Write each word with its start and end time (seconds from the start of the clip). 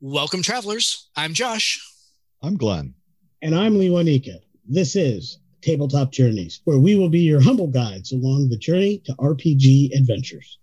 Welcome, 0.00 0.42
travelers. 0.42 1.08
I'm 1.16 1.34
Josh. 1.34 1.84
I'm 2.40 2.56
Glenn. 2.56 2.94
And 3.42 3.52
I'm 3.52 3.76
Lee 3.76 3.88
Wanika. 3.88 4.38
This 4.64 4.94
is 4.94 5.40
Tabletop 5.60 6.12
Journeys, 6.12 6.60
where 6.62 6.78
we 6.78 6.94
will 6.94 7.08
be 7.08 7.18
your 7.18 7.40
humble 7.40 7.66
guides 7.66 8.12
along 8.12 8.48
the 8.48 8.56
journey 8.56 9.02
to 9.06 9.12
RPG 9.14 9.90
adventures. 9.98 10.60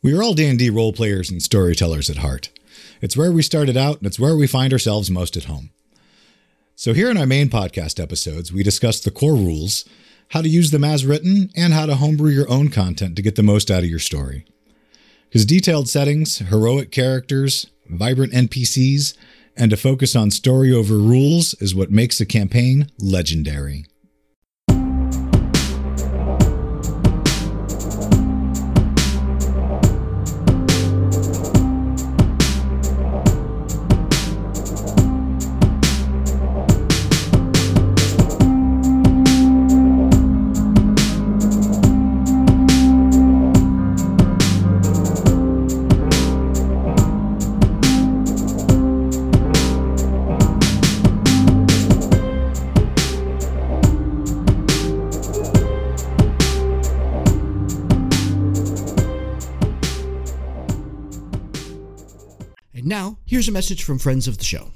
We 0.00 0.14
are 0.14 0.22
all 0.22 0.32
D&D 0.32 0.70
role 0.70 0.92
players 0.92 1.28
and 1.28 1.42
storytellers 1.42 2.08
at 2.08 2.18
heart. 2.18 2.50
It's 3.00 3.16
where 3.16 3.32
we 3.32 3.42
started 3.42 3.76
out, 3.76 3.98
and 3.98 4.06
it's 4.06 4.20
where 4.20 4.36
we 4.36 4.46
find 4.46 4.72
ourselves 4.72 5.10
most 5.10 5.36
at 5.36 5.44
home. 5.44 5.70
So 6.76 6.94
here 6.94 7.10
in 7.10 7.16
our 7.16 7.26
main 7.26 7.48
podcast 7.48 8.00
episodes, 8.00 8.52
we 8.52 8.62
discuss 8.62 9.00
the 9.00 9.10
core 9.10 9.34
rules, 9.34 9.86
how 10.28 10.40
to 10.40 10.48
use 10.48 10.70
them 10.70 10.84
as 10.84 11.04
written, 11.04 11.50
and 11.56 11.72
how 11.72 11.86
to 11.86 11.96
homebrew 11.96 12.30
your 12.30 12.48
own 12.48 12.68
content 12.68 13.16
to 13.16 13.22
get 13.22 13.34
the 13.34 13.42
most 13.42 13.72
out 13.72 13.82
of 13.82 13.90
your 13.90 13.98
story. 13.98 14.46
Because 15.24 15.44
detailed 15.44 15.88
settings, 15.88 16.38
heroic 16.38 16.92
characters, 16.92 17.66
vibrant 17.88 18.32
NPCs, 18.32 19.14
and 19.56 19.72
a 19.72 19.76
focus 19.76 20.14
on 20.14 20.30
story 20.30 20.72
over 20.72 20.96
rules 20.96 21.54
is 21.54 21.74
what 21.74 21.90
makes 21.90 22.20
a 22.20 22.26
campaign 22.26 22.90
legendary. 22.98 23.86
Here's 63.48 63.54
a 63.54 63.56
message 63.56 63.82
from 63.82 63.98
friends 63.98 64.28
of 64.28 64.36
the 64.36 64.44
show. 64.44 64.72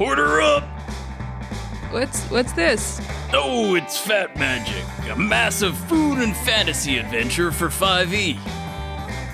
Order 0.00 0.40
up! 0.40 0.64
What's 1.92 2.24
what's 2.30 2.50
this? 2.52 3.00
Oh, 3.32 3.76
it's 3.76 3.96
Fat 3.98 4.36
Magic, 4.36 4.84
a 5.10 5.16
massive 5.16 5.76
food 5.88 6.18
and 6.18 6.36
fantasy 6.36 6.98
adventure 6.98 7.52
for 7.52 7.68
5e. 7.68 8.36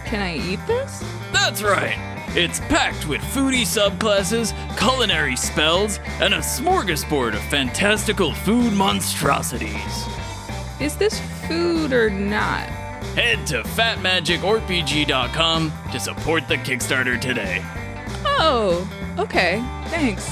Can 0.05 0.21
I 0.23 0.37
eat 0.37 0.61
this? 0.67 1.03
That's 1.33 1.63
right! 1.63 1.97
It's 2.37 2.61
packed 2.61 3.09
with 3.09 3.23
foodie 3.23 3.63
subclasses, 3.63 4.53
culinary 4.77 5.37
spells, 5.37 5.99
and 6.21 6.35
a 6.35 6.41
smorgasbord 6.41 7.33
of 7.35 7.41
fantastical 7.45 8.35
food 8.35 8.75
monstrosities. 8.75 10.05
Is 10.81 10.97
this 10.97 11.21
food 11.49 11.93
or 11.93 12.11
not? 12.11 12.69
Head 13.17 13.47
to 13.49 13.63
fatmagicrpg.com 13.63 15.73
to 15.93 16.01
support 16.01 16.49
the 16.49 16.57
Kickstarter 16.57 17.21
today. 17.21 17.63
Oh, 18.27 19.17
okay. 19.19 19.61
Thanks. 19.87 20.29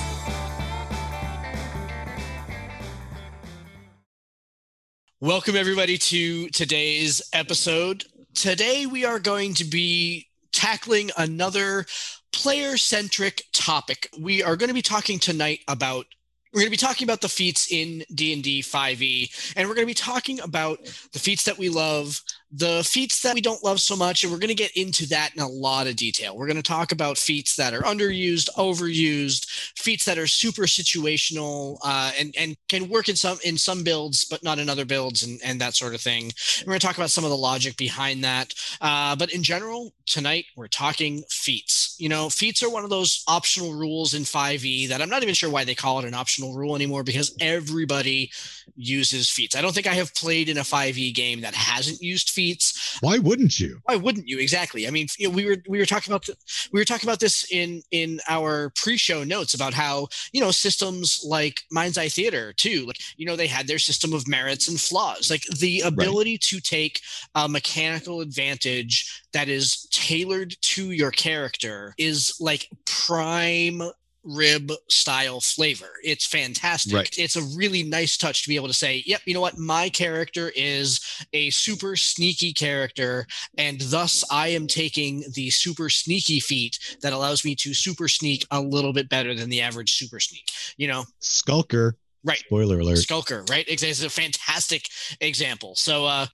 Welcome, 5.20 5.54
everybody, 5.56 5.98
to 5.98 6.48
today's 6.48 7.22
episode. 7.32 8.04
Today, 8.34 8.86
we 8.86 9.04
are 9.04 9.20
going 9.20 9.54
to 9.54 9.64
be 9.64 10.26
tackling 10.52 11.10
another 11.16 11.86
player 12.32 12.76
centric 12.76 13.44
topic. 13.52 14.08
We 14.18 14.42
are 14.42 14.56
going 14.56 14.68
to 14.68 14.74
be 14.74 14.82
talking 14.82 15.18
tonight 15.18 15.60
about. 15.68 16.06
We're 16.52 16.60
going 16.60 16.66
to 16.66 16.70
be 16.72 16.76
talking 16.76 17.06
about 17.06 17.22
the 17.22 17.30
feats 17.30 17.72
in 17.72 18.04
D&D 18.14 18.60
5e, 18.62 19.54
and 19.56 19.68
we're 19.68 19.74
going 19.74 19.86
to 19.86 19.90
be 19.90 19.94
talking 19.94 20.38
about 20.40 20.84
the 21.12 21.18
feats 21.18 21.44
that 21.44 21.56
we 21.56 21.70
love, 21.70 22.20
the 22.52 22.82
feats 22.84 23.22
that 23.22 23.34
we 23.34 23.40
don't 23.40 23.64
love 23.64 23.80
so 23.80 23.96
much, 23.96 24.22
and 24.22 24.32
we're 24.32 24.38
going 24.38 24.48
to 24.48 24.54
get 24.54 24.76
into 24.76 25.06
that 25.08 25.30
in 25.34 25.42
a 25.42 25.48
lot 25.48 25.86
of 25.86 25.96
detail. 25.96 26.36
We're 26.36 26.46
going 26.46 26.56
to 26.56 26.62
talk 26.62 26.92
about 26.92 27.16
feats 27.16 27.56
that 27.56 27.72
are 27.72 27.80
underused, 27.80 28.50
overused, 28.56 29.46
feats 29.76 30.04
that 30.04 30.18
are 30.18 30.26
super 30.26 30.62
situational, 30.62 31.78
uh, 31.82 32.12
and 32.18 32.34
and 32.38 32.56
can 32.68 32.90
work 32.90 33.08
in 33.08 33.16
some 33.16 33.38
in 33.44 33.56
some 33.56 33.82
builds, 33.82 34.26
but 34.26 34.42
not 34.42 34.58
in 34.58 34.68
other 34.68 34.84
builds, 34.84 35.22
and 35.22 35.40
and 35.42 35.60
that 35.60 35.74
sort 35.74 35.94
of 35.94 36.02
thing. 36.02 36.24
And 36.24 36.66
we're 36.66 36.72
going 36.72 36.80
to 36.80 36.86
talk 36.86 36.98
about 36.98 37.10
some 37.10 37.24
of 37.24 37.30
the 37.30 37.36
logic 37.36 37.76
behind 37.78 38.22
that. 38.24 38.54
Uh, 38.80 39.16
but 39.16 39.32
in 39.32 39.42
general, 39.42 39.94
tonight 40.06 40.44
we're 40.54 40.68
talking 40.68 41.22
feats. 41.30 41.96
You 41.98 42.10
know, 42.10 42.28
feats 42.28 42.62
are 42.62 42.70
one 42.70 42.84
of 42.84 42.90
those 42.90 43.24
optional 43.28 43.72
rules 43.72 44.12
in 44.12 44.22
5e 44.22 44.88
that 44.88 45.00
I'm 45.00 45.08
not 45.08 45.22
even 45.22 45.34
sure 45.34 45.50
why 45.50 45.64
they 45.64 45.74
call 45.74 46.00
it 46.00 46.04
an 46.04 46.14
optional 46.14 46.54
rule 46.54 46.76
anymore 46.76 47.02
because 47.02 47.34
everybody 47.40 48.30
uses 48.76 49.30
feats. 49.30 49.56
I 49.56 49.62
don't 49.62 49.74
think 49.74 49.86
I 49.86 49.94
have 49.94 50.14
played 50.14 50.48
in 50.48 50.58
a 50.58 50.62
5e 50.62 51.14
game 51.14 51.40
that 51.40 51.54
hasn't 51.54 52.00
used 52.00 52.30
feats. 52.30 52.98
Why 53.00 53.18
wouldn't 53.18 53.58
you? 53.58 53.80
Why 53.84 53.96
wouldn't 53.96 54.28
you? 54.28 54.38
Exactly. 54.38 54.86
I 54.86 54.90
mean, 54.90 55.06
you 55.18 55.28
know, 55.28 55.34
we 55.34 55.46
were 55.46 55.56
we 55.68 55.78
were 55.78 55.86
talking 55.86 56.12
about 56.12 56.28
we 56.72 56.80
were 56.80 56.84
talking 56.84 57.08
about 57.08 57.20
this 57.20 57.46
in 57.50 57.82
in 57.90 58.20
our 58.28 58.72
pre-show 58.76 59.24
notes 59.24 59.54
about 59.54 59.74
how 59.74 60.08
you 60.32 60.40
know 60.40 60.50
systems 60.50 61.24
like 61.26 61.60
Mind's 61.70 61.98
Eye 61.98 62.08
Theater 62.08 62.52
too. 62.52 62.84
Like 62.86 62.98
you 63.16 63.26
know 63.26 63.36
they 63.36 63.46
had 63.46 63.66
their 63.66 63.78
system 63.78 64.12
of 64.12 64.28
merits 64.28 64.68
and 64.68 64.80
flaws. 64.80 65.30
Like 65.30 65.42
the 65.58 65.80
ability 65.80 66.32
right. 66.32 66.40
to 66.40 66.60
take 66.60 67.00
a 67.34 67.48
mechanical 67.48 68.20
advantage 68.20 69.22
that 69.32 69.48
is 69.48 69.86
tailored 69.90 70.54
to 70.60 70.90
your 70.90 71.10
character 71.10 71.94
is 71.98 72.36
like 72.40 72.68
prime 72.84 73.82
rib 74.24 74.72
style 74.88 75.40
flavor. 75.40 75.90
It's 76.04 76.26
fantastic. 76.26 76.94
Right. 76.94 77.18
It's 77.18 77.36
a 77.36 77.42
really 77.56 77.82
nice 77.82 78.16
touch 78.16 78.42
to 78.42 78.48
be 78.48 78.56
able 78.56 78.68
to 78.68 78.74
say, 78.74 79.02
yep, 79.06 79.20
you 79.24 79.34
know 79.34 79.40
what? 79.40 79.58
My 79.58 79.88
character 79.88 80.52
is 80.54 81.00
a 81.32 81.50
super 81.50 81.96
sneaky 81.96 82.52
character, 82.52 83.26
and 83.58 83.80
thus 83.80 84.24
I 84.30 84.48
am 84.48 84.66
taking 84.66 85.24
the 85.34 85.50
super 85.50 85.88
sneaky 85.88 86.40
feat 86.40 86.78
that 87.02 87.12
allows 87.12 87.44
me 87.44 87.54
to 87.56 87.74
super 87.74 88.08
sneak 88.08 88.46
a 88.50 88.60
little 88.60 88.92
bit 88.92 89.08
better 89.08 89.34
than 89.34 89.50
the 89.50 89.60
average 89.60 89.94
super 89.94 90.20
sneak. 90.20 90.44
You 90.76 90.88
know, 90.88 91.04
Skulker. 91.20 91.96
Right. 92.24 92.38
Spoiler 92.38 92.78
alert. 92.78 92.98
Skulker, 92.98 93.44
right? 93.50 93.64
It's 93.66 93.82
a 94.02 94.08
fantastic 94.08 94.86
example. 95.20 95.74
So 95.74 96.06
uh 96.06 96.26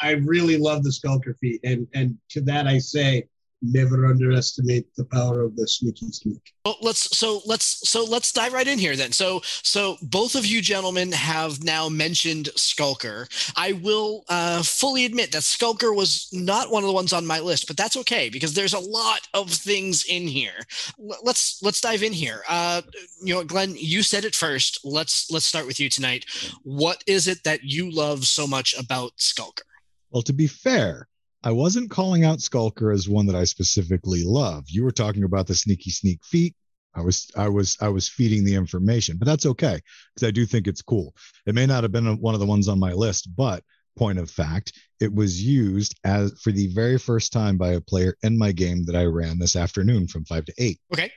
I 0.00 0.12
really 0.12 0.56
love 0.56 0.82
the 0.84 0.92
Skulker 0.92 1.34
feat. 1.40 1.60
And 1.64 1.88
and 1.94 2.16
to 2.30 2.40
that 2.42 2.66
I 2.66 2.78
say 2.78 3.24
never 3.64 4.06
underestimate 4.06 4.94
the 4.96 5.04
power 5.04 5.42
of 5.42 5.56
the 5.56 5.66
sneaky 5.66 6.10
sneak. 6.10 6.52
Well, 6.64 6.76
let's 6.80 7.16
so 7.16 7.40
let's 7.46 7.88
so 7.88 8.04
let's 8.04 8.32
dive 8.32 8.52
right 8.52 8.66
in 8.66 8.78
here 8.78 8.96
then. 8.96 9.12
So 9.12 9.40
so 9.44 9.96
both 10.02 10.34
of 10.34 10.46
you 10.46 10.60
gentlemen 10.60 11.12
have 11.12 11.62
now 11.62 11.88
mentioned 11.88 12.48
Skulker. 12.56 13.28
I 13.56 13.72
will 13.72 14.24
uh, 14.28 14.62
fully 14.62 15.04
admit 15.04 15.32
that 15.32 15.42
Skulker 15.42 15.92
was 15.92 16.28
not 16.32 16.70
one 16.70 16.82
of 16.82 16.88
the 16.88 16.94
ones 16.94 17.12
on 17.12 17.26
my 17.26 17.40
list, 17.40 17.66
but 17.66 17.76
that's 17.76 17.96
okay 17.98 18.28
because 18.28 18.54
there's 18.54 18.74
a 18.74 18.78
lot 18.78 19.28
of 19.34 19.50
things 19.50 20.04
in 20.04 20.26
here. 20.26 20.64
L- 20.98 21.18
let's 21.22 21.62
let's 21.62 21.80
dive 21.80 22.02
in 22.02 22.12
here. 22.12 22.42
Uh, 22.48 22.82
you 23.22 23.34
know, 23.34 23.44
Glenn, 23.44 23.74
you 23.76 24.02
said 24.02 24.24
it 24.24 24.34
first. 24.34 24.80
Let's 24.84 25.30
let's 25.30 25.46
start 25.46 25.66
with 25.66 25.80
you 25.80 25.88
tonight. 25.88 26.26
What 26.62 27.02
is 27.06 27.28
it 27.28 27.44
that 27.44 27.62
you 27.62 27.90
love 27.90 28.24
so 28.24 28.46
much 28.46 28.74
about 28.78 29.12
Skulker? 29.16 29.64
Well, 30.10 30.22
to 30.22 30.32
be 30.32 30.46
fair, 30.46 31.08
I 31.44 31.52
wasn't 31.52 31.90
calling 31.90 32.24
out 32.24 32.40
Skulker 32.40 32.90
as 32.90 33.06
one 33.06 33.26
that 33.26 33.36
I 33.36 33.44
specifically 33.44 34.24
love. 34.24 34.64
You 34.68 34.82
were 34.82 34.90
talking 34.90 35.24
about 35.24 35.46
the 35.46 35.54
sneaky 35.54 35.90
sneak 35.90 36.24
feat. 36.24 36.56
I 36.94 37.02
was 37.02 37.30
I 37.36 37.48
was 37.48 37.76
I 37.82 37.88
was 37.88 38.08
feeding 38.08 38.44
the 38.44 38.54
information, 38.54 39.18
but 39.18 39.26
that's 39.26 39.44
okay 39.46 39.78
because 40.14 40.26
I 40.26 40.30
do 40.30 40.46
think 40.46 40.66
it's 40.66 40.80
cool. 40.80 41.14
It 41.44 41.54
may 41.54 41.66
not 41.66 41.84
have 41.84 41.92
been 41.92 42.18
one 42.18 42.32
of 42.32 42.40
the 42.40 42.46
ones 42.46 42.66
on 42.66 42.78
my 42.78 42.92
list, 42.92 43.28
but 43.36 43.62
point 43.96 44.18
of 44.18 44.30
fact, 44.30 44.72
it 45.00 45.12
was 45.12 45.42
used 45.42 45.94
as 46.04 46.32
for 46.40 46.50
the 46.50 46.68
very 46.68 46.98
first 46.98 47.32
time 47.32 47.58
by 47.58 47.72
a 47.72 47.80
player 47.80 48.16
in 48.22 48.38
my 48.38 48.52
game 48.52 48.84
that 48.86 48.96
I 48.96 49.04
ran 49.04 49.38
this 49.38 49.54
afternoon 49.54 50.08
from 50.08 50.24
5 50.24 50.46
to 50.46 50.54
8. 50.58 50.80
Okay. 50.94 51.12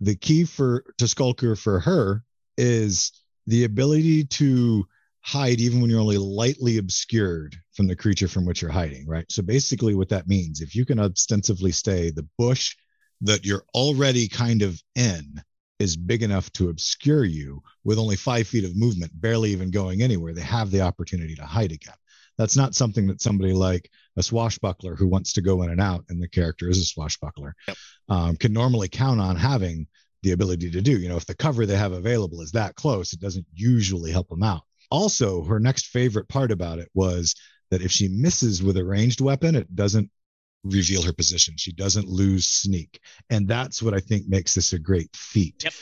The 0.00 0.14
key 0.14 0.44
for 0.44 0.84
to 0.98 1.08
Skulker 1.08 1.56
for 1.56 1.80
her 1.80 2.22
is 2.56 3.12
the 3.46 3.64
ability 3.64 4.24
to 4.24 4.86
hide 5.26 5.60
even 5.60 5.80
when 5.80 5.90
you're 5.90 6.00
only 6.00 6.18
lightly 6.18 6.78
obscured 6.78 7.56
from 7.72 7.88
the 7.88 7.96
creature 7.96 8.28
from 8.28 8.46
which 8.46 8.62
you're 8.62 8.70
hiding, 8.70 9.04
right? 9.08 9.26
So 9.28 9.42
basically, 9.42 9.96
what 9.96 10.08
that 10.10 10.28
means, 10.28 10.60
if 10.60 10.76
you 10.76 10.86
can 10.86 11.00
ostensibly 11.00 11.72
stay, 11.72 12.10
the 12.10 12.28
bush 12.38 12.76
that 13.22 13.44
you're 13.44 13.64
already 13.74 14.28
kind 14.28 14.62
of 14.62 14.80
in 14.94 15.42
is 15.80 15.96
big 15.96 16.22
enough 16.22 16.52
to 16.52 16.68
obscure 16.68 17.24
you 17.24 17.60
with 17.82 17.98
only 17.98 18.14
five 18.14 18.46
feet 18.46 18.64
of 18.64 18.76
movement, 18.76 19.10
barely 19.20 19.50
even 19.50 19.72
going 19.72 20.00
anywhere, 20.00 20.32
they 20.32 20.42
have 20.42 20.70
the 20.70 20.82
opportunity 20.82 21.34
to 21.34 21.44
hide 21.44 21.72
again. 21.72 21.94
That's 22.38 22.56
not 22.56 22.76
something 22.76 23.08
that 23.08 23.20
somebody 23.20 23.52
like 23.52 23.90
a 24.16 24.22
swashbuckler 24.22 24.94
who 24.94 25.08
wants 25.08 25.32
to 25.32 25.42
go 25.42 25.62
in 25.62 25.70
and 25.70 25.80
out, 25.80 26.04
and 26.08 26.22
the 26.22 26.28
character 26.28 26.70
is 26.70 26.78
a 26.78 26.84
swashbuckler, 26.84 27.56
yep. 27.66 27.76
um, 28.08 28.36
can 28.36 28.52
normally 28.52 28.88
count 28.88 29.20
on 29.20 29.34
having 29.34 29.88
the 30.22 30.32
ability 30.32 30.70
to 30.70 30.80
do. 30.80 30.96
You 30.96 31.08
know, 31.08 31.16
if 31.16 31.26
the 31.26 31.34
cover 31.34 31.66
they 31.66 31.76
have 31.76 31.92
available 31.92 32.42
is 32.42 32.52
that 32.52 32.76
close, 32.76 33.12
it 33.12 33.20
doesn't 33.20 33.46
usually 33.52 34.12
help 34.12 34.28
them 34.28 34.44
out. 34.44 34.62
Also, 34.90 35.44
her 35.44 35.60
next 35.60 35.86
favorite 35.86 36.28
part 36.28 36.50
about 36.50 36.78
it 36.78 36.88
was 36.94 37.34
that 37.70 37.82
if 37.82 37.90
she 37.90 38.08
misses 38.08 38.62
with 38.62 38.76
a 38.76 38.84
ranged 38.84 39.20
weapon, 39.20 39.54
it 39.56 39.74
doesn't 39.74 40.10
reveal 40.64 41.02
her 41.02 41.12
position. 41.12 41.54
She 41.56 41.72
doesn't 41.72 42.08
lose 42.08 42.46
sneak. 42.46 43.00
And 43.30 43.48
that's 43.48 43.82
what 43.82 43.94
I 43.94 44.00
think 44.00 44.28
makes 44.28 44.54
this 44.54 44.72
a 44.72 44.78
great 44.78 45.14
feat. 45.14 45.64
Yep. 45.64 45.72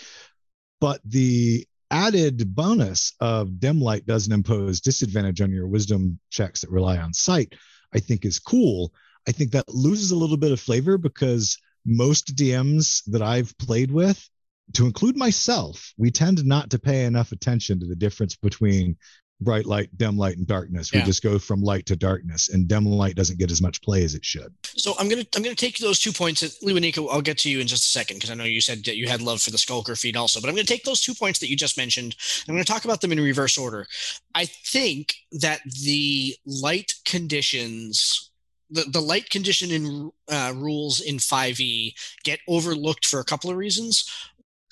But 0.80 1.00
the 1.04 1.66
added 1.90 2.54
bonus 2.54 3.12
of 3.20 3.60
dim 3.60 3.80
light 3.80 4.06
doesn't 4.06 4.32
impose 4.32 4.80
disadvantage 4.80 5.40
on 5.40 5.50
your 5.50 5.68
wisdom 5.68 6.18
checks 6.30 6.60
that 6.60 6.70
rely 6.70 6.98
on 6.98 7.12
sight, 7.12 7.54
I 7.94 8.00
think 8.00 8.24
is 8.24 8.38
cool. 8.38 8.92
I 9.28 9.32
think 9.32 9.52
that 9.52 9.68
loses 9.68 10.10
a 10.10 10.16
little 10.16 10.36
bit 10.36 10.52
of 10.52 10.60
flavor 10.60 10.98
because 10.98 11.56
most 11.86 12.34
DMs 12.36 13.02
that 13.06 13.22
I've 13.22 13.56
played 13.58 13.90
with, 13.90 14.28
to 14.72 14.86
include 14.86 15.16
myself, 15.16 15.92
we 15.98 16.10
tend 16.10 16.44
not 16.44 16.70
to 16.70 16.78
pay 16.78 17.04
enough 17.04 17.32
attention 17.32 17.78
to 17.80 17.86
the 17.86 17.94
difference 17.94 18.34
between 18.34 18.96
bright 19.40 19.66
light, 19.66 19.90
dim 19.96 20.16
light, 20.16 20.36
and 20.36 20.46
darkness. 20.46 20.92
We 20.92 21.02
just 21.02 21.22
go 21.22 21.38
from 21.38 21.62
light 21.62 21.86
to 21.86 21.96
darkness, 21.96 22.48
and 22.48 22.66
dim 22.66 22.86
light 22.86 23.14
doesn't 23.16 23.38
get 23.38 23.50
as 23.50 23.60
much 23.60 23.82
play 23.82 24.04
as 24.04 24.14
it 24.14 24.24
should. 24.24 24.52
So 24.64 24.94
I'm 24.98 25.08
gonna 25.08 25.26
I'm 25.36 25.42
gonna 25.42 25.54
take 25.54 25.78
those 25.78 26.00
two 26.00 26.12
points. 26.12 26.40
That, 26.40 26.52
Lewanika, 26.62 27.06
I'll 27.10 27.20
get 27.20 27.38
to 27.38 27.50
you 27.50 27.60
in 27.60 27.66
just 27.66 27.84
a 27.84 27.88
second 27.88 28.16
because 28.16 28.30
I 28.30 28.34
know 28.34 28.44
you 28.44 28.60
said 28.60 28.84
that 28.84 28.96
you 28.96 29.08
had 29.08 29.22
love 29.22 29.42
for 29.42 29.50
the 29.50 29.58
Skulker 29.58 29.96
feat 29.96 30.16
also. 30.16 30.40
But 30.40 30.48
I'm 30.48 30.54
gonna 30.54 30.64
take 30.64 30.84
those 30.84 31.02
two 31.02 31.14
points 31.14 31.38
that 31.40 31.50
you 31.50 31.56
just 31.56 31.76
mentioned. 31.76 32.16
I'm 32.48 32.54
gonna 32.54 32.64
talk 32.64 32.84
about 32.84 33.00
them 33.00 33.12
in 33.12 33.20
reverse 33.20 33.58
order. 33.58 33.86
I 34.34 34.46
think 34.46 35.14
that 35.32 35.60
the 35.84 36.34
light 36.46 36.94
conditions. 37.04 38.30
The, 38.70 38.84
the 38.84 39.00
light 39.00 39.28
condition 39.28 39.70
in 39.70 40.10
uh, 40.32 40.52
rules 40.56 41.00
in 41.02 41.18
5e 41.18 41.94
get 42.24 42.40
overlooked 42.48 43.06
for 43.06 43.20
a 43.20 43.24
couple 43.24 43.50
of 43.50 43.58
reasons 43.58 44.10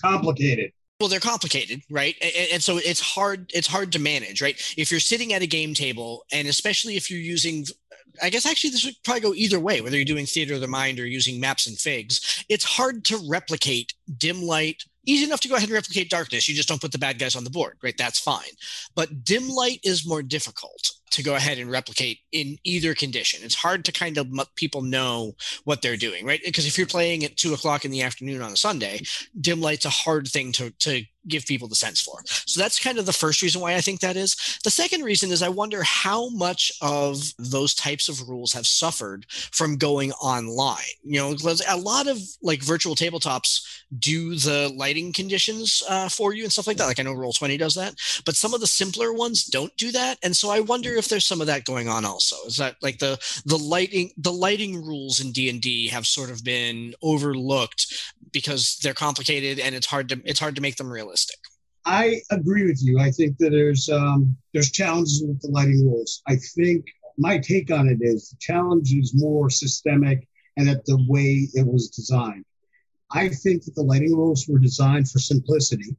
Complicated. 0.00 0.72
well 1.00 1.08
they're 1.08 1.20
complicated 1.20 1.82
right 1.90 2.16
and, 2.20 2.48
and 2.54 2.62
so 2.62 2.78
it's 2.78 3.00
hard 3.00 3.50
it's 3.54 3.66
hard 3.66 3.92
to 3.92 3.98
manage 3.98 4.42
right 4.42 4.56
if 4.76 4.90
you're 4.90 5.00
sitting 5.00 5.32
at 5.32 5.42
a 5.42 5.46
game 5.46 5.74
table 5.74 6.24
and 6.32 6.48
especially 6.48 6.96
if 6.96 7.10
you're 7.10 7.20
using 7.20 7.64
i 8.22 8.30
guess 8.30 8.46
actually 8.46 8.70
this 8.70 8.84
would 8.84 8.94
probably 9.04 9.20
go 9.20 9.34
either 9.34 9.60
way 9.60 9.80
whether 9.80 9.96
you're 9.96 10.04
doing 10.04 10.26
theater 10.26 10.54
of 10.54 10.60
the 10.60 10.66
mind 10.68 10.98
or 10.98 11.06
using 11.06 11.40
maps 11.40 11.66
and 11.66 11.78
figs 11.78 12.44
it's 12.48 12.64
hard 12.64 13.04
to 13.04 13.18
replicate 13.28 13.94
dim 14.18 14.42
light 14.42 14.84
easy 15.06 15.24
enough 15.24 15.40
to 15.40 15.48
go 15.48 15.56
ahead 15.56 15.68
and 15.68 15.74
replicate 15.74 16.10
darkness. 16.10 16.48
You 16.48 16.54
just 16.54 16.68
don't 16.68 16.80
put 16.80 16.92
the 16.92 16.98
bad 16.98 17.18
guys 17.18 17.36
on 17.36 17.44
the 17.44 17.50
board. 17.50 17.78
Right 17.82 17.96
that's 17.96 18.18
fine. 18.18 18.52
But 18.94 19.24
dim 19.24 19.48
light 19.48 19.80
is 19.84 20.06
more 20.06 20.22
difficult 20.22 20.92
to 21.10 21.22
go 21.22 21.34
ahead 21.34 21.58
and 21.58 21.70
replicate 21.70 22.20
in 22.32 22.56
either 22.64 22.94
condition. 22.94 23.40
It's 23.42 23.54
hard 23.54 23.84
to 23.84 23.92
kind 23.92 24.16
of 24.16 24.32
let 24.32 24.54
people 24.56 24.80
know 24.80 25.34
what 25.64 25.82
they're 25.82 25.96
doing 25.96 26.24
right? 26.24 26.40
Because 26.44 26.66
if 26.66 26.78
you're 26.78 26.86
playing 26.86 27.24
at 27.24 27.36
two 27.36 27.54
o'clock 27.54 27.84
in 27.84 27.90
the 27.90 28.02
afternoon 28.02 28.42
on 28.42 28.52
a 28.52 28.56
sunday 28.56 29.00
dim 29.40 29.60
light's 29.60 29.84
a 29.84 29.90
hard 29.90 30.28
thing 30.28 30.52
to 30.52 30.70
to 30.78 31.04
give 31.28 31.46
people 31.46 31.68
the 31.68 31.74
sense 31.74 32.00
for. 32.00 32.18
So 32.26 32.60
that's 32.60 32.82
kind 32.82 32.98
of 32.98 33.06
the 33.06 33.12
first 33.12 33.42
reason 33.42 33.60
why 33.60 33.74
I 33.74 33.80
think 33.80 34.00
that 34.00 34.16
is. 34.16 34.58
The 34.64 34.70
second 34.70 35.02
reason 35.02 35.30
is 35.30 35.42
I 35.42 35.48
wonder 35.48 35.82
how 35.82 36.28
much 36.30 36.72
of 36.80 37.22
those 37.38 37.74
types 37.74 38.08
of 38.08 38.28
rules 38.28 38.52
have 38.52 38.66
suffered 38.66 39.26
from 39.28 39.76
going 39.76 40.12
online. 40.12 40.78
You 41.04 41.20
know, 41.20 41.36
a 41.68 41.76
lot 41.76 42.08
of 42.08 42.18
like 42.42 42.62
virtual 42.62 42.94
tabletops 42.94 43.82
do 43.98 44.34
the 44.34 44.72
lighting 44.76 45.12
conditions 45.12 45.82
uh, 45.88 46.08
for 46.08 46.32
you 46.32 46.44
and 46.44 46.52
stuff 46.52 46.66
like 46.66 46.76
that. 46.78 46.86
Like 46.86 47.00
I 47.00 47.02
know 47.02 47.14
Roll20 47.14 47.58
does 47.58 47.74
that, 47.74 47.94
but 48.24 48.36
some 48.36 48.54
of 48.54 48.60
the 48.60 48.66
simpler 48.66 49.12
ones 49.12 49.44
don't 49.44 49.76
do 49.76 49.92
that. 49.92 50.18
And 50.22 50.36
so 50.36 50.50
I 50.50 50.60
wonder 50.60 50.94
if 50.94 51.08
there's 51.08 51.26
some 51.26 51.40
of 51.40 51.46
that 51.46 51.64
going 51.64 51.88
on 51.88 52.04
also. 52.04 52.36
Is 52.46 52.56
that 52.56 52.76
like 52.82 52.98
the 52.98 53.18
the 53.44 53.58
lighting 53.58 54.10
the 54.16 54.32
lighting 54.32 54.84
rules 54.84 55.20
in 55.20 55.32
D&D 55.32 55.88
have 55.88 56.06
sort 56.06 56.30
of 56.30 56.42
been 56.44 56.94
overlooked 57.02 58.12
because 58.32 58.78
they're 58.82 58.94
complicated 58.94 59.58
and 59.58 59.74
it's 59.74 59.86
hard 59.86 60.08
to 60.08 60.20
it's 60.24 60.40
hard 60.40 60.56
to 60.56 60.62
make 60.62 60.76
them 60.76 60.90
realistic. 60.90 61.11
I 61.84 62.20
agree 62.30 62.66
with 62.66 62.82
you. 62.82 63.00
I 63.00 63.10
think 63.10 63.38
that 63.38 63.50
there's 63.50 63.88
um, 63.88 64.36
there's 64.52 64.70
challenges 64.70 65.24
with 65.26 65.40
the 65.40 65.48
lighting 65.48 65.84
rules. 65.84 66.22
I 66.28 66.36
think 66.54 66.86
my 67.18 67.38
take 67.38 67.70
on 67.70 67.88
it 67.88 67.98
is 68.00 68.30
the 68.30 68.36
challenge 68.40 68.92
is 68.92 69.12
more 69.14 69.50
systemic 69.50 70.26
and 70.56 70.68
at 70.68 70.84
the 70.84 71.04
way 71.08 71.48
it 71.54 71.66
was 71.66 71.88
designed. 71.88 72.44
I 73.10 73.28
think 73.28 73.64
that 73.64 73.74
the 73.74 73.82
lighting 73.82 74.14
rules 74.16 74.46
were 74.48 74.58
designed 74.58 75.10
for 75.10 75.18
simplicity, 75.18 75.96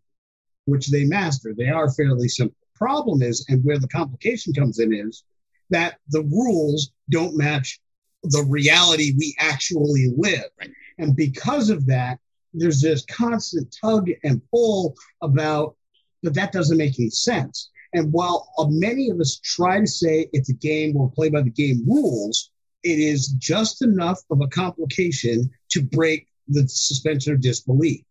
which 0.65 0.87
they 0.87 1.05
master. 1.05 1.53
They 1.55 1.69
are 1.69 1.91
fairly 1.91 2.27
simple. 2.27 2.55
Problem 2.75 3.21
is, 3.21 3.45
and 3.49 3.63
where 3.63 3.77
the 3.77 3.87
complication 3.87 4.53
comes 4.53 4.79
in 4.79 4.93
is 4.93 5.23
that 5.69 5.97
the 6.09 6.23
rules 6.23 6.91
don't 7.11 7.37
match 7.37 7.79
the 8.23 8.45
reality 8.47 9.13
we 9.17 9.35
actually 9.39 10.11
live. 10.17 10.45
Right. 10.59 10.71
And 10.97 11.15
because 11.15 11.69
of 11.69 11.85
that, 11.87 12.19
there's 12.53 12.81
this 12.81 13.05
constant 13.05 13.75
tug 13.81 14.09
and 14.23 14.41
pull 14.51 14.95
about, 15.21 15.75
but 16.21 16.33
that 16.35 16.51
doesn't 16.51 16.77
make 16.77 16.99
any 16.99 17.09
sense. 17.09 17.69
And 17.93 18.11
while 18.11 18.51
uh, 18.57 18.65
many 18.69 19.09
of 19.09 19.19
us 19.19 19.39
try 19.43 19.79
to 19.79 19.87
say 19.87 20.27
it's 20.33 20.49
a 20.49 20.53
game 20.55 20.95
or 20.97 21.11
play 21.11 21.29
by 21.29 21.41
the 21.41 21.49
game 21.49 21.83
rules, 21.87 22.51
it 22.83 22.99
is 22.99 23.27
just 23.37 23.81
enough 23.81 24.19
of 24.29 24.41
a 24.41 24.47
complication 24.47 25.49
to 25.71 25.81
break 25.81 26.27
the 26.47 26.67
suspension 26.67 27.33
of 27.33 27.41
disbelief. 27.41 28.03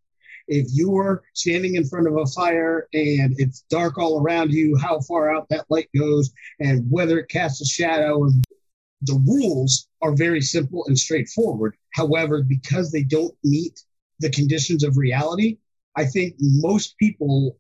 If 0.49 0.67
you 0.73 0.97
are 0.97 1.23
standing 1.35 1.77
in 1.77 1.87
front 1.87 2.09
of 2.09 2.17
a 2.17 2.27
fire 2.27 2.89
and 2.93 3.35
it's 3.39 3.65
dark 3.71 3.99
all 3.99 4.21
around 4.21 4.53
you, 4.53 4.77
how 4.77 5.01
far 5.01 5.35
out 5.35 5.49
that 5.51 5.67
light 5.69 5.89
goes, 5.97 6.33
and 6.59 6.91
whether 6.91 7.19
it 7.19 7.29
casts 7.29 7.61
a 7.61 7.67
shadow, 7.67 8.29
the 9.03 9.23
rules 9.27 9.89
are 10.01 10.15
very 10.15 10.41
simple 10.41 10.85
and 10.87 10.99
straightforward. 10.99 11.77
However, 11.91 12.43
because 12.43 12.91
they 12.91 13.03
don't 13.03 13.35
meet 13.45 13.81
the 14.21 14.31
conditions 14.31 14.85
of 14.85 14.97
reality, 14.97 15.59
I 15.97 16.05
think 16.05 16.35
most 16.39 16.97
people 16.99 17.59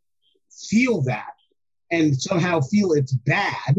feel 0.68 1.02
that 1.02 1.34
and 1.90 2.20
somehow 2.20 2.60
feel 2.60 2.92
it's 2.92 3.12
bad 3.12 3.76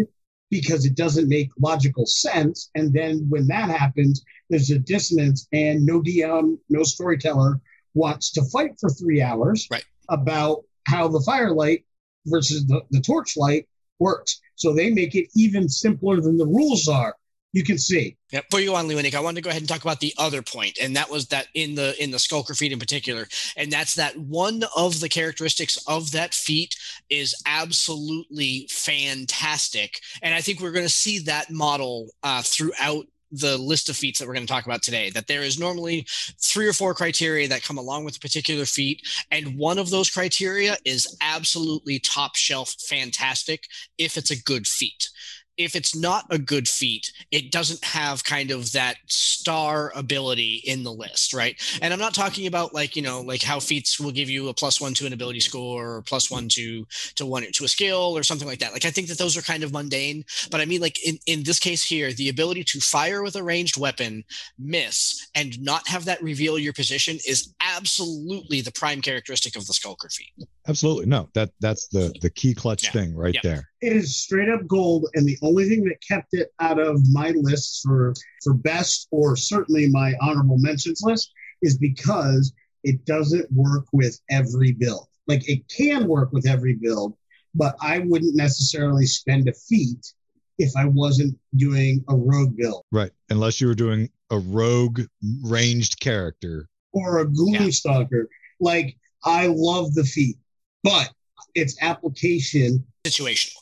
because 0.50 0.86
it 0.86 0.96
doesn't 0.96 1.30
make 1.30 1.50
logical 1.60 2.06
sense. 2.06 2.70
And 2.76 2.94
then 2.94 3.26
when 3.30 3.48
that 3.48 3.70
happens, 3.70 4.24
there's 4.50 4.70
a 4.70 4.78
dissonance, 4.78 5.48
and 5.52 5.84
no 5.84 6.02
DM, 6.02 6.60
no 6.70 6.84
storyteller 6.84 7.60
wants 7.96 8.32
to 8.34 8.44
fight 8.46 8.80
for 8.80 8.90
three 8.90 9.22
hours 9.22 9.68
Right. 9.72 9.86
about 10.10 10.64
how 10.88 11.08
the 11.08 11.22
firelight 11.22 11.86
versus 12.28 12.68
the, 12.68 12.82
the 12.92 13.02
torchlight 13.02 13.68
works. 14.00 14.42
So 14.56 14.74
they 14.74 14.92
make 14.92 15.16
it 15.16 15.30
even 15.36 15.68
simpler 15.68 16.22
than 16.22 16.38
the 16.38 16.46
rules 16.46 16.88
are. 16.88 17.16
You 17.54 17.64
can 17.64 17.78
see. 17.78 18.18
Yeah, 18.32 18.42
before 18.42 18.62
you 18.62 18.76
on, 18.76 18.88
Lewinick, 18.88 19.14
I 19.14 19.20
wanted 19.20 19.36
to 19.36 19.42
go 19.44 19.52
ahead 19.52 19.62
and 19.62 19.70
talk 19.70 19.84
about 19.84 20.00
the 20.00 20.14
other 20.18 20.42
point, 20.42 20.80
and 20.82 20.96
that 20.96 21.12
was 21.12 21.28
that 21.28 21.48
in 21.54 21.76
the 21.76 21.94
in 22.04 22.10
the 22.10 22.18
Skulker 22.18 22.56
feat 22.56 22.72
in 22.72 22.80
particular, 22.80 23.28
and 23.56 23.72
that's 23.72 23.94
that 23.94 24.18
one 24.18 24.64
of 24.76 25.00
the 25.00 25.08
characteristics 25.08 25.78
of 25.88 26.12
that 26.12 26.34
feat 26.34 26.76
is 27.12 27.36
absolutely 27.46 28.68
fantastic, 28.72 30.00
and 30.24 30.34
I 30.34 30.42
think 30.42 30.60
we're 30.60 30.72
going 30.72 30.86
to 30.86 30.90
see 30.90 31.20
that 31.20 31.52
model 31.52 32.10
uh, 32.24 32.42
throughout 32.42 33.06
the 33.32 33.58
list 33.58 33.90
of 33.90 33.96
feats 33.96 34.20
that 34.20 34.28
we're 34.28 34.34
going 34.34 34.46
to 34.46 34.52
talk 34.52 34.66
about 34.66 34.82
today. 34.82 35.12
That 35.12 35.28
there 35.28 35.44
is 35.44 35.60
normally 35.60 36.08
three 36.42 36.68
or 36.68 36.74
four 36.74 36.96
criteria 36.96 37.48
that 37.50 37.64
come 37.64 37.78
along 37.78 38.04
with 38.04 38.18
a 38.18 38.20
particular 38.20 38.66
feat, 38.66 39.08
and 39.30 39.60
one 39.60 39.78
of 39.78 39.92
those 39.92 40.10
criteria 40.10 40.76
is 40.86 41.16
absolutely 41.22 42.00
top 42.00 42.36
shelf 42.36 42.74
fantastic 42.88 43.66
if 44.00 44.18
it's 44.18 44.32
a 44.32 44.42
good 44.42 44.66
feat 44.66 45.10
if 45.58 45.76
it's 45.76 45.96
not 45.96 46.26
a 46.30 46.38
good 46.38 46.68
feat, 46.68 47.12
it 47.32 47.52
doesn't 47.52 47.84
have 47.84 48.24
kind 48.24 48.52
of 48.52 48.72
that 48.72 48.98
star 49.08 49.92
ability 49.96 50.62
in 50.66 50.84
the 50.84 50.92
list, 50.92 51.34
right? 51.34 51.56
And 51.82 51.94
I'm 51.94 52.00
not 52.00 52.14
talking 52.14 52.48
about 52.48 52.74
like, 52.74 52.96
you 52.96 53.02
know, 53.02 53.22
like 53.22 53.42
how 53.42 53.60
feats 53.60 54.00
will 54.00 54.12
give 54.12 54.30
you 54.30 54.50
a 54.50 54.54
plus 54.54 54.82
one 54.82 54.94
to 54.96 55.06
an 55.06 55.14
ability 55.14 55.40
score 55.42 55.98
or 55.98 56.02
plus 56.02 56.32
one 56.32 56.48
to 56.50 56.86
to 57.16 57.26
one 57.26 57.44
to 57.52 57.66
a 57.66 57.68
skill 57.68 58.18
or 58.18 58.24
something 58.24 58.48
like 58.48 58.60
that. 58.60 58.74
Like 58.74 58.86
I 58.86 58.90
think 58.92 59.08
that 59.08 59.18
those 59.18 59.38
are 59.38 59.42
kind 59.42 59.64
of 59.64 59.72
mundane, 59.72 60.24
but 60.50 60.62
I 60.62 60.66
mean 60.66 60.82
like 60.82 61.04
in, 61.06 61.18
in 61.28 61.44
this 61.44 61.60
case 61.60 61.84
here, 61.84 62.12
the 62.14 62.30
ability 62.30 62.64
to 62.66 62.80
fire 62.80 63.22
with 63.22 63.36
a 63.36 63.44
ranged 63.44 63.78
weapon, 63.78 64.24
miss, 64.58 65.28
and 65.36 65.60
not 65.62 65.88
have 65.88 66.06
that 66.06 66.22
reveal 66.24 66.58
your 66.58 66.74
position 66.74 67.18
is 67.28 67.54
absolutely 67.62 68.62
the 68.62 68.72
prime 68.72 69.02
characteristic 69.02 69.56
of 69.56 69.68
the 69.68 69.74
skulker 69.74 70.10
feat. 70.10 70.48
Absolutely. 70.68 71.06
No, 71.06 71.30
that 71.34 71.52
that's 71.60 71.88
the 71.88 72.14
the 72.22 72.30
key 72.30 72.54
clutch 72.54 72.86
Yeah. 72.86 72.92
thing 72.92 73.16
right 73.16 73.34
Yeah. 73.36 73.42
there. 73.44 73.70
It 73.84 73.92
is 73.92 74.16
straight 74.16 74.48
up 74.50 74.66
gold 74.66 75.08
and 75.14 75.28
the 75.28 75.38
only 75.42 75.68
thing 75.68 75.84
that 75.84 75.98
kept 76.08 76.30
it 76.34 76.54
out 76.62 76.80
of 76.80 77.02
my 77.12 77.32
lists 77.32 77.82
for 77.86 78.14
for 78.44 78.54
best 78.54 79.08
or 79.12 79.36
certainly 79.36 79.90
my 79.90 80.14
honorable 80.22 80.58
mentions 80.58 81.02
list 81.04 81.32
is 81.62 81.78
because 81.78 82.54
it 82.84 83.06
doesn't 83.06 83.52
work 83.52 83.86
with 83.92 84.20
every 84.30 84.72
build 84.72 85.08
like 85.28 85.48
it 85.50 85.62
can 85.70 86.08
work 86.08 86.32
with 86.32 86.48
every 86.48 86.76
build 86.76 87.14
but 87.56 87.76
i 87.82 88.00
wouldn't 88.00 88.36
necessarily 88.36 89.06
spend 89.06 89.50
a 89.50 89.54
feat 89.54 90.14
if 90.60 90.72
i 90.78 90.86
wasn't 90.86 91.38
doing 91.58 92.04
a 92.10 92.16
rogue 92.16 92.56
build 92.56 92.84
Right. 92.92 93.12
Unless 93.30 93.60
you 93.60 93.68
were 93.68 93.76
doing 93.76 94.10
a 94.30 94.38
rogue 94.38 95.02
ranged 95.44 96.00
character. 96.00 96.70
or 96.94 97.20
a 97.20 97.26
gloom 97.26 97.72
stalker 97.72 98.30
like 98.62 98.96
i 99.26 99.48
love 99.48 99.94
the 99.94 100.06
feat 100.06 100.38
but 100.84 101.12
its 101.56 101.76
application 101.82 102.86
Situational. 103.06 103.58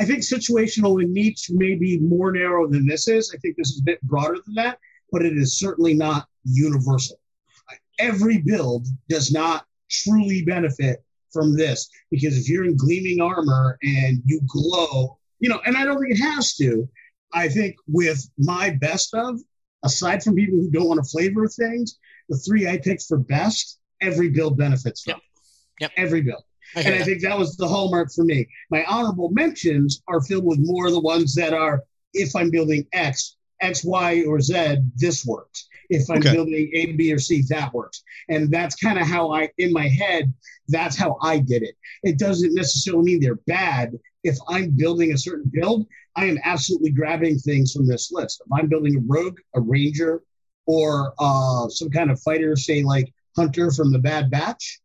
I 0.00 0.04
think 0.04 0.20
situational 0.20 1.02
and 1.02 1.12
niche 1.12 1.50
may 1.50 1.74
be 1.74 1.98
more 1.98 2.32
narrow 2.32 2.68
than 2.68 2.86
this 2.86 3.08
is. 3.08 3.32
I 3.34 3.38
think 3.38 3.56
this 3.56 3.70
is 3.70 3.80
a 3.80 3.84
bit 3.84 4.00
broader 4.02 4.38
than 4.44 4.54
that, 4.54 4.78
but 5.10 5.24
it 5.24 5.36
is 5.36 5.58
certainly 5.58 5.94
not 5.94 6.26
universal. 6.44 7.18
Every 7.98 8.38
build 8.38 8.86
does 9.08 9.32
not 9.32 9.66
truly 9.90 10.42
benefit 10.42 11.04
from 11.32 11.56
this 11.56 11.88
because 12.10 12.36
if 12.36 12.48
you're 12.48 12.64
in 12.64 12.76
gleaming 12.76 13.20
armor 13.20 13.78
and 13.82 14.22
you 14.24 14.40
glow, 14.46 15.18
you 15.40 15.48
know, 15.48 15.60
and 15.66 15.76
I 15.76 15.84
don't 15.84 16.00
think 16.00 16.18
it 16.18 16.22
has 16.22 16.54
to. 16.56 16.88
I 17.32 17.48
think 17.48 17.76
with 17.86 18.28
my 18.38 18.70
best 18.70 19.14
of, 19.14 19.40
aside 19.84 20.22
from 20.22 20.34
people 20.34 20.58
who 20.58 20.70
don't 20.70 20.88
want 20.88 21.02
to 21.02 21.10
flavor 21.10 21.46
things, 21.48 21.98
the 22.28 22.36
three 22.38 22.68
I 22.68 22.78
picked 22.78 23.04
for 23.04 23.18
best, 23.18 23.78
every 24.00 24.30
build 24.30 24.56
benefits 24.56 25.02
from. 25.02 25.12
Yep. 25.12 25.20
Yep. 25.80 25.90
Every 25.96 26.22
build. 26.22 26.44
And 26.84 26.94
I 26.94 27.02
think 27.04 27.22
that 27.22 27.38
was 27.38 27.56
the 27.56 27.68
hallmark 27.68 28.12
for 28.12 28.24
me. 28.24 28.48
My 28.70 28.84
honorable 28.84 29.30
mentions 29.30 30.02
are 30.08 30.20
filled 30.22 30.44
with 30.44 30.58
more 30.60 30.86
of 30.86 30.92
the 30.92 31.00
ones 31.00 31.34
that 31.34 31.54
are 31.54 31.82
if 32.14 32.34
I'm 32.36 32.50
building 32.50 32.86
X, 32.92 33.36
X, 33.60 33.84
Y, 33.84 34.24
or 34.26 34.40
Z, 34.40 34.78
this 34.96 35.24
works. 35.24 35.68
If 35.90 36.08
I'm 36.10 36.18
Okay. 36.18 36.30
building 36.30 36.70
A, 36.74 36.92
B, 36.92 37.12
or 37.12 37.18
C, 37.18 37.42
that 37.48 37.72
works. 37.74 38.02
And 38.28 38.50
that's 38.50 38.76
kind 38.76 38.98
of 38.98 39.06
how 39.06 39.32
I, 39.32 39.50
in 39.58 39.72
my 39.72 39.88
head, 39.88 40.32
that's 40.68 40.96
how 40.96 41.18
I 41.22 41.38
did 41.38 41.62
it. 41.62 41.74
It 42.02 42.18
doesn't 42.18 42.54
necessarily 42.54 43.04
mean 43.04 43.20
they're 43.20 43.36
bad. 43.46 43.98
If 44.24 44.38
I'm 44.48 44.70
building 44.70 45.12
a 45.12 45.18
certain 45.18 45.50
build, 45.52 45.86
I 46.16 46.26
am 46.26 46.38
absolutely 46.44 46.90
grabbing 46.90 47.38
things 47.38 47.72
from 47.72 47.86
this 47.86 48.10
list. 48.12 48.42
If 48.44 48.52
I'm 48.52 48.68
building 48.68 48.96
a 48.96 49.00
rogue, 49.06 49.38
a 49.54 49.60
ranger, 49.60 50.22
or 50.66 51.12
uh, 51.18 51.68
some 51.68 51.90
kind 51.90 52.10
of 52.10 52.20
fighter, 52.20 52.56
say 52.56 52.82
like 52.82 53.12
Hunter 53.36 53.70
from 53.70 53.92
the 53.92 53.98
Bad 53.98 54.30
Batch, 54.30 54.80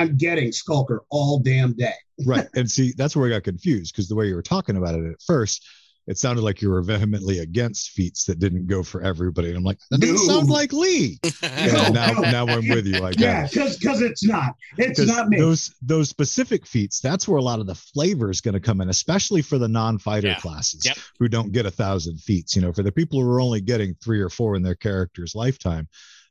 I'm 0.00 0.16
getting 0.16 0.50
Skulker 0.52 1.02
all 1.10 1.38
damn 1.40 1.74
day. 1.74 1.92
right. 2.26 2.46
And 2.54 2.70
see, 2.70 2.92
that's 2.96 3.14
where 3.14 3.26
I 3.26 3.30
got 3.30 3.44
confused 3.44 3.94
because 3.94 4.08
the 4.08 4.14
way 4.14 4.26
you 4.26 4.34
were 4.34 4.42
talking 4.42 4.76
about 4.76 4.94
it 4.94 5.04
at 5.04 5.20
first, 5.26 5.66
it 6.06 6.16
sounded 6.18 6.42
like 6.42 6.60
you 6.62 6.70
were 6.70 6.82
vehemently 6.82 7.38
against 7.40 7.90
feats 7.90 8.24
that 8.24 8.38
didn't 8.38 8.66
go 8.66 8.82
for 8.82 9.02
everybody. 9.02 9.48
And 9.48 9.58
I'm 9.58 9.62
like, 9.64 9.78
that 9.90 10.00
doesn't 10.00 10.16
No. 10.16 10.22
sound 10.34 10.48
like 10.48 10.72
Lee. 10.72 11.20
And 11.42 11.92
now, 11.94 12.12
now 12.12 12.46
I'm 12.46 12.68
with 12.68 12.86
you. 12.86 13.04
I 13.04 13.10
got 13.12 13.20
Yeah, 13.20 13.44
it. 13.44 13.52
because 13.52 13.76
because 13.76 14.00
it's 14.00 14.24
not. 14.24 14.54
It's 14.78 14.98
not 15.00 15.28
me. 15.28 15.38
those 15.38 15.74
those 15.82 16.08
specific 16.08 16.66
feats, 16.66 17.00
that's 17.00 17.28
where 17.28 17.38
a 17.38 17.42
lot 17.42 17.60
of 17.60 17.66
the 17.66 17.74
flavor 17.74 18.30
is 18.30 18.40
going 18.40 18.54
to 18.54 18.60
come 18.60 18.80
in, 18.80 18.88
especially 18.88 19.42
for 19.42 19.58
the 19.58 19.68
non-fighter 19.68 20.28
Yeah. 20.28 20.34
classes 20.40 20.84
Yep. 20.86 20.96
who 21.18 21.28
don't 21.28 21.52
get 21.52 21.66
a 21.66 21.70
thousand 21.70 22.18
feats. 22.18 22.56
You 22.56 22.62
know, 22.62 22.72
for 22.72 22.82
the 22.82 22.92
people 22.92 23.20
who 23.20 23.28
are 23.30 23.40
only 23.40 23.60
getting 23.60 23.94
three 24.02 24.20
or 24.20 24.30
four 24.30 24.56
in 24.56 24.62
their 24.62 24.74
character's 24.74 25.34
lifetime, 25.34 25.86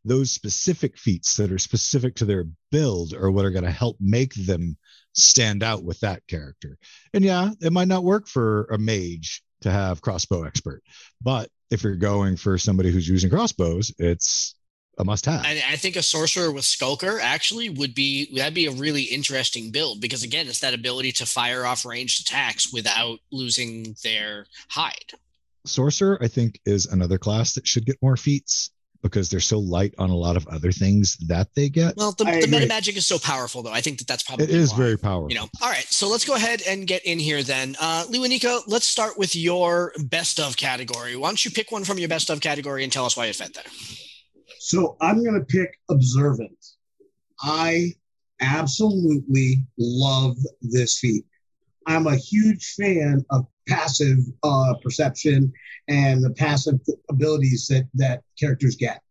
those 0.05 0.31
specific 0.31 0.97
feats 0.97 1.35
that 1.37 1.51
are 1.51 1.59
specific 1.59 2.15
to 2.15 2.25
their 2.25 2.45
build 2.71 3.13
are 3.13 3.31
what 3.31 3.45
are 3.45 3.51
going 3.51 3.65
to 3.65 3.71
help 3.71 3.97
make 3.99 4.33
them 4.33 4.77
stand 5.13 5.63
out 5.63 5.83
with 5.83 5.99
that 5.99 6.25
character. 6.27 6.77
And 7.13 7.23
yeah, 7.23 7.51
it 7.61 7.73
might 7.73 7.87
not 7.87 8.03
work 8.03 8.27
for 8.27 8.65
a 8.65 8.77
mage 8.77 9.43
to 9.61 9.71
have 9.71 10.01
crossbow 10.01 10.43
expert, 10.43 10.83
but 11.21 11.49
if 11.69 11.83
you're 11.83 11.95
going 11.95 12.37
for 12.37 12.57
somebody 12.57 12.91
who's 12.91 13.07
using 13.07 13.29
crossbows, 13.29 13.93
it's 13.99 14.55
a 14.97 15.03
must-have. 15.03 15.45
And 15.45 15.61
I 15.69 15.75
think 15.75 15.95
a 15.95 16.03
sorcerer 16.03 16.51
with 16.51 16.65
Skulker 16.65 17.19
actually 17.21 17.69
would 17.69 17.93
be 17.93 18.35
that'd 18.35 18.53
be 18.53 18.65
a 18.65 18.71
really 18.71 19.03
interesting 19.03 19.71
build 19.71 20.01
because 20.01 20.23
again, 20.23 20.47
it's 20.47 20.59
that 20.59 20.73
ability 20.73 21.11
to 21.13 21.25
fire 21.25 21.65
off 21.65 21.85
ranged 21.85 22.21
attacks 22.21 22.71
without 22.73 23.19
losing 23.31 23.95
their 24.03 24.45
hide. 24.69 25.13
sorcerer 25.65 26.17
i 26.21 26.27
think 26.27 26.59
is 26.65 26.85
another 26.85 27.17
class 27.17 27.53
that 27.53 27.67
should 27.67 27.85
get 27.85 28.01
more 28.01 28.17
feats 28.17 28.71
because 29.01 29.29
they're 29.29 29.39
so 29.39 29.59
light 29.59 29.93
on 29.97 30.09
a 30.09 30.15
lot 30.15 30.35
of 30.35 30.45
other 30.47 30.71
things 30.71 31.15
that 31.27 31.47
they 31.55 31.69
get 31.69 31.95
Well, 31.95 32.11
the, 32.11 32.25
the 32.25 32.47
meta 32.47 32.67
magic 32.67 32.97
is 32.97 33.05
so 33.07 33.17
powerful 33.19 33.63
though. 33.63 33.71
I 33.71 33.81
think 33.81 33.99
that 33.99 34.07
that's 34.07 34.23
probably 34.23 34.45
it 34.45 34.51
is 34.51 34.71
why. 34.71 34.77
very 34.77 34.97
powerful 34.97 35.29
you 35.29 35.35
know 35.35 35.47
all 35.61 35.69
right 35.69 35.85
so 35.89 36.09
let's 36.09 36.25
go 36.25 36.35
ahead 36.35 36.61
and 36.67 36.85
get 36.87 37.05
in 37.05 37.19
here 37.19 37.43
then 37.43 37.75
uh 37.79 38.05
Nico, 38.09 38.59
let's 38.67 38.85
start 38.85 39.17
with 39.17 39.35
your 39.35 39.93
best 40.05 40.39
of 40.39 40.57
category 40.57 41.15
why 41.15 41.29
don't 41.29 41.43
you 41.43 41.51
pick 41.51 41.71
one 41.71 41.83
from 41.83 41.97
your 41.97 42.09
best 42.09 42.29
of 42.29 42.41
category 42.41 42.83
and 42.83 42.91
tell 42.91 43.05
us 43.05 43.15
why 43.15 43.25
it 43.27 43.35
fit 43.35 43.53
there 43.53 43.71
So 44.59 44.97
I'm 45.01 45.23
going 45.23 45.39
to 45.39 45.45
pick 45.45 45.71
Observant. 45.89 46.51
I 47.41 47.93
absolutely 48.41 49.63
love 49.77 50.35
this 50.61 50.99
feat. 50.99 51.25
I'm 51.87 52.07
a 52.07 52.15
huge 52.15 52.75
fan 52.77 53.25
of 53.31 53.45
passive 53.69 54.19
uh, 54.43 54.73
perception 54.83 55.53
and 55.87 56.23
the 56.23 56.31
passive 56.31 56.79
abilities 57.09 57.67
that 57.67 57.85
that 57.93 58.23
characters 58.39 58.75
get. 58.75 59.01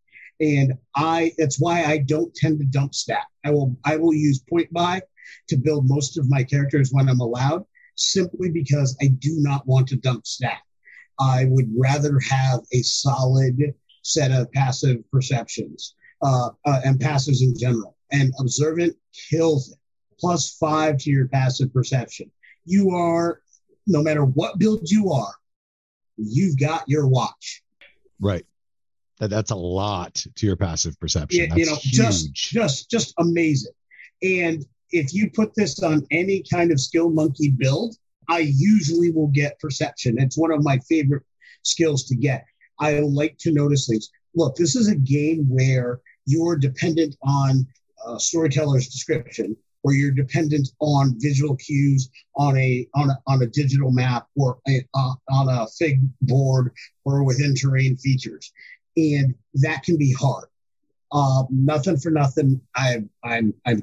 And 0.40 0.74
I 0.94 1.32
that's 1.38 1.58
why 1.60 1.84
I 1.84 1.98
don't 1.98 2.34
tend 2.34 2.58
to 2.60 2.66
dump 2.66 2.94
stat. 2.94 3.26
I 3.44 3.50
will 3.50 3.76
I 3.84 3.96
will 3.96 4.14
use 4.14 4.44
point 4.50 4.72
buy 4.72 5.00
to 5.48 5.56
build 5.56 5.88
most 5.88 6.18
of 6.18 6.28
my 6.28 6.42
characters 6.44 6.90
when 6.92 7.08
I'm 7.08 7.20
allowed, 7.20 7.64
simply 7.96 8.50
because 8.50 8.96
I 9.02 9.08
do 9.08 9.34
not 9.38 9.66
want 9.66 9.88
to 9.88 9.96
dump 9.96 10.26
stat. 10.26 10.60
I 11.20 11.46
would 11.46 11.68
rather 11.76 12.20
have 12.20 12.60
a 12.72 12.82
solid 12.82 13.74
set 14.02 14.30
of 14.30 14.50
passive 14.52 14.98
perceptions 15.10 15.94
uh, 16.22 16.50
uh, 16.64 16.80
and 16.84 16.98
passives 16.98 17.42
in 17.42 17.54
general. 17.58 17.96
And 18.10 18.32
observant 18.40 18.96
kills 19.30 19.72
it. 19.72 19.78
Plus 20.20 20.56
five 20.56 20.98
to 20.98 21.10
your 21.10 21.28
passive 21.28 21.72
perception. 21.72 22.30
You 22.64 22.90
are, 22.90 23.40
no 23.88 24.02
matter 24.02 24.24
what 24.24 24.58
build 24.58 24.88
you 24.88 25.10
are, 25.10 25.34
you've 26.16 26.58
got 26.58 26.84
your 26.86 27.08
watch. 27.08 27.62
right 28.20 28.46
that, 29.18 29.30
that's 29.30 29.50
a 29.50 29.56
lot 29.56 30.14
to 30.14 30.46
your 30.46 30.56
passive 30.56 30.98
perception 31.00 31.40
Yeah, 31.40 31.46
that's 31.48 31.58
you 31.58 31.66
know, 31.66 31.76
huge 31.76 31.92
just 31.92 32.34
just 32.34 32.90
just 32.90 33.14
amazing. 33.18 33.72
And 34.22 34.64
if 34.90 35.12
you 35.12 35.30
put 35.30 35.54
this 35.54 35.82
on 35.82 36.06
any 36.10 36.42
kind 36.50 36.70
of 36.70 36.80
skill 36.80 37.10
monkey 37.10 37.50
build, 37.50 37.96
I 38.28 38.40
usually 38.40 39.10
will 39.10 39.28
get 39.28 39.58
perception. 39.58 40.16
It's 40.18 40.38
one 40.38 40.52
of 40.52 40.62
my 40.62 40.78
favorite 40.88 41.24
skills 41.62 42.04
to 42.04 42.16
get. 42.16 42.44
I 42.80 43.00
like 43.00 43.36
to 43.38 43.52
notice 43.52 43.86
things. 43.86 44.10
Look, 44.34 44.56
this 44.56 44.76
is 44.76 44.88
a 44.88 44.96
game 44.96 45.46
where 45.48 46.00
you're 46.26 46.56
dependent 46.56 47.16
on 47.22 47.66
uh, 48.06 48.18
storyteller's 48.18 48.88
description, 48.88 49.56
or 49.84 49.92
you're 49.92 50.10
dependent 50.10 50.68
on 50.80 51.14
visual 51.18 51.56
cues 51.56 52.10
on 52.36 52.56
a 52.56 52.86
on 52.94 53.10
a, 53.10 53.18
on 53.26 53.42
a 53.42 53.46
digital 53.46 53.90
map 53.90 54.26
or 54.36 54.58
a, 54.68 54.82
uh, 54.94 55.14
on 55.30 55.48
a 55.48 55.66
fig 55.78 56.00
board 56.22 56.72
or 57.04 57.24
within 57.24 57.54
terrain 57.54 57.96
features, 57.96 58.52
and 58.96 59.34
that 59.54 59.82
can 59.82 59.96
be 59.96 60.12
hard. 60.12 60.48
Uh, 61.12 61.44
nothing 61.50 61.96
for 61.96 62.10
nothing. 62.10 62.60
I, 62.76 63.02
I'm 63.24 63.54
I'm 63.66 63.82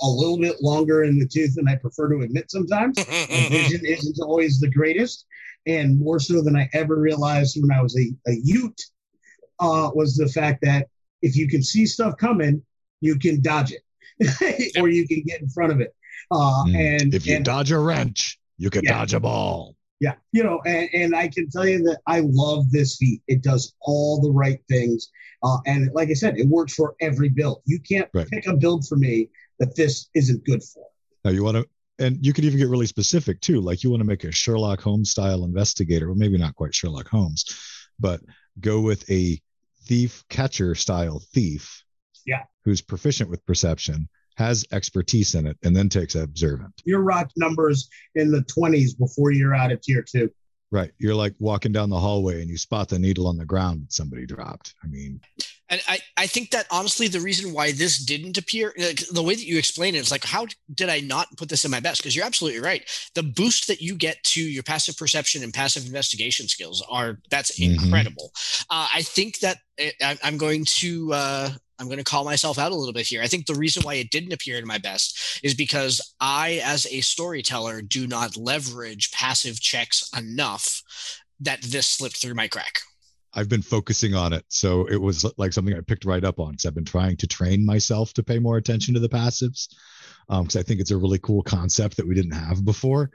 a 0.00 0.08
little 0.08 0.38
bit 0.38 0.62
longer 0.62 1.04
in 1.04 1.18
the 1.18 1.26
tooth 1.26 1.54
than 1.54 1.68
I 1.68 1.76
prefer 1.76 2.08
to 2.10 2.20
admit 2.20 2.50
sometimes. 2.50 2.98
Vision 3.28 3.84
isn't 3.84 4.18
always 4.20 4.60
the 4.60 4.70
greatest, 4.70 5.26
and 5.66 5.98
more 5.98 6.20
so 6.20 6.42
than 6.42 6.56
I 6.56 6.68
ever 6.72 6.96
realized 6.96 7.58
when 7.60 7.76
I 7.76 7.82
was 7.82 7.96
a, 7.96 8.30
a 8.30 8.34
Ute, 8.42 8.82
uh, 9.60 9.90
was 9.94 10.16
the 10.16 10.28
fact 10.28 10.60
that 10.62 10.88
if 11.22 11.36
you 11.36 11.48
can 11.48 11.62
see 11.62 11.86
stuff 11.86 12.16
coming, 12.16 12.62
you 13.00 13.18
can 13.18 13.40
dodge 13.40 13.72
it, 13.72 13.82
or 14.80 14.88
you 14.88 15.06
can 15.06 15.22
get 15.26 15.40
in 15.40 15.48
front 15.48 15.72
of 15.72 15.80
it. 15.80 15.94
Uh, 16.30 16.64
Mm. 16.66 16.74
and 17.02 17.14
if 17.14 17.26
you 17.26 17.36
and, 17.36 17.44
dodge 17.44 17.70
a 17.72 17.78
wrench 17.78 18.38
you 18.58 18.68
can 18.70 18.84
Yeah. 18.84 18.98
dodge 18.98 19.14
a 19.14 19.20
ball 19.20 19.74
yeah, 20.00 20.14
you 20.30 20.44
know, 20.44 20.60
and, 20.64 20.88
and 20.94 21.16
I 21.16 21.26
can 21.26 21.50
tell 21.50 21.66
you 21.66 21.78
that 21.82 21.98
I 22.06 22.20
love 22.24 22.70
this 22.70 22.96
feat. 22.98 23.20
It 23.26 23.42
does 23.42 23.74
all 23.80 24.20
the 24.20 24.30
right 24.30 24.60
things, 24.68 25.08
uh, 25.42 25.58
and 25.66 25.90
like 25.92 26.08
I 26.08 26.12
said, 26.12 26.38
it 26.38 26.46
works 26.46 26.74
for 26.74 26.94
every 27.00 27.28
build. 27.28 27.62
You 27.64 27.80
can't 27.80 28.08
Right. 28.14 28.28
pick 28.28 28.46
a 28.46 28.56
build 28.56 28.86
for 28.86 28.94
me 28.94 29.28
that 29.58 29.74
this 29.74 30.08
isn't 30.14 30.44
good 30.44 30.62
for. 30.62 30.84
now 31.24 31.30
you 31.32 31.42
want 31.42 31.56
to 31.56 31.66
and 31.98 32.24
you 32.24 32.32
could 32.32 32.44
even 32.44 32.58
get 32.60 32.68
really 32.68 32.86
specific 32.86 33.40
too 33.40 33.60
like 33.60 33.82
you 33.82 33.90
want 33.90 34.00
to 34.00 34.06
make 34.06 34.22
a 34.22 34.30
sherlock 34.30 34.80
holmes 34.80 35.10
style 35.10 35.42
investigator 35.44 36.06
well 36.06 36.16
maybe 36.16 36.38
not 36.38 36.54
quite 36.54 36.72
sherlock 36.72 37.08
holmes 37.08 37.44
but 37.98 38.20
go 38.60 38.80
with 38.80 39.08
a 39.10 39.40
thief 39.86 40.22
catcher 40.28 40.76
style 40.76 41.20
thief 41.34 41.82
Yeah. 42.28 42.42
who's 42.64 42.80
proficient 42.82 43.30
with 43.30 43.44
perception 43.46 44.08
has 44.36 44.64
expertise 44.70 45.34
in 45.34 45.46
it 45.46 45.56
and 45.64 45.74
then 45.76 45.88
takes 45.88 46.14
observant 46.14 46.74
Your 46.84 47.00
rock 47.00 47.28
numbers 47.36 47.88
in 48.14 48.30
the 48.30 48.42
20s 48.42 48.96
before 48.98 49.32
you're 49.32 49.54
out 49.54 49.72
of 49.72 49.80
tier 49.80 50.02
two. 50.12 50.30
right 50.70 50.92
you're 50.98 51.14
like 51.24 51.34
walking 51.40 51.72
down 51.72 51.88
the 51.90 51.98
hallway 52.06 52.40
and 52.42 52.50
you 52.50 52.58
spot 52.58 52.88
the 52.88 52.98
needle 52.98 53.26
on 53.26 53.36
the 53.38 53.44
ground 53.52 53.82
that 53.82 53.92
somebody 53.92 54.26
dropped 54.26 54.74
i 54.84 54.86
mean 54.86 55.20
And 55.70 55.82
I, 55.86 55.98
I 56.16 56.26
think 56.26 56.50
that 56.52 56.66
honestly, 56.70 57.08
the 57.08 57.20
reason 57.20 57.52
why 57.52 57.72
this 57.72 57.98
didn't 58.12 58.38
appear, 58.38 58.72
like, 58.78 59.00
the 59.12 59.22
way 59.22 59.34
that 59.34 59.44
you 59.44 59.58
explain 59.58 59.94
it, 59.94 59.98
it's 59.98 60.10
like, 60.10 60.24
how 60.24 60.46
did 60.80 60.88
I 60.88 61.00
not 61.00 61.26
put 61.36 61.50
this 61.50 61.66
in 61.66 61.70
my 61.70 61.78
best? 61.80 62.00
Because 62.00 62.16
you're 62.16 62.24
absolutely 62.24 62.60
right. 62.70 62.82
The 63.14 63.22
boost 63.22 63.66
that 63.68 63.82
you 63.82 63.94
get 63.94 64.16
to 64.32 64.40
your 64.40 64.62
passive 64.62 64.96
perception 64.96 65.42
and 65.42 65.52
passive 65.52 65.84
investigation 65.84 66.48
skills 66.48 66.82
are 66.88 67.18
that's 67.28 67.50
Mhm. 67.60 67.74
incredible. 67.84 68.32
Uh, 68.70 68.88
I 68.98 69.02
think 69.02 69.40
that 69.40 69.58
it, 69.76 69.94
I, 70.00 70.16
I'm 70.26 70.38
going 70.38 70.64
to 70.80 71.12
uh, 71.12 71.50
I'm 71.78 71.86
going 71.86 71.98
to 71.98 72.04
call 72.04 72.24
myself 72.24 72.58
out 72.58 72.72
a 72.72 72.74
little 72.74 72.92
bit 72.92 73.06
here. 73.06 73.22
I 73.22 73.28
think 73.28 73.46
the 73.46 73.54
reason 73.54 73.82
why 73.82 73.94
it 73.94 74.10
didn't 74.10 74.32
appear 74.32 74.58
in 74.58 74.66
my 74.66 74.78
best 74.78 75.40
is 75.42 75.54
because 75.54 76.14
I, 76.20 76.60
as 76.64 76.86
a 76.86 77.00
storyteller, 77.00 77.82
do 77.82 78.06
not 78.06 78.36
leverage 78.36 79.12
passive 79.12 79.60
checks 79.60 80.10
enough 80.16 80.82
that 81.40 81.62
this 81.62 81.86
slipped 81.86 82.16
through 82.16 82.34
my 82.34 82.48
crack. 82.48 82.80
I've 83.34 83.48
been 83.48 83.62
focusing 83.62 84.14
on 84.14 84.32
it. 84.32 84.44
So 84.48 84.86
it 84.86 85.00
was 85.00 85.24
like 85.36 85.52
something 85.52 85.74
I 85.74 85.80
picked 85.80 86.04
right 86.04 86.24
up 86.24 86.40
on 86.40 86.52
because 86.52 86.66
I've 86.66 86.74
been 86.74 86.84
trying 86.84 87.16
to 87.18 87.26
train 87.26 87.64
myself 87.64 88.12
to 88.14 88.22
pay 88.22 88.38
more 88.38 88.56
attention 88.56 88.94
to 88.94 89.00
the 89.00 89.08
passives 89.08 89.68
um, 90.28 90.44
because 90.44 90.56
I 90.56 90.62
think 90.62 90.80
it's 90.80 90.90
a 90.90 90.96
really 90.96 91.18
cool 91.18 91.42
concept 91.42 91.96
that 91.98 92.08
we 92.08 92.14
didn't 92.14 92.32
have 92.32 92.64
before. 92.64 93.10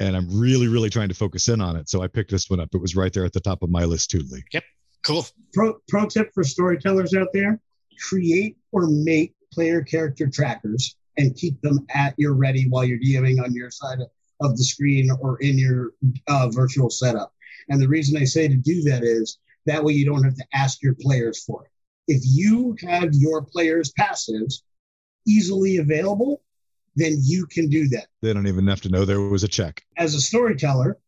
And 0.00 0.16
I'm 0.16 0.28
really, 0.38 0.68
really 0.68 0.90
trying 0.90 1.08
to 1.08 1.14
focus 1.14 1.48
in 1.48 1.60
on 1.60 1.76
it. 1.76 1.88
So 1.88 2.02
I 2.02 2.08
picked 2.08 2.30
this 2.30 2.50
one 2.50 2.60
up. 2.60 2.68
It 2.74 2.80
was 2.80 2.94
right 2.94 3.12
there 3.12 3.24
at 3.24 3.32
the 3.32 3.40
top 3.40 3.62
of 3.62 3.70
my 3.70 3.84
list, 3.84 4.10
too, 4.10 4.22
Lee. 4.30 4.44
Yep. 4.52 4.64
Cool. 5.04 5.26
Pro, 5.54 5.78
pro 5.88 6.06
tip 6.06 6.30
for 6.34 6.44
storytellers 6.44 7.14
out 7.14 7.28
there 7.32 7.60
create 7.98 8.56
or 8.72 8.86
make 8.86 9.34
player 9.52 9.82
character 9.82 10.28
trackers 10.28 10.96
and 11.16 11.34
keep 11.36 11.60
them 11.62 11.86
at 11.94 12.14
your 12.16 12.34
ready 12.34 12.68
while 12.68 12.84
you're 12.84 12.98
DMing 12.98 13.42
on 13.42 13.54
your 13.54 13.70
side 13.70 13.98
of, 14.40 14.56
the 14.56 14.64
screen 14.64 15.10
or 15.20 15.36
in 15.40 15.58
your 15.58 15.92
uh, 16.28 16.48
virtual 16.48 16.90
setup. 16.90 17.32
And 17.68 17.80
the 17.82 17.88
reason 17.88 18.16
I 18.16 18.24
say 18.24 18.46
to 18.46 18.56
do 18.56 18.82
that 18.82 19.02
is 19.02 19.38
That 19.66 19.84
way 19.84 19.92
you 19.92 20.06
don't 20.06 20.24
have 20.24 20.36
to 20.36 20.46
ask 20.54 20.82
your 20.82 20.94
players 20.94 21.44
for 21.44 21.64
it. 21.64 21.70
If 22.06 22.22
you 22.24 22.76
have 22.82 23.10
your 23.12 23.42
players' 23.42 23.92
passives 23.92 24.62
easily 25.26 25.76
available, 25.76 26.42
then 26.96 27.18
you 27.22 27.46
can 27.46 27.68
do 27.68 27.86
that. 27.88 28.06
They 28.22 28.32
don't 28.32 28.46
even 28.46 28.66
have 28.66 28.80
to 28.82 28.88
know 28.88 29.04
there 29.04 29.20
was 29.20 29.44
a 29.44 29.48
check. 29.48 29.84
As 29.98 30.14
a 30.14 30.20
storyteller, 30.20 30.98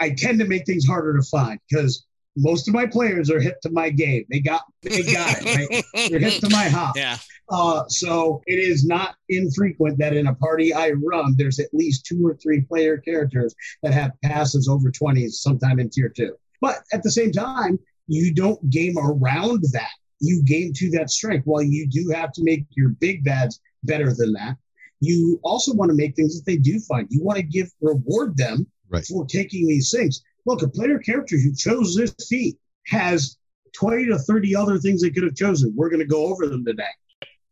I 0.00 0.10
tend 0.10 0.38
to 0.38 0.46
make 0.46 0.64
things 0.64 0.86
harder 0.86 1.14
to 1.16 1.22
find 1.22 1.60
because 1.68 2.06
most 2.36 2.68
of 2.68 2.74
my 2.74 2.86
players 2.86 3.30
are 3.30 3.40
hip 3.40 3.60
to 3.62 3.70
my 3.70 3.90
game. 3.90 4.24
They 4.30 4.40
got 4.40 4.62
they 4.82 5.02
got 5.02 5.36
it. 5.40 5.84
Right? 5.94 6.10
They're 6.10 6.18
hip 6.20 6.40
to 6.40 6.48
my 6.50 6.64
hop. 6.68 6.96
Yeah. 6.96 7.18
Uh, 7.48 7.82
so 7.88 8.40
it 8.46 8.58
is 8.60 8.84
not 8.86 9.16
infrequent 9.28 9.98
that 9.98 10.14
in 10.14 10.28
a 10.28 10.34
party 10.36 10.72
I 10.72 10.90
run, 10.90 11.34
there's 11.36 11.58
at 11.58 11.66
least 11.72 12.06
two 12.06 12.24
or 12.24 12.36
three 12.36 12.60
player 12.60 12.98
characters 12.98 13.54
that 13.82 13.92
have 13.92 14.12
passives 14.24 14.68
over 14.68 14.90
20s 14.90 15.32
sometime 15.32 15.80
in 15.80 15.90
tier 15.90 16.08
two. 16.08 16.36
But 16.60 16.76
at 16.92 17.02
the 17.02 17.10
same 17.10 17.32
time, 17.32 17.78
you 18.06 18.32
don't 18.32 18.70
game 18.70 18.96
around 18.98 19.64
that. 19.72 19.90
You 20.20 20.42
game 20.44 20.72
to 20.74 20.90
that 20.90 21.10
strength. 21.10 21.46
While 21.46 21.62
you 21.62 21.88
do 21.88 22.10
have 22.14 22.32
to 22.32 22.44
make 22.44 22.66
your 22.76 22.90
big 22.90 23.24
bads 23.24 23.60
better 23.82 24.12
than 24.14 24.32
that, 24.34 24.56
you 25.00 25.40
also 25.42 25.74
want 25.74 25.88
to 25.90 25.96
make 25.96 26.14
things 26.14 26.36
that 26.36 26.44
they 26.46 26.58
do 26.58 26.78
find. 26.80 27.08
You 27.10 27.24
want 27.24 27.38
to 27.38 27.42
give 27.42 27.70
reward 27.80 28.36
them 28.36 28.66
Right. 28.88 29.04
for 29.06 29.24
taking 29.24 29.66
these 29.68 29.90
things. 29.90 30.22
Look, 30.46 30.62
a 30.62 30.68
player 30.68 30.98
character 30.98 31.36
who 31.36 31.54
chose 31.54 31.94
this 31.94 32.14
feat 32.28 32.56
has 32.86 33.36
20 33.72 34.06
to 34.06 34.18
30 34.18 34.56
other 34.56 34.78
things 34.78 35.02
they 35.02 35.10
could 35.10 35.24
have 35.24 35.34
chosen. 35.34 35.72
We're 35.76 35.90
going 35.90 36.00
to 36.00 36.06
go 36.06 36.26
over 36.26 36.46
them 36.46 36.64
today. 36.64 36.84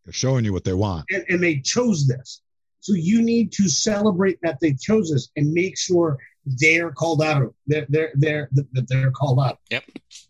They're 0.04 0.12
showing 0.12 0.45
you 0.45 0.52
what 0.52 0.64
they 0.64 0.73
want. 0.73 1.07
And, 1.11 1.25
and 1.28 1.42
they 1.42 1.57
chose 1.57 2.07
this. 2.07 2.42
So 2.80 2.95
you 2.95 3.23
need 3.23 3.52
to 3.52 3.68
celebrate 3.68 4.38
that 4.42 4.59
they 4.61 4.73
chose 4.73 5.11
this 5.11 5.28
and 5.37 5.52
make 5.52 5.76
sure 5.76 6.16
they're 6.47 6.92
called 6.92 7.23
out. 7.23 7.54
They're, 7.66 7.87
they're, 7.88 8.12
they're, 8.14 8.49
that 8.52 8.88
they're 8.88 9.11
called 9.11 9.40
out. 9.40 9.59
Yep. 9.71 9.85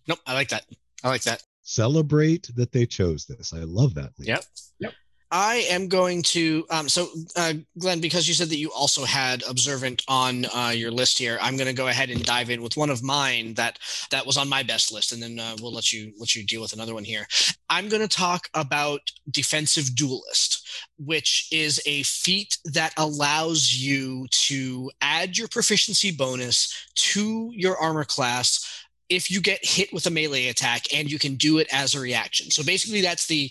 Nope. 0.09 0.19
I 0.27 0.35
like 0.35 0.49
that. 0.49 0.65
I 1.05 1.09
like 1.09 1.23
that. 1.23 1.43
Celebrate 1.62 2.50
that 2.57 2.73
they 2.73 2.87
chose 2.87 3.27
this. 3.27 3.53
I 3.53 3.59
love 3.59 3.95
that. 3.95 4.11
Lee. 4.19 4.27
Yep. 4.27 4.45
Yep. 4.81 4.93
I 5.31 5.67
am 5.71 5.89
going 5.89 6.23
to. 6.25 6.65
Um, 6.71 6.89
so, 6.89 7.09
uh, 7.37 7.55
Glenn, 7.79 8.01
because 8.01 8.27
you 8.27 8.35
said 8.35 8.49
that 8.49 8.57
you 8.57 8.73
also 8.73 9.05
had 9.05 9.43
observant 9.49 10.03
on 10.09 10.47
uh, 10.55 10.73
your 10.75 10.91
list 10.91 11.19
here, 11.19 11.39
I'm 11.41 11.57
going 11.57 11.67
to 11.67 11.75
go 11.75 11.89
ahead 11.89 12.11
and 12.11 12.25
dive 12.25 12.51
in 12.51 12.63
with 12.63 12.77
one 12.77 12.91
of 12.91 13.03
mine 13.03 13.55
that 13.55 13.79
that 14.11 14.25
was 14.25 14.37
on 14.37 14.49
my 14.49 14.63
best 14.63 14.93
list, 14.93 15.13
and 15.13 15.23
then 15.23 15.39
uh, 15.39 15.57
we'll 15.61 15.73
let 15.73 15.93
you 15.93 16.13
let 16.19 16.35
you 16.35 16.45
deal 16.45 16.63
with 16.63 16.73
another 16.73 16.95
one 16.95 17.05
here. 17.05 17.27
I'm 17.69 17.89
going 17.89 18.03
to 18.03 18.09
talk 18.09 18.49
about 18.55 19.01
defensive 19.31 19.95
duelist, 19.95 20.67
which 20.99 21.49
is 21.53 21.81
a 21.85 22.03
feat 22.05 22.57
that 22.65 22.95
allows 22.97 23.75
you 23.75 24.27
to 24.31 24.91
add 25.03 25.37
your 25.37 25.49
proficiency 25.49 26.11
bonus 26.11 26.89
to 26.95 27.51
your 27.53 27.77
armor 27.77 28.05
class 28.05 28.85
if 29.09 29.31
you 29.31 29.41
get 29.41 29.65
hit 29.65 29.93
with 29.93 30.07
a 30.07 30.11
melee 30.11 30.49
attack 30.49 30.83
and 30.95 31.11
you 31.11 31.19
can 31.19 31.37
do 31.37 31.59
it 31.59 31.67
as 31.73 31.95
a 31.95 32.01
reaction. 32.01 32.51
So 32.51 32.63
basically 32.63 33.01
that's 33.01 33.27
the 33.27 33.51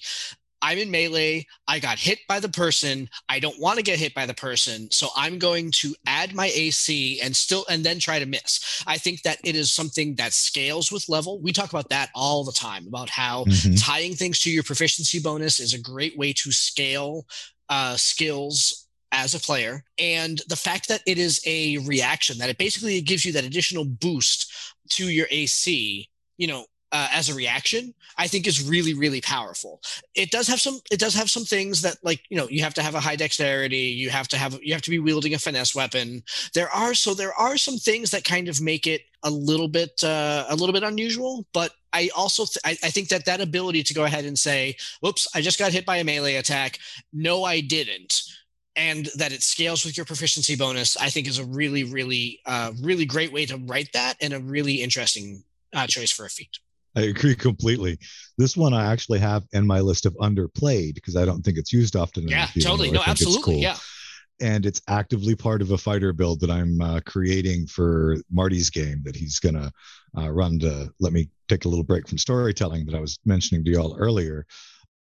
I'm 0.62 0.78
in 0.78 0.90
melee. 0.92 1.46
I 1.68 1.80
got 1.80 2.00
hit 2.00 2.20
by 2.28 2.40
the 2.40 2.50
person. 2.50 3.10
I 3.30 3.40
don't 3.40 3.60
want 3.60 3.78
to 3.78 3.84
get 3.84 4.00
hit 4.00 4.14
by 4.14 4.26
the 4.26 4.34
person. 4.34 4.90
So 4.92 5.10
I'm 5.16 5.38
going 5.38 5.72
to 5.72 5.96
add 6.06 6.34
my 6.34 6.48
AC 6.48 7.20
and 7.22 7.36
still, 7.36 7.66
and 7.70 7.84
then 7.84 8.00
try 8.00 8.20
to 8.20 8.26
miss. 8.26 8.84
I 8.88 8.98
think 8.98 9.22
that 9.24 9.38
it 9.44 9.56
is 9.56 9.72
something 9.74 10.16
that 10.16 10.34
scales 10.34 10.92
with 10.92 11.10
level. 11.10 11.40
We 11.40 11.54
talk 11.54 11.70
about 11.70 11.90
that 11.90 12.10
all 12.16 12.44
the 12.44 12.52
time 12.52 12.88
about 12.88 13.10
how 13.10 13.46
Mhm. 13.46 13.84
tying 13.84 14.16
things 14.16 14.40
to 14.42 14.52
your 14.52 14.64
proficiency 14.64 15.20
bonus 15.20 15.60
is 15.60 15.74
a 15.74 15.80
great 15.80 16.18
way 16.18 16.34
to 16.34 16.52
scale 16.52 17.28
uh, 17.70 17.98
skills 17.98 18.86
as 19.12 19.36
a 19.36 19.40
player. 19.40 19.84
And 20.00 20.42
the 20.48 20.56
fact 20.56 20.88
that 20.88 21.02
it 21.06 21.18
is 21.18 21.42
a 21.46 21.78
reaction, 21.80 22.38
that 22.38 22.50
it 22.50 22.58
basically 22.58 23.02
gives 23.02 23.26
you 23.26 23.34
that 23.34 23.44
additional 23.44 23.84
boost 23.84 24.52
to 24.92 25.10
your 25.10 25.28
AC, 25.30 26.10
you 26.38 26.48
know, 26.48 26.66
uh, 26.98 27.08
as 27.12 27.30
a 27.30 27.36
reaction, 27.36 27.94
I 28.18 28.27
think 28.27 28.48
is 28.48 28.68
really, 28.68 28.96
really 28.96 29.22
powerful. 29.22 29.82
It 30.16 30.32
does 30.32 30.48
have 30.48 30.60
some. 30.60 30.80
It 30.89 31.00
does 31.00 31.13
have 31.13 31.30
some 31.30 31.46
things 31.46 31.84
that, 31.84 31.98
like 32.04 32.22
you 32.30 32.38
know, 32.38 32.48
you 32.50 32.63
have 32.63 32.74
to 32.74 32.82
have 32.82 32.96
a 32.96 33.00
high 33.00 33.16
dexterity. 33.16 33.86
You 34.01 34.10
have 34.10 34.27
to 34.30 34.38
have. 34.38 34.58
You 34.63 34.74
have 34.74 34.82
to 34.82 34.89
be 34.89 34.98
wielding 34.98 35.36
a 35.36 35.39
finesse 35.39 35.75
weapon. 35.75 36.24
There 36.56 36.69
are 36.69 36.95
so 36.95 37.13
there 37.13 37.36
are 37.36 37.56
some 37.58 37.78
things 37.78 38.10
that 38.12 38.24
kind 38.24 38.50
of 38.50 38.60
make 38.62 38.88
it 38.88 39.02
a 39.22 39.30
little 39.30 39.67
bit 39.67 40.04
uh, 40.04 40.45
a 40.50 40.56
little 40.56 40.74
bit 40.74 40.82
unusual. 40.82 41.45
But 41.54 41.72
I 41.93 42.10
also 42.15 42.45
th- 42.45 42.63
I, 42.65 42.72
I 42.88 42.89
think 42.89 43.10
that 43.10 43.26
that 43.26 43.41
ability 43.41 43.84
to 43.84 43.93
go 43.93 44.06
ahead 44.06 44.26
and 44.26 44.39
say, 44.39 44.76
"Whoops, 45.02 45.28
I 45.36 45.41
just 45.41 45.60
got 45.60 45.72
hit 45.72 45.86
by 45.86 45.98
a 45.98 46.04
melee 46.04 46.38
attack." 46.38 46.80
No, 47.13 47.43
I 47.43 47.62
didn't 47.62 48.24
and 48.76 49.10
that 49.15 49.32
it 49.32 49.41
scales 49.41 49.84
with 49.84 49.98
your 49.98 50.06
proficiency 50.06 50.56
bonus, 50.56 50.95
I 50.98 51.10
think 51.10 51.28
is 51.28 51.39
a 51.39 51.45
really, 51.45 51.84
really, 51.84 52.41
uh, 52.45 52.74
really 52.80 53.06
great 53.06 53.34
way 53.34 53.43
to 53.48 53.58
write 53.58 53.91
that 53.93 54.17
and 54.22 54.34
a 54.34 54.39
really 54.39 54.84
interesting 54.84 55.43
uh, 55.74 55.88
choice 55.88 56.12
for 56.12 56.26
a 56.26 56.30
feat. 56.30 56.60
I 56.98 57.02
agree 57.02 57.36
completely. 57.36 58.00
This 58.38 58.58
one 58.58 58.74
I 58.74 58.92
actually 58.92 59.20
have 59.20 59.44
in 59.54 59.68
my 59.68 59.80
list 59.82 60.06
of 60.08 60.16
underplayed 60.16 60.96
because 60.96 61.16
I 61.16 61.26
don't 61.26 61.44
think 61.44 61.58
it's 61.58 61.72
used 61.72 61.96
often. 61.96 62.24
enough, 62.24 62.56
Yeah, 62.56 62.62
even 62.62 62.70
totally. 62.72 62.92
No, 62.92 63.04
absolutely. 63.06 63.44
cool. 63.44 63.62
Yeah. 63.62 63.78
and 64.40 64.66
it's 64.66 64.82
actively 64.88 65.36
part 65.36 65.62
of 65.62 65.72
a 65.72 65.78
fighter 65.78 66.12
build 66.14 66.40
that 66.42 66.52
I'm 66.52 66.82
uh, 66.82 67.00
creating 67.06 67.68
for 67.68 68.18
Marty's 68.32 68.70
game 68.70 69.02
that 69.06 69.16
he's 69.16 69.40
gonna 69.40 69.72
uh, 70.18 70.30
run 70.30 70.60
to 70.60 70.92
let 71.00 71.14
me 71.14 71.30
take 71.48 71.66
a 71.66 71.70
little 71.70 71.84
break 71.84 72.08
from 72.08 72.18
storytelling 72.18 72.86
that 72.88 72.96
I 72.96 73.00
was 73.00 73.18
mentioning 73.26 73.64
to 73.66 73.72
y'all 73.72 73.96
earlier. 73.98 74.46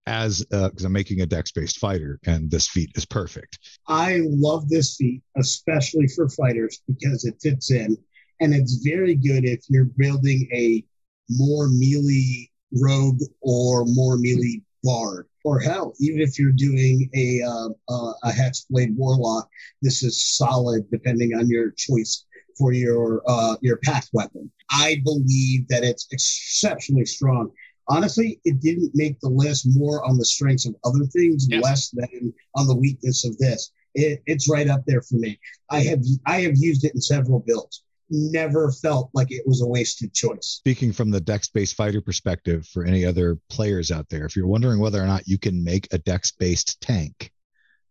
As 0.07 0.43
because 0.45 0.83
I'm 0.85 0.91
making 0.91 1.21
a 1.21 1.27
dex-based 1.27 1.77
fighter, 1.77 2.19
and 2.25 2.49
this 2.49 2.67
feat 2.67 2.89
is 2.95 3.05
perfect. 3.05 3.59
I 3.87 4.21
love 4.25 4.67
this 4.67 4.95
feat, 4.95 5.21
especially 5.37 6.07
for 6.07 6.27
fighters, 6.29 6.81
because 6.87 7.25
it 7.25 7.35
fits 7.41 7.69
in 7.69 7.95
and 8.41 8.53
it's 8.53 8.75
very 8.75 9.13
good 9.15 9.45
if 9.45 9.61
you're 9.69 9.91
building 9.97 10.49
a 10.51 10.83
more 11.29 11.67
melee 11.69 12.49
rogue 12.73 13.21
or 13.41 13.85
more 13.85 14.17
melee 14.17 14.61
bard. 14.83 15.27
Or 15.45 15.59
hell, 15.59 15.93
even 15.99 16.19
if 16.19 16.37
you're 16.37 16.51
doing 16.51 17.09
a 17.15 17.41
uh, 17.41 17.69
uh, 17.87 18.13
a 18.23 18.29
hexblade 18.29 18.95
warlock, 18.95 19.49
this 19.81 20.03
is 20.03 20.37
solid 20.37 20.89
depending 20.91 21.33
on 21.33 21.49
your 21.49 21.71
choice 21.71 22.25
for 22.57 22.73
your 22.73 23.23
uh, 23.25 23.55
your 23.61 23.77
pact 23.77 24.09
weapon. 24.11 24.51
I 24.69 25.01
believe 25.05 25.67
that 25.69 25.83
it's 25.83 26.07
exceptionally 26.11 27.05
strong. 27.05 27.51
Honestly, 27.87 28.39
it 28.43 28.59
didn't 28.59 28.91
make 28.93 29.19
the 29.21 29.29
list 29.29 29.65
more 29.69 30.05
on 30.05 30.17
the 30.17 30.25
strengths 30.25 30.67
of 30.67 30.75
other 30.83 31.05
things, 31.05 31.47
Yeah. 31.49 31.61
less 31.61 31.89
than 31.89 32.33
on 32.55 32.67
the 32.67 32.75
weakness 32.75 33.25
of 33.25 33.37
this. 33.37 33.71
It, 33.95 34.21
it's 34.27 34.49
right 34.49 34.67
up 34.67 34.83
there 34.85 35.01
for 35.01 35.15
me. 35.15 35.39
I 35.71 35.79
have 35.83 36.03
I 36.25 36.41
have 36.41 36.57
used 36.57 36.83
it 36.83 36.93
in 36.93 37.01
several 37.01 37.39
builds. 37.39 37.83
Never 38.09 38.71
felt 38.71 39.11
like 39.13 39.31
it 39.31 39.45
was 39.45 39.61
a 39.61 39.67
wasted 39.67 40.13
choice. 40.13 40.59
Speaking 40.59 40.91
from 40.91 41.11
the 41.11 41.21
dex-based 41.21 41.75
fighter 41.75 42.01
perspective, 42.01 42.65
for 42.67 42.83
any 42.83 43.05
other 43.05 43.37
players 43.49 43.91
out 43.91 44.09
there, 44.09 44.25
if 44.25 44.35
you're 44.35 44.47
wondering 44.47 44.79
whether 44.79 45.01
or 45.01 45.05
not 45.05 45.27
you 45.27 45.37
can 45.37 45.63
make 45.63 45.87
a 45.91 45.99
dex-based 45.99 46.81
tank, 46.81 47.31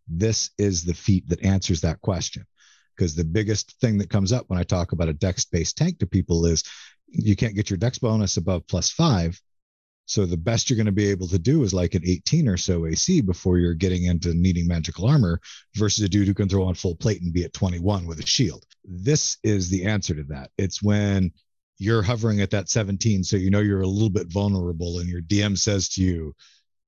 this 0.08 0.50
is 0.58 0.84
the 0.84 0.94
feat 0.94 1.28
that 1.28 1.44
answers 1.44 1.80
that 1.82 2.00
question. 2.00 2.44
Because 2.96 3.14
the 3.14 3.24
biggest 3.24 3.78
thing 3.80 3.98
that 3.98 4.10
comes 4.10 4.32
up 4.32 4.46
when 4.48 4.58
I 4.58 4.64
talk 4.64 4.90
about 4.90 5.08
a 5.08 5.12
dex-based 5.12 5.76
tank 5.76 6.00
to 6.00 6.06
people 6.06 6.46
is 6.46 6.64
you 7.06 7.36
can't 7.36 7.54
get 7.54 7.70
your 7.70 7.76
dex 7.76 7.98
bonus 7.98 8.36
above 8.36 8.66
plus 8.66 8.90
five. 8.90 9.40
So 10.08 10.24
the 10.24 10.38
best 10.38 10.70
you're 10.70 10.78
going 10.78 10.86
to 10.86 10.92
be 10.92 11.10
able 11.10 11.28
to 11.28 11.38
do 11.38 11.62
is 11.64 11.74
like 11.74 11.94
an 11.94 12.02
18 12.04 12.48
or 12.48 12.56
so 12.56 12.86
AC 12.86 13.20
before 13.20 13.58
you're 13.58 13.74
getting 13.74 14.04
into 14.04 14.32
needing 14.32 14.66
magical 14.66 15.06
armor 15.06 15.38
versus 15.76 16.02
a 16.02 16.08
dude 16.08 16.26
who 16.26 16.32
can 16.32 16.48
throw 16.48 16.64
on 16.64 16.74
full 16.74 16.96
plate 16.96 17.20
and 17.20 17.32
be 17.32 17.44
at 17.44 17.52
21 17.52 18.06
with 18.06 18.18
a 18.18 18.26
shield. 18.26 18.64
This 18.84 19.36
is 19.42 19.68
the 19.68 19.84
answer 19.84 20.14
to 20.14 20.24
that. 20.24 20.50
It's 20.56 20.82
when 20.82 21.30
you're 21.76 22.02
hovering 22.02 22.40
at 22.40 22.50
that 22.50 22.70
17, 22.70 23.22
so 23.22 23.36
you 23.36 23.50
know 23.50 23.60
you're 23.60 23.82
a 23.82 23.86
little 23.86 24.08
bit 24.08 24.32
vulnerable, 24.32 24.98
and 24.98 25.08
your 25.10 25.20
DM 25.20 25.58
says 25.58 25.90
to 25.90 26.02
you, 26.02 26.34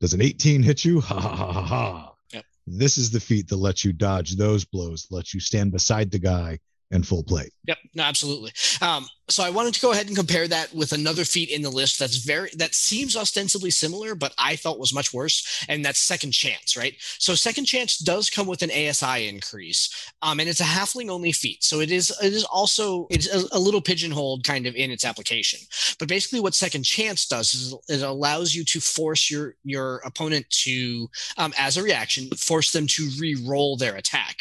Does 0.00 0.14
an 0.14 0.22
18 0.22 0.62
hit 0.62 0.85
you? 0.85 1.00
Ha 1.02 1.20
ha 1.20 1.37
ha 1.37 1.52
ha 1.52 1.62
ha. 1.62 2.12
Yep. 2.33 2.44
This 2.66 2.96
is 2.96 3.11
the 3.11 3.20
feat 3.20 3.48
that 3.48 3.56
lets 3.56 3.85
you 3.85 3.92
dodge 3.92 4.37
those 4.37 4.64
blows, 4.64 5.06
lets 5.11 5.35
you 5.35 5.40
stand 5.40 5.72
beside 5.72 6.11
the 6.11 6.18
guy 6.18 6.59
and 6.90 7.06
full 7.06 7.22
plate. 7.22 7.52
Yep, 7.66 7.78
no, 7.94 8.02
absolutely. 8.02 8.52
Um, 8.80 9.06
so 9.30 9.42
I 9.42 9.50
wanted 9.50 9.74
to 9.74 9.80
go 9.80 9.92
ahead 9.92 10.08
and 10.08 10.16
compare 10.16 10.48
that 10.48 10.74
with 10.74 10.92
another 10.92 11.24
feat 11.24 11.50
in 11.50 11.62
the 11.62 11.70
list 11.70 11.98
that's 11.98 12.16
very 12.16 12.50
that 12.56 12.74
seems 12.74 13.16
ostensibly 13.16 13.70
similar, 13.70 14.14
but 14.14 14.34
I 14.38 14.56
felt 14.56 14.78
was 14.78 14.92
much 14.92 15.14
worse, 15.14 15.64
and 15.68 15.84
that's 15.84 16.00
second 16.00 16.32
chance, 16.32 16.76
right? 16.76 16.94
So 17.18 17.34
second 17.34 17.64
chance 17.64 17.98
does 17.98 18.30
come 18.30 18.46
with 18.46 18.62
an 18.62 18.70
ASI 18.70 19.28
increase, 19.28 20.10
um, 20.22 20.40
and 20.40 20.48
it's 20.48 20.60
a 20.60 20.64
halfling 20.64 21.10
only 21.10 21.32
feat, 21.32 21.62
so 21.64 21.80
it 21.80 21.90
is 21.90 22.10
it 22.22 22.32
is 22.32 22.44
also 22.44 23.06
it's 23.10 23.32
a, 23.32 23.46
a 23.52 23.58
little 23.58 23.80
pigeonholed 23.80 24.44
kind 24.44 24.66
of 24.66 24.74
in 24.74 24.90
its 24.90 25.04
application. 25.04 25.60
But 25.98 26.08
basically, 26.08 26.40
what 26.40 26.54
second 26.54 26.84
chance 26.84 27.26
does 27.26 27.54
is 27.54 27.74
it 27.88 28.02
allows 28.02 28.54
you 28.54 28.64
to 28.64 28.80
force 28.80 29.30
your 29.30 29.54
your 29.64 29.98
opponent 29.98 30.48
to, 30.64 31.08
um, 31.36 31.54
as 31.56 31.76
a 31.76 31.82
reaction, 31.82 32.28
force 32.36 32.72
them 32.72 32.86
to 32.88 33.08
re-roll 33.18 33.76
their 33.76 33.96
attack 33.96 34.38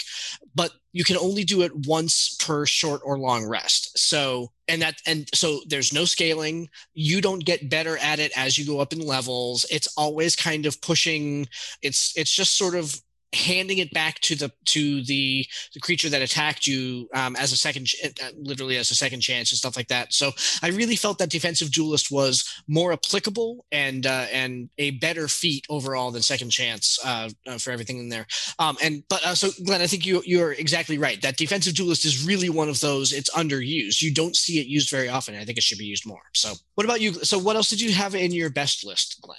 but 0.55 0.71
you 0.91 1.03
can 1.03 1.17
only 1.17 1.43
do 1.43 1.61
it 1.61 1.71
once 1.87 2.35
per 2.39 2.65
short 2.65 3.01
or 3.03 3.17
long 3.17 3.45
rest. 3.45 3.97
So, 3.97 4.51
and 4.69 4.81
that, 4.81 5.01
and 5.05 5.29
so 5.33 5.61
there's 5.67 5.91
no 5.93 6.05
scaling. 6.05 6.69
You 6.93 7.21
don't 7.21 7.43
get 7.43 7.69
better 7.69 7.97
at 7.97 8.19
it 8.19 8.31
as 8.37 8.57
you 8.57 8.65
go 8.65 8.79
up 8.79 8.93
in 8.93 8.99
levels. 8.99 9.65
It's 9.71 9.87
always 9.97 10.35
kind 10.35 10.65
of 10.65 10.81
pushing. 10.81 11.47
It's, 11.81 12.13
it's 12.15 12.33
just 12.33 12.57
sort 12.57 12.75
of 12.75 13.01
handing 13.33 13.77
it 13.77 13.93
back 13.93 14.19
to 14.21 14.35
the 14.35 14.51
to 14.65 15.03
the 15.03 15.45
the 15.73 15.79
creature 15.79 16.09
that 16.09 16.21
attacked 16.21 16.65
you 16.65 17.07
um, 17.13 17.35
as 17.35 17.51
a 17.51 17.57
second, 17.57 17.87
uh, 18.03 18.29
literally 18.37 18.77
as 18.77 18.91
a 18.91 18.95
second 18.95 19.21
chance 19.21 19.51
and 19.51 19.57
stuff 19.57 19.77
like 19.77 19.87
that. 19.87 20.13
So 20.13 20.31
I 20.61 20.69
really 20.69 20.95
felt 20.95 21.19
that 21.19 21.29
defensive 21.29 21.71
duelist 21.71 22.11
was 22.11 22.43
more 22.67 22.91
applicable 22.91 23.65
and 23.71 24.05
uh, 24.05 24.25
and 24.31 24.69
a 24.77 24.91
better 24.91 25.27
feat 25.27 25.65
overall 25.69 26.11
than 26.11 26.21
second 26.21 26.49
chance 26.49 26.97
uh, 27.05 27.29
uh, 27.47 27.57
for 27.57 27.71
everything 27.71 27.99
in 27.99 28.09
there. 28.09 28.27
Um, 28.57 28.77
and 28.81 29.03
but 29.09 29.23
uh, 29.25 29.35
so 29.35 29.49
Glenn, 29.65 29.81
I 29.81 29.87
think 29.87 30.05
you 30.05 30.21
you're 30.25 30.53
exactly 30.53 30.97
right. 30.97 31.21
That 31.21 31.37
defensive 31.37 31.75
duelist 31.75 32.05
is 32.05 32.25
really 32.25 32.49
one 32.49 32.69
of 32.69 32.79
those. 32.79 33.13
It's 33.13 33.29
underused. 33.31 34.01
You 34.01 34.13
don't 34.13 34.35
see 34.35 34.59
it 34.59 34.67
used 34.67 34.89
very 34.89 35.09
often. 35.09 35.35
I 35.35 35.45
think 35.45 35.57
it 35.57 35.63
should 35.63 35.77
be 35.77 35.85
used 35.85 36.05
more. 36.05 36.21
So 36.33 36.53
what 36.75 36.85
about 36.85 37.01
you? 37.01 37.13
So 37.13 37.37
what 37.37 37.55
else 37.55 37.69
did 37.69 37.81
you 37.81 37.93
have 37.93 38.15
in 38.15 38.31
your 38.31 38.49
best 38.49 38.85
list, 38.85 39.19
Glenn? 39.21 39.37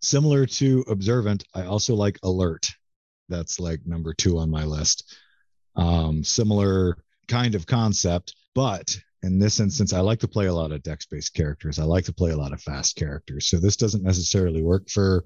Similar 0.00 0.46
to 0.46 0.84
observant, 0.88 1.44
I 1.54 1.64
also 1.64 1.94
like 1.94 2.18
alert. 2.22 2.70
That's 3.28 3.58
like 3.58 3.86
number 3.86 4.14
two 4.14 4.38
on 4.38 4.50
my 4.50 4.64
list. 4.64 5.16
Um, 5.74 6.24
similar 6.24 6.98
kind 7.28 7.54
of 7.54 7.66
concept, 7.66 8.34
but 8.54 8.96
in 9.22 9.38
this 9.38 9.60
instance, 9.60 9.92
I 9.92 10.00
like 10.00 10.20
to 10.20 10.28
play 10.28 10.46
a 10.46 10.54
lot 10.54 10.72
of 10.72 10.82
dex 10.82 11.06
based 11.06 11.34
characters. 11.34 11.78
I 11.78 11.84
like 11.84 12.04
to 12.04 12.12
play 12.12 12.30
a 12.30 12.36
lot 12.36 12.52
of 12.52 12.62
fast 12.62 12.96
characters. 12.96 13.48
So 13.48 13.58
this 13.58 13.76
doesn't 13.76 14.04
necessarily 14.04 14.62
work 14.62 14.88
for 14.88 15.24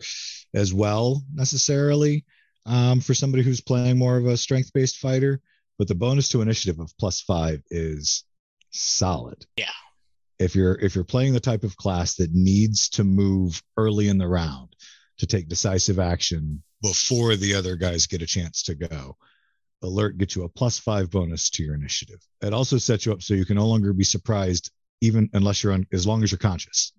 as 0.55 0.73
well 0.73 1.23
necessarily 1.33 2.25
um, 2.67 3.01
for 3.01 3.15
somebody 3.15 3.43
who's 3.43 3.61
playing 3.61 3.99
more 3.99 4.17
of 4.17 4.27
a 4.27 4.37
strength 4.37 4.73
based 4.73 4.97
fighter. 4.97 5.41
But 5.79 5.89
the 5.89 5.95
bonus 5.95 6.29
to 6.31 6.43
initiative 6.43 6.79
of 6.79 6.93
plus 6.99 7.21
five 7.21 7.63
is 7.71 8.25
solid. 8.71 9.47
Yeah. 9.57 9.67
If 10.39 10.55
you're 10.55 10.75
if 10.75 10.95
you're 10.95 11.05
playing 11.05 11.33
the 11.33 11.41
type 11.41 11.65
of 11.65 11.77
class 11.77 12.17
that 12.17 12.33
needs 12.33 12.89
to 12.91 13.05
move 13.05 13.63
early 13.77 14.09
in 14.09 14.19
the 14.19 14.29
round 14.29 14.75
to 15.19 15.27
take 15.27 15.49
decisive 15.49 15.99
action 15.99 16.63
before 16.83 17.37
the 17.37 17.55
other 17.55 17.77
guys 17.77 18.07
get 18.07 18.23
a 18.23 18.27
chance 18.27 18.63
to 18.65 18.75
go, 18.75 19.17
alert 19.83 20.19
gets 20.19 20.37
you 20.37 20.45
a 20.45 20.49
plus 20.49 20.79
five 20.79 21.11
bonus 21.11 21.51
to 21.51 21.63
your 21.63 21.75
initiative. 21.75 22.21
It 22.43 22.53
also 22.53 22.79
sets 22.79 23.07
you 23.07 23.13
up 23.13 23.23
so 23.23 23.35
you 23.35 23.45
can 23.45 23.57
no 23.57 23.67
longer 23.67 23.93
be 23.93 24.05
surprised, 24.05 24.71
even 25.01 25.29
unless 25.33 25.63
you're 25.63 25.73
on, 25.73 25.87
as 25.93 26.07
long 26.07 26.23
as 26.23 26.31
you're 26.31 26.39
conscious. 26.39 26.93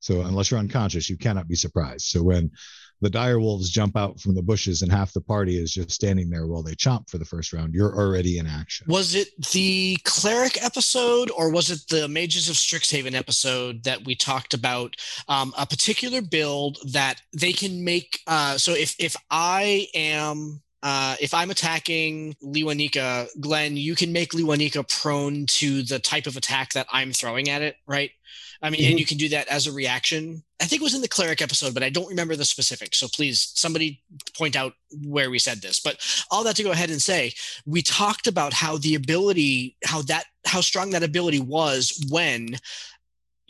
So 0.00 0.22
unless 0.22 0.50
you're 0.50 0.60
unconscious, 0.60 1.10
you 1.10 1.16
cannot 1.16 1.48
be 1.48 1.56
surprised. 1.56 2.06
So 2.06 2.22
when 2.22 2.52
the 3.00 3.10
dire 3.10 3.38
wolves 3.38 3.70
jump 3.70 3.96
out 3.96 4.20
from 4.20 4.34
the 4.34 4.42
bushes 4.42 4.82
and 4.82 4.90
half 4.90 5.12
the 5.12 5.20
party 5.20 5.56
is 5.56 5.72
just 5.72 5.90
standing 5.90 6.28
there 6.28 6.46
while 6.46 6.62
they 6.62 6.74
chomp 6.74 7.08
for 7.08 7.18
the 7.18 7.24
first 7.24 7.52
round, 7.52 7.74
you're 7.74 7.94
already 7.94 8.38
in 8.38 8.46
action. 8.46 8.86
Was 8.88 9.14
it 9.14 9.28
the 9.52 9.98
cleric 10.04 10.62
episode 10.62 11.30
or 11.30 11.50
was 11.50 11.70
it 11.70 11.88
the 11.88 12.08
Mages 12.08 12.48
of 12.48 12.56
Strixhaven 12.56 13.14
episode 13.14 13.84
that 13.84 14.04
we 14.04 14.14
talked 14.14 14.54
about 14.54 14.96
um, 15.28 15.52
a 15.56 15.66
particular 15.66 16.22
build 16.22 16.78
that 16.92 17.20
they 17.32 17.52
can 17.52 17.84
make? 17.84 18.20
Uh, 18.26 18.58
so 18.58 18.72
if 18.72 18.94
if 18.98 19.16
I 19.30 19.86
am 19.94 20.62
uh, 20.82 21.16
if 21.20 21.34
I'm 21.34 21.50
attacking 21.50 22.36
Lewanika, 22.42 23.28
Glenn, 23.40 23.76
you 23.76 23.94
can 23.94 24.12
make 24.12 24.32
Lewanika 24.32 24.88
prone 24.88 25.46
to 25.46 25.82
the 25.82 25.98
type 25.98 26.26
of 26.26 26.36
attack 26.36 26.72
that 26.72 26.86
I'm 26.92 27.12
throwing 27.12 27.48
at 27.48 27.62
it, 27.62 27.76
right? 27.86 28.10
I 28.60 28.70
mean, 28.70 28.80
Mhm. 28.82 28.90
and 28.90 28.98
you 29.00 29.06
can 29.06 29.18
do 29.18 29.28
that 29.28 29.46
as 29.48 29.66
a 29.66 29.72
reaction. 29.72 30.42
I 30.60 30.66
think 30.66 30.82
it 30.82 30.84
was 30.84 30.94
in 30.94 31.00
the 31.00 31.08
cleric 31.08 31.40
episode, 31.40 31.74
but 31.74 31.84
I 31.84 31.90
don't 31.90 32.08
remember 32.08 32.34
the 32.34 32.44
specifics. 32.44 32.98
So 32.98 33.06
please, 33.06 33.52
somebody 33.54 34.02
point 34.36 34.56
out 34.56 34.74
where 34.90 35.30
we 35.30 35.38
said 35.38 35.62
this. 35.62 35.78
But 35.78 36.04
all 36.30 36.42
that 36.44 36.56
to 36.56 36.64
go 36.64 36.72
ahead 36.72 36.90
and 36.90 37.00
say, 37.00 37.34
we 37.66 37.82
talked 37.82 38.26
about 38.26 38.52
how 38.52 38.76
the 38.76 38.96
ability, 38.96 39.76
how 39.84 40.02
that, 40.02 40.24
how 40.44 40.60
strong 40.60 40.90
that 40.90 41.04
ability 41.04 41.38
was 41.40 42.04
when 42.08 42.58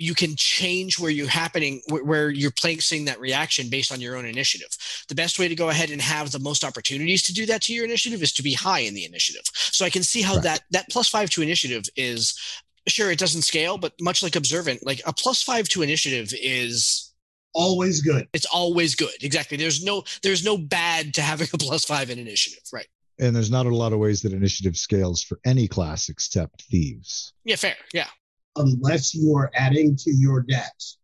you 0.00 0.14
can 0.14 0.36
change 0.36 0.98
where 0.98 1.10
you're 1.10 1.26
happening 1.26 1.82
where 1.88 2.30
you're 2.30 2.52
placing 2.52 3.04
that 3.06 3.18
reaction 3.18 3.68
based 3.68 3.90
on 3.90 4.00
your 4.00 4.16
own 4.16 4.24
initiative 4.24 4.68
the 5.08 5.14
best 5.14 5.40
way 5.40 5.48
to 5.48 5.56
go 5.56 5.70
ahead 5.70 5.90
and 5.90 6.00
have 6.00 6.30
the 6.30 6.38
most 6.38 6.62
opportunities 6.62 7.20
to 7.24 7.34
do 7.34 7.44
that 7.44 7.62
to 7.62 7.74
your 7.74 7.84
initiative 7.84 8.22
is 8.22 8.32
to 8.32 8.42
be 8.42 8.52
high 8.54 8.78
in 8.78 8.94
the 8.94 9.04
initiative 9.04 9.42
so 9.54 9.84
i 9.84 9.90
can 9.90 10.04
see 10.04 10.22
how 10.22 10.34
Correct. 10.34 10.44
that 10.44 10.60
that 10.70 10.88
plus 10.88 11.08
five 11.08 11.30
to 11.30 11.42
initiative 11.42 11.82
is 11.96 12.38
sure 12.90 13.10
it 13.10 13.18
doesn't 13.18 13.42
scale 13.42 13.78
but 13.78 13.92
much 14.00 14.22
like 14.22 14.36
observant 14.36 14.84
like 14.84 15.00
a 15.06 15.12
plus 15.12 15.42
five 15.42 15.68
to 15.68 15.82
initiative 15.82 16.32
is 16.40 17.12
Always 17.54 18.02
good. 18.02 18.28
it's 18.32 18.46
always 18.46 18.94
good 18.94 19.10
exactly 19.22 19.56
there's 19.56 19.82
no 19.82 20.04
there's 20.22 20.44
no 20.44 20.56
bad 20.58 21.14
to 21.14 21.22
having 21.22 21.48
a 21.52 21.58
plus 21.58 21.84
five 21.84 22.10
in 22.10 22.18
initiative 22.18 22.62
right 22.72 22.86
And 23.18 23.34
there's 23.34 23.50
not 23.50 23.66
a 23.66 23.74
lot 23.74 23.92
of 23.92 23.98
ways 23.98 24.20
that 24.22 24.32
initiative 24.32 24.76
scales 24.76 25.22
for 25.22 25.40
any 25.44 25.66
class 25.66 26.08
except 26.08 26.62
thieves. 26.70 27.32
yeah 27.44 27.56
fair 27.56 27.76
yeah 27.92 28.08
unless 28.56 29.14
you 29.14 29.34
are 29.36 29.50
adding 29.54 29.94
to 29.96 30.10
your 30.12 30.40
dex, 30.42 30.98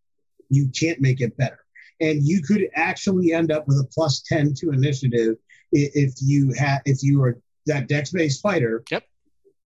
you 0.51 0.69
can't 0.79 1.01
make 1.01 1.21
it 1.21 1.37
better. 1.37 1.61
And 2.01 2.27
you 2.27 2.43
could 2.43 2.69
actually 2.75 3.33
end 3.33 3.53
up 3.53 3.69
with 3.69 3.77
a 3.79 3.87
plus 3.95 4.23
10 4.23 4.55
to 4.55 4.71
initiative 4.71 5.37
if 5.71 6.15
you 6.21 6.53
have 6.59 6.83
if 6.85 6.99
you 7.03 7.23
are 7.23 7.39
that 7.67 7.87
dex 7.87 8.11
based 8.11 8.43
fighter. 8.43 8.83
Yep. 8.91 9.05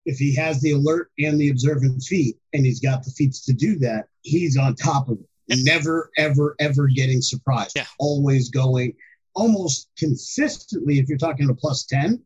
If 0.09 0.17
he 0.17 0.35
has 0.35 0.59
the 0.61 0.71
alert 0.71 1.11
and 1.19 1.39
the 1.39 1.49
observant 1.49 2.01
feat, 2.01 2.37
and 2.53 2.65
he's 2.65 2.79
got 2.79 3.03
the 3.03 3.11
feats 3.11 3.45
to 3.45 3.53
do 3.53 3.77
that, 3.79 4.05
he's 4.21 4.57
on 4.57 4.75
top 4.75 5.07
of 5.07 5.19
it. 5.19 5.59
Never, 5.63 6.09
ever, 6.17 6.55
ever 6.59 6.87
getting 6.87 7.21
surprised. 7.21 7.73
Yeah. 7.75 7.85
Always 7.99 8.49
going 8.49 8.93
almost 9.35 9.89
consistently, 9.97 10.99
if 10.99 11.07
you're 11.07 11.17
talking 11.17 11.49
a 11.49 11.53
plus 11.53 11.85
10, 11.85 12.21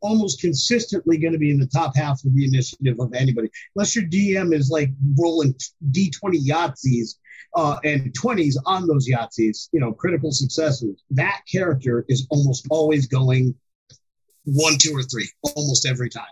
almost 0.00 0.40
consistently 0.40 1.16
going 1.16 1.32
to 1.32 1.38
be 1.38 1.50
in 1.50 1.60
the 1.60 1.66
top 1.66 1.94
half 1.96 2.24
of 2.24 2.34
the 2.34 2.44
initiative 2.44 2.98
of 2.98 3.14
anybody 3.14 3.48
unless 3.76 3.94
your 3.94 4.04
DM 4.06 4.52
is 4.52 4.68
like 4.68 4.90
rolling 5.16 5.54
D20 5.92 6.44
Yahtzees 6.44 7.14
uh, 7.54 7.78
and 7.84 8.12
20s 8.12 8.56
on 8.66 8.88
those 8.88 9.08
Yahtzees, 9.08 9.68
you 9.72 9.78
know, 9.78 9.92
critical 9.92 10.32
successes. 10.32 11.02
That 11.10 11.42
character 11.50 12.04
is 12.08 12.26
almost 12.30 12.66
always 12.70 13.06
going 13.06 13.54
one, 14.44 14.76
two, 14.78 14.92
or 14.92 15.04
three, 15.04 15.30
almost 15.54 15.86
every 15.86 16.10
time. 16.10 16.24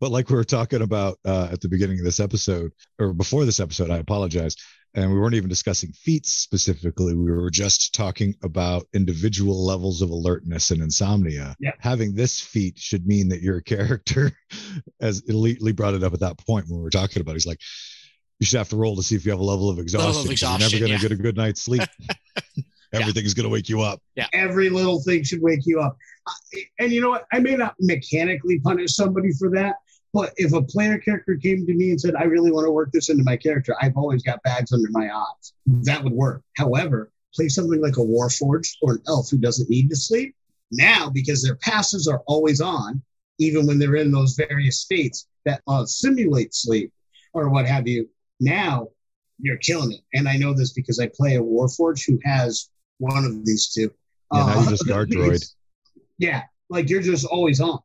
But 0.00 0.10
like 0.10 0.28
we 0.30 0.36
were 0.36 0.44
talking 0.44 0.82
about 0.82 1.18
uh, 1.24 1.48
at 1.52 1.60
the 1.60 1.68
beginning 1.68 1.98
of 1.98 2.04
this 2.04 2.20
episode, 2.20 2.72
or 2.98 3.12
before 3.12 3.44
this 3.44 3.60
episode, 3.60 3.90
I 3.90 3.98
apologize. 3.98 4.54
And 4.94 5.12
we 5.12 5.18
weren't 5.18 5.34
even 5.34 5.50
discussing 5.50 5.92
feats 5.92 6.32
specifically. 6.32 7.14
We 7.14 7.30
were 7.30 7.50
just 7.50 7.94
talking 7.94 8.34
about 8.42 8.86
individual 8.94 9.64
levels 9.64 10.00
of 10.00 10.10
alertness 10.10 10.70
and 10.70 10.80
insomnia. 10.82 11.54
Yeah. 11.60 11.72
Having 11.80 12.14
this 12.14 12.40
feat 12.40 12.78
should 12.78 13.06
mean 13.06 13.28
that 13.28 13.42
your 13.42 13.60
character, 13.72 14.32
as 15.00 15.22
Elite 15.28 15.60
brought 15.76 15.94
it 15.94 16.02
up 16.02 16.14
at 16.14 16.20
that 16.20 16.38
point 16.38 16.66
when 16.68 16.78
we 16.78 16.82
were 16.84 16.90
talking 16.90 17.20
about, 17.20 17.32
it, 17.32 17.36
he's 17.36 17.46
like, 17.46 17.60
you 18.40 18.46
should 18.46 18.58
have 18.58 18.70
to 18.70 18.76
roll 18.76 18.96
to 18.96 19.02
see 19.02 19.14
if 19.14 19.24
you 19.26 19.30
have 19.30 19.40
a 19.40 19.44
level 19.44 19.68
of 19.68 19.78
exhaustion. 19.78 20.12
'cause 20.22 20.30
exhaustion, 20.30 20.78
You're 20.78 20.88
never 20.88 21.00
going 21.00 21.00
to 21.00 21.08
get 21.08 21.18
a 21.18 21.22
good 21.22 21.36
night's 21.36 21.60
sleep. 21.62 21.82
Everything's 22.94 23.34
going 23.34 23.44
to 23.44 23.50
wake 23.50 23.68
you 23.68 23.82
up. 23.82 24.00
Yeah. 24.16 24.26
Every 24.32 24.70
little 24.70 25.02
thing 25.02 25.22
should 25.22 25.42
wake 25.42 25.66
you 25.66 25.80
up. 25.80 25.96
And 26.78 26.90
you 26.90 27.00
know 27.02 27.10
what? 27.10 27.26
I 27.32 27.40
may 27.40 27.56
not 27.56 27.74
mechanically 27.78 28.60
punish 28.60 28.94
somebody 28.94 29.32
for 29.38 29.50
that, 29.50 29.76
but 30.14 30.32
if 30.36 30.52
a 30.52 30.62
player 30.62 30.98
character 30.98 31.36
came 31.36 31.66
to 31.66 31.74
me 31.74 31.90
and 31.90 32.00
said, 32.00 32.14
I 32.14 32.24
really 32.24 32.50
want 32.50 32.66
to 32.66 32.70
work 32.70 32.90
this 32.92 33.10
into 33.10 33.24
my 33.24 33.36
character, 33.36 33.74
I've 33.80 33.96
always 33.96 34.22
got 34.22 34.42
bags 34.42 34.72
under 34.72 34.88
my 34.90 35.14
eyes. 35.14 35.52
That 35.66 36.02
would 36.02 36.12
work. 36.12 36.42
However, 36.56 37.10
play 37.34 37.48
something 37.48 37.80
like 37.80 37.96
a 37.98 38.00
Warforged 38.00 38.76
or 38.82 38.94
an 38.94 39.02
elf 39.06 39.28
who 39.30 39.36
doesn't 39.38 39.68
need 39.68 39.90
to 39.90 39.96
sleep. 39.96 40.34
Now, 40.72 41.10
because 41.10 41.42
their 41.42 41.56
passives 41.56 42.10
are 42.10 42.22
always 42.26 42.60
on, 42.60 43.02
even 43.38 43.66
when 43.66 43.78
they're 43.78 43.96
in 43.96 44.10
those 44.10 44.34
various 44.34 44.80
states 44.80 45.26
that 45.44 45.62
uh, 45.68 45.84
simulate 45.84 46.54
sleep 46.54 46.92
or 47.34 47.48
what 47.50 47.66
have 47.66 47.86
you, 47.86 48.08
now 48.40 48.88
you're 49.40 49.56
killing 49.58 49.92
it. 49.92 50.00
And 50.14 50.28
I 50.28 50.36
know 50.36 50.52
this 50.54 50.72
because 50.72 50.98
I 50.98 51.08
play 51.14 51.36
a 51.36 51.40
Warforged 51.42 52.04
who 52.06 52.18
has 52.24 52.70
one 52.98 53.24
of 53.24 53.44
these 53.44 53.68
two. 53.72 53.90
Yeah, 54.32 54.46
now 54.46 54.60
you 54.60 54.66
Uh, 54.66 54.70
just 54.70 54.86
guard 54.88 55.10
droid. 55.10 55.54
Yeah, 56.18 56.42
like 56.70 56.88
you're 56.90 57.02
just 57.02 57.24
always 57.26 57.60
on, 57.60 57.78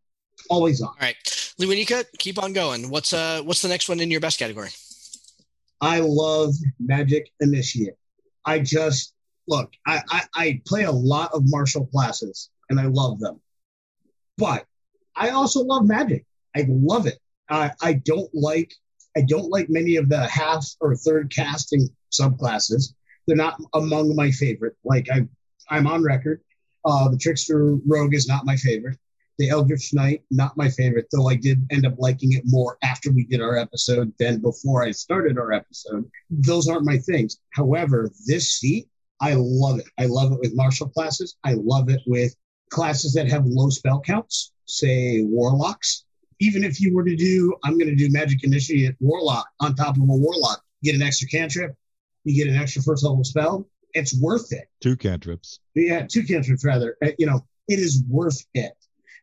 always 0.50 0.82
on. 0.82 0.88
all 0.88 0.96
right 1.02 1.16
Lewanika, 1.60 2.06
keep 2.18 2.42
on 2.42 2.54
going 2.54 2.90
what's 2.90 3.14
uh 3.14 3.42
what's 3.44 3.62
the 3.62 3.70
next 3.70 3.90
one 3.90 4.00
in 4.00 4.10
your 4.12 4.20
best 4.20 4.40
category 4.40 4.70
I 5.84 6.00
love 6.00 6.54
Magic 6.80 7.30
Initiate. 7.42 7.96
I 8.46 8.60
just 8.60 9.14
look, 9.50 9.70
I, 9.86 10.02
I, 10.10 10.22
I 10.34 10.62
play 10.66 10.84
a 10.84 10.92
lot 10.92 11.34
of 11.34 11.44
martial 11.46 11.86
classes 11.88 12.50
and 12.70 12.80
I 12.80 12.86
love 12.86 13.20
them. 13.20 13.42
But 14.38 14.66
I 15.16 15.30
also 15.30 15.62
love 15.62 15.86
magic. 15.86 16.26
I 16.56 16.66
love 16.70 17.06
it. 17.06 17.20
I, 17.50 17.72
I 17.82 17.94
don't 17.94 18.34
like 18.34 18.74
I 19.16 19.22
don't 19.22 19.50
like 19.50 19.70
many 19.70 19.98
of 19.98 20.10
the 20.10 20.26
half 20.28 20.66
or 20.80 20.96
third 20.96 21.32
casting 21.36 21.88
subclasses. 22.12 22.94
They're 23.28 23.36
not 23.36 23.62
among 23.74 24.16
my 24.16 24.32
favorite. 24.32 24.76
Like 24.84 25.08
I 25.12 25.28
I'm 25.70 25.86
on 25.86 26.04
record. 26.04 26.42
Uh, 26.86 27.10
the 27.10 27.18
Trickster 27.18 27.76
Rogue 27.86 28.14
is 28.14 28.28
not 28.28 28.46
my 28.46 28.56
favorite. 28.56 28.98
The 29.40 29.50
Eldritch 29.50 29.94
Knight, 29.94 30.24
not 30.30 30.56
my 30.58 30.70
favorite, 30.70 31.08
though 31.12 31.28
I 31.30 31.36
did 31.36 31.66
end 31.72 31.86
up 31.86 31.96
liking 31.98 32.34
it 32.34 32.44
more 32.46 32.78
after 32.84 33.12
we 33.12 33.26
did 33.26 33.42
our 33.42 33.58
episode 33.58 34.14
than 34.20 34.40
before 34.40 34.84
I 34.84 34.92
started 34.92 35.38
our 35.40 35.52
episode. 35.52 36.10
Those 36.30 36.68
aren't 36.68 36.86
my 36.86 36.98
things. 36.98 37.40
However, 37.52 38.12
this 38.28 38.54
seat, 38.54 38.88
I 39.20 39.34
love 39.36 39.80
it. 39.80 39.86
I 39.98 40.06
love 40.06 40.34
it 40.34 40.40
with 40.40 40.56
martial 40.56 40.88
classes. 40.90 41.36
I 41.44 41.54
love 41.54 41.90
it 41.90 42.02
with 42.06 42.36
classes 42.70 43.14
that 43.14 43.30
have 43.30 43.46
low 43.46 43.70
spell 43.70 44.02
counts, 44.02 44.52
say 44.66 45.22
warlocks. 45.24 46.06
Even 46.40 46.64
if 46.64 46.80
you 46.82 46.94
were 46.94 47.06
to 47.06 47.16
do, 47.16 47.56
I'm 47.64 47.78
going 47.78 47.90
to 47.90 47.96
do 47.96 48.10
Magic 48.12 48.44
Initiate 48.44 48.96
Warlock 49.00 49.48
on 49.62 49.76
top 49.76 49.96
of 49.96 50.02
a 50.02 50.06
Warlock, 50.06 50.62
get 50.84 50.94
an 50.96 51.02
extra 51.02 51.28
cantrip, 51.28 51.76
you 52.24 52.36
get 52.44 52.54
an 52.54 52.60
extra 52.60 52.82
first 52.82 53.04
level 53.04 53.24
spell. 53.24 53.68
It's 53.94 54.20
worth 54.20 54.52
it 54.52 54.68
Two 54.82 54.98
cantrips. 54.98 55.60
yeah, 55.76 56.06
two 56.08 56.24
cantrips 56.24 56.66
rather. 56.66 56.98
Uh, 57.04 57.12
you 57.20 57.28
know, 57.28 57.46
it 57.68 57.80
is 57.80 58.04
worth 58.10 58.44
it. 58.54 58.74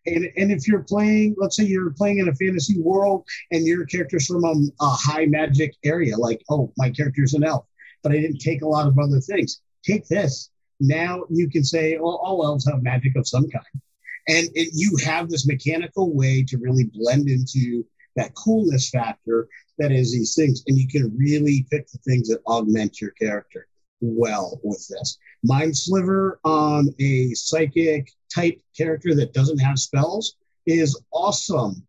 And, 0.06 0.28
and 0.36 0.50
if 0.50 0.66
you're 0.66 0.82
playing, 0.82 1.34
let's 1.38 1.56
say 1.56 1.64
you're 1.64 1.92
playing 1.92 2.18
in 2.18 2.28
a 2.28 2.34
fantasy 2.34 2.80
world 2.80 3.26
and 3.50 3.66
your 3.66 3.84
character's 3.84 4.26
from 4.26 4.44
a, 4.44 4.54
a 4.80 4.88
high 4.88 5.26
magic 5.26 5.74
area, 5.84 6.16
like, 6.16 6.42
oh, 6.50 6.72
my 6.78 6.90
character's 6.90 7.34
an 7.34 7.44
elf, 7.44 7.66
but 8.02 8.12
I 8.12 8.16
didn't 8.16 8.38
take 8.38 8.62
a 8.62 8.68
lot 8.68 8.86
of 8.86 8.98
other 8.98 9.20
things. 9.20 9.60
Take 9.84 10.06
this. 10.08 10.50
Now 10.80 11.24
you 11.28 11.50
can 11.50 11.64
say, 11.64 11.98
oh, 11.98 12.16
all 12.16 12.44
elves 12.44 12.68
have 12.68 12.82
magic 12.82 13.16
of 13.16 13.28
some 13.28 13.48
kind. 13.48 13.82
And 14.28 14.48
it, 14.54 14.70
you 14.74 14.96
have 15.04 15.28
this 15.28 15.46
mechanical 15.46 16.14
way 16.14 16.44
to 16.44 16.58
really 16.58 16.84
blend 16.84 17.28
into 17.28 17.84
that 18.16 18.34
coolness 18.34 18.90
factor 18.90 19.48
that 19.78 19.92
is 19.92 20.12
these 20.12 20.34
things. 20.34 20.62
And 20.66 20.78
you 20.78 20.88
can 20.88 21.16
really 21.16 21.66
pick 21.70 21.88
the 21.88 21.98
things 21.98 22.28
that 22.28 22.42
augment 22.46 23.00
your 23.00 23.10
character 23.12 23.66
well 24.00 24.60
with 24.62 24.86
this. 24.88 25.18
Mind 25.42 25.76
Sliver 25.76 26.40
on 26.44 26.94
a 27.00 27.32
psychic 27.34 28.10
type 28.34 28.60
character 28.76 29.14
that 29.14 29.32
doesn't 29.32 29.58
have 29.58 29.78
spells 29.78 30.36
is 30.66 31.00
awesome. 31.12 31.86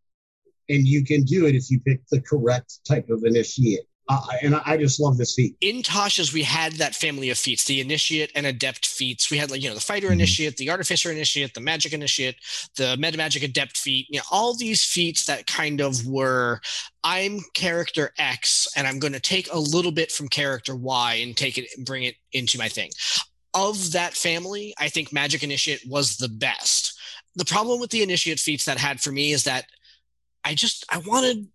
And 0.70 0.88
you 0.88 1.04
can 1.04 1.24
do 1.24 1.46
it 1.48 1.56
if 1.56 1.70
you 1.70 1.80
pick 1.82 2.02
the 2.10 2.22
correct 2.22 2.80
type 2.88 3.10
of 3.10 3.24
initiate. 3.26 3.82
Uh, 4.10 4.20
and 4.42 4.56
I 4.56 4.76
just 4.78 5.00
love 5.00 5.18
this 5.18 5.36
feat. 5.36 5.56
In 5.62 5.84
Tasha's, 5.84 6.34
we 6.34 6.44
had 6.44 6.74
that 6.74 6.96
family 6.96 7.30
of 7.30 7.38
feats, 7.38 7.64
the 7.66 7.80
initiate 7.80 8.32
and 8.36 8.46
adept 8.46 8.86
feats. 8.86 9.32
We 9.32 9.38
had 9.38 9.52
like, 9.52 9.62
you 9.62 9.70
know, 9.70 9.76
the 9.76 9.80
fighter 9.82 10.10
Mhm. 10.10 10.14
initiate, 10.14 10.58
the 10.58 10.70
artificer 10.70 11.12
initiate, 11.12 11.54
the 11.54 11.62
magic 11.62 11.94
initiate, 11.94 12.36
the 12.76 12.98
meta 12.98 13.16
magic 13.18 13.44
adept 13.44 13.78
feat, 13.78 14.08
you 14.10 14.18
know, 14.20 14.26
all 14.32 14.56
these 14.58 14.84
feats 14.84 15.26
that 15.28 15.46
kind 15.48 15.80
of 15.82 16.06
were 16.06 16.62
I'm 17.04 17.42
character 17.54 18.14
X 18.18 18.68
and 18.76 18.86
I'm 18.86 19.00
going 19.00 19.14
to 19.14 19.20
take 19.20 19.52
a 19.54 19.58
little 19.60 19.92
bit 19.92 20.12
from 20.12 20.28
character 20.28 20.76
Y 20.76 21.14
and 21.16 21.38
take 21.38 21.58
it 21.58 21.68
and 21.78 21.86
bring 21.86 22.04
it 22.04 22.16
into 22.34 22.58
my 22.58 22.68
thing. 22.68 22.92
Of 23.54 23.92
that 23.92 24.14
family, 24.14 24.74
I 24.80 24.88
think 24.90 25.12
magic 25.12 25.44
initiate 25.44 25.82
was 25.88 26.18
the 26.18 26.30
best. 26.30 26.98
The 27.36 27.46
problem 27.46 27.80
with 27.80 27.90
the 27.90 28.04
initiate 28.04 28.40
feats 28.40 28.66
that 28.66 28.78
had 28.78 29.02
for 29.02 29.12
me 29.12 29.32
is 29.32 29.44
that 29.44 29.66
I 30.44 30.56
just 30.56 30.86
I 30.90 30.98
wanted 31.00 31.48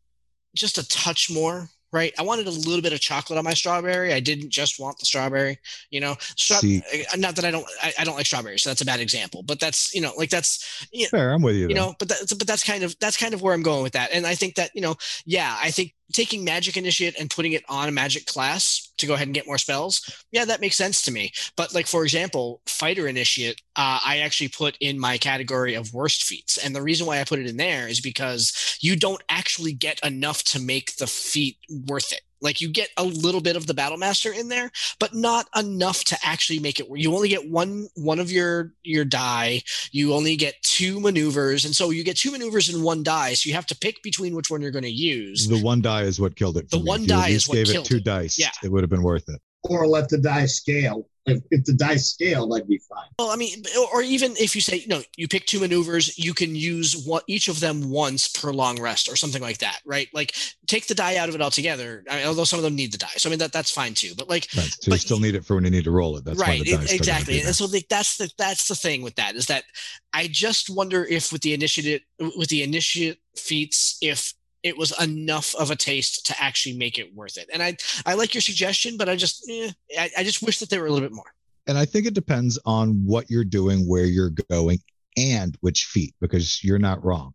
just 0.55 0.79
a 0.79 0.89
touch 0.89 1.31
more 1.31 1.71
right? 1.93 2.13
I 2.19 2.23
wanted 2.23 2.47
a 2.47 2.51
little 2.51 2.83
bit 2.83 2.93
of 2.93 3.01
chocolate 3.01 3.39
on 3.39 3.45
my 3.45 3.55
strawberry. 3.55 4.13
I 4.13 4.21
didn't 4.21 4.51
just 4.51 4.79
want 4.79 4.99
the 4.99 5.07
strawberry, 5.07 5.59
you 5.91 6.01
know. 6.01 6.17
Stra- 6.21 6.59
uh, 6.59 7.17
not 7.17 7.37
that 7.37 7.45
I 7.45 7.51
don't, 7.51 7.65
I, 7.83 7.93
I 8.01 8.05
don't 8.05 8.17
like 8.17 8.27
strawberries, 8.27 8.63
so 8.63 8.71
that's 8.71 8.83
a 8.83 8.87
bad 8.87 9.01
example. 9.01 9.43
But 9.43 9.61
that's, 9.61 9.95
you 9.95 10.03
know, 10.03 10.13
like 10.19 10.29
that's, 10.29 10.87
you 10.93 11.05
know, 11.05 11.09
Fair, 11.11 11.33
I'm 11.33 11.43
with 11.43 11.55
you. 11.55 11.63
you 11.63 11.69
there. 11.69 11.77
know 11.77 11.95
but 11.99 12.09
that's 12.09 12.33
but 12.35 12.47
that's 12.47 12.65
kind 12.65 12.83
of 12.83 12.99
that's 12.99 13.17
kind 13.17 13.33
of 13.35 13.43
where 13.43 13.55
i'm 13.55 13.63
going 13.63 13.83
with 13.83 13.93
that 13.93 14.11
and 14.13 14.27
i 14.27 14.35
think 14.35 14.55
that 14.57 14.71
you 14.75 14.81
know 14.81 14.95
yeah 15.25 15.57
i 15.63 15.71
think 15.71 15.95
taking 16.13 16.45
magic 16.45 16.77
initiate 16.77 17.19
and 17.19 17.31
putting 17.31 17.53
it 17.53 17.65
on 17.69 17.89
a 17.89 17.93
magic 17.93 18.27
class 18.27 18.93
to 18.99 19.07
go 19.07 19.15
ahead 19.15 19.27
and 19.29 19.35
get 19.35 19.47
more 19.47 19.59
spells 19.59 20.25
yeah 20.33 20.45
that 20.45 20.61
makes 20.61 20.77
sense 20.77 21.03
to 21.03 21.13
me. 21.13 21.33
But 21.57 21.75
like 21.75 21.87
for 21.87 22.05
example 22.05 22.61
fighter 22.67 23.09
initiate 23.09 23.61
uh, 23.77 24.01
i 24.05 24.19
actually 24.19 24.49
put 24.49 24.77
in 24.81 24.99
my 24.99 25.19
category 25.19 25.75
of 25.75 25.93
worst 25.93 26.25
feats. 26.25 26.59
And 26.59 26.75
the 26.75 26.83
reason 26.83 27.07
why 27.07 27.21
i 27.21 27.25
put 27.25 27.39
it 27.39 27.47
in 27.47 27.57
there 27.57 27.89
is 27.89 28.01
because 28.01 28.79
you 28.81 28.97
don't 28.97 29.23
actually 29.29 29.73
get 29.73 30.05
enough 30.05 30.43
to 30.45 30.61
make 30.61 30.97
the 30.97 31.07
feat 31.07 31.59
worth 31.89 32.13
it 32.13 32.21
like 32.41 32.61
you 32.61 32.69
get 32.69 32.89
a 32.97 33.05
little 33.05 33.41
bit 33.41 33.57
of 33.57 33.67
the 33.67 33.75
battle 33.75 33.99
master 33.99 34.33
in 34.33 34.49
there 34.49 34.71
but 35.01 35.15
not 35.15 35.47
enough 35.57 36.05
to 36.05 36.17
actually 36.23 36.59
make 36.59 36.81
it 36.81 36.87
you 36.95 37.15
only 37.15 37.29
get 37.29 37.51
one 37.51 37.89
one 37.95 38.19
of 38.19 38.31
your 38.31 38.73
your 38.83 39.05
die 39.05 39.63
you 39.93 40.13
only 40.13 40.37
get 40.37 40.55
two 40.63 41.01
maneuvers 41.01 41.65
and 41.65 41.75
so 41.75 41.91
you 41.91 42.05
get 42.05 42.17
two 42.17 42.31
maneuvers 42.31 42.73
in 42.73 42.83
one 42.83 43.03
die 43.03 43.35
so 43.35 43.49
you 43.49 43.55
have 43.55 43.67
to 43.67 43.77
pick 43.77 44.03
between 44.03 44.35
which 44.35 44.51
one 44.51 44.61
you're 44.61 44.71
going 44.71 44.83
to 44.83 44.91
use 44.91 45.47
the 45.49 45.61
one 45.61 45.81
die 45.81 46.03
is 46.03 46.21
what 46.21 46.37
killed 46.37 46.57
it. 46.57 46.71
The 46.71 46.79
me. 46.79 46.85
one 46.85 47.07
die 47.07 47.29
is 47.29 47.49
what 47.49 47.57
gave 47.57 47.67
killed 47.67 47.87
it 47.87 47.89
two 47.89 47.97
it. 47.97 48.05
dice. 48.05 48.39
Yeah. 48.39 48.51
it 48.63 48.71
would 48.71 48.83
have 48.83 48.91
been 48.91 49.03
worth 49.03 49.29
it. 49.29 49.41
Or 49.69 49.87
let 49.87 50.09
the 50.09 50.19
die 50.19 50.47
scale. 50.47 51.09
If, 51.29 51.43
if 51.51 51.65
the 51.65 51.73
die 51.73 51.97
scaled, 51.97 52.57
I'd 52.57 52.69
be 52.69 52.79
fine. 52.89 53.09
well 53.19 53.31
i 53.31 53.37
mean 53.37 53.65
or 53.93 54.01
even 54.01 54.37
if 54.39 54.55
you 54.55 54.61
say 54.61 54.85
no 54.87 55.03
you 55.17 55.27
pick 55.27 55.45
two 55.47 55.59
maneuvers 55.59 56.17
you 56.17 56.33
can 56.33 56.55
use 56.55 57.03
what 57.05 57.25
each 57.27 57.49
of 57.49 57.59
them 57.59 57.91
once 57.91 58.29
per 58.29 58.53
long 58.53 58.81
rest 58.81 59.09
or 59.09 59.17
something 59.17 59.43
like 59.43 59.59
that 59.59 59.81
right 59.85 60.09
like 60.15 60.37
take 60.69 60.87
the 60.87 60.95
die 60.95 61.17
out 61.17 61.29
of 61.29 61.35
it 61.35 61.41
altogether 61.43 62.05
I 62.09 62.19
mean, 62.19 62.27
although 62.29 62.45
some 62.45 62.61
of 62.61 62.63
them 62.63 62.77
need 62.77 62.93
the 62.93 62.99
die 62.99 63.17
so 63.17 63.29
i 63.29 63.31
mean 63.31 63.41
that 63.41 63.53
that's 63.53 63.73
fine 63.73 63.95
too 63.95 64.13
but 64.17 64.29
like 64.29 64.47
Right. 64.57 64.67
So 64.67 64.79
you 64.87 64.91
But- 64.93 65.01
still 65.01 65.19
need 65.19 65.35
it 65.35 65.45
for 65.45 65.57
when 65.57 65.65
you 65.65 65.71
need 65.71 65.83
to 65.85 65.91
roll 65.91 66.17
it. 66.17 66.25
That's 66.25 66.39
why 66.39 66.47
right 66.47 66.65
the 66.65 66.77
dice 66.77 66.85
still 66.85 66.87
gotta 66.87 66.95
exactly 66.95 67.41
and 67.41 67.57
so 67.57 67.65
like, 67.67 67.89
that's 67.89 68.19
the 68.19 68.31
that's 68.39 68.69
the 68.69 68.77
thing 68.77 69.03
with 69.03 69.17
that 69.17 69.35
is 69.35 69.47
that 69.47 69.65
i 70.13 70.29
just 70.31 70.71
wonder 70.71 71.05
if 71.05 71.33
with 71.33 71.43
the 71.43 71.55
initiative 71.55 72.03
with 72.39 72.51
the 72.51 72.63
initiate 72.63 73.19
feats 73.35 73.99
if 74.01 74.33
it 74.67 74.77
was 74.77 74.93
enough 75.01 75.55
of 75.55 75.71
a 75.71 75.77
taste 75.77 76.27
to 76.27 76.35
actually 76.43 76.77
make 76.77 76.99
it 76.99 77.15
worth 77.15 77.37
it 77.37 77.49
and 77.53 77.63
i 77.63 77.77
i 78.05 78.15
like 78.15 78.35
your 78.35 78.41
suggestion 78.41 78.97
but 78.97 79.09
i 79.09 79.17
just 79.17 79.49
eh, 79.51 79.71
I, 79.99 80.11
I 80.19 80.25
just 80.25 80.43
wish 80.43 80.59
that 80.59 80.71
they 80.71 80.79
were 80.79 80.87
a 80.87 80.91
little 80.91 81.09
bit 81.09 81.15
more 81.15 81.33
and 81.67 81.77
I 81.77 81.85
think 81.85 82.07
it 82.07 82.15
depends 82.15 82.59
on 82.65 83.05
what 83.05 83.31
you're 83.31 83.45
doing, 83.45 83.89
where 83.89 84.05
you're 84.05 84.33
going, 84.51 84.79
and 85.17 85.57
which 85.61 85.87
feat, 85.87 86.15
because 86.21 86.63
you're 86.63 86.79
not 86.79 87.05
wrong. 87.05 87.33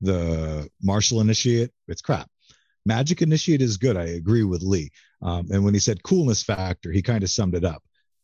The 0.00 0.68
martial 0.82 1.20
initiate, 1.20 1.70
it's 1.88 2.02
crap. 2.02 2.28
Magic 2.84 3.22
initiate 3.22 3.62
is 3.62 3.76
good. 3.76 3.96
I 3.96 4.04
agree 4.04 4.44
with 4.44 4.62
Lee. 4.62 4.90
Um, 5.22 5.48
and 5.50 5.64
when 5.64 5.74
he 5.74 5.80
said 5.80 6.02
coolness 6.02 6.42
factor, 6.42 6.90
he 6.90 7.02
kind 7.02 7.22
of 7.22 7.30
summed 7.30 7.54
it 7.54 7.64
up. 7.64 7.82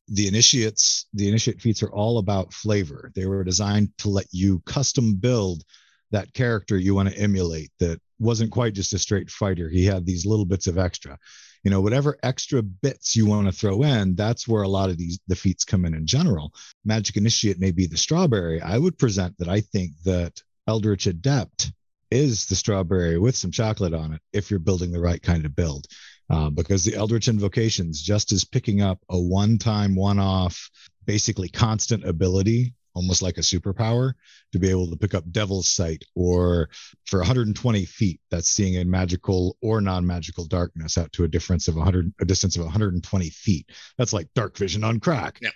The 0.09 0.29
initiates, 0.29 1.07
the 1.15 1.29
initiate 1.29 1.61
feats 1.61 1.83
are 1.83 1.93
all 1.93 2.19
about 2.19 2.53
flavor. 2.53 3.11
They 3.15 3.27
were 3.27 3.45
designed 3.45 3.91
to 3.99 4.09
let 4.09 4.27
you 4.31 4.63
custom 4.67 5.15
build 5.15 5.63
that 6.11 6.33
character 6.33 6.79
you 6.79 6.95
want 6.95 7.11
to 7.11 7.19
emulate 7.19 7.71
that 7.81 8.01
wasn't 8.19 8.51
quite 8.51 8.75
just 8.75 8.93
a 8.95 8.99
straight 8.99 9.31
fighter. 9.31 9.69
He 9.69 9.85
had 9.85 10.07
these 10.07 10.27
little 10.27 10.47
bits 10.47 10.67
of 10.67 10.79
extra. 10.79 11.19
You 11.65 11.71
know 11.71 11.81
whatever 11.81 12.17
extra 12.23 12.63
bits 12.63 13.17
you 13.17 13.27
want 13.27 13.47
to 13.47 13.53
throw 13.53 13.83
in 13.83 14.15
that's 14.15 14.47
where 14.47 14.63
a 14.63 14.69
lot 14.69 14.91
of 14.91 14.99
these 14.99 15.19
the 15.27 15.35
feats 15.35 15.65
come 15.65 15.85
in 15.85 15.95
in 15.95 16.07
general. 16.07 16.53
Magic 16.85 17.17
initiate 17.17 17.59
may 17.59 17.73
be 17.73 17.87
the 17.87 17.97
strawberry. 17.97 18.61
I 18.61 18.79
would 18.79 18.99
present 18.99 19.37
that 19.39 19.49
i 19.49 19.61
think 19.61 19.93
that 20.05 20.43
eldritch 20.69 21.07
adept 21.07 21.73
is 22.11 22.47
the 22.47 22.55
strawberry 22.55 23.19
with 23.19 23.37
some 23.37 23.51
chocolate 23.51 23.95
on 23.95 24.13
it 24.13 24.21
if 24.33 24.51
you're 24.51 24.61
building 24.61 24.93
the 24.93 25.01
right 25.01 25.23
kind 25.23 25.45
of 25.45 25.57
build. 25.57 25.87
Uh, 26.29 26.51
because 26.51 26.85
the 26.85 26.95
eldritch 26.95 27.29
invocations 27.29 28.03
just 28.03 28.33
as 28.33 28.45
picking 28.45 28.81
up 28.81 28.99
a 29.09 29.19
one-time 29.19 29.95
one-off 29.95 30.71
basically 31.05 31.49
constant 31.49 32.05
ability 32.05 32.75
almost 32.97 33.21
like 33.23 33.37
a 33.37 33.43
superpower 33.43 34.15
to 34.53 34.59
be 34.59 34.71
able 34.71 34.89
to 34.89 34.97
pick 34.97 35.15
up 35.15 35.31
devil's 35.31 35.69
sight 35.69 36.03
or 36.15 36.69
for 37.05 37.21
120 37.21 37.85
feet 37.85 38.21
that's 38.31 38.49
seeing 38.49 38.75
in 38.75 38.91
magical 38.91 39.57
or 39.61 39.81
non-magical 39.83 40.47
darkness 40.47 40.97
out 40.97 41.13
to 41.13 41.25
a 41.25 41.29
difference 41.29 41.69
of 41.69 41.77
100 41.77 42.13
a 42.21 42.25
distance 42.25 42.57
of 42.57 42.65
120 42.65 43.31
feet. 43.31 43.71
That's 43.99 44.15
like 44.15 44.33
dark 44.35 44.57
vision 44.57 44.83
on 44.83 44.99
crack. 44.99 45.39
Yep. 45.43 45.53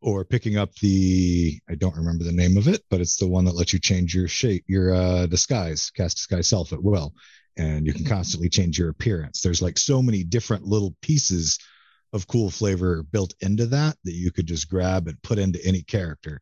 or 0.00 0.24
picking 0.24 0.56
up 0.56 0.72
the 0.76 1.58
i 1.68 1.74
don't 1.74 1.96
remember 1.96 2.24
the 2.24 2.32
name 2.32 2.56
of 2.56 2.68
it 2.68 2.82
but 2.88 3.00
it's 3.00 3.16
the 3.16 3.26
one 3.26 3.44
that 3.44 3.56
lets 3.56 3.72
you 3.72 3.80
change 3.80 4.14
your 4.14 4.28
shape 4.28 4.64
your 4.68 4.94
uh, 4.94 5.26
disguise 5.26 5.90
cast 5.90 6.16
disguise 6.16 6.48
self 6.48 6.72
at 6.72 6.82
will. 6.82 7.12
And 7.56 7.86
you 7.86 7.92
can 7.92 8.04
constantly 8.04 8.48
change 8.48 8.78
your 8.78 8.88
appearance. 8.88 9.42
There's 9.42 9.60
like 9.60 9.78
so 9.78 10.00
many 10.00 10.22
different 10.22 10.62
little 10.64 10.94
pieces 11.02 11.58
of 12.12 12.28
cool 12.28 12.50
flavor 12.50 13.02
built 13.02 13.34
into 13.40 13.66
that 13.66 13.96
that 14.04 14.12
you 14.12 14.30
could 14.30 14.46
just 14.46 14.70
grab 14.70 15.08
and 15.08 15.20
put 15.22 15.38
into 15.38 15.58
any 15.66 15.82
character 15.82 16.40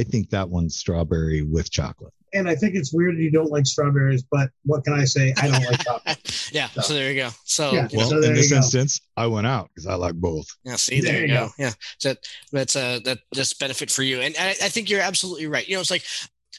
i 0.00 0.02
think 0.02 0.24
that 0.30 0.48
one's 0.48 0.74
strawberry 0.76 1.42
with 1.42 1.70
chocolate 1.70 2.12
And 2.34 2.48
I 2.52 2.54
think 2.60 2.74
it's 2.74 2.92
weird 2.92 3.16
you 3.26 3.30
don't 3.38 3.50
like 3.56 3.66
strawberries, 3.74 4.22
but 4.36 4.46
what 4.70 4.84
can 4.84 4.92
I 5.02 5.06
say? 5.06 5.32
I 5.42 5.44
don't 5.48 5.64
like 5.70 5.80
chocolate. 5.88 6.20
yeah 6.52 6.68
so 6.86 6.92
there 6.96 7.08
you 7.12 7.18
go 7.24 7.30
so 7.44 7.72
Yeah. 7.72 7.88
Well, 7.96 8.08
So 8.10 8.16
in 8.20 8.34
this 8.34 8.50
go. 8.50 8.56
instance, 8.60 8.92
I 9.16 9.26
went 9.34 9.46
out 9.46 9.66
because 9.70 9.86
I 9.86 9.94
like 9.94 10.16
both. 10.28 10.46
Yeah, 10.68 10.76
see, 10.76 11.00
there, 11.00 11.12
There 11.12 11.20
you 11.26 11.32
you 11.32 11.38
go. 11.40 11.46
go. 11.46 11.52
Yeah, 11.64 11.72
so 12.02 12.08
that's 12.52 12.74
uh 12.76 12.98
that 13.06 13.18
just 13.32 13.58
benefit 13.58 13.90
for 13.90 14.02
you, 14.02 14.20
and 14.20 14.34
I, 14.38 14.50
I 14.66 14.70
think 14.74 14.90
you're 14.90 15.00
absolutely 15.10 15.46
right. 15.46 15.66
You 15.68 15.76
know, 15.76 15.80
it's 15.84 15.90
like 15.96 16.04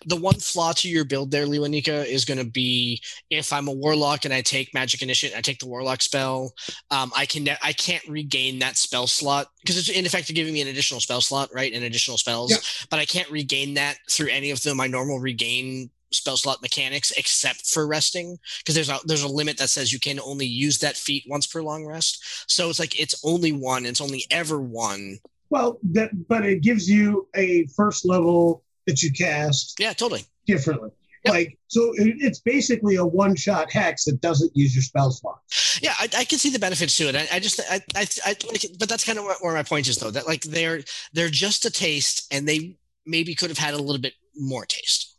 the 0.05 0.15
one 0.15 0.35
flaw 0.35 0.71
to 0.73 0.89
your 0.89 1.05
build 1.05 1.31
there, 1.31 1.45
Lewanika, 1.45 2.05
is 2.05 2.25
going 2.25 2.37
to 2.37 2.49
be 2.49 3.01
if 3.29 3.51
I'm 3.51 3.67
a 3.67 3.73
warlock 3.73 4.25
and 4.25 4.33
I 4.33 4.41
take 4.41 4.73
magic 4.73 5.01
initiate, 5.01 5.35
I 5.35 5.41
take 5.41 5.59
the 5.59 5.67
warlock 5.67 6.01
spell, 6.01 6.53
um, 6.91 7.11
I 7.15 7.25
can 7.25 7.47
I 7.63 7.73
can't 7.73 8.07
regain 8.07 8.59
that 8.59 8.77
spell 8.77 9.07
slot 9.07 9.47
because 9.61 9.77
it's 9.77 9.89
in 9.89 10.05
effect 10.05 10.33
giving 10.33 10.53
me 10.53 10.61
an 10.61 10.67
additional 10.67 10.99
spell 11.01 11.21
slot, 11.21 11.49
right? 11.53 11.73
And 11.73 11.83
additional 11.83 12.17
spells, 12.17 12.51
Yeah. 12.51 12.57
but 12.89 12.99
I 12.99 13.05
can't 13.05 13.29
regain 13.31 13.73
that 13.75 13.97
through 14.09 14.29
any 14.29 14.51
of 14.51 14.61
the 14.61 14.75
my 14.75 14.87
normal 14.87 15.19
regain 15.19 15.89
spell 16.11 16.37
slot 16.37 16.61
mechanics 16.61 17.11
except 17.17 17.67
for 17.67 17.85
resting 17.85 18.37
because 18.59 18.75
there's 18.75 18.89
a 18.89 18.97
there's 19.05 19.23
a 19.23 19.27
limit 19.27 19.57
that 19.57 19.69
says 19.69 19.91
you 19.91 19.99
can 19.99 20.21
only 20.21 20.45
use 20.45 20.77
that 20.79 20.95
feat 20.95 21.23
once 21.27 21.45
per 21.45 21.61
long 21.61 21.85
rest 21.85 22.23
so 22.49 22.69
it's 22.69 22.79
like 22.79 22.97
it's 22.97 23.19
only 23.25 23.51
one 23.51 23.85
it's 23.85 23.99
only 23.99 24.25
ever 24.31 24.61
one 24.61 25.17
Well, 25.49 25.79
that 25.91 26.11
but 26.29 26.45
it 26.45 26.61
gives 26.61 26.89
you 26.89 27.27
a 27.35 27.65
first 27.75 28.05
level 28.05 28.63
that 28.87 29.03
you 29.03 29.11
cast 29.11 29.75
yeah 29.79 29.93
totally 29.93 30.25
differently. 30.45 30.89
Yep. 31.25 31.33
Like 31.33 31.57
so, 31.67 31.91
it's 31.97 32.39
basically 32.39 32.95
a 32.95 33.05
one-shot 33.05 33.71
hex 33.71 34.05
that 34.05 34.21
doesn't 34.21 34.55
use 34.55 34.75
your 34.75 34.83
spell 34.83 35.11
slot. 35.11 35.39
yeah 35.81 35.93
i, 35.99 36.07
I 36.19 36.23
can 36.23 36.39
see 36.39 36.49
the 36.51 36.59
benefits 36.59 36.95
to 36.97 37.09
it 37.09 37.15
i, 37.15 37.27
I 37.33 37.39
just 37.39 37.59
I, 37.69 37.81
I, 37.95 38.07
I 38.25 38.35
but 38.79 38.87
that's 38.87 39.03
kind 39.03 39.19
of 39.19 39.25
where, 39.25 39.35
where 39.41 39.53
my 39.53 39.63
point 39.63 39.89
is 39.89 39.97
though 39.97 40.11
that 40.11 40.27
like 40.27 40.43
they're 40.43 40.81
they're 41.13 41.29
just 41.29 41.65
a 41.65 41.71
taste 41.71 42.31
and 42.31 42.47
they 42.47 42.77
maybe 43.05 43.35
could 43.35 43.49
have 43.49 43.57
had 43.57 43.73
a 43.73 43.77
little 43.77 44.01
bit 44.01 44.13
more 44.35 44.65
taste 44.65 45.17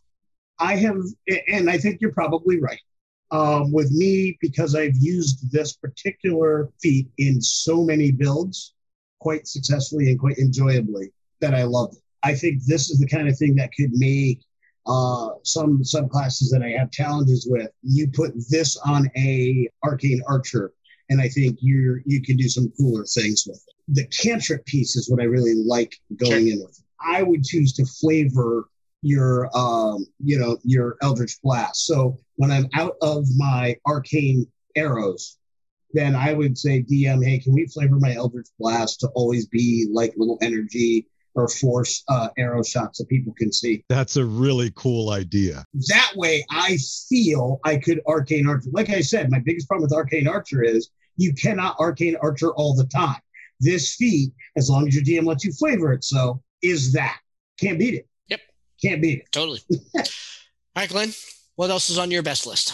I 0.58 0.76
have, 0.76 0.96
and 1.48 1.70
I 1.70 1.78
think 1.78 2.00
you're 2.00 2.12
probably 2.12 2.60
right. 2.60 2.80
Um, 3.30 3.72
with 3.72 3.90
me, 3.92 4.38
because 4.40 4.74
I've 4.74 4.96
used 4.96 5.52
this 5.52 5.74
particular 5.74 6.70
feat 6.80 7.08
in 7.18 7.40
so 7.40 7.84
many 7.84 8.10
builds 8.10 8.74
quite 9.20 9.46
successfully 9.46 10.10
and 10.10 10.18
quite 10.18 10.38
enjoyably, 10.38 11.12
that 11.40 11.54
I 11.54 11.64
love 11.64 11.92
it. 11.92 12.02
I 12.22 12.34
think 12.34 12.64
this 12.64 12.90
is 12.90 12.98
the 12.98 13.06
kind 13.06 13.28
of 13.28 13.38
thing 13.38 13.54
that 13.56 13.70
could 13.78 13.92
make 13.92 14.40
uh, 14.86 15.30
some 15.44 15.82
subclasses 15.82 16.50
that 16.50 16.62
I 16.62 16.70
have 16.78 16.90
challenges 16.90 17.46
with. 17.48 17.70
You 17.82 18.08
put 18.08 18.32
this 18.50 18.76
on 18.78 19.10
a 19.16 19.68
arcane 19.84 20.22
archer, 20.26 20.72
and 21.10 21.20
I 21.20 21.28
think 21.28 21.58
you're 21.60 22.02
you 22.06 22.22
can 22.22 22.36
do 22.36 22.48
some 22.48 22.72
cooler 22.78 23.04
things 23.04 23.44
with 23.46 23.62
it. 23.68 23.74
The 23.94 24.06
cantrip 24.06 24.64
piece 24.66 24.96
is 24.96 25.10
what 25.10 25.20
I 25.20 25.24
really 25.24 25.54
like 25.54 25.94
going 26.16 26.46
Sure. 26.46 26.54
in 26.54 26.60
with. 26.64 26.82
I 27.00 27.22
would 27.22 27.44
choose 27.44 27.72
to 27.74 27.84
flavor 27.84 28.68
your 29.02 29.48
um, 29.56 30.06
you 30.24 30.38
know 30.38 30.58
your 30.64 30.96
eldritch 31.02 31.40
blast. 31.42 31.86
So 31.86 32.18
when 32.36 32.50
I'm 32.50 32.68
out 32.74 32.96
of 33.02 33.26
my 33.36 33.76
arcane 33.86 34.46
arrows, 34.74 35.38
then 35.92 36.16
I 36.16 36.32
would 36.32 36.56
say 36.56 36.82
DM, 36.82 37.24
hey, 37.24 37.38
can 37.38 37.52
we 37.52 37.66
flavor 37.66 37.96
my 38.00 38.14
eldritch 38.14 38.48
blast 38.58 39.00
to 39.00 39.08
always 39.08 39.46
be 39.46 39.86
like 39.90 40.14
little 40.16 40.38
energy 40.40 41.06
or 41.34 41.48
force 41.48 42.02
uh, 42.08 42.28
arrow 42.38 42.62
shots 42.62 42.98
that 42.98 43.08
people 43.08 43.32
can 43.38 43.52
see. 43.52 43.84
That's 43.88 44.16
a 44.16 44.24
really 44.24 44.72
cool 44.74 45.10
idea. 45.10 45.64
That 45.88 46.12
way, 46.16 46.44
I 46.50 46.78
feel 47.08 47.60
I 47.64 47.76
could 47.76 48.00
arcane 48.06 48.48
archer. 48.48 48.70
Like 48.72 48.90
I 48.90 49.00
said, 49.00 49.30
my 49.30 49.38
biggest 49.38 49.68
problem 49.68 49.88
with 49.88 49.92
arcane 49.92 50.26
archer 50.26 50.62
is 50.62 50.90
you 51.16 51.32
cannot 51.34 51.76
arcane 51.78 52.16
archer 52.22 52.52
all 52.52 52.74
the 52.74 52.86
time. 52.86 53.20
This 53.60 53.94
feat, 53.94 54.32
as 54.56 54.70
long 54.70 54.86
as 54.86 54.94
your 54.94 55.04
DM 55.04 55.26
lets 55.26 55.44
you 55.44 55.52
flavor 55.52 55.92
it, 55.92 56.04
so 56.04 56.42
is 56.62 56.92
that 56.92 57.18
can't 57.58 57.78
beat 57.78 57.94
it. 57.94 58.08
Yep. 58.28 58.40
can't 58.80 59.02
beat 59.02 59.20
it. 59.20 59.32
Totally. 59.32 59.60
All 59.96 60.02
right, 60.76 60.88
Glenn. 60.88 61.12
What 61.56 61.70
else 61.70 61.90
is 61.90 61.98
on 61.98 62.10
your 62.12 62.22
best 62.22 62.46
list? 62.46 62.72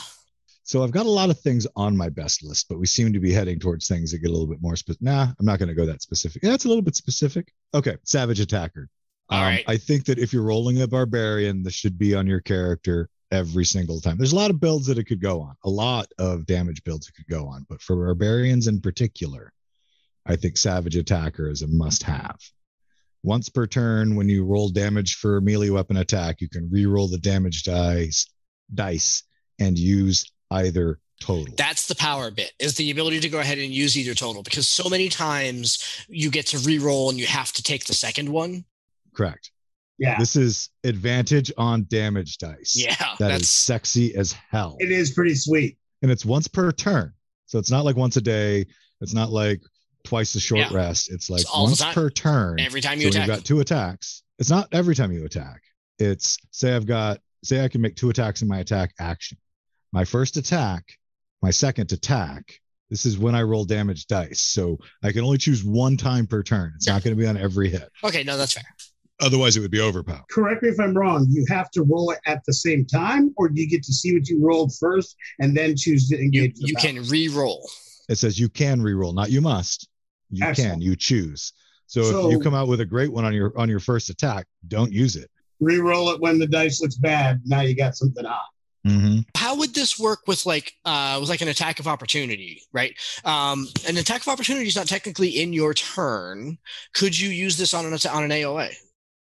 So 0.66 0.82
I've 0.82 0.90
got 0.92 1.04
a 1.04 1.10
lot 1.10 1.28
of 1.28 1.38
things 1.40 1.66
on 1.76 1.94
my 1.94 2.08
best 2.08 2.42
list, 2.42 2.66
but 2.70 2.78
we 2.78 2.86
seem 2.86 3.12
to 3.12 3.20
be 3.20 3.32
heading 3.32 3.58
towards 3.58 3.86
things 3.86 4.10
that 4.10 4.18
get 4.18 4.30
a 4.30 4.32
little 4.32 4.46
bit 4.46 4.62
more 4.62 4.76
specific. 4.76 5.02
Nah, 5.02 5.28
I'm 5.38 5.44
not 5.44 5.58
going 5.58 5.68
to 5.68 5.74
go 5.74 5.84
that 5.86 6.00
specific. 6.00 6.42
Yeah, 6.42 6.54
it's 6.54 6.64
a 6.64 6.68
little 6.68 6.82
bit 6.82 6.96
specific. 6.96 7.52
Okay, 7.74 7.96
Savage 8.04 8.40
Attacker. 8.40 8.88
All 9.28 9.38
Um, 9.38 9.44
right. 9.44 9.64
I 9.68 9.76
think 9.76 10.06
that 10.06 10.18
if 10.18 10.32
you're 10.32 10.42
rolling 10.42 10.80
a 10.80 10.88
barbarian, 10.88 11.62
this 11.62 11.74
should 11.74 11.98
be 11.98 12.14
on 12.14 12.26
your 12.26 12.40
character 12.40 13.10
every 13.30 13.66
single 13.66 14.00
time. 14.00 14.16
There's 14.16 14.32
a 14.32 14.36
lot 14.36 14.50
of 14.50 14.58
builds 14.60 14.86
that 14.86 14.96
it 14.96 15.04
could 15.04 15.20
go 15.20 15.42
on, 15.42 15.54
a 15.64 15.70
lot 15.70 16.06
of 16.18 16.46
damage 16.46 16.82
builds 16.82 17.08
it 17.08 17.14
could 17.14 17.28
go 17.28 17.46
on, 17.46 17.66
but 17.68 17.82
for 17.82 17.96
barbarians 17.96 18.66
in 18.66 18.80
particular, 18.80 19.52
I 20.24 20.36
think 20.36 20.56
Savage 20.56 20.96
Attacker 20.96 21.50
is 21.50 21.60
a 21.60 21.66
must 21.66 22.04
have. 22.04 22.38
Once 23.22 23.50
per 23.50 23.66
turn, 23.66 24.16
when 24.16 24.30
you 24.30 24.44
roll 24.44 24.70
damage 24.70 25.16
for 25.16 25.36
a 25.36 25.42
melee 25.42 25.68
weapon 25.70 25.98
attack, 25.98 26.40
you 26.40 26.48
can 26.48 26.70
re-roll 26.70 27.08
the 27.08 27.18
damage 27.18 27.64
dice, 27.64 28.30
dice, 28.72 29.24
and 29.58 29.78
use 29.78 30.30
either 30.62 30.98
total. 31.20 31.54
That's 31.56 31.86
the 31.86 31.94
power 31.94 32.30
bit 32.30 32.52
is 32.58 32.74
the 32.76 32.90
ability 32.90 33.20
to 33.20 33.28
go 33.28 33.38
ahead 33.40 33.58
and 33.58 33.72
use 33.72 33.96
either 33.96 34.14
total 34.14 34.42
because 34.42 34.66
so 34.68 34.88
many 34.88 35.08
times 35.08 36.04
you 36.08 36.30
get 36.30 36.46
to 36.48 36.58
re-roll 36.58 37.10
and 37.10 37.18
you 37.18 37.26
have 37.26 37.52
to 37.52 37.62
take 37.62 37.84
the 37.84 37.94
second 37.94 38.28
one. 38.28 38.64
Correct. 39.14 39.50
Yeah, 39.98 40.18
This 40.18 40.34
is 40.34 40.70
advantage 40.82 41.52
on 41.56 41.86
damage 41.88 42.38
dice. 42.38 42.74
Yeah, 42.76 42.96
That 43.20 43.30
is 43.30 43.38
that's 43.38 43.48
sexy 43.48 44.14
as 44.16 44.32
hell. 44.32 44.76
it 44.80 44.90
is 44.90 45.12
pretty 45.12 45.34
sweet. 45.36 45.78
and 46.02 46.10
it's 46.10 46.24
once 46.24 46.48
per 46.48 46.72
turn. 46.72 47.12
So 47.46 47.58
it's 47.60 47.70
not 47.70 47.84
like 47.84 47.94
once 47.96 48.16
a 48.16 48.20
day. 48.20 48.66
It's 49.00 49.14
not 49.14 49.30
like 49.30 49.60
twice 50.02 50.32
the 50.32 50.40
short 50.40 50.60
Yeah. 50.62 50.74
rest. 50.76 51.12
It's 51.12 51.30
like 51.30 51.42
It's 51.42 51.54
once 51.56 51.82
per 51.94 52.10
turn. 52.10 52.58
every 52.58 52.80
time 52.80 52.98
you 53.00 53.06
when 53.06 53.14
attack. 53.14 53.28
you've 53.28 53.36
got 53.36 53.44
two 53.44 53.60
attacks, 53.60 54.22
it's 54.40 54.50
not 54.50 54.68
every 54.72 54.94
time 54.96 55.12
you 55.12 55.24
attack. 55.24 55.62
It's 56.00 56.38
say 56.50 56.74
I've 56.74 56.86
got 56.86 57.20
say 57.44 57.62
I 57.64 57.68
can 57.68 57.80
make 57.80 57.94
two 57.94 58.10
attacks 58.10 58.42
in 58.42 58.48
my 58.48 58.58
attack 58.58 58.92
action. 58.98 59.38
My 59.94 60.04
first 60.04 60.36
attack, 60.36 60.98
my 61.40 61.52
second 61.52 61.92
attack. 61.92 62.58
This 62.90 63.06
is 63.06 63.16
when 63.16 63.36
I 63.36 63.42
roll 63.42 63.64
damage 63.64 64.06
dice. 64.08 64.40
So 64.40 64.76
I 65.04 65.12
can 65.12 65.22
only 65.22 65.38
choose 65.38 65.62
one 65.64 65.96
time 65.96 66.26
per 66.26 66.42
turn. 66.42 66.72
It's 66.74 66.86
Yeah. 66.88 66.94
not 66.94 67.04
going 67.04 67.16
to 67.16 67.20
be 67.22 67.28
on 67.28 67.36
every 67.36 67.70
hit. 67.70 67.88
okay, 68.02 68.24
no, 68.24 68.36
that's 68.36 68.54
fair. 68.54 68.64
Otherwise, 69.20 69.56
it 69.56 69.60
would 69.60 69.70
be 69.70 69.80
overpowered. 69.80 70.24
Correct 70.28 70.64
me 70.64 70.70
if 70.70 70.80
I'm 70.80 70.94
wrong. 70.94 71.28
You 71.30 71.46
have 71.48 71.70
to 71.70 71.84
roll 71.84 72.10
it 72.10 72.18
at 72.26 72.42
the 72.44 72.52
same 72.52 72.84
time, 72.84 73.32
or 73.36 73.48
do 73.48 73.60
you 73.60 73.68
get 73.70 73.84
to 73.84 73.92
see 73.92 74.12
what 74.12 74.28
you 74.28 74.44
rolled 74.44 74.74
first 74.76 75.14
and 75.38 75.56
then 75.56 75.76
choose 75.76 76.08
to 76.08 76.16
You 76.16 76.22
engage? 76.24 76.56
the 76.56 76.66
you 76.66 76.74
can 76.74 77.00
re-roll. 77.04 77.70
It 78.08 78.16
says 78.16 78.36
you 78.38 78.48
can 78.48 78.82
re 78.82 78.94
roll, 78.94 79.12
not 79.12 79.30
you 79.30 79.40
must. 79.40 79.88
You 80.30 80.44
can, 80.54 80.80
you 80.80 80.96
choose. 80.96 81.52
So, 81.86 82.02
So- 82.02 82.26
if 82.26 82.32
you 82.32 82.40
come 82.40 82.54
out 82.54 82.66
with 82.66 82.80
a 82.80 82.84
great 82.84 83.12
one 83.12 83.24
on 83.24 83.32
your 83.32 83.56
on 83.56 83.68
your 83.68 83.78
first 83.80 84.10
attack, 84.10 84.46
don't 84.66 84.90
use 84.92 85.14
it. 85.14 85.30
re-roll 85.60 86.10
it 86.10 86.20
when 86.20 86.40
the 86.40 86.48
dice 86.48 86.80
looks 86.80 86.96
bad. 86.96 87.40
Now 87.44 87.60
you 87.60 87.76
got 87.76 87.96
something 87.96 88.24
hot. 88.24 88.42
Mm-hmm. 88.86 89.20
How 89.36 89.56
would 89.56 89.74
this 89.74 89.98
work 89.98 90.20
with 90.26 90.44
like 90.44 90.74
uh 90.84 91.16
with 91.20 91.28
like 91.30 91.40
an 91.40 91.48
attack 91.48 91.80
of 91.80 91.86
opportunity, 91.88 92.62
right? 92.72 92.94
Um 93.24 93.66
an 93.88 93.96
attack 93.96 94.20
of 94.22 94.28
opportunity 94.28 94.66
is 94.66 94.76
not 94.76 94.86
technically 94.86 95.40
in 95.40 95.52
your 95.52 95.72
turn. 95.74 96.58
Could 96.94 97.18
you 97.18 97.30
use 97.30 97.56
this 97.56 97.72
on 97.74 97.86
an 97.86 97.92
on 97.92 98.24
an 98.24 98.30
AOA? 98.30 98.74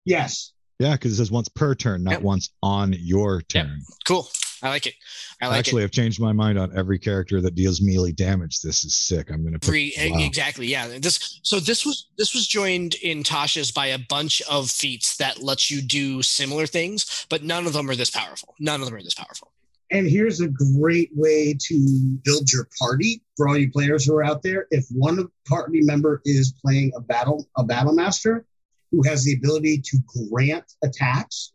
Yes. 0.04 0.52
Yeah, 0.78 0.92
because 0.92 1.12
it 1.12 1.16
says 1.16 1.30
once 1.30 1.48
per 1.48 1.74
turn, 1.74 2.04
not 2.04 2.12
Yep. 2.14 2.22
once 2.22 2.50
on 2.62 2.92
your 2.98 3.36
Yep. 3.36 3.48
turn. 3.48 3.82
Cool. 4.04 4.28
I 4.66 4.70
like 4.70 4.86
it. 4.86 4.94
I 5.40 5.48
like 5.48 5.58
Actually, 5.58 5.84
I've 5.84 5.90
changed 5.90 6.20
my 6.20 6.32
mind 6.32 6.58
on 6.58 6.76
every 6.76 6.98
character 6.98 7.40
that 7.40 7.54
deals 7.54 7.80
melee 7.80 8.12
damage. 8.12 8.60
This 8.60 8.84
is 8.84 8.94
sick. 8.94 9.30
I'm 9.30 9.44
gonna 9.44 9.56
it. 9.56 9.62
put 9.62 9.74
e, 9.74 9.92
wow. 10.10 10.18
exactly. 10.20 10.66
Yeah. 10.66 10.98
This 10.98 11.40
so 11.42 11.60
this 11.60 11.86
was 11.86 12.08
this 12.18 12.34
was 12.34 12.46
joined 12.46 12.94
in 12.96 13.22
Tasha's 13.22 13.70
by 13.70 13.86
a 13.86 13.98
bunch 13.98 14.42
of 14.42 14.70
feats 14.70 15.16
that 15.18 15.42
lets 15.42 15.70
you 15.70 15.80
do 15.82 16.22
similar 16.22 16.66
things, 16.66 17.26
but 17.28 17.42
none 17.42 17.66
of 17.66 17.72
them 17.72 17.88
are 17.88 17.96
this 17.96 18.10
powerful. 18.10 18.54
None 18.58 18.80
of 18.80 18.86
them 18.86 18.96
are 18.96 19.02
this 19.02 19.14
powerful. 19.14 19.52
And 19.92 20.08
here's 20.08 20.40
a 20.40 20.48
great 20.48 21.10
way 21.14 21.56
to 21.68 22.18
build 22.24 22.50
your 22.50 22.68
party 22.78 23.22
for 23.36 23.48
all 23.48 23.56
you 23.56 23.70
players 23.70 24.04
who 24.04 24.16
are 24.16 24.24
out 24.24 24.42
there. 24.42 24.66
If 24.72 24.86
one 24.90 25.28
party 25.46 25.80
member 25.82 26.22
is 26.24 26.54
playing 26.60 26.92
a 26.96 27.00
battle, 27.00 27.46
a 27.56 27.62
battle 27.62 27.92
master 27.92 28.44
who 28.90 29.02
has 29.04 29.24
the 29.24 29.34
ability 29.34 29.78
to 29.84 29.98
grant 30.28 30.64
attacks, 30.82 31.52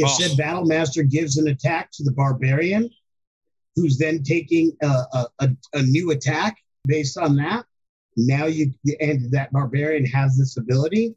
if 0.00 0.08
Oh. 0.08 0.18
said 0.18 0.36
battle 0.36 0.64
master 0.64 1.02
gives 1.02 1.36
an 1.36 1.48
attack 1.48 1.90
to 1.92 2.04
the 2.04 2.12
barbarian, 2.12 2.90
who's 3.76 3.98
then 3.98 4.22
taking 4.22 4.72
a, 4.82 4.86
a, 4.86 5.26
a, 5.40 5.48
a 5.74 5.82
new 5.82 6.10
attack 6.10 6.56
based 6.86 7.16
on 7.18 7.36
that, 7.36 7.64
now 8.16 8.46
you 8.46 8.72
and 9.00 9.30
that 9.32 9.52
barbarian 9.52 10.04
has 10.06 10.36
this 10.36 10.56
ability, 10.56 11.14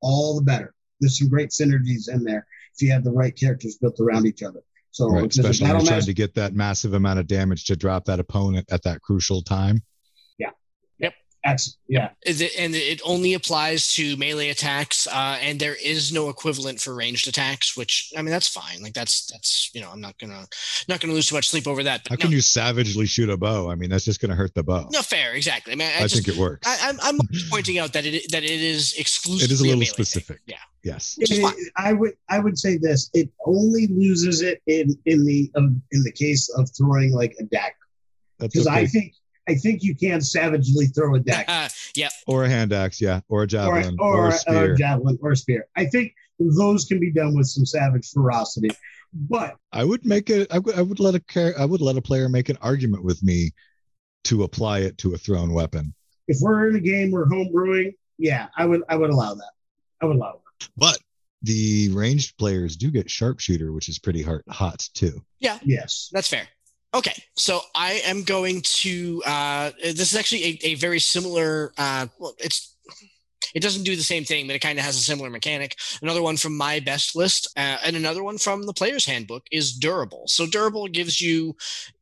all 0.00 0.36
the 0.36 0.42
better. 0.42 0.74
There's 1.00 1.18
some 1.18 1.28
great 1.28 1.50
synergies 1.50 2.08
in 2.08 2.22
there 2.24 2.46
if 2.74 2.82
you 2.82 2.92
have 2.92 3.04
the 3.04 3.10
right 3.12 3.34
characters 3.36 3.76
built 3.76 3.98
around 4.00 4.26
each 4.26 4.42
other. 4.42 4.60
So 4.90 5.08
right, 5.08 5.24
if 5.24 5.32
there's 5.32 5.46
a 5.46 5.50
especially 5.50 5.64
when 5.66 5.70
you're 5.80 5.86
trying 5.86 5.96
master- 5.96 6.10
to 6.10 6.14
get 6.14 6.34
that 6.34 6.54
massive 6.54 6.94
amount 6.94 7.18
of 7.18 7.26
damage 7.26 7.64
to 7.64 7.76
drop 7.76 8.04
that 8.06 8.20
opponent 8.20 8.66
at 8.70 8.82
that 8.84 9.00
crucial 9.02 9.42
time. 9.42 9.82
That's 11.44 11.76
yeah. 11.88 12.10
Is 12.24 12.40
it- 12.40 12.52
and 12.58 12.74
it 12.74 13.00
only 13.04 13.34
applies 13.34 13.92
to 13.92 14.16
melee 14.16 14.48
attacks, 14.48 15.06
uh, 15.06 15.38
and 15.40 15.60
there 15.60 15.74
is 15.74 16.12
no 16.12 16.30
equivalent 16.30 16.80
for 16.80 16.94
ranged 16.94 17.28
attacks. 17.28 17.76
Which 17.76 18.12
I 18.16 18.22
mean, 18.22 18.30
that's 18.30 18.48
fine. 18.48 18.82
Like 18.82 18.94
that's 18.94 19.26
that's 19.30 19.70
you 19.74 19.82
know, 19.82 19.90
I'm 19.90 20.00
not 20.00 20.18
gonna 20.18 20.46
not 20.88 21.00
gonna 21.00 21.12
lose 21.12 21.26
too 21.26 21.34
much 21.34 21.48
sleep 21.48 21.66
over 21.66 21.82
that. 21.82 22.00
How 22.08 22.14
But 22.16 22.20
can 22.20 22.30
you 22.30 22.40
savagely 22.40 23.06
shoot 23.06 23.28
a 23.28 23.36
bow? 23.36 23.70
I 23.70 23.74
mean, 23.74 23.90
that's 23.90 24.06
just 24.06 24.20
gonna 24.20 24.34
hurt 24.34 24.54
the 24.54 24.62
bow. 24.62 24.88
no 24.90 25.02
fair, 25.02 25.34
exactly. 25.34 25.74
I 25.74 25.76
mean, 25.76 25.88
I, 25.88 25.98
I, 25.98 26.02
just 26.02 26.14
think 26.14 26.28
it 26.28 26.40
works. 26.40 26.66
I, 26.66 26.88
I'm 26.88 26.98
I'm 27.02 27.18
pointing 27.50 27.78
out 27.78 27.92
that 27.92 28.06
it 28.06 28.32
that 28.32 28.42
it 28.42 28.50
is 28.62 28.94
exclusively 28.94 29.44
it 29.44 29.50
is 29.50 29.60
a 29.60 29.64
little 29.64 29.78
melee 29.80 29.84
thing. 29.86 30.04
specific. 30.04 30.40
Yeah, 30.46 30.56
Yes. 30.82 31.16
Which 31.18 31.30
is 31.30 31.40
fine. 31.40 31.52
It- 31.56 31.72
I 31.76 31.92
would 31.92 32.12
I 32.30 32.38
would 32.38 32.58
say 32.58 32.78
this. 32.78 33.10
It 33.12 33.30
only 33.44 33.86
loses 33.88 34.40
it 34.40 34.62
in 34.66 34.96
in 35.04 35.24
the 35.26 35.50
um, 35.56 35.82
in 35.92 36.02
the 36.02 36.12
case 36.12 36.48
of 36.56 36.70
throwing 36.76 37.12
like 37.12 37.34
a 37.38 37.44
dagger 37.44 37.74
because 38.38 38.66
okay. 38.66 38.80
I 38.80 38.86
think 38.86 39.14
I 39.48 39.54
think 39.54 39.82
you 39.82 39.94
can 39.94 40.20
savagely 40.20 40.86
throw 40.86 41.14
a 41.14 41.20
dagger 41.20 41.44
Uh, 41.48 41.68
yeah, 41.94 42.08
or 42.26 42.44
a 42.44 42.48
hand 42.48 42.72
axe, 42.72 43.00
yeah, 43.00 43.20
or 43.28 43.42
a 43.42 43.46
javelin, 43.46 43.96
or, 43.98 44.16
or, 44.16 44.26
a 44.26 44.30
a 44.30 44.32
spear. 44.36 44.74
javelin 44.74 45.18
or 45.20 45.32
a 45.32 45.36
spear. 45.36 45.66
I 45.76 45.86
think 45.86 46.14
those 46.38 46.84
can 46.84 46.98
be 46.98 47.12
done 47.12 47.36
with 47.36 47.46
some 47.46 47.66
savage 47.66 48.10
ferocity. 48.10 48.70
But 49.12 49.56
I 49.72 49.84
would 49.84 50.04
make 50.04 50.28
it. 50.30 50.48
I 50.50 50.58
would. 50.58 50.74
I 50.74 50.82
would 50.82 50.98
let 50.98 51.14
a 51.14 51.20
char- 51.20 51.54
I 51.58 51.64
would 51.64 51.80
let 51.80 51.96
a 51.96 52.02
player 52.02 52.28
make 52.28 52.48
an 52.48 52.58
argument 52.60 53.04
with 53.04 53.22
me 53.22 53.52
to 54.24 54.42
apply 54.42 54.80
it 54.80 54.98
to 54.98 55.14
a 55.14 55.18
thrown 55.18 55.52
weapon. 55.52 55.94
if 56.26 56.38
we're 56.40 56.68
in 56.68 56.76
a 56.76 56.80
game 56.80 57.10
we're 57.12 57.28
home 57.28 57.52
brewing, 57.52 57.92
yeah, 58.18 58.48
I 58.56 58.64
would 58.64 58.82
I 58.88 58.96
would 58.96 59.10
allow 59.10 59.34
that. 59.34 59.52
I 60.02 60.06
would 60.06 60.16
allow 60.16 60.40
that. 60.60 60.68
But 60.76 60.98
the 61.42 61.90
ranged 61.92 62.36
players 62.38 62.74
do 62.76 62.90
get 62.90 63.10
sharpshooter, 63.10 63.70
which 63.70 63.88
is 63.90 63.98
pretty 63.98 64.22
hard, 64.22 64.42
hot 64.48 64.88
too. 64.94 65.22
Yeah. 65.38 65.58
Yes. 65.62 66.08
that's 66.10 66.28
fair. 66.28 66.48
Okay, 66.94 67.24
so 67.34 67.60
I 67.74 67.94
am 68.06 68.22
going 68.22 68.60
to. 68.62 69.20
Uh, 69.26 69.72
this 69.82 70.12
is 70.12 70.16
actually 70.16 70.44
a, 70.44 70.58
a 70.62 70.74
very 70.76 71.00
similar. 71.00 71.72
Uh, 71.76 72.06
well, 72.20 72.34
it's 72.38 72.76
it 73.52 73.62
doesn't 73.62 73.82
do 73.82 73.96
the 73.96 74.02
same 74.02 74.24
thing, 74.24 74.46
but 74.46 74.54
it 74.54 74.60
kind 74.60 74.78
of 74.78 74.84
has 74.84 74.96
a 74.96 75.00
similar 75.00 75.28
mechanic. 75.28 75.76
Another 76.02 76.22
one 76.22 76.36
from 76.36 76.56
my 76.56 76.78
best 76.78 77.16
list, 77.16 77.48
uh, 77.56 77.78
and 77.84 77.96
another 77.96 78.22
one 78.22 78.38
from 78.38 78.62
the 78.62 78.72
player's 78.72 79.06
handbook 79.06 79.44
is 79.50 79.72
durable. 79.72 80.22
So 80.26 80.46
durable 80.46 80.86
gives 80.86 81.20
you 81.20 81.56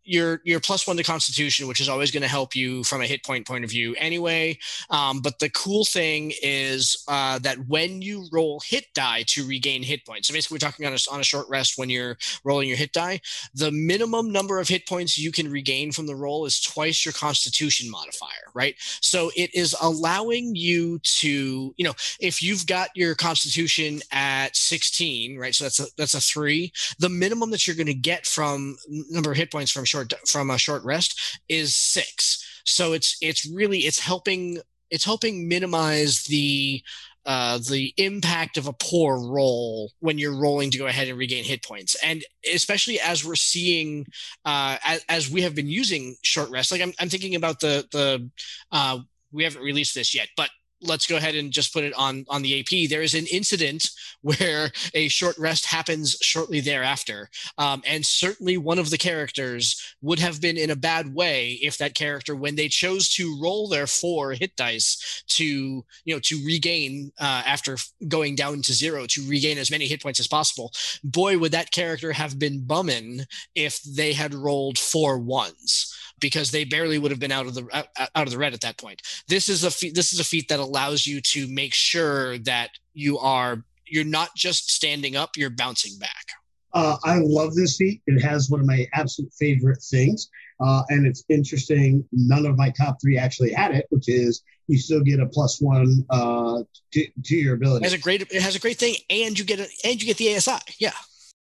you're 0.04 0.40
you're 0.44 0.60
plus 0.60 0.86
one 0.86 0.96
to 0.96 1.02
Constitution, 1.02 1.68
which 1.68 1.80
is 1.80 1.88
always 1.88 2.10
going 2.10 2.22
to 2.22 2.28
help 2.28 2.54
you 2.54 2.84
from 2.84 3.00
a 3.00 3.06
hit 3.06 3.24
point 3.24 3.46
point 3.46 3.64
of 3.64 3.70
view 3.70 3.94
anyway. 3.98 4.58
Um, 4.90 5.20
but 5.20 5.38
the 5.38 5.50
cool 5.50 5.84
thing 5.84 6.32
is 6.42 7.04
uh, 7.08 7.38
that 7.40 7.58
when 7.68 8.02
you 8.02 8.26
roll 8.32 8.60
hit 8.64 8.86
die 8.94 9.24
to 9.28 9.46
regain 9.46 9.82
hit 9.82 10.04
points, 10.06 10.28
so 10.28 10.34
basically 10.34 10.56
we're 10.56 10.70
talking 10.70 10.86
on 10.86 10.92
a, 10.92 10.98
on 11.10 11.20
a 11.20 11.24
short 11.24 11.48
rest 11.48 11.78
when 11.78 11.90
you're 11.90 12.16
rolling 12.44 12.68
your 12.68 12.76
hit 12.76 12.92
die, 12.92 13.20
the 13.54 13.70
minimum 13.70 14.32
number 14.32 14.58
of 14.58 14.68
hit 14.68 14.86
points 14.86 15.18
you 15.18 15.32
can 15.32 15.50
regain 15.50 15.92
from 15.92 16.06
the 16.06 16.16
roll 16.16 16.46
is 16.46 16.60
twice 16.60 17.04
your 17.04 17.12
Constitution 17.12 17.90
modifier, 17.90 18.50
right? 18.54 18.74
So 19.00 19.30
it 19.36 19.54
is 19.54 19.76
allowing 19.80 20.54
you 20.56 20.98
to, 20.98 21.74
you 21.76 21.84
know, 21.84 21.94
if 22.20 22.42
you've 22.42 22.66
got 22.66 22.90
your 22.94 23.14
Constitution 23.14 24.00
at 24.10 24.56
16, 24.56 25.38
right? 25.38 25.54
So 25.54 25.64
that's 25.64 25.80
a 25.80 25.86
that's 25.96 26.14
a 26.14 26.20
three. 26.20 26.72
The 26.98 27.08
minimum 27.08 27.50
that 27.50 27.66
you're 27.66 27.76
going 27.76 27.86
to 27.86 27.94
get 27.94 28.26
from 28.26 28.76
number 29.10 29.30
of 29.30 29.36
hit 29.36 29.50
points 29.50 29.70
from 29.70 29.84
short 29.92 30.12
from 30.26 30.50
a 30.50 30.58
short 30.58 30.82
rest 30.84 31.38
is 31.48 31.76
six. 31.76 32.62
So 32.64 32.92
it's 32.92 33.16
it's 33.20 33.48
really 33.48 33.80
it's 33.80 34.00
helping 34.00 34.58
it's 34.90 35.04
helping 35.04 35.48
minimize 35.48 36.24
the 36.24 36.82
uh, 37.24 37.58
the 37.70 37.94
impact 37.98 38.56
of 38.56 38.66
a 38.66 38.72
poor 38.72 39.16
roll 39.16 39.92
when 40.00 40.18
you're 40.18 40.36
rolling 40.36 40.70
to 40.72 40.78
go 40.78 40.86
ahead 40.86 41.08
and 41.08 41.16
regain 41.16 41.44
hit 41.44 41.62
points, 41.62 41.94
and 42.02 42.24
especially 42.52 42.98
as 43.00 43.24
we're 43.24 43.36
seeing 43.36 44.04
uh, 44.44 44.76
as, 44.84 45.04
as 45.08 45.30
we 45.30 45.42
have 45.42 45.54
been 45.54 45.68
using 45.68 46.16
short 46.22 46.50
rest. 46.50 46.72
Like 46.72 46.80
I'm, 46.80 46.92
I'm 46.98 47.08
thinking 47.08 47.36
about 47.36 47.60
the 47.60 47.86
the 47.92 48.28
uh, 48.72 48.98
we 49.30 49.44
haven't 49.44 49.62
released 49.62 49.94
this 49.94 50.14
yet, 50.14 50.28
but 50.36 50.50
let's 50.82 51.06
go 51.06 51.16
ahead 51.16 51.34
and 51.34 51.52
just 51.52 51.72
put 51.72 51.84
it 51.84 51.94
on 51.94 52.24
on 52.28 52.42
the 52.42 52.60
AP. 52.60 52.88
There 52.88 53.02
is 53.02 53.14
an 53.14 53.26
incident 53.26 53.88
where 54.22 54.70
a 54.94 55.08
short 55.08 55.36
rest 55.38 55.66
happens 55.66 56.16
shortly 56.20 56.60
thereafter, 56.60 57.30
um, 57.58 57.82
and 57.86 58.04
certainly 58.04 58.56
one 58.56 58.78
of 58.78 58.90
the 58.90 58.98
characters 58.98 59.94
would 60.00 60.18
have 60.18 60.40
been 60.40 60.56
in 60.56 60.70
a 60.70 60.76
bad 60.76 61.14
way 61.14 61.58
if 61.62 61.78
that 61.78 61.94
character, 61.94 62.34
when 62.34 62.56
they 62.56 62.68
chose 62.68 63.08
to 63.14 63.38
roll 63.40 63.68
their 63.68 63.86
four 63.86 64.32
hit 64.32 64.56
dice 64.56 65.24
to 65.28 65.44
you 65.44 66.14
know 66.14 66.20
to 66.20 66.44
regain 66.44 67.12
uh, 67.20 67.42
after 67.46 67.76
going 68.08 68.34
down 68.34 68.62
to 68.62 68.72
zero 68.72 69.06
to 69.06 69.28
regain 69.28 69.58
as 69.58 69.70
many 69.70 69.86
hit 69.86 70.02
points 70.02 70.20
as 70.20 70.28
possible, 70.28 70.72
boy 71.04 71.38
would 71.38 71.52
that 71.52 71.70
character 71.70 72.12
have 72.12 72.38
been 72.38 72.64
bumming 72.64 73.22
if 73.54 73.82
they 73.82 74.12
had 74.12 74.34
rolled 74.34 74.78
four 74.78 75.18
ones 75.18 75.94
because 76.22 76.50
they 76.50 76.64
barely 76.64 76.98
would 76.98 77.10
have 77.10 77.20
been 77.20 77.32
out 77.32 77.46
of 77.46 77.54
the 77.54 77.66
out, 77.74 77.88
out 78.14 78.26
of 78.26 78.30
the 78.30 78.38
red 78.38 78.54
at 78.54 78.62
that 78.62 78.78
point. 78.78 79.02
This 79.28 79.50
is 79.50 79.64
a 79.64 79.70
fe- 79.70 79.90
this 79.90 80.14
is 80.14 80.20
a 80.20 80.24
feat 80.24 80.48
that 80.48 80.60
allows 80.72 81.06
you 81.06 81.20
to 81.20 81.46
make 81.48 81.74
sure 81.74 82.38
that 82.38 82.70
you 82.94 83.18
are 83.18 83.62
you're 83.86 84.04
not 84.04 84.34
just 84.34 84.70
standing 84.70 85.16
up, 85.16 85.36
you're 85.36 85.50
bouncing 85.50 85.98
back. 85.98 86.26
Uh, 86.72 86.96
I 87.04 87.18
love 87.22 87.54
this 87.54 87.76
feat. 87.76 88.00
It 88.06 88.22
has 88.22 88.48
one 88.48 88.60
of 88.60 88.66
my 88.66 88.86
absolute 88.94 89.30
favorite 89.38 89.82
things. 89.82 90.30
Uh, 90.60 90.82
and 90.88 91.06
it's 91.06 91.24
interesting. 91.28 92.02
None 92.12 92.46
of 92.46 92.56
my 92.56 92.70
top 92.70 92.96
three 93.02 93.18
actually 93.18 93.52
had 93.52 93.74
it, 93.74 93.86
which 93.90 94.08
is 94.08 94.42
you 94.68 94.78
still 94.78 95.02
get 95.02 95.20
a 95.20 95.26
plus 95.26 95.60
one 95.60 96.06
uh, 96.08 96.62
to, 96.92 97.06
to 97.24 97.36
your 97.36 97.56
ability. 97.56 97.84
It 97.84 97.90
has 97.90 97.92
a 97.92 97.98
great, 97.98 98.22
it 98.22 98.40
has 98.40 98.56
a 98.56 98.60
great 98.60 98.78
thing, 98.78 98.94
and 99.10 99.38
you 99.38 99.44
get 99.44 99.60
a, 99.60 99.68
and 99.84 100.00
you 100.00 100.06
get 100.06 100.16
the 100.16 100.34
ASI. 100.34 100.58
Yeah, 100.78 100.92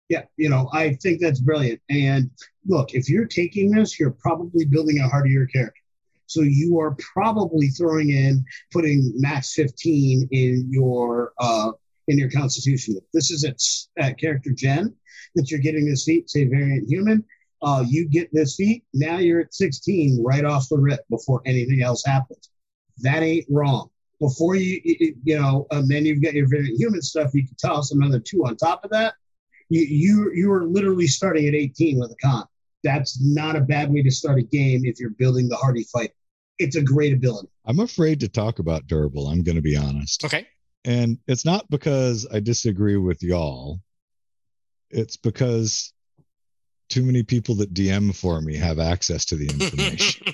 yeah, 0.09 0.23
you 0.37 0.49
know, 0.49 0.69
I 0.73 0.95
think 0.95 1.21
that's 1.21 1.41
brilliant. 1.41 1.81
And 1.91 2.31
look, 2.67 2.95
if 2.95 3.09
you're 3.09 3.27
taking 3.27 3.71
this, 3.71 3.99
you're 3.99 4.13
probably 4.13 4.65
building 4.65 5.01
a 5.01 5.09
hardier 5.09 5.47
character. 5.47 5.81
So 6.27 6.43
you 6.43 6.79
are 6.81 6.97
probably 7.15 7.69
throwing 7.69 8.11
in 8.11 8.45
putting 8.73 9.13
max 9.17 9.55
15 9.55 10.29
in 10.31 10.69
your 10.71 11.33
uh, 11.39 11.73
in 12.09 12.19
your 12.19 12.31
constitution. 12.31 12.97
This 13.13 13.31
is 13.31 13.45
at, 13.45 13.61
at 14.03 14.19
character 14.19 14.51
gen 14.55 14.95
that 15.35 15.51
you're 15.51 15.61
getting 15.61 15.87
this 15.87 16.05
feat, 16.05 16.31
say 16.31 16.45
variant 16.45 16.89
human, 16.89 17.25
uh, 17.63 17.85
you 17.87 18.09
get 18.09 18.33
this 18.33 18.57
feat. 18.57 18.85
Now 18.95 19.19
you're 19.19 19.41
at 19.41 19.55
16 19.55 20.23
right 20.25 20.45
off 20.45 20.69
the 20.69 20.79
rip 20.79 21.01
before 21.11 21.43
anything 21.47 21.83
else 21.83 22.05
happens. 22.05 22.51
That 22.99 23.23
ain't 23.23 23.47
wrong. 23.51 23.91
Before 24.21 24.55
you, 24.55 24.81
you 25.25 25.39
know, 25.39 25.67
and 25.71 25.89
then 25.91 26.07
you've 26.07 26.23
got 26.23 26.33
your 26.33 26.49
variant 26.49 26.79
human 26.79 27.03
stuff. 27.03 27.35
You 27.35 27.47
can 27.47 27.57
toss 27.57 27.93
another 27.93 28.19
two 28.19 28.47
on 28.47 28.57
top 28.57 28.85
of 28.85 28.91
that 28.91 29.15
you 29.69 29.81
you 29.81 30.33
you 30.35 30.53
are 30.53 30.65
literally 30.65 31.07
starting 31.07 31.47
at 31.49 31.55
18 31.55 31.99
with 31.99 32.13
a 32.13 32.17
con. 32.17 32.45
That's 32.85 33.21
not 33.23 33.57
a 33.57 33.61
bad 33.61 33.93
way 33.93 34.03
to 34.03 34.11
start 34.11 34.39
a 34.39 34.43
game 34.43 34.85
if 34.85 35.01
you're 35.01 35.11
building 35.11 35.49
the 35.49 35.57
hardy 35.57 35.85
fight. 35.85 36.11
It's 36.59 36.77
a 36.77 36.83
great 36.83 37.13
ability. 37.13 37.49
I'm 37.67 37.81
afraid 37.81 38.21
to 38.21 38.29
talk 38.29 38.59
about 38.61 38.87
durable. 38.87 39.27
I'm 39.29 39.43
going 39.43 39.57
to 39.57 39.63
be 39.63 39.77
honest. 39.77 40.25
Okay. 40.25 40.47
And 40.85 41.19
it's 41.27 41.45
not 41.45 41.69
because 41.69 42.27
I 42.33 42.41
disagree 42.41 42.97
with 42.97 43.23
y'all. 43.23 43.81
It's 44.91 45.17
because 45.17 45.93
too 46.89 47.03
many 47.03 47.25
people 47.25 47.57
that 47.57 47.75
DM 47.75 48.15
for 48.15 48.41
me 48.41 48.57
have 48.57 48.79
access 48.79 49.25
to 49.27 49.35
the 49.37 49.49
information. 49.49 50.33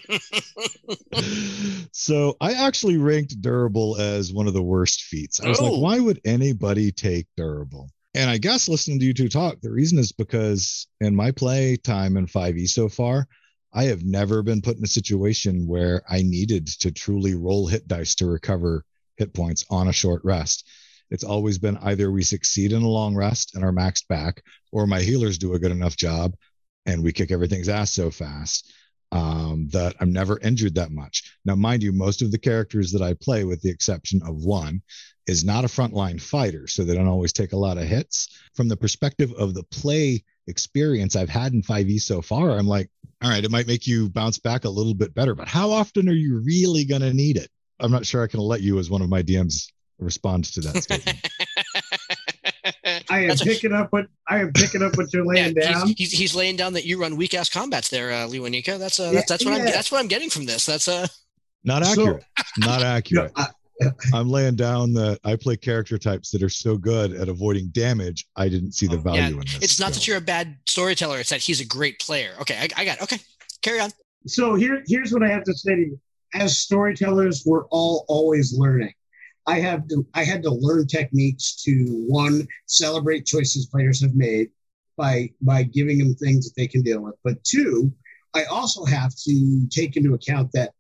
so 1.93 2.37
I 2.41 2.53
actually 2.53 2.99
ranked 2.99 3.41
durable 3.41 3.97
as 3.99 4.33
one 4.33 4.47
of 4.47 4.53
the 4.53 4.63
worst 4.63 5.03
feats. 5.05 5.41
I 5.41 5.49
was 5.49 5.59
Oh. 5.61 5.73
like, 5.73 5.81
why 5.83 5.99
would 6.01 6.21
anybody 6.25 6.93
take 6.93 7.27
durable? 7.37 7.91
And 8.15 8.29
I 8.29 8.39
guess 8.39 8.69
listening 8.69 8.99
to 9.01 9.07
you 9.07 9.15
two 9.15 9.29
talk, 9.29 9.61
the 9.61 9.71
reason 9.71 9.99
is 9.99 10.13
because 10.13 10.87
in 11.01 11.17
my 11.17 11.31
play 11.31 11.77
time 11.77 12.17
in 12.17 12.27
5e 12.27 12.69
so 12.69 12.89
far, 12.89 13.27
I 13.73 13.85
have 13.85 14.05
never 14.05 14.43
been 14.43 14.61
put 14.61 14.77
in 14.77 14.85
a 14.85 14.89
situation 14.89 15.67
where 15.67 16.03
I 16.09 16.21
needed 16.21 16.67
to 16.81 16.93
truly 16.93 17.35
roll 17.35 17.67
hit 17.67 17.89
dice 17.89 18.15
to 18.17 18.27
recover 18.27 18.85
hit 19.17 19.33
points 19.33 19.65
on 19.71 19.89
a 19.89 19.93
short 19.93 20.21
rest. 20.25 20.69
It's 21.11 21.25
always 21.25 21.59
been 21.59 21.79
either 21.79 22.11
we 22.11 22.23
succeed 22.23 22.73
in 22.73 22.83
a 22.83 22.89
long 22.89 23.15
rest 23.15 23.55
and 23.55 23.65
are 23.65 23.73
maxed 23.73 24.09
back, 24.09 24.43
or 24.73 24.87
my 24.87 25.01
healers 25.01 25.39
do 25.39 25.55
a 25.55 25.59
good 25.59 25.73
enough 25.73 25.97
job 25.97 26.35
and 26.85 27.03
we 27.03 27.13
kick 27.13 27.31
everything's 27.31 27.69
ass 27.69 27.93
so 27.93 28.11
fast 28.11 28.73
um, 29.13 29.69
that 29.73 29.95
I'm 30.01 30.13
never 30.13 30.39
injured 30.41 30.75
that 30.75 30.91
much. 30.91 31.37
Now, 31.45 31.55
mind 31.55 31.83
you, 31.83 31.93
most 31.93 32.23
of 32.23 32.31
the 32.31 32.39
characters 32.39 32.93
that 32.93 33.03
I 33.03 33.15
play, 33.15 33.45
with 33.45 33.61
the 33.61 33.71
exception 33.71 34.21
of 34.27 34.37
one, 34.37 34.83
is 35.27 35.45
not 35.45 35.65
a 35.65 35.69
frontline 35.69 36.21
fighter, 36.21 36.67
so 36.67 36.85
they 36.85 36.95
don't 36.95 37.07
always 37.09 37.33
take 37.33 37.53
a 37.53 37.57
lot 37.57 37.79
of 37.79 37.85
hits. 37.85 38.29
From 38.55 38.69
the 38.69 38.77
perspective 38.77 39.33
of 39.39 39.55
the 39.55 39.63
play 39.65 40.25
experience 40.49 41.15
I've 41.17 41.29
had 41.29 41.53
in 41.53 41.63
5e 41.63 42.01
so 42.01 42.21
far, 42.23 42.51
I'm 42.59 42.67
like, 42.67 42.91
all 43.23 43.31
right, 43.31 43.45
it 43.45 43.51
might 43.51 43.67
make 43.69 43.87
you 43.87 44.09
bounce 44.11 44.39
back 44.39 44.65
a 44.65 44.69
little 44.69 44.95
bit 44.95 45.15
better, 45.15 45.35
but 45.35 45.47
how 45.49 45.71
often 45.71 46.09
are 46.09 46.13
you 46.15 46.43
really 46.45 46.85
going 46.85 47.03
to 47.03 47.15
need 47.15 47.37
it? 47.37 47.49
I'm 47.79 47.93
not 47.93 48.05
sure 48.07 48.23
I 48.23 48.27
can 48.27 48.41
let 48.41 48.61
you, 48.63 48.79
as 48.79 48.91
one 48.91 49.03
of 49.03 49.09
my 49.09 49.23
DMs, 49.23 49.67
respond 49.99 50.45
to 50.47 50.61
that 50.63 50.83
statement. 50.83 51.19
I 53.11 53.21
am 53.21 53.29
That's 53.29 53.43
a- 53.43 53.45
picking 53.45 53.73
up 53.73 53.93
what 53.93 54.07
I 54.29 54.39
am 54.41 54.53
picking 54.53 54.83
up 54.83 54.97
what 54.97 55.13
you're 55.13 55.25
laying 55.25 55.55
yeah, 55.57 55.73
down. 55.73 55.87
he's, 55.89 55.97
he's, 55.99 56.13
he's 56.13 56.35
laying 56.35 56.57
down 56.57 56.73
that 56.75 56.85
you 56.85 57.01
run 57.01 57.17
weak 57.17 57.35
ass 57.35 57.49
combats 57.49 57.89
there, 57.89 58.11
uh, 58.13 58.27
Lewanika. 58.29 58.79
That's 58.79 58.99
uh, 59.01 59.11
that's, 59.13 59.29
that's 59.29 59.45
what 59.45 59.55
I'm 59.55 59.61
Yeah. 59.67 59.73
that's 59.73 59.91
what 59.93 60.01
I'm 60.01 60.09
getting 60.09 60.31
from 60.31 60.47
this. 60.47 60.67
That's 60.67 60.89
uh, 60.89 61.07
Not 61.65 61.85
So- 61.85 61.91
accurate. 62.03 62.25
not 62.59 62.81
No, 62.81 62.87
accurate. 62.87 63.33
I, 63.37 63.47
I'm 64.15 64.29
laying 64.29 64.57
down 64.57 64.93
that 64.95 65.19
I 65.25 65.37
play 65.37 65.57
character 65.57 65.99
types 65.99 66.31
that 66.31 66.43
are 66.43 66.49
so 66.49 66.77
good 66.77 67.13
at 67.13 67.29
avoiding 67.29 67.69
damage. 67.69 68.27
I 68.37 68.49
didn't 68.49 68.73
see 68.73 68.87
the 68.87 68.97
Oh, 68.97 69.01
value 69.01 69.21
yeah, 69.21 69.29
in 69.29 69.39
this. 69.41 69.59
it's 69.63 69.81
not 69.81 69.93
that 69.93 70.07
you're 70.07 70.17
a 70.19 70.21
bad 70.21 70.57
storyteller. 70.69 71.19
It's 71.21 71.31
that 71.31 71.41
he's 71.41 71.61
a 71.61 71.67
great 71.67 71.99
player. 72.01 72.33
Okay, 72.41 72.57
I, 72.57 72.69
I 72.81 72.85
got 72.85 72.97
it. 72.99 73.03
okay. 73.05 73.19
Carry 73.63 73.81
on. 73.81 73.91
so 74.27 74.55
here 74.55 74.83
here's 74.87 75.13
what 75.13 75.23
I 75.23 75.29
have 75.29 75.45
to 75.45 75.55
say 75.55 75.75
to 75.75 75.81
you. 75.81 76.01
As 76.35 76.57
storytellers, 76.59 77.43
we're 77.47 77.67
all 77.67 78.05
always 78.09 78.57
learning. 78.59 78.93
I 79.47 79.59
have 79.61 79.87
to 79.89 80.07
I 80.15 80.25
had 80.25 80.43
to 80.45 80.51
learn 80.51 80.87
techniques 80.87 81.63
to 81.65 82.05
one 82.09 82.47
celebrate 82.67 83.27
choices 83.27 83.67
players 83.67 84.01
have 84.03 84.15
made 84.15 84.49
by 84.97 85.31
by 85.43 85.63
giving 85.65 85.99
them 85.99 86.15
things 86.15 86.45
that 86.47 86.55
they 86.57 86.67
can 86.69 86.83
deal 86.83 87.01
with. 87.03 87.15
But 87.25 87.43
two, 87.45 87.93
I 88.35 88.45
also 88.45 88.85
have 88.85 89.15
to 89.27 89.67
take 89.71 89.97
into 89.97 90.15
account 90.15 90.51
that 90.55 90.73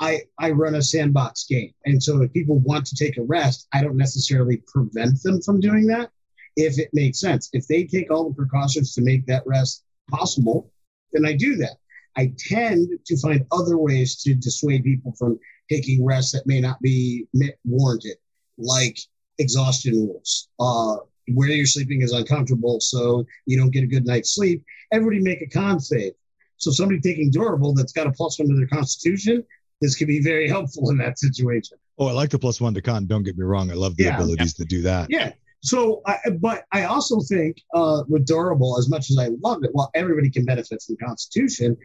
I 0.00 0.22
I 0.38 0.50
run 0.50 0.74
a 0.74 0.82
sandbox 0.82 1.44
game. 1.44 1.72
And 1.84 2.02
so 2.02 2.22
if 2.22 2.32
people 2.32 2.58
want 2.58 2.86
to 2.86 2.96
take 2.96 3.18
a 3.18 3.22
rest, 3.22 3.68
I 3.72 3.82
don't 3.82 3.96
necessarily 3.96 4.62
prevent 4.66 5.22
them 5.22 5.40
from 5.42 5.60
doing 5.60 5.86
that 5.88 6.10
if 6.56 6.78
it 6.78 6.90
makes 6.92 7.20
sense. 7.20 7.48
If 7.52 7.66
they 7.66 7.84
take 7.84 8.10
all 8.10 8.28
the 8.28 8.34
precautions 8.34 8.94
to 8.94 9.02
make 9.02 9.26
that 9.26 9.46
rest 9.46 9.84
possible, 10.10 10.72
then 11.12 11.26
I 11.26 11.34
do 11.34 11.56
that. 11.56 11.76
I 12.16 12.32
tend 12.38 12.88
to 13.06 13.16
find 13.18 13.46
other 13.52 13.78
ways 13.78 14.16
to 14.22 14.34
dissuade 14.34 14.84
people 14.84 15.14
from 15.18 15.38
taking 15.70 16.04
rests 16.04 16.32
that 16.32 16.46
may 16.46 16.60
not 16.60 16.80
be 16.80 17.26
warranted, 17.64 18.16
like 18.58 18.98
exhaustion 19.38 19.94
rules. 19.94 20.48
Uh, 20.58 20.96
where 21.34 21.48
you're 21.48 21.66
sleeping 21.66 22.02
is 22.02 22.12
uncomfortable, 22.12 22.80
so 22.80 23.24
you 23.46 23.56
don't 23.56 23.70
get 23.70 23.84
a 23.84 23.86
good 23.86 24.06
night's 24.06 24.34
sleep. 24.34 24.64
Everybody 24.92 25.20
make 25.20 25.42
a 25.42 25.46
con 25.46 25.78
save. 25.78 26.12
So 26.56 26.70
somebody 26.72 27.00
taking 27.00 27.30
durable 27.30 27.72
that's 27.72 27.92
got 27.92 28.08
a 28.08 28.12
plus 28.12 28.38
one 28.38 28.48
to 28.48 28.56
their 28.56 28.66
constitution, 28.66 29.44
this 29.80 29.96
could 29.96 30.08
be 30.08 30.20
very 30.22 30.48
helpful 30.48 30.90
in 30.90 30.98
that 30.98 31.18
situation. 31.18 31.78
Oh, 31.98 32.06
I 32.06 32.12
like 32.12 32.30
the 32.30 32.38
plus 32.38 32.60
one 32.60 32.74
to 32.74 32.82
con. 32.82 33.06
Don't 33.06 33.22
get 33.22 33.36
me 33.36 33.44
wrong. 33.44 33.70
I 33.70 33.74
love 33.74 33.96
the 33.96 34.04
Yeah. 34.04 34.14
abilities 34.16 34.54
to 34.54 34.64
do 34.64 34.82
that. 34.82 35.08
Yeah. 35.10 35.32
So, 35.62 36.00
I, 36.06 36.16
but 36.40 36.64
I 36.72 36.84
also 36.84 37.20
think 37.20 37.60
uh, 37.74 38.02
with 38.08 38.24
durable, 38.26 38.78
as 38.78 38.88
much 38.88 39.10
as 39.10 39.18
I 39.18 39.28
love 39.42 39.62
it, 39.62 39.70
while 39.72 39.90
everybody 39.94 40.30
can 40.30 40.44
benefit 40.46 40.82
from 40.86 40.96
Constitution, 41.06 41.76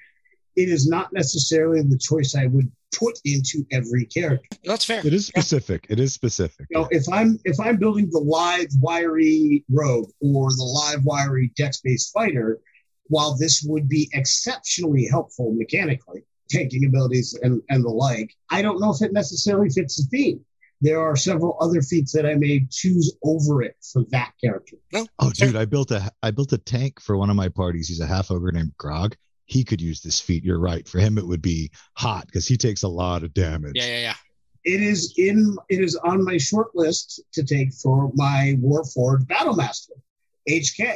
it 0.55 0.69
is 0.69 0.87
not 0.87 1.11
necessarily 1.11 1.81
the 1.81 1.97
choice 1.97 2.35
I 2.35 2.45
would 2.45 2.71
put 2.97 3.19
into 3.25 3.65
every 3.71 4.05
character. 4.05 4.57
That's 4.63 4.85
fair. 4.85 5.05
It 5.05 5.13
is 5.13 5.27
specific. 5.27 5.85
It 5.89 5.99
is 5.99 6.13
specific. 6.13 6.67
You 6.69 6.79
know, 6.79 6.87
if 6.91 7.03
I'm 7.11 7.37
if 7.43 7.59
I'm 7.59 7.75
building 7.75 8.07
the 8.09 8.19
live 8.19 8.67
wiry 8.79 9.65
rogue 9.69 10.09
or 10.21 10.49
the 10.51 10.63
live 10.63 11.03
wiry 11.03 11.51
dex 11.57 11.81
based 11.83 12.13
fighter, 12.13 12.61
while 13.07 13.35
this 13.37 13.61
would 13.67 13.89
be 13.89 14.09
exceptionally 14.13 15.05
helpful 15.11 15.53
mechanically, 15.53 16.23
tanking 16.49 16.85
abilities 16.85 17.37
and, 17.41 17.61
and 17.69 17.83
the 17.83 17.89
like, 17.89 18.33
I 18.51 18.61
don't 18.61 18.79
know 18.79 18.91
if 18.93 19.01
it 19.01 19.13
necessarily 19.13 19.69
fits 19.69 19.97
the 19.97 20.03
theme. 20.15 20.45
There 20.81 20.99
are 21.01 21.15
several 21.15 21.57
other 21.61 21.81
feats 21.81 22.11
that 22.11 22.25
I 22.25 22.35
may 22.35 22.67
choose 22.69 23.15
over 23.23 23.63
it 23.63 23.75
for 23.93 24.03
that 24.11 24.33
character. 24.43 24.75
No, 24.93 25.07
Oh, 25.19 25.31
dude, 25.31 25.55
I 25.55 25.65
built 25.65 25.91
a 25.91 26.11
I 26.21 26.31
built 26.31 26.51
a 26.53 26.57
tank 26.57 27.01
for 27.01 27.15
one 27.17 27.29
of 27.29 27.35
my 27.35 27.47
parties. 27.49 27.87
He's 27.87 28.01
a 28.01 28.05
half 28.05 28.29
ogre 28.29 28.51
named 28.51 28.73
Grog. 28.77 29.15
He 29.45 29.63
could 29.63 29.79
use 29.79 30.01
this 30.01 30.19
feat. 30.19 30.43
You're 30.43 30.59
right. 30.59 30.87
For 30.87 30.99
him, 30.99 31.17
it 31.17 31.25
would 31.25 31.41
be 31.41 31.71
hot 31.93 32.25
because 32.25 32.47
he 32.47 32.57
takes 32.57 32.83
a 32.83 32.87
lot 32.87 33.23
of 33.23 33.33
damage. 33.33 33.73
Yeah, 33.75 33.85
yeah, 33.85 33.99
yeah. 33.99 34.15
It 34.65 34.81
is 34.81 35.13
in 35.17 35.55
it 35.69 35.79
is 35.81 35.95
on 35.95 36.23
my 36.23 36.37
short 36.37 36.75
list 36.75 37.21
to 37.33 37.43
take 37.43 37.73
for 37.73 38.11
my 38.15 38.55
Warforged 38.59 39.27
Battlemaster, 39.27 39.91
HK, 40.49 40.95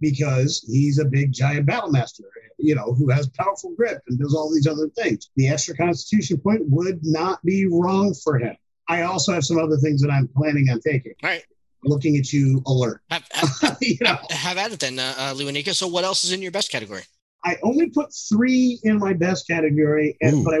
because 0.00 0.64
he's 0.68 0.98
a 0.98 1.04
big 1.04 1.32
giant 1.32 1.66
battle 1.66 1.90
master, 1.90 2.24
you 2.58 2.74
know, 2.74 2.94
who 2.94 3.08
has 3.10 3.28
powerful 3.30 3.74
grip 3.76 4.00
and 4.08 4.18
does 4.18 4.34
all 4.34 4.52
these 4.52 4.66
other 4.66 4.88
things. 4.96 5.30
The 5.36 5.48
extra 5.48 5.76
Constitution 5.76 6.38
point 6.38 6.62
would 6.66 7.00
not 7.02 7.44
be 7.44 7.66
wrong 7.66 8.14
for 8.14 8.38
him. 8.38 8.56
I 8.88 9.02
also 9.02 9.32
have 9.32 9.44
some 9.44 9.58
other 9.58 9.76
things 9.76 10.00
that 10.02 10.10
I'm 10.10 10.28
planning 10.28 10.68
on 10.70 10.80
taking. 10.80 11.12
All 11.22 11.30
right. 11.30 11.42
Looking 11.84 12.16
at 12.16 12.32
you, 12.32 12.62
alert. 12.66 13.02
Have, 13.10 13.24
have, 13.60 13.78
you 13.80 13.98
know, 14.00 14.18
have 14.30 14.56
at 14.56 14.72
it 14.72 14.80
then, 14.80 14.98
uh, 14.98 15.14
uh, 15.16 15.34
Lewanika. 15.34 15.74
So, 15.74 15.86
what 15.86 16.02
else 16.04 16.24
is 16.24 16.32
in 16.32 16.42
your 16.42 16.50
best 16.50 16.72
category? 16.72 17.02
I 17.44 17.56
only 17.62 17.88
put 17.90 18.12
three 18.12 18.80
in 18.82 18.98
my 18.98 19.12
best 19.12 19.46
category, 19.46 20.16
and 20.20 20.38
Ooh. 20.38 20.44
but 20.44 20.54
I 20.54 20.58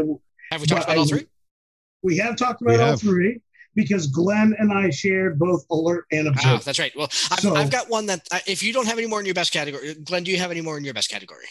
Have 0.52 0.60
we 0.60 0.66
talked 0.68 0.86
But 0.86 0.92
about 0.92 0.98
all 0.98 1.06
three? 1.06 1.26
we 2.02 2.16
have 2.18 2.36
talked 2.36 2.62
about 2.62 2.76
We 2.76 2.80
all 2.80 2.90
have. 2.90 3.00
three 3.00 3.40
because 3.78 4.08
Glenn 4.08 4.54
and 4.58 4.72
I 4.72 4.90
shared 4.90 5.38
both 5.38 5.64
alert 5.70 6.04
and 6.10 6.26
Ah, 6.26 6.30
observe. 6.32 6.64
that's 6.64 6.78
right. 6.80 6.92
Well, 6.96 7.08
I've, 7.30 7.40
So- 7.40 7.54
I've 7.54 7.70
got 7.70 7.88
one 7.88 8.06
that 8.06 8.26
uh, 8.32 8.40
if 8.46 8.62
you 8.62 8.72
don't 8.72 8.86
have 8.86 8.98
any 8.98 9.06
more 9.06 9.20
in 9.20 9.26
your 9.26 9.34
best 9.36 9.52
category, 9.52 9.94
Glenn, 9.94 10.24
do 10.24 10.30
you 10.32 10.38
have 10.38 10.50
any 10.50 10.60
more 10.60 10.76
in 10.76 10.84
your 10.84 10.94
best 10.94 11.08
category? 11.10 11.46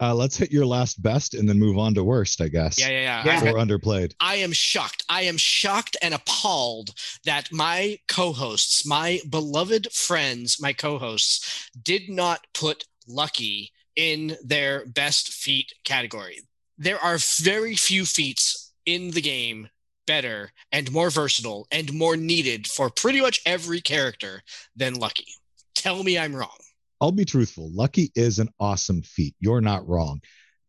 Uh, 0.00 0.12
let's 0.12 0.36
hit 0.36 0.50
your 0.50 0.66
last 0.66 1.00
best 1.00 1.34
and 1.34 1.48
then 1.48 1.56
move 1.60 1.78
on 1.78 1.94
to 1.94 2.02
worst, 2.02 2.40
I 2.40 2.48
guess. 2.48 2.76
Yeah, 2.80 2.88
yeah, 2.88 3.24
yeah. 3.24 3.44
Yeah. 3.44 3.52
Or 3.52 3.58
underplayed. 3.58 4.14
I 4.18 4.34
am 4.36 4.50
shocked. 4.50 5.04
I 5.08 5.22
am 5.22 5.36
shocked 5.36 5.96
and 6.02 6.12
appalled 6.12 6.90
that 7.24 7.52
my 7.52 7.98
co 8.08 8.32
hosts, 8.32 8.84
my 8.84 9.20
beloved 9.30 9.92
friends, 9.92 10.60
my 10.60 10.72
co 10.72 10.98
hosts, 10.98 11.70
did 11.80 12.08
not 12.08 12.40
put 12.52 12.84
Lucky 13.06 13.70
in 13.94 14.36
their 14.42 14.84
best 14.86 15.32
feat 15.32 15.72
category. 15.84 16.40
There 16.78 16.98
are 16.98 17.18
very 17.40 17.76
few 17.76 18.04
feats 18.04 18.72
in 18.84 19.12
the 19.12 19.20
game 19.20 19.68
better 20.06 20.52
and 20.70 20.90
more 20.92 21.10
versatile 21.10 21.66
and 21.70 21.92
more 21.92 22.16
needed 22.16 22.66
for 22.66 22.90
pretty 22.90 23.20
much 23.20 23.40
every 23.46 23.80
character 23.80 24.42
than 24.76 24.94
Lucky. 24.94 25.26
Tell 25.74 26.02
me 26.02 26.18
I'm 26.18 26.34
wrong. 26.34 26.58
I'll 27.00 27.12
be 27.12 27.24
truthful. 27.24 27.70
Lucky 27.72 28.12
is 28.14 28.38
an 28.38 28.48
awesome 28.60 29.02
feat. 29.02 29.34
You're 29.40 29.60
not 29.60 29.86
wrong. 29.88 30.20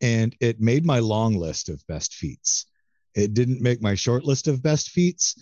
And 0.01 0.36
it 0.39 0.59
made 0.59 0.86
my 0.86 0.99
long 0.99 1.36
list 1.36 1.69
of 1.69 1.86
best 1.88 2.15
feats. 2.15 2.65
It 3.15 3.34
didn't 3.34 3.61
make 3.61 3.81
my 3.81 3.95
short 3.95 4.23
list 4.25 4.47
of 4.47 4.63
best 4.63 4.89
feats 4.89 5.36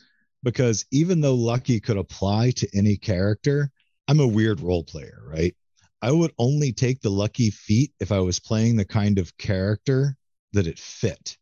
because 0.43 0.85
even 0.91 1.21
though 1.21 1.35
Lucky 1.35 1.79
could 1.79 1.97
apply 1.97 2.51
to 2.51 2.67
any 2.75 2.97
character, 2.97 3.71
I'm 4.07 4.19
a 4.19 4.27
weird 4.27 4.59
role 4.59 4.83
player, 4.83 5.21
right? 5.25 5.55
I 6.01 6.11
would 6.11 6.31
only 6.37 6.73
take 6.73 6.99
the 7.01 7.09
Lucky 7.09 7.51
feat 7.51 7.93
if 7.99 8.11
I 8.11 8.19
was 8.19 8.39
playing 8.39 8.75
the 8.75 8.85
kind 8.85 9.19
of 9.19 9.37
character 9.37 10.17
that 10.53 10.67
it 10.67 10.79
fit. 10.79 11.37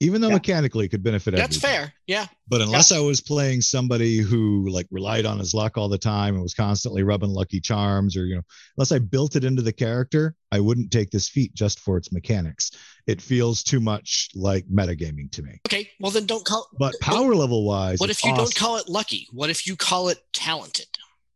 Even 0.00 0.20
though 0.20 0.28
Yeah. 0.28 0.34
mechanically 0.34 0.84
it 0.84 0.90
could 0.90 1.02
benefit 1.02 1.34
everyone. 1.34 1.50
That's 1.50 1.56
everybody. 1.64 1.86
fair. 1.86 1.94
Yeah. 2.06 2.26
But 2.46 2.60
unless 2.62 2.92
I 2.92 3.00
was 3.00 3.20
playing 3.20 3.62
somebody 3.62 4.18
who 4.18 4.68
like 4.68 4.86
relied 4.92 5.26
on 5.26 5.40
his 5.40 5.54
luck 5.54 5.76
all 5.76 5.88
the 5.88 5.98
time 5.98 6.34
and 6.34 6.42
was 6.42 6.54
constantly 6.54 7.02
rubbing 7.02 7.30
lucky 7.30 7.60
charms, 7.60 8.16
or 8.16 8.24
you 8.24 8.36
know, 8.36 8.42
unless 8.76 8.92
I 8.92 9.00
built 9.00 9.34
it 9.34 9.42
into 9.42 9.60
the 9.60 9.72
character, 9.72 10.36
I 10.52 10.60
wouldn't 10.60 10.92
take 10.92 11.10
this 11.10 11.28
feat 11.28 11.52
just 11.52 11.80
for 11.80 11.96
its 11.96 12.12
mechanics. 12.12 12.70
It 13.08 13.20
feels 13.20 13.64
too 13.64 13.80
much 13.80 14.28
like 14.36 14.64
metagaming 14.68 15.32
to 15.32 15.42
me. 15.42 15.60
Okay. 15.66 15.90
Well, 15.98 16.12
then 16.12 16.26
don't 16.26 16.44
call. 16.44 16.68
But 16.78 16.94
power 17.00 17.34
level 17.34 17.64
wise, 17.64 17.98
What 17.98 18.10
if 18.10 18.24
you 18.24 18.32
don't 18.36 18.54
call 18.54 18.76
it 18.76 18.88
lucky? 18.88 19.26
What 19.32 19.50
if 19.50 19.66
you 19.66 19.74
call 19.74 20.10
it 20.10 20.18
talented? 20.32 20.86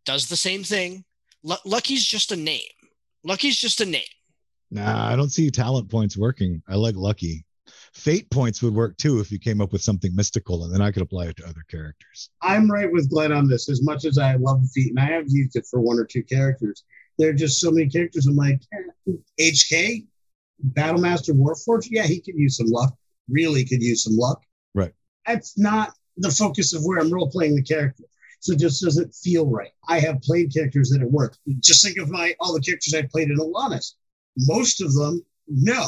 Does 0.07 0.29
the 0.29 0.37
same 0.37 0.63
thing. 0.63 1.05
Lu- 1.43 1.57
lucky's 1.65 2.05
just 2.05 2.31
a 2.31 2.37
name. 2.37 2.61
Lucky's 3.25 3.57
just 3.59 3.81
a 3.81 3.85
name. 3.87 4.03
Nah, 4.71 5.09
I 5.13 5.17
don't 5.17 5.31
see 5.31 5.51
talent 5.51 5.91
points 5.91 6.17
working. 6.17 6.63
I 6.69 6.77
like 6.77 6.95
lucky. 6.95 7.45
Fate 7.93 8.31
points 8.31 8.63
would 8.63 8.75
work 8.75 8.97
too 8.97 9.21
if 9.21 9.31
you 9.31 9.39
came 9.39 9.61
up 9.61 9.73
with 9.73 9.83
something 9.83 10.15
mystical, 10.17 10.65
and 10.65 10.73
then 10.73 10.81
I 10.81 10.91
could 10.91 11.03
apply 11.03 11.27
it 11.27 11.37
to 11.37 11.45
other 11.45 11.63
characters. 11.69 12.31
I'm 12.41 12.71
right 12.71 12.91
with 12.91 13.11
Glenn 13.11 13.33
on 13.33 13.49
this. 13.49 13.69
As 13.69 13.83
much 13.83 14.05
as 14.07 14.17
I 14.17 14.35
love 14.37 14.63
feat, 14.75 14.91
and 14.91 14.99
I 14.99 15.13
have 15.13 15.27
used 15.29 15.57
it 15.57 15.67
for 15.71 15.81
one 15.81 15.99
or 15.99 16.05
two 16.05 16.23
characters, 16.23 16.85
there 17.19 17.29
are 17.31 17.35
just 17.35 17.61
so 17.61 17.71
many 17.71 17.89
characters. 17.89 18.27
I'm 18.27 18.35
like, 18.35 18.63
HK, 19.39 20.07
Battlemaster 20.73 21.35
Warforged. 21.35 21.89
Yeah, 21.91 22.05
he 22.05 22.21
could 22.21 22.35
use 22.35 22.57
some 22.57 22.69
luck. 22.69 22.95
Really 23.29 23.65
could 23.65 23.83
use 23.83 24.05
some 24.05 24.17
luck. 24.17 24.43
Right. 24.75 24.93
That's 25.27 25.59
not 25.59 25.93
the 26.17 26.31
focus 26.31 26.75
of 26.75 26.83
where 26.85 26.99
I'm 26.99 27.13
role 27.13 27.31
playing 27.31 27.57
the 27.57 27.63
character. 27.63 28.05
So 28.41 28.55
it 28.55 28.59
just 28.59 28.83
doesn't 28.83 29.15
feel 29.15 29.47
right. 29.47 29.71
I 29.87 30.01
have 30.01 30.21
played 30.23 30.53
characters 30.53 30.91
that 30.91 31.03
it 31.03 31.11
worked. 31.11 31.39
Just 31.61 31.85
think 31.85 31.99
of 31.99 32.11
my 32.11 32.35
all 32.41 32.55
the 32.55 32.61
characters 32.61 32.95
I 32.95 33.03
played 33.03 33.31
in 33.31 33.37
Alanis. 33.37 33.93
Most 34.37 34.81
of 34.81 34.93
them, 34.95 35.25
no. 35.47 35.87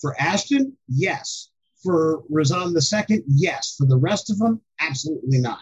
For 0.00 0.14
Ashton, 0.20 0.76
yes. 0.88 1.50
For 1.82 2.22
Razan 2.32 2.80
second, 2.82 3.24
yes. 3.26 3.74
For 3.76 3.86
the 3.86 3.96
rest 3.96 4.30
of 4.30 4.38
them, 4.38 4.60
absolutely 4.80 5.38
not. 5.38 5.60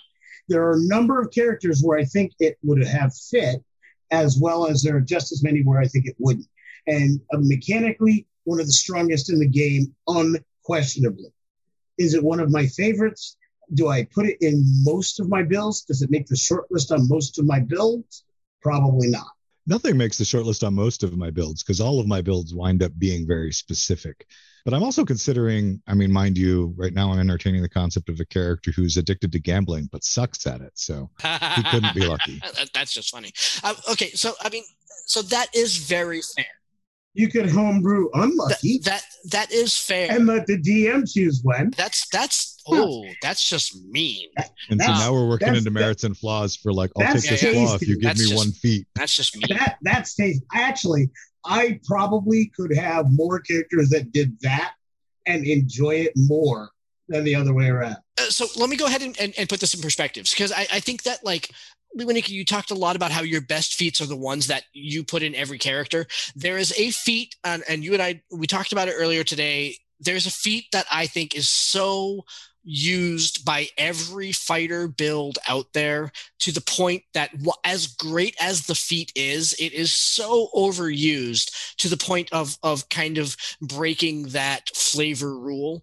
There 0.49 0.62
are 0.62 0.74
a 0.74 0.87
number 0.87 1.20
of 1.20 1.32
characters 1.32 1.82
where 1.82 1.99
I 1.99 2.05
think 2.05 2.32
it 2.39 2.57
would 2.62 2.84
have 2.87 3.14
fit, 3.14 3.64
as 4.11 4.39
well 4.41 4.66
as 4.66 4.82
there 4.82 4.97
are 4.97 5.01
just 5.01 5.32
as 5.32 5.43
many 5.43 5.62
where 5.62 5.80
I 5.80 5.87
think 5.87 6.07
it 6.07 6.16
wouldn't. 6.18 6.47
And 6.87 7.20
uh, 7.32 7.39
mechanically, 7.41 8.26
one 8.45 8.61
of 8.61 8.66
the 8.66 8.72
strongest 8.72 9.30
in 9.30 9.41
the 9.41 9.49
game, 9.49 9.95
unquestionably. 10.07 11.32
Is 11.99 12.14
it 12.14 12.22
one 12.22 12.41
of 12.41 12.51
my 12.51 12.66
favorites? 12.66 13.37
Do 13.74 13.89
I 13.89 14.05
put 14.05 14.26
it 14.26 14.39
in 14.41 14.62
most 14.84 15.18
of 15.18 15.28
my 15.28 15.43
builds? 15.43 15.82
Does 15.82 16.03
it 16.03 16.11
make 16.11 16.26
the 16.26 16.37
short 16.37 16.70
list 16.70 16.93
on 16.93 17.09
most 17.09 17.39
of 17.39 17.47
my 17.47 17.59
builds? 17.59 18.24
Probably 18.62 19.09
not. 19.09 19.26
Nothing 19.67 19.97
makes 19.97 20.19
the 20.19 20.25
shortlist 20.25 20.64
on 20.67 20.75
most 20.75 21.03
of 21.03 21.17
my 21.17 21.31
builds 21.31 21.62
because 21.62 21.81
all 21.81 21.99
of 21.99 22.07
my 22.07 22.23
builds 22.23 22.55
wind 22.55 22.83
up 22.83 22.93
being 22.99 23.27
very 23.27 23.53
specific. 23.53 24.27
But 24.64 24.75
I'm 24.75 24.83
also 24.83 25.05
considering, 25.05 25.81
I 25.87 25.95
mean, 25.95 26.11
mind 26.11 26.37
you, 26.37 26.75
right 26.77 26.93
now 26.93 27.12
I'm 27.12 27.21
entertaining 27.21 27.62
the 27.62 27.69
concept 27.69 28.09
of 28.09 28.19
a 28.19 28.25
character 28.25 28.73
who's 28.73 28.97
addicted 28.97 29.31
to 29.33 29.39
gambling 29.39 29.89
but 29.93 30.03
sucks 30.03 30.47
at 30.47 30.61
it. 30.61 30.73
So 30.75 31.09
he 31.23 31.62
couldn't 31.71 31.95
be 31.95 32.01
lucky. 32.07 32.41
That's 32.75 32.93
just 32.93 33.11
funny. 33.11 33.33
Uh, 33.62 33.75
okay, 33.93 34.11
so 34.11 34.35
I 34.41 34.49
mean, 34.49 34.64
so 35.07 35.23
that 35.23 35.55
is 35.55 35.77
very 35.77 36.21
fair. 36.21 36.47
You 37.17 37.29
could 37.29 37.49
homebrew 37.51 38.09
That 38.12 38.23
unlucky 38.25 38.79
that, 38.85 39.03
that 39.33 39.51
is 39.53 39.77
fair. 39.77 40.11
and 40.12 40.27
let 40.27 40.47
the 40.47 40.59
DM 40.61 41.11
choose 41.12 41.41
when. 41.43 41.71
That's 41.77 42.07
that's 42.11 42.62
oh, 42.69 43.05
that's 43.23 43.49
just 43.49 43.83
mean. 43.87 44.29
And 44.71 44.81
so 44.81 44.87
now 44.87 45.12
we're 45.12 45.29
working 45.29 45.47
that's- 45.47 45.61
into 45.64 45.71
merits 45.71 46.05
and 46.05 46.17
flaws 46.17 46.57
for 46.57 46.73
like, 46.73 46.91
I'll 46.97 47.07
take 47.07 47.14
this 47.23 47.41
tasty. 47.41 47.53
flaw 47.64 47.75
if 47.77 47.83
you 47.83 47.95
give 47.95 48.03
That's 48.03 48.21
me 48.21 48.27
just- 48.31 48.37
one 48.37 48.53
feat. 48.53 48.87
That's 48.95 49.14
just 49.17 49.37
mean. 49.37 49.57
That 49.57 49.77
that 49.83 50.07
stays. 50.09 50.43
Actually, 50.55 51.11
I 51.45 51.81
probably 51.85 52.53
could 52.57 52.75
have 52.77 53.07
more 53.11 53.41
characters 53.41 53.89
that 53.91 54.12
did 54.12 54.39
that 54.43 54.73
and 55.27 55.47
enjoy 55.47 55.95
it 55.97 56.12
more 56.17 56.71
than 57.09 57.25
the 57.25 57.35
other 57.35 57.55
way 57.55 57.69
around. 57.69 57.97
Uh, 58.19 58.23
so 58.31 58.47
let 58.57 58.69
me 58.69 58.77
go 58.77 58.87
ahead 58.87 59.03
and, 59.03 59.17
and, 59.21 59.33
and 59.39 59.49
put 59.49 59.61
this 59.61 59.75
in 59.75 59.81
perspectives 59.81 60.33
because 60.33 60.51
I, 60.51 60.67
I 60.73 60.81
think 60.81 61.05
that 61.05 61.25
like 61.25 61.51
Lewanika, 61.97 62.29
you 62.29 62.45
talked 62.45 62.71
a 62.71 62.75
lot 62.75 62.97
about 62.97 63.11
how 63.11 63.23
your 63.23 63.41
best 63.41 63.75
feats 63.75 64.01
are 64.01 64.07
the 64.07 64.17
ones 64.17 64.47
that 64.49 64.65
you 64.73 65.03
put 65.03 65.23
in 65.23 65.35
every 65.35 65.59
character. 65.59 66.07
There 66.35 66.59
is 66.59 66.73
a 66.79 66.91
feat, 66.91 67.37
and, 67.45 67.63
and 67.69 67.83
you 67.83 67.95
and 67.95 68.03
I 68.03 68.23
we 68.31 68.47
talked 68.47 68.73
about 68.73 68.89
it 68.89 68.95
earlier 68.97 69.25
today. 69.25 69.77
There's 69.99 70.27
a 70.27 70.31
feat 70.31 70.67
that 70.73 70.87
I 70.93 71.07
think 71.07 71.35
is 71.35 71.49
so 71.49 72.25
used 72.69 73.45
by 73.45 73.69
every 73.79 74.33
fighter 74.33 74.89
build 74.89 75.39
out 75.49 75.73
there 75.73 76.11
to 76.41 76.51
the 76.51 76.61
point 76.61 77.05
that 77.15 77.31
as 77.65 77.87
great 77.87 78.35
as 78.41 78.67
the 78.67 78.75
feat 78.75 79.13
is, 79.15 79.53
it 79.55 79.73
is 79.73 79.93
so 79.93 80.49
overused 80.53 81.77
to 81.77 81.89
the 81.89 81.97
point 81.97 82.29
of 82.33 82.59
of 82.63 82.89
kind 82.89 83.19
of 83.19 83.37
breaking 83.63 84.25
that 84.29 84.69
flavor 84.75 85.39
rule. 85.39 85.83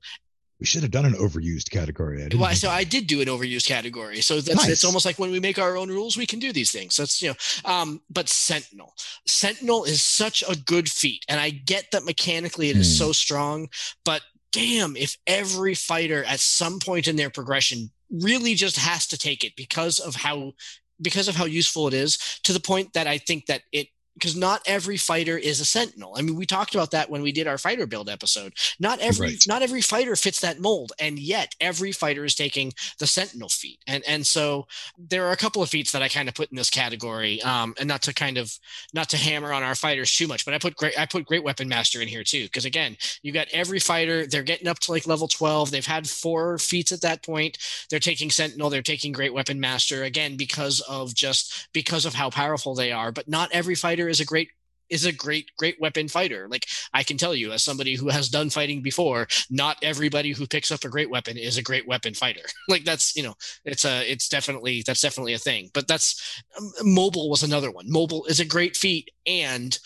We 0.64 0.68
should 0.68 0.84
have 0.84 0.92
done 0.92 1.04
an 1.04 1.16
overused 1.16 1.72
category. 1.72 2.24
I 2.24 2.30
Well, 2.34 2.56
so 2.56 2.70
I 2.70 2.86
did 2.86 3.06
do 3.06 3.20
an 3.20 3.28
overused 3.28 3.68
category. 3.68 4.22
So 4.22 4.40
that's 4.40 4.66
it's 4.70 4.86
almost 4.86 5.06
like 5.06 5.20
when 5.20 5.30
we 5.30 5.42
make 5.42 5.60
our 5.60 5.76
own 5.76 5.90
rules, 5.90 6.16
we 6.16 6.26
can 6.26 6.40
do 6.40 6.54
these 6.54 6.72
things. 6.72 6.96
That's 6.96 7.22
you 7.22 7.32
know. 7.32 7.70
Um, 7.70 8.00
but 8.10 8.30
Sentinel, 8.30 8.94
Sentinel 9.28 9.84
is 9.84 10.02
such 10.06 10.42
a 10.48 10.56
good 10.56 10.88
feat, 10.88 11.26
and 11.28 11.38
I 11.38 11.50
get 11.50 11.92
that 11.92 12.06
mechanically 12.06 12.70
it 12.70 12.78
is 12.78 12.88
Hmm. 12.98 13.06
so 13.08 13.12
strong. 13.12 13.68
But 14.06 14.22
damn, 14.54 14.96
if 14.96 15.18
every 15.28 15.76
fighter 15.76 16.24
at 16.24 16.40
some 16.40 16.80
point 16.80 17.10
in 17.10 17.18
their 17.18 17.30
progression 17.30 17.92
really 18.10 18.56
just 18.56 18.78
has 18.78 19.06
to 19.08 19.18
take 19.18 19.44
it 19.44 19.58
because 19.58 20.00
of 20.00 20.16
how 20.16 20.54
because 21.02 21.28
of 21.28 21.36
how 21.36 21.44
useful 21.44 21.90
it 21.90 21.94
is, 21.94 22.18
to 22.44 22.54
the 22.54 22.62
point 22.62 22.94
that 22.94 23.06
I 23.06 23.18
think 23.18 23.48
that 23.48 23.64
it 23.74 23.90
because 24.14 24.36
not 24.36 24.62
every 24.66 24.98
fighter 24.98 25.38
is 25.38 25.60
a 25.60 25.66
sentinel. 25.66 26.14
I 26.18 26.22
mean, 26.22 26.36
we 26.36 26.46
talked 26.46 26.76
about 26.76 26.92
that 26.92 27.10
when 27.10 27.22
we 27.22 27.32
did 27.32 27.48
our 27.48 27.58
fighter 27.58 27.86
build 27.88 28.10
episode. 28.10 28.54
Not 28.80 29.00
every 29.00 29.28
Right. 29.28 29.44
not 29.48 29.62
every 29.62 29.82
fighter 29.82 30.16
fits 30.16 30.40
that 30.42 30.60
mold, 30.60 30.92
and 31.00 31.18
yet 31.18 31.56
every 31.62 31.92
fighter 31.92 32.26
is 32.26 32.36
taking 32.36 32.74
the 33.00 33.08
sentinel 33.08 33.50
feat. 33.50 33.80
And 33.88 34.04
and 34.08 34.26
so 34.28 34.68
there 34.98 35.26
are 35.26 35.32
a 35.32 35.38
couple 35.38 35.62
of 35.62 35.70
feats 35.70 35.92
that 35.92 36.02
I 36.02 36.10
kind 36.10 36.28
of 36.28 36.36
put 36.36 36.52
in 36.52 36.58
this 36.58 36.70
category. 36.70 37.42
Um, 37.42 37.74
and 37.80 37.88
not 37.88 38.02
to 38.04 38.14
kind 38.14 38.38
of 38.38 38.58
not 38.94 39.10
to 39.10 39.18
hammer 39.18 39.54
on 39.54 39.64
our 39.64 39.76
fighters 39.76 40.16
too 40.16 40.28
much, 40.28 40.46
but 40.46 40.54
I 40.54 40.58
put 40.58 40.76
great 40.76 41.00
I 41.00 41.06
put 41.06 41.26
great 41.26 41.44
weapon 41.44 41.68
master 41.68 42.02
in 42.02 42.08
here 42.08 42.24
too. 42.24 42.44
Because 42.44 42.66
again, 42.66 42.98
you 43.22 43.32
got 43.32 43.48
every 43.52 43.80
fighter, 43.80 44.26
they're 44.28 44.44
getting 44.44 44.68
up 44.68 44.80
to 44.80 44.92
like 44.92 45.08
level 45.08 45.28
12. 45.28 45.72
They've 45.72 45.86
had 45.86 46.10
four 46.10 46.58
feats 46.58 46.92
at 46.92 47.02
that 47.02 47.24
point. 47.24 47.58
They're 47.90 48.00
taking 48.00 48.30
sentinel, 48.32 48.70
they're 48.70 48.82
taking 48.82 49.12
great 49.12 49.34
weapon 49.34 49.60
master 49.60 50.04
again 50.04 50.36
because 50.38 50.82
of 50.82 51.14
just 51.16 51.68
because 51.74 52.06
of 52.06 52.14
how 52.16 52.30
powerful 52.30 52.76
they 52.76 52.92
are. 52.92 53.12
But 53.12 53.28
not 53.28 53.50
every 53.52 53.76
fighter 53.76 54.03
is 54.08 54.20
a 54.20 54.26
great 54.26 54.50
is 54.90 55.06
a 55.06 55.12
great 55.12 55.50
great 55.58 55.80
weapon 55.80 56.08
fighter. 56.08 56.48
Like 56.50 56.68
i 56.94 57.04
can 57.04 57.18
tell 57.18 57.34
you 57.34 57.52
as 57.52 57.64
somebody 57.64 57.96
who 57.96 58.10
has 58.10 58.30
done 58.30 58.50
fighting 58.50 58.82
before 58.82 59.28
not 59.50 59.78
everybody 59.82 60.32
who 60.32 60.46
picks 60.46 60.72
up 60.72 60.84
a 60.84 60.90
great 60.90 61.10
weapon 61.10 61.38
is 61.38 61.58
a 61.58 61.64
great 61.64 61.88
weapon 61.88 62.14
fighter. 62.14 62.42
Like 62.70 62.84
that's 62.84 63.16
you 63.16 63.24
know 63.24 63.36
it's 63.66 63.86
a 63.86 64.10
it's 64.10 64.30
definitely 64.30 64.84
that's 64.86 65.02
definitely 65.02 65.34
a 65.34 65.40
thing. 65.40 65.70
But 65.74 65.88
that's 65.88 66.42
um, 66.58 66.72
mobile 66.84 67.30
was 67.30 67.44
another 67.44 67.72
one. 67.72 67.86
Mobile 67.90 68.26
is 68.26 68.40
a 68.40 68.46
great 68.46 68.76
feat 68.76 69.10
and 69.26 69.78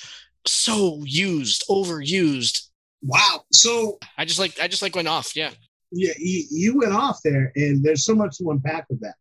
so 0.45 1.01
used 1.05 1.63
overused. 1.70 2.68
Wow. 3.01 3.43
So 3.51 3.99
i 4.18 4.26
just 4.26 4.39
like 4.39 4.59
i 4.59 4.68
just 4.68 4.82
like 4.82 4.95
went 4.95 5.07
off. 5.07 5.36
Yeah. 5.36 5.51
Yeah, 5.91 6.13
you, 6.18 6.43
you 6.51 6.78
went 6.78 6.91
off 6.91 7.20
there, 7.24 7.53
and 7.55 7.82
there's 7.82 8.03
so 8.03 8.13
much 8.13 8.38
to 8.39 8.51
unpack 8.51 8.88
with 8.89 8.99
that. 9.01 9.15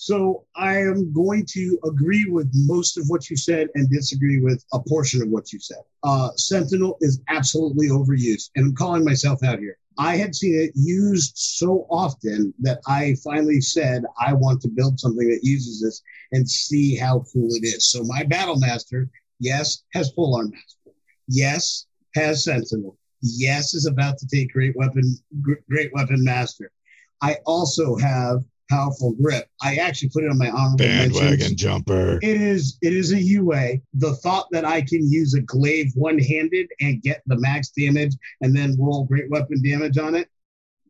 So 0.00 0.44
I 0.54 0.76
am 0.76 1.12
going 1.12 1.44
to 1.46 1.76
agree 1.84 2.26
with 2.30 2.48
most 2.54 2.96
of 2.98 3.08
what 3.08 3.28
you 3.28 3.36
said 3.36 3.66
and 3.74 3.90
disagree 3.90 4.38
with 4.38 4.64
a 4.72 4.78
portion 4.78 5.20
of 5.22 5.28
what 5.28 5.52
you 5.52 5.58
said. 5.58 5.82
Uh, 6.04 6.30
Sentinel 6.36 6.98
is 7.00 7.20
absolutely 7.26 7.88
overused, 7.88 8.50
and 8.54 8.66
I'm 8.66 8.76
calling 8.76 9.04
myself 9.04 9.42
out 9.42 9.58
here. 9.58 9.76
I 9.98 10.14
had 10.14 10.36
seen 10.36 10.54
it 10.54 10.70
used 10.76 11.36
so 11.36 11.88
often 11.90 12.54
that 12.60 12.78
I 12.86 13.16
finally 13.24 13.60
said 13.60 14.04
I 14.24 14.34
want 14.34 14.62
to 14.62 14.68
build 14.68 15.00
something 15.00 15.28
that 15.28 15.40
uses 15.42 15.82
this 15.82 16.00
and 16.30 16.48
see 16.48 16.94
how 16.94 17.24
cool 17.32 17.48
it 17.50 17.64
is. 17.64 17.90
So 17.90 18.04
my 18.04 18.22
Battle 18.22 18.60
Master, 18.60 19.10
yes, 19.40 19.82
has 19.94 20.12
Polearm 20.12 20.52
Master. 20.52 20.92
Yes, 21.26 21.86
has 22.14 22.44
Sentinel. 22.44 22.96
Yes, 23.20 23.74
is 23.74 23.86
about 23.86 24.16
to 24.18 24.28
take 24.28 24.52
Great 24.52 24.76
Weapon, 24.76 25.18
Great 25.68 25.90
Weapon 25.92 26.22
Master. 26.22 26.70
I 27.20 27.38
also 27.46 27.96
have 27.96 28.44
Powerful 28.68 29.12
Grip. 29.14 29.46
I 29.62 29.76
actually 29.76 30.10
put 30.10 30.24
it 30.24 30.30
on 30.30 30.38
my 30.38 30.50
honorable 30.50 30.76
Bandwagon 30.78 31.30
mentions. 31.30 31.54
jumper. 31.60 32.18
It 32.22 32.40
is 32.40 32.78
it 32.82 32.92
is 32.92 33.12
a 33.12 33.20
UA. 33.22 33.78
The 33.94 34.14
thought 34.16 34.46
that 34.52 34.64
I 34.64 34.82
can 34.82 35.10
use 35.10 35.34
a 35.34 35.40
glaive 35.40 35.92
one-handed 35.94 36.68
and 36.80 37.00
get 37.02 37.22
the 37.26 37.38
max 37.38 37.70
damage 37.70 38.14
and 38.40 38.54
then 38.56 38.76
roll 38.78 39.04
great 39.04 39.30
weapon 39.30 39.62
damage 39.62 39.96
on 39.98 40.14
it, 40.14 40.28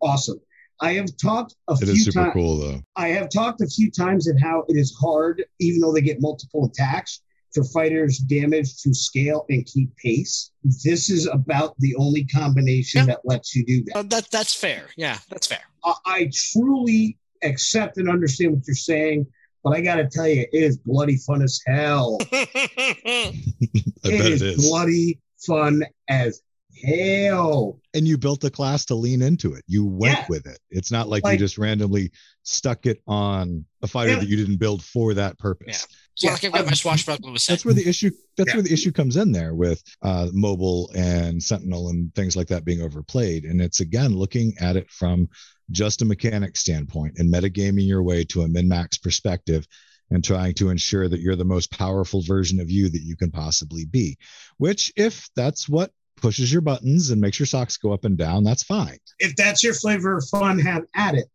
awesome. 0.03 0.41
I 0.81 0.93
have 0.93 1.17
talked 1.17 1.55
a 1.69 1.73
It 1.75 1.79
few 1.87 1.93
is 1.93 2.05
super 2.05 2.21
times. 2.23 2.33
cool 2.35 2.59
though. 2.59 2.83
I 2.97 3.09
have 3.09 3.29
talked 3.31 3.61
a 3.61 3.67
few 3.67 3.91
times 3.91 4.29
at 4.29 4.41
how 4.41 4.65
it 4.69 4.77
is 4.77 4.95
hard, 5.01 5.45
even 5.61 5.81
though 5.81 5.93
they 5.93 6.01
get 6.03 6.21
multiple 6.21 6.67
attacks, 6.67 7.21
for 7.55 7.65
fighters' 7.65 8.19
damage 8.19 8.77
to 8.83 8.93
scale 8.95 9.45
and 9.49 9.65
keep 9.67 9.97
pace. 9.97 10.51
This 10.85 11.11
is 11.11 11.27
about 11.27 11.75
the 11.79 11.95
only 11.97 12.25
combination 12.27 13.01
Yeah. 13.01 13.07
that 13.07 13.21
lets 13.25 13.57
you 13.57 13.65
do 13.65 13.85
that. 13.87 13.97
Uh, 13.97 14.03
that 14.05 14.31
that's 14.31 14.55
fair 14.55 14.89
yeah 14.97 15.19
that's 15.31 15.47
fair 15.47 15.63
I, 15.85 15.95
I 16.07 16.31
truly 16.33 17.19
accept 17.43 17.97
and 17.99 18.09
understand 18.09 18.53
what 18.55 18.67
you're 18.67 18.75
saying, 18.75 19.27
but 19.65 19.71
I 19.77 19.81
got 19.81 19.97
to 19.97 20.09
tell 20.09 20.27
you, 20.29 20.43
it 20.53 20.63
is 20.63 20.79
bloody 20.79 21.17
fun 21.17 21.43
as 21.43 21.61
hell. 21.67 22.19
I 22.33 23.33
It 24.05 24.19
bet 24.19 24.21
is 24.33 24.43
it 24.43 24.59
is. 24.59 24.69
bloody 24.69 25.21
fun 25.47 25.85
as 26.09 26.41
hell. 26.85 27.81
and 27.95 28.07
you 28.07 28.17
built 28.17 28.41
the 28.41 28.51
class 28.51 28.85
to 28.87 28.95
lean 28.95 29.21
into 29.23 29.55
it. 29.55 29.65
You 29.67 29.85
went 29.85 30.19
Yeah. 30.19 30.27
with 30.29 30.47
it. 30.47 30.59
It's 30.71 30.93
not 30.93 31.09
like, 31.09 31.25
Like- 31.25 31.33
you 31.35 31.39
just 31.39 31.59
randomly 31.59 32.13
stuck 32.45 32.87
it 32.87 33.03
on 33.07 33.65
a 33.83 33.89
fighter 33.89 34.13
Yeah. 34.13 34.21
that 34.21 34.29
you 34.29 34.37
didn't 34.37 34.59
build 34.59 34.85
for 34.85 35.15
that 35.15 35.39
purpose. 35.39 35.87
It's 36.21 36.25
not 36.25 36.33
like 36.33 36.45
I've 36.45 36.53
got 36.53 36.67
my 36.67 36.75
swashbuckler 36.75 37.33
with 37.33 37.47
That's 37.47 37.65
where 37.65 37.75
the 37.75 37.89
issue. 37.89 38.11
That's 38.37 38.49
Yeah. 38.49 38.57
where 38.57 38.63
the 38.63 38.73
issue 38.73 38.91
comes 38.93 39.17
in 39.17 39.31
there 39.33 39.55
with 39.55 39.83
uh, 40.03 40.29
mobile 40.33 40.91
and 40.95 41.43
Sentinel 41.43 41.91
and 41.91 42.15
things 42.15 42.37
like 42.37 42.49
that 42.49 42.65
being 42.65 42.83
overplayed. 42.83 43.45
And 43.45 43.61
it's 43.61 43.81
again 43.81 44.15
looking 44.17 44.55
at 44.61 44.77
it 44.77 44.91
from 44.91 45.29
just 45.71 46.03
a 46.03 46.05
mechanic 46.05 46.57
standpoint 46.57 47.15
and 47.19 47.33
metagaming 47.33 47.87
your 47.87 48.03
way 48.03 48.25
to 48.25 48.43
a 48.43 48.49
min 48.49 48.69
max 48.69 48.99
perspective 48.99 49.67
and 50.11 50.25
trying 50.25 50.55
to 50.55 50.71
ensure 50.71 51.09
that 51.09 51.21
you're 51.21 51.37
the 51.37 51.45
most 51.45 51.71
powerful 51.71 52.23
version 52.23 52.59
of 52.61 52.71
you 52.71 52.89
that 52.89 53.03
you 53.03 53.15
can 53.15 53.31
possibly 53.31 53.85
be. 53.85 54.17
Which, 54.57 54.93
if 54.97 55.29
that's 55.37 55.69
what 55.69 55.93
pushes 56.17 56.51
your 56.51 56.63
buttons 56.63 57.11
and 57.11 57.21
makes 57.21 57.39
your 57.39 57.47
socks 57.47 57.77
go 57.77 57.93
up 57.93 58.05
and 58.05 58.17
down, 58.19 58.43
that's 58.43 58.63
fine. 58.65 58.99
If 59.21 59.37
that's 59.37 59.63
your 59.63 59.75
flavor 59.75 60.17
of 60.17 60.27
fun, 60.29 60.59
have 60.59 60.85
at 60.95 61.15
it. 61.15 61.27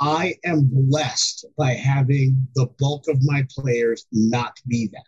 I 0.00 0.36
am 0.44 0.70
blessed 0.72 1.46
by 1.56 1.72
having 1.72 2.46
the 2.54 2.66
bulk 2.78 3.08
of 3.08 3.18
my 3.22 3.46
players 3.50 4.06
not 4.12 4.60
be 4.68 4.88
that. 4.92 5.06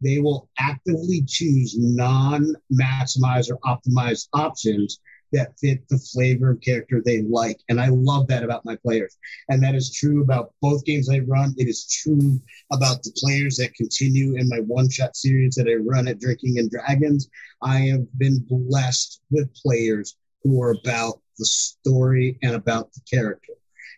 They 0.00 0.18
will 0.18 0.50
actively 0.58 1.22
choose 1.26 1.76
non 1.78 2.54
maximize 2.72 3.48
or 3.50 3.58
optimized 3.60 4.28
options 4.32 4.98
that 5.32 5.58
fit 5.58 5.86
the 5.88 5.98
flavor 5.98 6.50
of 6.50 6.60
character 6.60 7.00
they 7.00 7.22
like. 7.22 7.60
And 7.68 7.80
I 7.80 7.88
love 7.88 8.26
that 8.28 8.42
about 8.42 8.64
my 8.64 8.76
players. 8.76 9.16
And 9.48 9.62
that 9.62 9.74
is 9.74 9.92
true 9.92 10.22
about 10.22 10.52
both 10.60 10.84
games 10.84 11.08
I 11.08 11.20
run. 11.20 11.54
It 11.56 11.68
is 11.68 11.86
true 11.86 12.40
about 12.72 13.02
the 13.02 13.12
players 13.16 13.56
that 13.56 13.74
continue 13.74 14.36
in 14.36 14.48
my 14.48 14.60
one 14.60 14.88
shot 14.90 15.16
series 15.16 15.54
that 15.56 15.68
I 15.68 15.74
run 15.74 16.08
at 16.08 16.20
Drinking 16.20 16.58
and 16.58 16.70
Dragons. 16.70 17.28
I 17.62 17.80
have 17.80 18.06
been 18.18 18.44
blessed 18.48 19.20
with 19.30 19.54
players 19.54 20.16
who 20.42 20.60
are 20.62 20.76
about 20.84 21.20
the 21.38 21.46
story 21.46 22.38
and 22.42 22.54
about 22.54 22.92
the 22.92 23.00
character. 23.10 23.54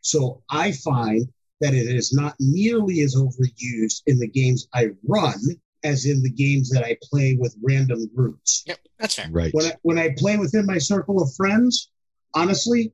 So 0.07 0.41
I 0.49 0.71
find 0.71 1.29
that 1.61 1.75
it 1.75 1.89
is 1.89 2.13
not 2.13 2.37
nearly 2.39 3.01
as 3.01 3.17
overused 3.17 4.03
in 4.07 4.21
the 4.21 4.29
games 4.29 4.69
I 4.73 4.91
run 5.05 5.35
as 5.83 6.07
in 6.07 6.23
the 6.23 6.31
games 6.31 6.71
that 6.71 6.85
I 6.85 6.97
play 7.03 7.35
with 7.35 7.57
random 7.61 8.09
groups. 8.15 8.63
Yep, 8.67 8.79
that's 9.01 9.15
fair. 9.17 9.29
Right. 9.31 9.53
When 9.53 9.67
I, 9.67 9.73
when 9.83 9.99
I 9.99 10.15
play 10.17 10.37
within 10.37 10.65
my 10.65 10.79
circle 10.79 11.21
of 11.21 11.35
friends, 11.35 11.91
honestly, 12.35 12.93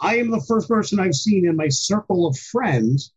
I 0.00 0.16
am 0.18 0.32
the 0.32 0.40
first 0.48 0.68
person 0.68 0.98
I've 0.98 1.14
seen 1.14 1.46
in 1.46 1.54
my 1.54 1.68
circle 1.68 2.26
of 2.26 2.36
friends 2.36 3.12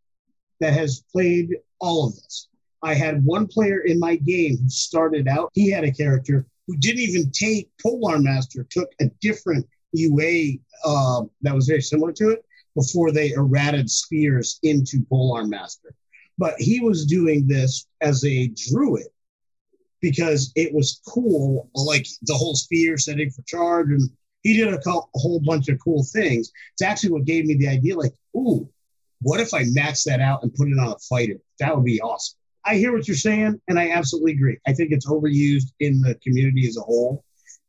that 0.59 0.73
has 0.73 1.03
played 1.11 1.49
all 1.79 2.07
of 2.07 2.15
this. 2.15 2.47
I 2.83 2.93
had 2.93 3.25
one 3.25 3.47
player 3.47 3.79
in 3.79 3.97
my 3.99 4.17
game 4.17 4.57
who 4.57 4.69
started 4.69 5.27
out, 5.27 5.49
he 5.53 5.71
had 5.71 5.83
a 5.83 5.91
character 5.91 6.45
who 6.67 6.77
didn't 6.77 7.01
even 7.01 7.31
take 7.31 7.71
Polearm 7.83 8.23
Master, 8.23 8.67
took 8.69 8.89
a 8.99 9.05
different 9.19 9.67
UA 9.93 10.59
uh, 10.85 11.23
that 11.41 11.55
was 11.55 11.65
very 11.65 11.81
similar 11.81 12.11
to 12.13 12.29
it 12.29 12.45
before 12.76 13.11
they 13.11 13.32
errated 13.32 13.89
spears 13.89 14.59
into 14.63 15.05
Polearm 15.09 15.49
Master. 15.49 15.93
But 16.38 16.55
he 16.57 16.80
was 16.80 17.05
doing 17.05 17.47
this 17.47 17.88
as 18.01 18.24
a 18.26 18.47
druid 18.69 19.07
because 20.01 20.51
it 20.55 20.74
was 20.74 21.01
cool, 21.07 21.69
like 21.76 22.07
the 22.24 22.34
whole 22.34 22.55
spear 22.55 22.97
setting 22.97 23.30
for 23.30 23.43
charge, 23.43 23.89
and 23.89 24.09
he 24.41 24.57
did 24.57 24.74
a, 24.74 24.80
co- 24.80 25.09
a 25.15 25.19
whole 25.19 25.39
bunch 25.39 25.69
of 25.69 25.80
cool 25.84 26.03
things. 26.03 26.51
It's 26.74 26.82
actually 26.82 27.11
what 27.11 27.26
gave 27.26 27.45
me 27.45 27.55
the 27.55 27.67
idea, 27.67 27.95
like, 27.95 28.13
ooh, 28.36 28.67
what 29.22 29.39
if 29.39 29.53
I 29.53 29.65
max 29.67 30.03
that 30.05 30.19
out 30.19 30.41
and 30.41 30.53
put 30.53 30.69
it 30.69 30.80
on 30.80 30.93
a 30.93 30.99
fighter? 30.99 31.38
That 31.59 31.76
would 31.76 31.86
be 31.86 32.01
awesome. 32.01 32.38
I 32.65 32.76
hear 32.76 32.91
what 32.91 33.07
you're 33.07 33.17
saying, 33.17 33.59
and 33.67 33.80
I 33.80 33.91
absolutely 33.91 34.34
agree. 34.34 34.57
I 34.67 34.74
think 34.74 34.91
it's 34.91 35.07
overused 35.07 35.72
in 35.80 36.01
the 36.01 36.15
community 36.24 36.67
as 36.67 36.78
a 36.78 36.82
whole. 36.82 37.24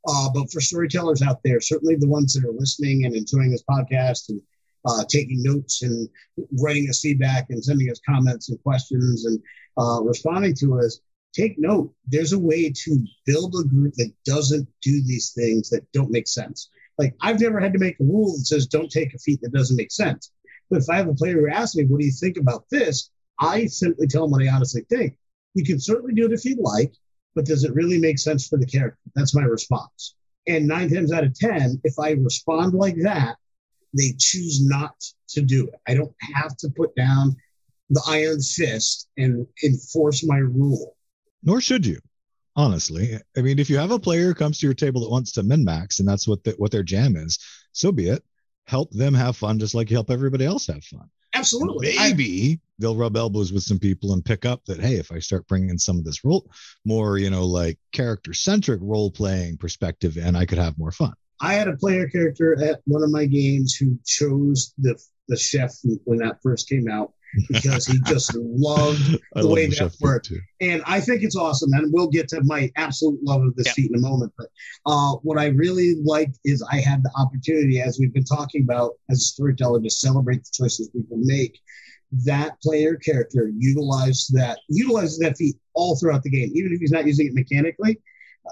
Uh, 0.07 0.29
but 0.35 0.51
for 0.51 0.61
storytellers 0.61 1.23
out 1.23 1.41
there, 1.45 1.61
certainly 1.61 1.97
the 1.97 2.09
ones 2.09 2.35
that 2.35 2.47
are 2.47 2.53
listening 2.53 3.05
and 3.05 3.15
enjoying 3.15 3.51
this 3.51 3.63
podcast 3.71 4.29
and 4.31 4.41
uh, 4.85 5.05
taking 5.09 5.43
notes 5.43 5.83
and 5.83 6.09
writing 6.61 6.89
us 6.89 7.01
feedback 7.01 7.47
and 7.51 7.65
sending 7.65 7.91
us 7.91 8.01
comments 8.09 8.49
and 8.49 8.63
questions 8.63 9.25
and 9.25 9.41
uh, 9.79 10.01
responding 10.03 10.55
to 10.55 10.79
us, 10.81 11.01
take 11.33 11.59
note. 11.59 11.93
There's 12.07 12.33
a 12.33 12.39
way 12.39 12.71
to 12.71 13.07
build 13.25 13.55
a 13.55 13.69
group 13.69 13.95
that 13.95 14.13
doesn't 14.25 14.69
do 14.83 15.03
these 15.05 15.33
things 15.33 15.71
that 15.71 15.91
don't 15.93 16.11
make 16.11 16.29
sense. 16.29 16.71
Like 16.99 17.15
I've 17.21 17.41
never 17.41 17.59
had 17.59 17.73
to 17.73 17.79
make 17.79 17.99
a 18.01 18.05
rule 18.05 18.33
that 18.33 18.45
says 18.45 18.67
don't 18.67 18.91
take 18.91 19.15
a 19.15 19.19
feat 19.19 19.41
that 19.43 19.53
doesn't 19.53 19.77
make 19.77 19.93
sense. 19.93 20.31
But 20.71 20.83
if 20.83 20.91
I 20.91 20.97
have 20.97 21.09
a 21.09 21.15
player 21.15 21.41
who 21.41 21.51
asks 21.51 21.77
me, 21.77 21.85
what 21.85 22.01
do 22.01 22.07
you 22.07 22.13
think 22.13 22.37
about 22.37 22.65
this? 22.71 23.11
I 23.39 23.67
simply 23.67 24.07
tell 24.07 24.23
them 24.23 24.31
what 24.31 24.43
I 24.43 24.49
honestly 24.49 24.83
think. 24.89 25.17
You 25.55 25.65
can 25.65 25.81
certainly 25.81 26.15
do 26.15 26.27
it 26.27 26.33
if 26.33 26.45
you'd 26.45 26.59
like, 26.59 26.93
but 27.35 27.45
does 27.45 27.65
it 27.65 27.75
really 27.75 27.99
make 27.99 28.19
sense 28.19 28.47
for 28.49 28.59
the 28.59 28.67
character? 28.67 28.99
That's 29.15 29.35
my 29.35 29.43
response. 29.43 30.15
And 30.47 30.67
nine 30.67 30.89
times 30.89 31.13
out 31.13 31.25
of 31.25 31.35
10, 31.35 31.81
if 31.85 31.99
I 31.99 32.13
respond 32.13 32.75
like 32.75 32.97
that, 33.03 33.37
they 33.95 34.15
choose 34.19 34.65
not 34.67 34.95
to 35.29 35.43
do 35.43 35.67
it. 35.67 35.75
I 35.87 35.95
don't 35.95 36.15
have 36.35 36.57
to 36.59 36.69
put 36.71 36.95
down 36.97 37.37
the 37.91 38.03
iron 38.09 38.41
fist 38.41 39.09
and 39.19 39.47
enforce 39.63 40.25
my 40.25 40.39
rule. 40.39 40.97
Nor 41.43 41.61
should 41.61 41.85
you, 41.85 42.01
honestly. 42.57 43.19
I 43.37 43.43
mean, 43.43 43.59
if 43.59 43.69
you 43.69 43.77
have 43.79 43.91
a 43.91 43.99
player 43.99 44.27
who 44.27 44.35
comes 44.35 44.59
to 44.61 44.67
your 44.67 44.75
table 44.75 45.03
that 45.03 45.11
wants 45.11 45.33
to 45.33 45.43
min 45.43 45.65
max 45.65 45.99
and 46.01 46.09
that's 46.09 46.27
what 46.27 46.43
the, 46.45 46.53
what 46.53 46.71
their 46.71 46.83
jam 46.83 47.17
is, 47.17 47.39
so 47.73 47.93
be 47.93 48.09
it. 48.09 48.23
Help 48.67 48.91
them 48.93 49.13
have 49.13 49.37
fun 49.37 49.59
just 49.59 49.75
like 49.75 49.91
you 49.91 49.97
help 49.97 50.11
everybody 50.11 50.45
else 50.45 50.69
have 50.69 50.85
fun. 50.85 51.11
Absolutely. 51.35 51.99
I- 51.99 52.09
maybe 52.09 52.61
they'll 52.79 52.97
rub 52.97 53.17
elbows 53.17 53.53
with 53.53 53.63
some 53.63 53.79
people 53.79 54.13
and 54.13 54.25
pick 54.25 54.45
up 54.45 54.65
that 54.67 54.81
hey 54.81 54.97
if 54.97 55.13
i 55.13 55.19
start 55.19 55.47
bringing 55.47 55.79
some 55.79 55.99
of 55.99 56.05
this 56.05 56.25
role 56.25 56.51
more 56.85 57.17
you 57.17 57.31
know 57.31 57.47
like 57.47 57.79
character 57.93 58.35
centric 58.35 58.81
role 58.83 59.11
playing 59.11 59.57
perspective 59.57 60.17
and 60.17 60.37
i 60.37 60.45
could 60.45 60.59
have 60.59 60.77
more 60.79 60.91
fun 60.91 61.13
I 61.43 61.55
had 61.55 61.69
a 61.69 61.77
player 61.77 62.09
character 62.09 62.63
at 62.63 62.81
one 62.87 63.03
of 63.03 63.11
my 63.11 63.27
games 63.27 63.75
who 63.75 63.99
chose 64.07 64.73
the 64.79 64.99
the 65.29 65.37
chef 65.37 65.73
when 66.05 66.19
that 66.19 66.39
first 66.43 66.69
came 66.69 66.89
out 66.89 67.13
because 67.49 67.87
he 67.87 67.99
just 68.07 68.35
loved 68.37 69.01
the 69.35 69.43
love 69.43 69.53
way 69.53 69.65
the 69.67 69.71
that 69.71 69.77
chef 69.77 69.93
feat, 69.93 70.01
worked. 70.03 70.27
too. 70.27 70.41
and 70.61 70.83
I 70.87 71.01
think 71.01 71.23
it's 71.23 71.37
awesome. 71.37 71.73
And 71.73 71.93
we'll 71.93 72.11
get 72.11 72.29
to 72.29 72.43
my 72.45 72.71
absolute 72.77 73.19
love 73.23 73.43
of 73.43 73.55
this 73.57 73.67
Yeah. 73.69 73.73
feat 73.75 73.91
in 73.93 73.97
a 73.99 74.01
moment. 74.01 74.33
But 74.37 74.49
uh, 74.85 75.13
what 75.23 75.39
I 75.39 75.47
really 75.47 75.95
liked 76.05 76.39
is 76.45 76.63
I 76.71 76.77
had 76.81 77.03
the 77.03 77.11
opportunity, 77.17 77.81
as 77.81 77.99
we've 77.99 78.13
been 78.13 78.25
talking 78.25 78.63
about 78.63 78.93
as 79.11 79.19
a 79.19 79.25
storyteller, 79.25 79.81
to 79.81 79.91
celebrate 79.91 80.45
the 80.45 80.51
choices 80.53 80.89
people 80.91 81.17
make. 81.19 81.59
That 82.27 82.61
player 82.61 82.97
character 82.97 83.51
utilized 83.57 84.35
that 84.35 84.59
utilizes 84.69 85.19
that 85.21 85.39
feat 85.39 85.57
all 85.73 85.97
throughout 85.97 86.23
the 86.25 86.31
game, 86.31 86.51
even 86.55 86.73
if 86.75 86.81
he's 86.81 86.91
not 86.93 87.07
using 87.07 87.29
it 87.29 87.33
mechanically. 87.35 87.99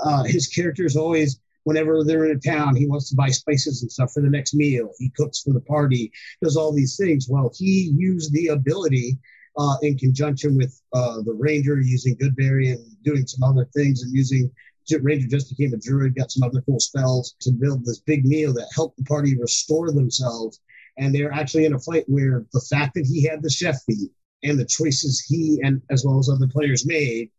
Uh, 0.03 0.23
his 0.23 0.47
character 0.47 0.85
is 0.87 0.97
always 0.97 1.41
whenever 1.65 2.05
they're 2.05 2.27
in 2.27 2.37
a 2.37 2.41
town, 2.41 2.77
he 2.77 2.87
wants 2.87 3.11
to 3.11 3.17
buy 3.17 3.29
spices 3.29 3.83
and 3.83 3.91
stuff 3.91 4.13
for 4.13 4.23
the 4.23 4.31
next 4.31 4.55
meal. 4.55 4.91
He 4.99 5.11
cooks 5.11 5.41
for 5.41 5.53
the 5.53 5.61
party, 5.61 6.13
does 6.43 6.57
all 6.57 6.73
these 6.73 6.97
things. 6.97 7.29
Well, 7.29 7.51
he 7.55 7.93
used 7.97 8.33
the 8.33 8.49
ability 8.49 9.19
uh, 9.59 9.77
in 9.83 9.99
conjunction 9.99 10.57
with 10.57 10.81
uh, 10.93 11.23
the 11.23 11.35
ranger 11.35 11.81
using 11.81 12.17
Goodberry 12.17 12.73
and 12.73 13.03
doing 13.03 13.27
some 13.27 13.43
other 13.43 13.67
things 13.75 14.03
and 14.03 14.15
using 14.15 14.51
Ranger 14.99 15.29
just 15.29 15.51
became 15.51 15.73
a 15.73 15.77
druid, 15.77 16.17
got 16.17 16.33
some 16.33 16.43
other 16.43 16.63
cool 16.63 16.81
spells 16.81 17.37
to 17.41 17.53
build 17.53 17.85
this 17.85 18.01
big 18.01 18.25
meal 18.25 18.53
that 18.55 18.69
helped 18.75 18.97
the 18.97 19.05
party 19.05 19.37
restore 19.39 19.93
themselves. 19.93 20.61
And 20.99 21.15
they're 21.15 21.33
actually 21.33 21.65
in 21.65 21.75
a 21.75 21.79
fight 21.79 22.05
where 22.09 22.45
the 22.53 22.67
fact 22.69 22.95
that 22.95 23.07
he 23.07 23.23
had 23.25 23.43
the 23.43 23.51
chef 23.51 23.77
feat 23.85 24.11
and 24.43 24.59
the 24.59 24.65
choices 24.65 25.21
he 25.21 25.61
and 25.63 25.81
as 25.91 26.05
well 26.05 26.19
as 26.19 26.29
other 26.29 26.49
players 26.49 26.87
made 26.87 27.31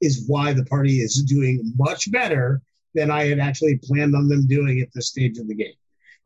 is 0.00 0.24
why 0.26 0.52
the 0.52 0.64
party 0.64 1.00
is 1.00 1.22
doing 1.22 1.72
much 1.78 2.10
better 2.10 2.60
than 2.96 3.10
I 3.10 3.26
had 3.26 3.38
actually 3.38 3.78
planned 3.82 4.16
on 4.16 4.28
them 4.28 4.46
doing 4.46 4.80
at 4.80 4.88
this 4.94 5.08
stage 5.08 5.38
of 5.38 5.46
the 5.46 5.54
game. 5.54 5.74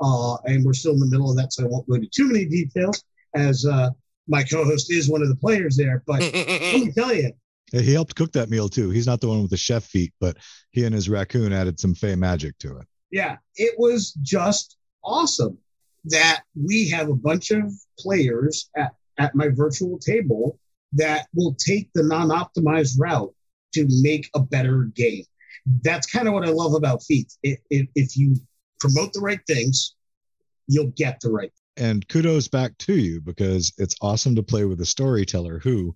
Uh, 0.01 0.37
and 0.47 0.65
we're 0.65 0.73
still 0.73 0.95
in 0.95 1.01
the 1.01 1.07
middle 1.07 1.31
of 1.31 1.37
that, 1.37 1.53
so 1.53 1.65
I 1.65 1.67
won't 1.69 1.87
go 1.87 1.97
into 1.97 2.09
too 2.09 2.27
many 2.27 2.47
details 2.47 3.05
as 3.35 3.67
uh, 3.67 3.91
my 4.27 4.43
co-host 4.43 4.91
is 4.91 5.11
one 5.11 5.21
of 5.21 5.29
the 5.29 5.37
players 5.37 5.77
there. 5.77 6.03
But 6.07 6.21
let 6.23 6.35
me 6.35 6.93
tell 6.93 7.13
you, 7.13 7.33
Yeah, 7.73 7.81
he 7.83 7.93
helped 7.93 8.15
cook 8.15 8.33
that 8.33 8.49
meal 8.49 8.69
too 8.69 8.91
he's 8.91 9.07
not 9.07 9.21
the 9.21 9.29
one 9.29 9.43
with 9.43 9.51
the 9.51 9.57
chef 9.57 9.85
feat 9.85 10.13
but 10.21 10.37
he 10.71 10.85
and 10.85 10.95
his 10.95 11.09
raccoon 11.09 11.53
added 11.53 11.79
some 11.79 11.95
fey 11.95 12.17
magic 12.17 12.59
to 12.59 12.79
it 12.79 12.87
yeah, 13.11 13.37
it 13.57 13.75
was 13.79 14.13
just 14.23 14.77
awesome 15.03 15.59
that 16.05 16.43
we 16.55 16.89
have 16.91 17.09
a 17.09 17.15
bunch 17.15 17.51
of 17.51 17.73
players 17.99 18.71
at, 18.77 18.95
at 19.19 19.35
my 19.35 19.49
virtual 19.49 19.99
table 19.99 20.59
that 20.93 21.27
will 21.35 21.55
take 21.55 21.91
the 21.95 22.03
non-optimized 22.03 22.99
route 22.99 23.35
to 23.75 23.87
make 24.03 24.29
a 24.35 24.41
better 24.41 24.85
game. 24.95 25.25
That's 25.83 26.07
kind 26.07 26.29
of 26.29 26.35
what 26.35 26.45
I 26.45 26.51
love 26.51 26.75
about 26.75 27.03
feats. 27.03 27.39
If, 27.43 27.59
if, 27.71 27.87
if 27.95 28.17
you 28.17 28.37
promote 28.81 29.13
the 29.13 29.21
right 29.21 29.41
things, 29.47 29.95
you'll 30.67 30.93
get 30.97 31.21
the 31.21 31.31
right. 31.31 31.53
and 31.77 32.07
kudos 32.09 32.49
back 32.49 32.77
to 32.79 32.95
you 32.95 33.21
because 33.21 33.73
it's 33.79 33.97
awesome 34.01 34.37
to 34.37 34.43
play 34.43 34.65
with 34.65 34.81
a 34.81 34.87
storyteller 34.87 35.59
who 35.59 35.95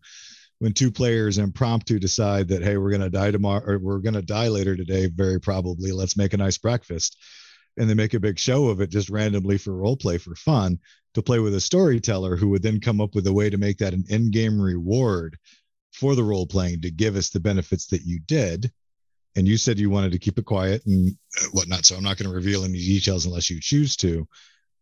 when 0.58 0.72
two 0.72 0.90
players 0.90 1.38
impromptu 1.38 1.98
decide 1.98 2.48
that 2.48 2.62
hey 2.62 2.76
we're 2.76 2.90
going 2.90 3.00
to 3.00 3.10
die 3.10 3.30
tomorrow 3.30 3.62
or 3.64 3.78
we're 3.78 3.98
going 3.98 4.14
to 4.14 4.22
die 4.22 4.48
later 4.48 4.76
today 4.76 5.06
very 5.06 5.40
probably 5.40 5.92
let's 5.92 6.16
make 6.16 6.32
a 6.32 6.38
nice 6.38 6.58
breakfast 6.58 7.16
and 7.76 7.88
they 7.88 7.94
make 7.94 8.14
a 8.14 8.20
big 8.20 8.38
show 8.38 8.68
of 8.68 8.80
it 8.80 8.90
just 8.90 9.10
randomly 9.10 9.58
for 9.58 9.74
role 9.74 9.96
play 9.96 10.18
for 10.18 10.34
fun 10.36 10.78
to 11.14 11.22
play 11.22 11.38
with 11.38 11.54
a 11.54 11.60
storyteller 11.60 12.36
who 12.36 12.48
would 12.48 12.62
then 12.62 12.80
come 12.80 13.00
up 13.00 13.14
with 13.14 13.26
a 13.26 13.32
way 13.32 13.50
to 13.50 13.58
make 13.58 13.78
that 13.78 13.94
an 13.94 14.04
in-game 14.08 14.60
reward 14.60 15.36
for 15.92 16.14
the 16.14 16.24
role 16.24 16.46
playing 16.46 16.80
to 16.80 16.90
give 16.90 17.16
us 17.16 17.30
the 17.30 17.40
benefits 17.40 17.86
that 17.86 18.02
you 18.02 18.18
did 18.20 18.72
and 19.36 19.46
you 19.48 19.56
said 19.56 19.78
you 19.78 19.90
wanted 19.90 20.12
to 20.12 20.18
keep 20.18 20.38
it 20.38 20.44
quiet 20.44 20.84
and 20.86 21.16
uh, 21.40 21.46
whatnot 21.52 21.84
so 21.84 21.96
i'm 21.96 22.02
not 22.02 22.16
going 22.16 22.28
to 22.28 22.34
reveal 22.34 22.64
any 22.64 22.78
details 22.78 23.26
unless 23.26 23.50
you 23.50 23.58
choose 23.60 23.96
to 23.96 24.26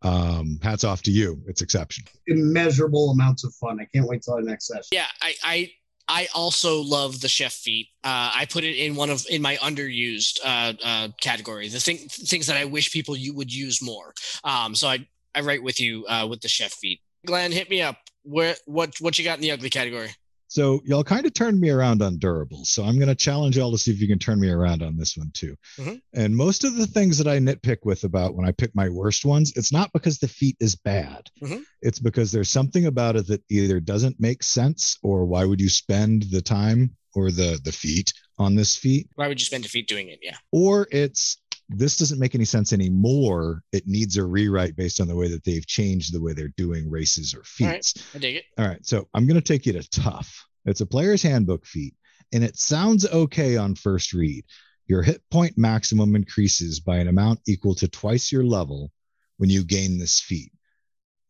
um 0.02 0.58
hats 0.62 0.84
off 0.84 1.02
to 1.02 1.10
you 1.10 1.40
it's 1.46 1.62
exceptional 1.62 2.10
Immeasurable 2.26 3.10
amounts 3.10 3.44
of 3.44 3.54
fun. 3.54 3.78
I 3.80 3.84
can't 3.86 4.06
wait 4.06 4.22
till 4.22 4.36
the 4.36 4.42
next 4.42 4.68
session. 4.68 4.88
Yeah, 4.92 5.06
I, 5.20 5.34
I 5.42 5.72
I 6.08 6.28
also 6.34 6.80
love 6.82 7.20
the 7.20 7.28
chef 7.28 7.52
feat. 7.52 7.88
Uh, 8.04 8.32
I 8.34 8.46
put 8.48 8.64
it 8.64 8.76
in 8.76 8.94
one 8.94 9.10
of 9.10 9.24
in 9.28 9.42
my 9.42 9.56
underused 9.56 10.40
uh, 10.44 10.72
uh, 10.84 11.08
category. 11.20 11.68
The 11.68 11.80
thing 11.80 11.98
things 12.08 12.46
that 12.46 12.56
I 12.56 12.64
wish 12.64 12.92
people 12.92 13.16
you 13.16 13.34
would 13.34 13.52
use 13.52 13.82
more. 13.82 14.14
Um, 14.44 14.74
so 14.74 14.88
I 14.88 15.06
I 15.34 15.40
right 15.40 15.62
with 15.62 15.80
you 15.80 16.04
uh, 16.06 16.26
with 16.28 16.40
the 16.40 16.48
chef 16.48 16.72
feat. 16.72 17.00
Glenn, 17.26 17.52
hit 17.52 17.70
me 17.70 17.82
up. 17.82 17.96
Where 18.22 18.56
what 18.66 18.94
what 19.00 19.18
you 19.18 19.24
got 19.24 19.38
in 19.38 19.42
the 19.42 19.52
ugly 19.52 19.70
category? 19.70 20.10
So 20.52 20.82
y'all 20.84 21.02
kind 21.02 21.24
of 21.24 21.32
turned 21.32 21.58
me 21.58 21.70
around 21.70 22.02
on 22.02 22.18
durables. 22.18 22.66
So 22.66 22.84
I'm 22.84 22.96
going 22.96 23.08
to 23.08 23.14
challenge 23.14 23.56
y'all 23.56 23.72
to 23.72 23.78
see 23.78 23.90
if 23.90 24.02
you 24.02 24.06
can 24.06 24.18
turn 24.18 24.38
me 24.38 24.50
around 24.50 24.82
on 24.82 24.98
this 24.98 25.16
one 25.16 25.30
too. 25.32 25.56
Mhm. 25.78 26.02
And 26.12 26.36
most 26.36 26.64
of 26.64 26.74
the 26.74 26.86
things 26.86 27.16
that 27.16 27.26
I 27.26 27.38
nitpick 27.38 27.78
with 27.84 28.04
about 28.04 28.34
when 28.34 28.46
I 28.46 28.52
pick 28.52 28.74
my 28.74 28.90
worst 28.90 29.24
ones, 29.24 29.54
it's 29.56 29.72
not 29.72 29.90
because 29.94 30.18
the 30.18 30.28
feat 30.28 30.56
is 30.60 30.76
bad. 30.76 31.30
Mhm. 31.42 31.62
It's 31.80 32.00
because 32.00 32.32
there's 32.32 32.50
something 32.50 32.84
about 32.84 33.16
it 33.16 33.28
that 33.28 33.42
either 33.50 33.80
doesn't 33.80 34.20
make 34.20 34.42
sense 34.42 34.98
or 35.02 35.24
why 35.24 35.46
would 35.46 35.60
you 35.60 35.70
spend 35.70 36.24
the 36.24 36.42
time 36.42 36.96
or 37.14 37.30
the 37.30 37.58
the 37.64 37.72
feat 37.72 38.12
on 38.38 38.54
this 38.54 38.76
feat 38.76 39.08
Why 39.14 39.28
would 39.28 39.40
you 39.40 39.46
spend 39.46 39.64
a 39.64 39.68
feat 39.68 39.88
doing 39.88 40.08
it? 40.08 40.18
Yeah. 40.22 40.36
or 40.50 40.86
it's 40.90 41.38
this 41.74 41.96
doesn't 41.96 42.18
make 42.18 42.34
any 42.34 42.44
sense 42.44 42.72
anymore. 42.72 43.62
It 43.72 43.86
needs 43.86 44.16
a 44.16 44.24
rewrite 44.24 44.76
based 44.76 45.00
on 45.00 45.08
the 45.08 45.16
way 45.16 45.28
that 45.28 45.44
they've 45.44 45.66
changed 45.66 46.12
the 46.12 46.20
way 46.20 46.32
they're 46.32 46.52
doing 46.56 46.90
races 46.90 47.34
or 47.34 47.38
All 47.38 47.68
right. 47.68 47.84
feats. 47.84 47.94
I 48.14 48.18
dig 48.18 48.36
it. 48.36 48.44
All 48.58 48.66
right, 48.66 48.84
so 48.84 49.08
I'm 49.14 49.26
going 49.26 49.40
to 49.40 49.46
take 49.46 49.66
you 49.66 49.72
to 49.74 49.90
tough. 49.90 50.46
It's 50.64 50.80
a 50.80 50.86
player's 50.86 51.22
handbook 51.22 51.66
feat, 51.66 51.94
and 52.32 52.44
it 52.44 52.56
sounds 52.56 53.06
okay 53.06 53.56
on 53.56 53.74
first 53.74 54.12
read. 54.12 54.44
Your 54.86 55.02
hit 55.02 55.22
point 55.30 55.56
maximum 55.56 56.14
increases 56.16 56.80
by 56.80 56.98
an 56.98 57.08
amount 57.08 57.40
equal 57.46 57.74
to 57.76 57.88
twice 57.88 58.30
your 58.30 58.44
level 58.44 58.90
when 59.38 59.50
you 59.50 59.64
gain 59.64 59.98
this 59.98 60.20
feat. 60.20 60.52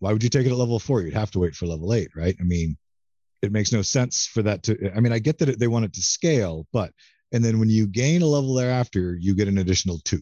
Why 0.01 0.13
would 0.13 0.23
you 0.23 0.29
take 0.29 0.47
it 0.47 0.51
at 0.51 0.57
level 0.57 0.79
four? 0.79 1.03
You'd 1.03 1.15
have 1.15 1.31
to 1.33 1.39
wait 1.39 1.55
for 1.55 1.67
level 1.67 1.95
eight, 1.95 2.11
right? 2.17 2.37
I 2.41 2.43
mean, 2.43 2.77
it 3.41 3.53
makes 3.53 3.73
no 3.73 3.83
sense 3.83 4.27
for 4.27 4.43
that 4.43 4.65
to. 4.65 4.93
I 4.95 5.01
mean, 5.01 5.13
I 5.13 5.19
get 5.19 5.39
that 5.39 5.49
it, 5.49 5.59
they 5.59 5.69
want 5.69 5.85
it 5.85 5.95
to 5.95 6.03
scale, 6.03 6.67
but 6.73 6.93
and 7.33 7.45
then 7.45 7.59
when 7.59 7.71
you 7.71 7.87
gain 7.87 8.23
a 8.23 8.27
level 8.27 8.55
thereafter, 8.55 9.17
you 9.19 9.35
get 9.35 9.49
an 9.49 9.59
additional 9.59 9.99
two. 10.05 10.21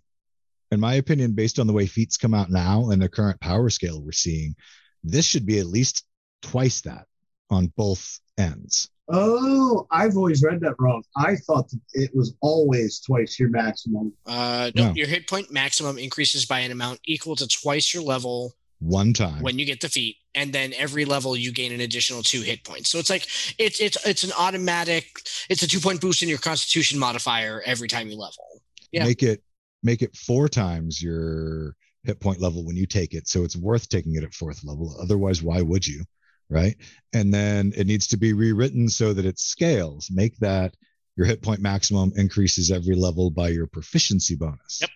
In 0.70 0.78
my 0.80 0.94
opinion, 0.94 1.32
based 1.32 1.58
on 1.58 1.66
the 1.66 1.72
way 1.72 1.86
feats 1.86 2.16
come 2.16 2.32
out 2.34 2.50
now 2.50 2.90
and 2.90 3.02
the 3.02 3.08
current 3.08 3.40
power 3.40 3.70
scale 3.70 4.00
we're 4.02 4.12
seeing, 4.12 4.54
this 5.02 5.26
should 5.26 5.44
be 5.46 5.58
at 5.58 5.66
least 5.66 6.04
twice 6.42 6.80
that 6.82 7.06
on 7.50 7.72
both 7.76 8.20
ends. 8.38 8.88
Oh, 9.12 9.88
I've 9.90 10.16
always 10.16 10.42
read 10.44 10.60
that 10.60 10.76
wrong. 10.78 11.02
I 11.16 11.34
thought 11.34 11.68
that 11.70 11.80
it 11.94 12.14
was 12.14 12.34
always 12.40 13.00
twice 13.00 13.40
your 13.40 13.48
maximum. 13.48 14.12
Uh, 14.24 14.70
no, 14.76 14.88
No. 14.88 14.94
your 14.94 15.08
hit 15.08 15.28
point 15.28 15.50
maximum 15.52 15.98
increases 15.98 16.46
by 16.46 16.60
an 16.60 16.70
amount 16.70 17.00
equal 17.04 17.34
to 17.36 17.48
twice 17.48 17.92
your 17.92 18.04
level 18.04 18.52
One 18.78 19.12
time. 19.12 19.42
when 19.42 19.58
you 19.58 19.64
get 19.66 19.80
the 19.80 19.88
feat, 19.88 20.16
and 20.36 20.52
then 20.52 20.72
every 20.76 21.04
level 21.04 21.36
you 21.36 21.50
gain 21.50 21.72
an 21.72 21.80
additional 21.80 22.22
two 22.22 22.42
hit 22.42 22.62
points. 22.62 22.88
So 22.88 22.98
it's 23.00 23.10
like 23.10 23.26
it's 23.58 23.80
it's 23.80 23.98
it's 24.06 24.22
an 24.22 24.30
automatic. 24.38 25.08
It's 25.48 25.64
a 25.64 25.66
two 25.66 25.80
point 25.80 26.00
boost 26.00 26.22
in 26.22 26.28
your 26.28 26.38
Constitution 26.38 26.96
modifier 27.00 27.60
every 27.66 27.88
time 27.88 28.06
you 28.06 28.16
level. 28.16 28.62
yeah. 28.92 29.02
Make 29.04 29.24
it 29.24 29.42
make 29.82 30.02
it 30.02 30.16
four 30.16 30.48
times 30.48 31.02
your 31.02 31.74
hit 32.04 32.20
point 32.20 32.40
level 32.40 32.64
when 32.64 32.76
you 32.76 32.86
take 32.86 33.14
it. 33.14 33.28
So 33.28 33.44
it's 33.44 33.56
worth 33.56 33.88
taking 33.88 34.14
it 34.14 34.24
at 34.24 34.34
fourth 34.34 34.64
level. 34.64 34.96
Otherwise, 35.00 35.42
why 35.42 35.60
would 35.62 35.86
you? 35.86 36.04
Right. 36.48 36.76
And 37.12 37.32
then 37.32 37.72
it 37.76 37.86
needs 37.86 38.08
to 38.08 38.16
be 38.16 38.32
rewritten 38.32 38.88
so 38.88 39.12
that 39.12 39.24
it 39.24 39.38
scales. 39.38 40.08
Make 40.10 40.36
that 40.38 40.74
your 41.16 41.26
hit 41.26 41.42
point 41.42 41.60
maximum 41.60 42.12
increases 42.16 42.70
every 42.70 42.96
level 42.96 43.30
by 43.30 43.48
your 43.48 43.66
proficiency 43.66 44.34
bonus. 44.34 44.80
Yep. 44.80 44.90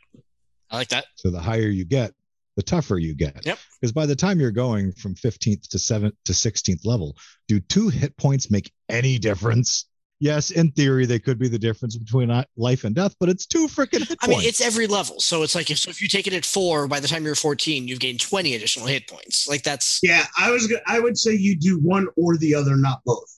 I 0.70 0.76
like 0.76 0.88
that. 0.88 1.06
So 1.14 1.30
the 1.30 1.40
higher 1.40 1.68
you 1.68 1.84
get, 1.84 2.12
the 2.56 2.62
tougher 2.62 2.98
you 2.98 3.14
get. 3.14 3.44
Yep. 3.46 3.58
Because 3.80 3.92
by 3.92 4.06
the 4.06 4.16
time 4.16 4.40
you're 4.40 4.50
going 4.50 4.92
from 4.92 5.14
15th 5.14 5.68
to 5.68 5.78
7th 5.78 6.14
to 6.24 6.32
16th 6.32 6.84
level, 6.84 7.16
do 7.46 7.60
two 7.60 7.88
hit 7.88 8.16
points 8.16 8.50
make 8.50 8.72
any 8.88 9.18
difference? 9.18 9.86
Yes, 10.20 10.50
in 10.52 10.70
theory, 10.70 11.06
they 11.06 11.18
could 11.18 11.38
be 11.38 11.48
the 11.48 11.58
difference 11.58 11.96
between 11.96 12.30
uh, 12.30 12.44
life 12.56 12.84
and 12.84 12.94
death, 12.94 13.14
but 13.18 13.28
it's 13.28 13.46
two 13.46 13.66
freaking 13.66 14.06
hit 14.06 14.18
I 14.22 14.26
mean, 14.28 14.36
points. 14.36 14.48
it's 14.48 14.60
every 14.60 14.86
level. 14.86 15.20
So 15.20 15.42
it's 15.42 15.54
like 15.54 15.70
if 15.70 15.78
so 15.78 15.90
if 15.90 16.00
you 16.00 16.08
take 16.08 16.26
it 16.26 16.32
at 16.32 16.44
four, 16.44 16.86
by 16.86 17.00
the 17.00 17.08
time 17.08 17.24
you're 17.24 17.34
14, 17.34 17.88
you've 17.88 17.98
gained 18.00 18.20
20 18.20 18.54
additional 18.54 18.86
hit 18.86 19.08
points. 19.08 19.48
Like 19.48 19.62
that's 19.64 20.00
Yeah, 20.02 20.24
I 20.38 20.50
was. 20.50 20.66
go- 20.66 20.78
I 20.86 21.00
would 21.00 21.18
say 21.18 21.32
you 21.34 21.56
do 21.56 21.78
one 21.80 22.06
or 22.16 22.36
the 22.36 22.54
other, 22.54 22.76
not 22.76 23.00
both. 23.04 23.28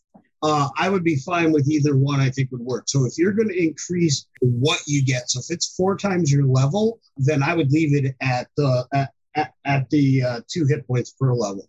Uh, 0.43 0.69
I 0.77 0.91
would 0.91 1.03
be 1.03 1.17
fine 1.17 1.51
with 1.51 1.67
either 1.69 1.97
one. 1.97 2.21
I 2.21 2.31
think 2.31 2.53
would 2.53 2.61
work. 2.61 2.85
So 2.89 3.05
if 3.07 3.17
you're 3.17 3.33
going 3.33 3.49
to 3.49 3.61
increase 3.61 4.27
what 4.41 4.81
you 4.87 5.05
get, 5.05 5.31
so 5.31 5.41
if 5.41 5.47
it's 5.49 5.75
four 5.75 5.97
times 5.97 6.31
your 6.31 6.45
level, 6.45 7.01
then 7.17 7.43
I 7.43 7.55
would 7.55 7.73
leave 7.73 7.97
it 7.97 8.15
at 8.21 8.49
the 8.57 8.87
at, 8.93 9.11
at, 9.35 9.55
at 9.65 9.91
the 9.91 10.23
uh, 10.23 10.41
two 10.47 10.67
hit 10.67 10.87
points 10.87 11.13
per 11.13 11.33
level. 11.33 11.69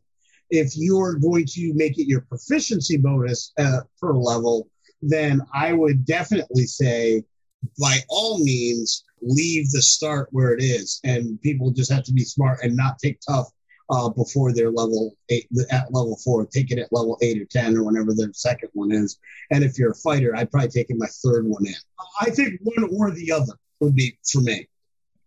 If 0.50 0.74
you're 0.76 1.16
going 1.16 1.46
to 1.46 1.74
make 1.74 1.98
it 1.98 2.08
your 2.08 2.22
proficiency 2.22 2.98
bonus 2.98 3.52
uh, 3.58 3.80
per 4.00 4.14
level, 4.14 4.70
then 5.02 5.42
I 5.54 5.74
would 5.74 6.06
definitely 6.06 6.66
say, 6.66 7.24
by 7.80 8.00
all 8.10 8.44
means, 8.44 9.04
leave 9.22 9.70
the 9.72 9.82
start 9.82 10.30
where 10.32 10.54
it 10.54 10.62
is, 10.62 11.00
and 11.04 11.42
people 11.42 11.72
just 11.72 11.92
have 11.92 12.04
to 12.04 12.14
be 12.14 12.24
smart 12.24 12.60
and 12.64 12.76
not 12.76 13.00
take 13.00 13.20
tough 13.28 13.48
uh, 13.90 14.10
before 14.10 14.54
they're 14.54 14.72
level 14.72 15.16
eight 15.30 15.48
at 15.72 15.94
level 15.94 16.20
four. 16.24 16.46
Take 16.46 16.72
it 16.72 16.80
at 16.80 16.92
level 16.92 17.18
eight 17.22 17.42
or 17.42 17.46
ten 17.46 17.76
or 17.76 17.84
whenever 17.84 18.14
their 18.14 18.32
second 18.34 18.70
one 18.74 18.92
is. 18.92 19.18
And 19.52 19.64
if 19.64 19.78
you're 19.78 19.92
a 19.92 19.96
fighter, 19.96 20.36
I'd 20.36 20.52
probably 20.52 20.70
take 20.70 20.88
my 20.96 21.08
third 21.08 21.46
one 21.46 21.66
in. 21.66 21.76
I 22.22 22.30
think 22.30 22.60
one 22.64 22.90
or 22.98 23.12
the 23.12 23.32
other 23.32 23.54
would 23.80 23.96
be 23.96 24.18
for 24.30 24.42
me. 24.42 24.68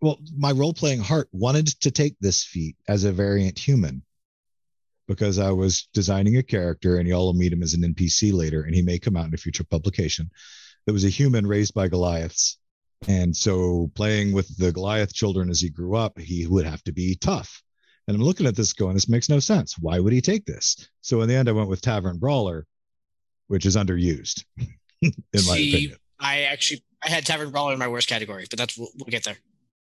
Well, 0.01 0.19
my 0.35 0.51
role 0.51 0.73
playing 0.73 1.01
heart 1.01 1.27
wanted 1.31 1.67
to 1.81 1.91
take 1.91 2.15
this 2.19 2.43
feat 2.43 2.75
as 2.87 3.03
a 3.03 3.11
variant 3.11 3.57
human 3.57 4.03
because 5.07 5.39
I 5.39 5.51
was 5.51 5.87
designing 5.93 6.37
a 6.37 6.43
character 6.43 6.97
and 6.97 7.07
y'all 7.07 7.25
will 7.25 7.33
meet 7.33 7.53
him 7.53 7.63
as 7.63 7.73
an 7.73 7.81
NPC 7.81 8.33
later, 8.33 8.63
and 8.63 8.75
he 8.75 8.81
may 8.81 8.99
come 8.99 9.17
out 9.17 9.27
in 9.27 9.33
a 9.33 9.37
future 9.37 9.63
publication. 9.63 10.29
There 10.85 10.93
was 10.93 11.05
a 11.05 11.09
human 11.09 11.45
raised 11.45 11.73
by 11.73 11.87
Goliaths. 11.87 12.57
And 13.07 13.35
so 13.35 13.91
playing 13.95 14.31
with 14.31 14.55
the 14.57 14.71
Goliath 14.71 15.13
children 15.13 15.49
as 15.49 15.59
he 15.59 15.69
grew 15.69 15.95
up, 15.95 16.19
he 16.19 16.45
would 16.45 16.65
have 16.65 16.83
to 16.83 16.91
be 16.91 17.15
tough. 17.15 17.63
And 18.07 18.15
I'm 18.15 18.23
looking 18.23 18.45
at 18.45 18.55
this 18.55 18.73
going, 18.73 18.93
this 18.93 19.09
makes 19.09 19.29
no 19.29 19.39
sense. 19.39 19.77
Why 19.79 19.99
would 19.99 20.13
he 20.13 20.21
take 20.21 20.45
this? 20.45 20.87
So 21.01 21.21
in 21.21 21.27
the 21.27 21.35
end, 21.35 21.49
I 21.49 21.53
went 21.53 21.69
with 21.69 21.81
Tavern 21.81 22.17
Brawler, 22.17 22.65
which 23.47 23.65
is 23.65 23.75
underused, 23.75 24.43
in 25.01 25.13
my 25.33 25.39
See, 25.39 25.69
opinion. 25.69 25.97
I 26.19 26.41
actually 26.43 26.83
I 27.03 27.09
had 27.09 27.25
Tavern 27.25 27.51
Brawler 27.51 27.73
in 27.73 27.79
my 27.79 27.87
worst 27.87 28.07
category, 28.07 28.45
but 28.49 28.59
that's 28.59 28.77
we'll, 28.77 28.89
we'll 28.95 29.09
get 29.09 29.23
there. 29.23 29.37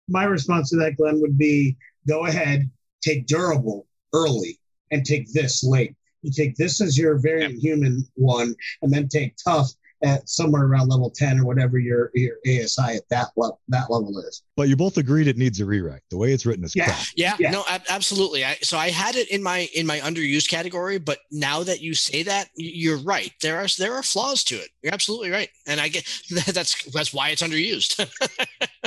My 0.07 0.23
response 0.23 0.69
to 0.69 0.77
that, 0.77 0.95
Glenn, 0.95 1.19
would 1.21 1.37
be 1.37 1.77
go 2.07 2.25
ahead, 2.25 2.69
take 3.01 3.27
durable 3.27 3.87
early, 4.13 4.59
and 4.91 5.05
take 5.05 5.31
this 5.33 5.63
late. 5.63 5.95
You 6.21 6.31
take 6.31 6.55
this 6.55 6.81
as 6.81 6.97
your 6.97 7.17
variant 7.19 7.55
human 7.61 8.05
one, 8.15 8.55
and 8.81 8.91
then 8.91 9.07
take 9.07 9.35
tough 9.43 9.71
at 10.01 10.29
somewhere 10.29 10.63
around 10.63 10.87
level 10.87 11.09
10 11.13 11.41
or 11.41 11.45
whatever 11.45 11.77
your, 11.77 12.09
your 12.13 12.37
ASI 12.47 12.95
at 12.95 13.03
that 13.09 13.27
level 13.35 13.59
that 13.67 13.89
level 13.89 14.17
is. 14.19 14.43
But 14.55 14.69
you 14.69 14.77
both 14.77 14.97
agreed 14.97 15.27
it 15.27 15.37
needs 15.37 15.59
a 15.59 15.65
rewrite. 15.65 15.99
The 16.09 16.15
way 16.17 16.31
it's 16.31 16.45
written 16.45 16.63
is 16.63 16.73
Yeah. 16.73 16.85
crap. 16.85 16.99
Yeah, 17.17 17.35
Yeah. 17.37 17.51
no, 17.51 17.65
ab- 17.69 17.83
absolutely. 17.89 18.45
I, 18.45 18.55
so 18.61 18.77
I 18.77 18.91
had 18.91 19.17
it 19.17 19.27
in 19.29 19.43
my 19.43 19.67
in 19.75 19.85
my 19.85 19.99
underused 19.99 20.49
category, 20.49 20.99
but 20.99 21.19
now 21.31 21.63
that 21.63 21.81
you 21.81 21.93
say 21.93 22.23
that, 22.23 22.47
you're 22.55 22.97
right. 22.99 23.33
There 23.41 23.57
are 23.57 23.67
there 23.77 23.93
are 23.93 24.03
flaws 24.03 24.45
to 24.45 24.55
it. 24.55 24.69
You're 24.81 24.93
absolutely 24.93 25.31
right, 25.31 25.49
and 25.67 25.81
I 25.81 25.89
get 25.89 26.05
that's 26.53 26.81
that's 26.91 27.13
why 27.13 27.29
it's 27.29 27.41
underused. 27.41 27.99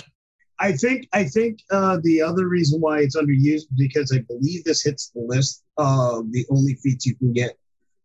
I 0.62 0.72
think 0.72 1.08
I 1.12 1.24
think 1.24 1.58
uh, 1.72 1.98
the 2.04 2.22
other 2.22 2.46
reason 2.46 2.80
why 2.80 3.00
it's 3.00 3.16
underused 3.16 3.66
because 3.76 4.12
I 4.16 4.20
believe 4.20 4.62
this 4.62 4.82
hits 4.82 5.08
the 5.08 5.20
list 5.20 5.64
of 5.76 6.30
the 6.30 6.46
only 6.50 6.74
feats 6.76 7.04
you 7.04 7.16
can 7.16 7.32
get, 7.32 7.58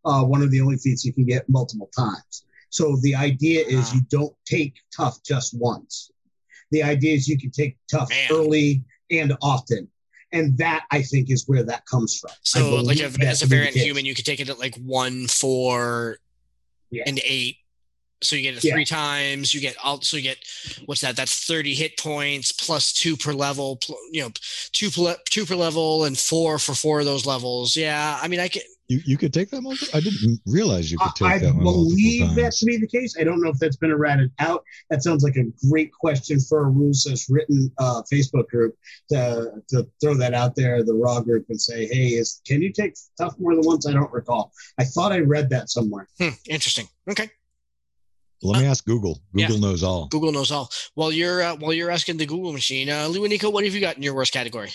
uh, 0.05 0.23
one 0.23 0.41
of 0.41 0.49
the 0.49 0.59
only 0.59 0.77
feats 0.77 1.05
you 1.05 1.13
can 1.13 1.25
get 1.25 1.47
multiple 1.47 1.89
times. 1.95 2.45
So 2.69 2.97
the 3.03 3.13
idea 3.13 3.63
is 3.67 3.93
you 3.93 4.01
don't 4.09 4.35
take 4.45 4.73
tough 4.95 5.21
just 5.23 5.55
once. 5.57 6.09
The 6.71 6.81
idea 6.81 7.13
is 7.13 7.27
you 7.27 7.37
can 7.37 7.51
take 7.51 7.77
tough 7.91 8.09
Man. 8.09 8.27
early 8.31 8.83
and 9.11 9.37
often, 9.43 9.87
and 10.33 10.57
that 10.57 10.85
I 10.91 11.03
think 11.03 11.29
is 11.29 11.47
where 11.47 11.63
that 11.63 11.85
comes 11.85 12.17
from. 12.19 12.31
So 12.41 12.75
like 12.81 12.99
as 12.99 13.13
a 13.15 13.19
to 13.19 13.19
be 13.19 13.25
the 13.27 13.45
variant 13.45 13.75
human, 13.75 14.05
you 14.05 14.15
could 14.15 14.25
take 14.25 14.39
it 14.39 14.49
at 14.49 14.57
like 14.57 14.75
one, 14.77 15.27
four, 15.27 16.17
Yeah. 16.89 17.03
and 17.05 17.21
eight. 17.23 17.57
So 18.23 18.35
you 18.35 18.41
get 18.41 18.57
it 18.57 18.63
Yeah. 18.63 18.73
three 18.73 18.85
times. 18.85 19.53
You 19.53 19.61
get 19.61 19.75
also 19.83 20.17
you 20.17 20.23
get 20.23 20.37
what's 20.85 21.01
that? 21.01 21.15
That's 21.15 21.45
thirty 21.45 21.73
hit 21.75 21.97
points 21.97 22.51
plus 22.51 22.91
two 22.93 23.15
per 23.15 23.33
level. 23.33 23.75
pl- 23.77 23.97
You 24.11 24.23
know, 24.23 24.31
two 24.71 24.89
per, 24.89 25.15
two 25.29 25.45
per 25.45 25.55
level 25.55 26.03
and 26.05 26.17
four 26.17 26.57
for 26.59 26.73
four 26.73 26.99
of 26.99 27.05
those 27.05 27.25
levels. 27.25 27.75
Yeah, 27.75 28.19
I 28.21 28.27
mean, 28.27 28.39
I 28.39 28.47
can. 28.47 28.63
You 28.89 29.01
you 29.05 29.17
could 29.17 29.33
take 29.33 29.49
that 29.49 29.61
multiple. 29.61 29.89
I 29.93 29.99
didn't 29.99 30.39
realize 30.45 30.89
you 30.89 30.97
could 30.97 31.13
take 31.15 31.27
I 31.27 31.37
that 31.39 31.53
one 31.53 31.63
believe 31.63 32.33
that 32.35 32.53
to 32.53 32.65
be 32.65 32.77
the 32.77 32.87
case. 32.87 33.15
I 33.19 33.23
don't 33.25 33.41
know 33.41 33.49
if 33.49 33.59
that's 33.59 33.75
been 33.75 33.91
errated 33.91 34.31
out. 34.39 34.63
That 34.89 35.03
sounds 35.03 35.23
like 35.23 35.35
a 35.35 35.43
great 35.69 35.91
question 35.91 36.39
for 36.39 36.61
a 36.65 36.69
rules 36.69 37.05
as 37.11 37.27
written 37.29 37.69
uh, 37.79 38.01
Facebook 38.11 38.47
group 38.47 38.75
to, 39.11 39.51
to 39.69 39.85
throw 40.01 40.15
that 40.15 40.33
out 40.33 40.55
there, 40.55 40.83
the 40.83 40.93
raw 40.93 41.19
group, 41.19 41.45
and 41.49 41.59
say, 41.61 41.85
hey, 41.87 42.07
is 42.15 42.41
can 42.47 42.61
you 42.61 42.71
take 42.71 42.95
tough 43.17 43.35
more 43.39 43.53
than 43.55 43.65
once? 43.65 43.85
I 43.85 43.91
don't 43.91 44.11
recall. 44.11 44.53
I 44.79 44.85
thought 44.85 45.11
I 45.11 45.19
read 45.19 45.49
that 45.49 45.69
somewhere. 45.69 46.07
Hmm, 46.17 46.29
interesting. 46.49 46.87
Okay. 47.09 47.29
Let 48.43 48.61
me 48.61 48.67
ask 48.67 48.85
Google. 48.85 49.21
yeah. 49.33 49.47
Google 49.47 49.69
knows 49.69 49.83
all. 49.83 50.07
Google 50.07 50.31
knows 50.31 50.51
all. 50.51 50.69
While 50.93 51.11
you're 51.11 51.41
uh, 51.41 51.55
while 51.55 51.73
you're 51.73 51.89
asking 51.89 52.17
the 52.17 52.25
Google 52.25 52.53
machine, 52.53 52.89
uh, 52.89 53.07
Lewanika, 53.07 53.51
what 53.51 53.63
have 53.63 53.73
you 53.73 53.81
got 53.81 53.97
in 53.97 54.03
your 54.03 54.13
worst 54.13 54.31
category? 54.31 54.71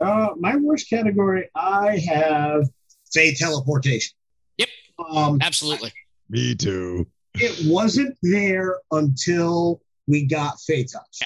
Uh, 0.00 0.30
my 0.38 0.56
worst 0.56 0.90
category, 0.90 1.48
I 1.54 1.98
have 1.98 2.68
Fey 3.12 3.34
Teleportation. 3.34 4.14
Yep. 4.58 4.68
Um, 4.98 5.38
Absolutely. 5.40 5.92
Me 6.28 6.54
too. 6.54 7.06
it 7.34 7.70
wasn't 7.70 8.16
there 8.22 8.78
until 8.90 9.80
we 10.06 10.26
got 10.26 10.60
Fey 10.60 10.84
Touch. 10.84 11.22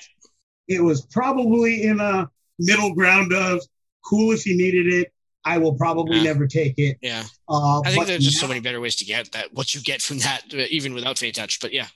It 0.69 0.83
was 0.83 1.07
probably 1.07 1.85
in 1.85 2.01
a 2.01 2.29
middle 2.59 2.95
ground 2.95 3.33
of 3.33 3.63
cool 4.05 4.33
if 4.33 4.47
you 4.47 4.57
needed 4.57 4.93
it. 4.93 5.13
I 5.45 5.59
will 5.59 5.75
probably 5.75 6.17
Yeah. 6.19 6.25
never 6.25 6.47
take 6.47 6.75
it. 6.79 6.99
Yeah, 7.01 7.25
Uh, 7.49 7.81
I 7.81 7.93
think 7.93 8.07
there's 8.07 8.25
just 8.25 8.39
so 8.41 8.49
many 8.49 8.61
better 8.61 8.81
ways 8.81 8.97
to 8.97 9.05
get 9.05 9.33
that. 9.33 9.53
What 9.55 9.75
you 9.75 9.81
get 9.81 10.03
from 10.03 10.19
that, 10.19 10.43
uh, 10.53 10.67
even 10.71 10.93
without 10.95 11.19
Fey 11.19 11.31
Touch. 11.33 11.61
But 11.61 11.73
yeah, 11.73 11.89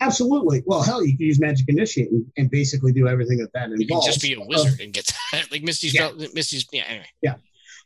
Absolutely. 0.00 0.62
Well, 0.64 0.80
hell, 0.82 1.04
you 1.04 1.16
can 1.16 1.26
use 1.26 1.40
Magic 1.40 1.66
Initiate 1.68 2.12
and, 2.12 2.24
and 2.36 2.48
basically 2.52 2.92
do 2.92 3.08
everything 3.08 3.38
that 3.38 3.52
that 3.54 3.68
you 3.70 3.74
can 3.78 3.82
involves. 3.82 4.06
just 4.06 4.22
be 4.22 4.32
a 4.34 4.40
wizard 4.40 4.78
and 4.80 4.92
get 4.92 5.12
that. 5.32 5.46
like 5.50 5.64
Misty's. 5.64 5.92
Yeah. 5.92 6.12
Misty's. 6.34 6.66
Yeah. 6.72 6.84
Anyway. 6.86 7.06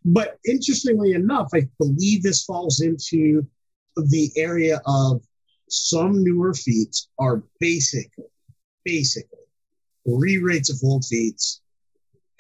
But 0.04 0.38
interestingly 0.46 1.12
enough, 1.12 1.48
I 1.54 1.66
believe 1.78 2.22
this 2.22 2.44
falls 2.44 2.80
into 2.82 3.46
the 3.96 4.30
area 4.36 4.82
of 4.84 5.22
some 5.70 6.22
newer 6.22 6.52
feats 6.52 7.08
are 7.18 7.42
basically, 7.60 8.24
basically 8.84 9.38
re-rates 10.04 10.68
of 10.68 10.76
old 10.84 11.06
feats. 11.06 11.61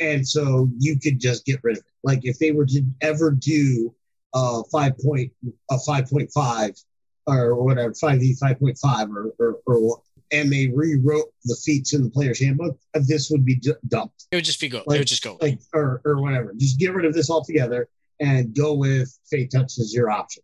And 0.00 0.26
so 0.26 0.68
you 0.78 0.98
could 0.98 1.20
just 1.20 1.44
get 1.44 1.60
rid 1.62 1.76
of 1.78 1.84
it. 1.84 1.90
Like 2.02 2.20
if 2.24 2.38
they 2.38 2.50
were 2.52 2.66
to 2.66 2.82
ever 3.00 3.30
do 3.30 3.94
a 4.34 4.62
five 4.72 4.98
point, 4.98 5.32
a 5.70 5.76
5.5 5.76 6.84
or 7.26 7.62
whatever, 7.62 7.92
5e 7.92 8.38
5.5 8.40 9.08
or, 9.10 9.32
or, 9.38 9.60
or, 9.66 10.02
and 10.32 10.50
they 10.50 10.68
rewrote 10.74 11.32
the 11.44 11.56
feats 11.62 11.92
in 11.92 12.02
the 12.02 12.10
player's 12.10 12.40
handbook, 12.40 12.78
this 12.94 13.30
would 13.30 13.44
be 13.44 13.56
ju- 13.56 13.76
dumped 13.88 14.24
It 14.32 14.36
would 14.36 14.44
just 14.44 14.60
be 14.60 14.68
go. 14.68 14.82
Like- 14.86 14.96
it 14.96 15.00
would 15.00 15.08
just 15.08 15.22
go. 15.22 15.38
like 15.40 15.60
or 15.74 16.00
or 16.04 16.20
whatever. 16.20 16.52
Just 16.56 16.78
get 16.78 16.94
rid 16.94 17.04
of 17.04 17.14
this 17.14 17.30
altogether 17.30 17.88
and 18.20 18.54
go 18.54 18.72
with 18.74 19.16
Fey 19.30 19.46
Touch 19.46 19.78
as 19.78 19.92
your 19.94 20.10
option. 20.10 20.42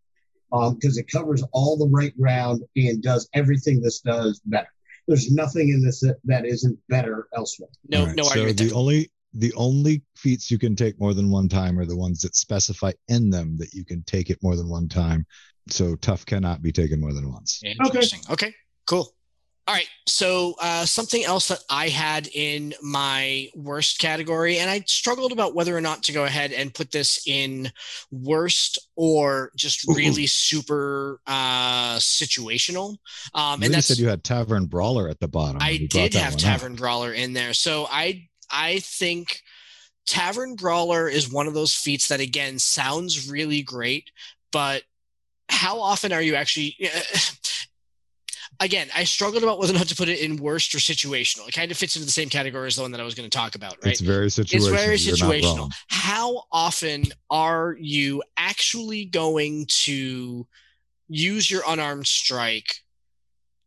Um, 0.50 0.74
because 0.76 0.96
it 0.96 1.10
covers 1.12 1.44
all 1.52 1.76
the 1.76 1.88
right 1.88 2.16
ground 2.18 2.62
and 2.74 3.02
does 3.02 3.28
everything 3.34 3.82
this 3.82 4.00
does 4.00 4.40
better. 4.46 4.68
There's 5.06 5.30
nothing 5.30 5.68
in 5.68 5.82
this 5.84 6.00
that, 6.00 6.16
that 6.24 6.46
isn't 6.46 6.78
better 6.88 7.28
elsewhere. 7.36 7.68
no, 7.88 8.00
All 8.00 8.06
right, 8.06 8.16
no 8.16 8.22
so 8.22 8.30
argument 8.30 8.58
the 8.58 8.72
only 8.72 9.10
the 9.34 9.52
only 9.54 10.02
feats 10.16 10.50
you 10.50 10.58
can 10.58 10.74
take 10.74 10.98
more 11.00 11.14
than 11.14 11.30
one 11.30 11.48
time 11.48 11.78
are 11.78 11.86
the 11.86 11.96
ones 11.96 12.20
that 12.22 12.36
specify 12.36 12.92
in 13.08 13.30
them 13.30 13.56
that 13.58 13.72
you 13.74 13.84
can 13.84 14.02
take 14.04 14.30
it 14.30 14.42
more 14.42 14.56
than 14.56 14.68
one 14.68 14.88
time. 14.88 15.26
So 15.68 15.96
tough 15.96 16.24
cannot 16.24 16.62
be 16.62 16.72
taken 16.72 17.00
more 17.00 17.12
than 17.12 17.30
once. 17.30 17.60
Interesting. 17.62 18.20
Okay. 18.30 18.54
Cool. 18.86 19.12
All 19.68 19.74
right. 19.74 19.88
So 20.06 20.54
uh, 20.62 20.86
something 20.86 21.22
else 21.24 21.48
that 21.48 21.62
I 21.68 21.88
had 21.88 22.26
in 22.32 22.72
my 22.82 23.48
worst 23.54 23.98
category, 23.98 24.60
and 24.60 24.70
I 24.70 24.82
struggled 24.86 25.30
about 25.30 25.54
whether 25.54 25.76
or 25.76 25.82
not 25.82 26.02
to 26.04 26.12
go 26.12 26.24
ahead 26.24 26.52
and 26.52 26.72
put 26.72 26.90
this 26.90 27.20
in 27.26 27.70
worst 28.10 28.78
or 28.96 29.52
just 29.56 29.86
Ooh. 29.86 29.92
really 29.92 30.26
super 30.26 31.20
uh, 31.26 31.96
situational. 31.96 32.96
Um, 33.34 33.60
you 33.60 33.66
and 33.66 33.74
that's 33.74 33.88
said 33.88 33.98
you 33.98 34.08
had 34.08 34.24
Tavern 34.24 34.64
Brawler 34.64 35.06
at 35.06 35.20
the 35.20 35.28
bottom. 35.28 35.58
I 35.60 35.72
and 35.72 35.80
you 35.80 35.88
brought 35.88 36.12
did 36.12 36.14
have 36.14 36.32
up. 36.32 36.38
Tavern 36.38 36.74
Brawler 36.74 37.12
in 37.12 37.34
there. 37.34 37.52
So 37.52 37.86
I 37.90 38.26
I 38.50 38.80
think 38.80 39.42
Tavern 40.06 40.54
Brawler 40.54 41.08
is 41.08 41.30
one 41.30 41.46
of 41.46 41.54
those 41.54 41.74
feats 41.74 42.08
that 42.08 42.20
again 42.20 42.58
sounds 42.58 43.30
really 43.30 43.62
great, 43.62 44.10
but 44.52 44.82
how 45.50 45.80
often 45.80 46.12
are 46.12 46.22
you 46.22 46.34
actually 46.34 46.76
again, 48.60 48.88
I 48.94 49.04
struggled 49.04 49.42
about 49.42 49.58
whether 49.58 49.72
or 49.72 49.78
not 49.78 49.88
to 49.88 49.94
put 49.94 50.08
it 50.08 50.20
in 50.20 50.36
worst 50.36 50.74
or 50.74 50.78
situational. 50.78 51.48
It 51.48 51.54
kind 51.54 51.70
of 51.70 51.76
fits 51.76 51.96
into 51.96 52.06
the 52.06 52.12
same 52.12 52.28
category 52.28 52.66
as 52.66 52.76
the 52.76 52.82
one 52.82 52.92
that 52.92 53.00
I 53.00 53.04
was 53.04 53.14
going 53.14 53.28
to 53.28 53.36
talk 53.36 53.54
about, 53.54 53.76
right? 53.84 53.92
It's 53.92 54.00
very 54.00 54.26
situational. 54.26 54.54
It's 54.54 54.66
very 54.66 54.96
situational. 54.96 55.72
How 55.88 56.44
often 56.50 57.04
are 57.30 57.76
you 57.78 58.22
actually 58.36 59.04
going 59.04 59.66
to 59.68 60.46
use 61.08 61.50
your 61.50 61.62
unarmed 61.66 62.06
strike 62.06 62.82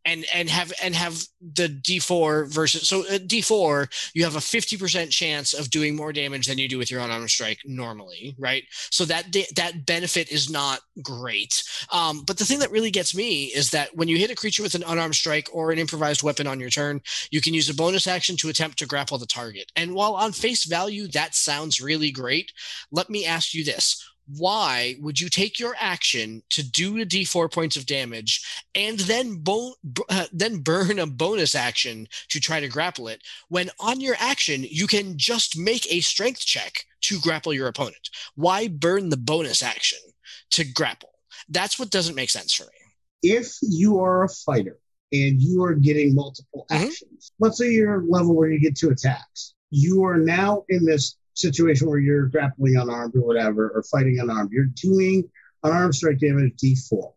and 0.04 0.24
and 0.34 0.48
have 0.48 0.72
and 0.82 0.94
have 0.94 1.22
the 1.40 1.68
D4 1.68 2.48
versus 2.52 2.88
so 2.88 3.06
at 3.08 3.28
D4 3.28 3.88
you 4.14 4.24
have 4.24 4.36
a 4.36 4.40
50% 4.40 5.10
chance 5.10 5.54
of 5.54 5.70
doing 5.70 5.96
more 5.96 6.12
damage 6.12 6.46
than 6.46 6.58
you 6.58 6.68
do 6.68 6.78
with 6.78 6.90
your 6.90 7.00
unarmed 7.00 7.30
strike 7.30 7.58
normally, 7.64 8.34
right? 8.38 8.64
So 8.90 9.04
that 9.04 9.26
that 9.56 9.86
benefit 9.86 10.30
is 10.30 10.50
not 10.50 10.80
great. 11.02 11.62
Um, 11.90 12.24
but 12.24 12.38
the 12.38 12.44
thing 12.44 12.58
that 12.60 12.70
really 12.70 12.90
gets 12.90 13.14
me 13.14 13.44
is 13.46 13.70
that 13.70 13.94
when 13.94 14.08
you 14.08 14.18
hit 14.18 14.30
a 14.30 14.36
creature 14.36 14.62
with 14.62 14.74
an 14.74 14.84
unarmed 14.86 15.14
strike 15.14 15.48
or 15.52 15.70
an 15.70 15.78
improvised 15.78 16.22
weapon 16.22 16.46
on 16.46 16.60
your 16.60 16.70
turn, 16.70 17.00
you 17.30 17.40
can 17.40 17.54
use 17.54 17.68
a 17.68 17.74
bonus 17.74 18.06
action 18.06 18.36
to 18.36 18.48
attempt 18.48 18.78
to 18.78 18.86
grapple 18.86 19.18
the 19.18 19.26
target. 19.26 19.70
And 19.76 19.94
while 19.94 20.14
on 20.14 20.32
face 20.32 20.64
value 20.64 21.08
that 21.08 21.34
sounds 21.34 21.80
really 21.80 22.10
great, 22.10 22.52
let 22.90 23.10
me 23.10 23.24
ask 23.24 23.54
you 23.54 23.64
this. 23.64 24.11
Why 24.36 24.96
would 25.00 25.20
you 25.20 25.28
take 25.28 25.58
your 25.58 25.74
action 25.78 26.42
to 26.50 26.62
do 26.62 27.00
a 27.00 27.04
d4 27.04 27.50
points 27.52 27.76
of 27.76 27.86
damage 27.86 28.44
and 28.74 28.98
then 29.00 29.34
bo- 29.36 29.74
uh, 30.08 30.26
then 30.32 30.58
burn 30.58 30.98
a 30.98 31.06
bonus 31.06 31.54
action 31.54 32.06
to 32.28 32.40
try 32.40 32.60
to 32.60 32.68
grapple 32.68 33.08
it 33.08 33.20
when 33.48 33.70
on 33.80 34.00
your 34.00 34.16
action 34.18 34.64
you 34.68 34.86
can 34.86 35.16
just 35.18 35.58
make 35.58 35.90
a 35.92 36.00
strength 36.00 36.40
check 36.40 36.84
to 37.02 37.18
grapple 37.20 37.52
your 37.52 37.68
opponent? 37.68 38.10
Why 38.36 38.68
burn 38.68 39.08
the 39.08 39.16
bonus 39.16 39.62
action 39.62 39.98
to 40.52 40.64
grapple? 40.64 41.10
That's 41.48 41.78
what 41.78 41.90
doesn't 41.90 42.14
make 42.14 42.30
sense 42.30 42.54
for 42.54 42.64
me. 42.64 42.70
If 43.22 43.56
you 43.60 43.98
are 44.00 44.24
a 44.24 44.28
fighter 44.28 44.78
and 45.12 45.42
you 45.42 45.62
are 45.64 45.74
getting 45.74 46.14
multiple 46.14 46.66
Mhm. 46.70 46.86
actions, 46.86 47.32
let's 47.38 47.58
say 47.58 47.72
you're 47.72 48.04
level 48.04 48.34
where 48.34 48.50
you 48.50 48.60
get 48.60 48.76
two 48.76 48.90
attacks, 48.90 49.54
you 49.70 50.04
are 50.04 50.18
now 50.18 50.64
in 50.68 50.84
this 50.84 51.16
situation 51.34 51.88
where 51.88 51.98
you're 51.98 52.26
grappling 52.26 52.76
unarmed 52.76 53.16
or 53.16 53.22
whatever, 53.22 53.70
or 53.70 53.82
fighting 53.84 54.18
unarmed. 54.20 54.50
You're 54.52 54.66
doing 54.66 55.28
unarmed 55.62 55.94
strike 55.94 56.18
damage 56.18 56.54
D4. 56.62 57.12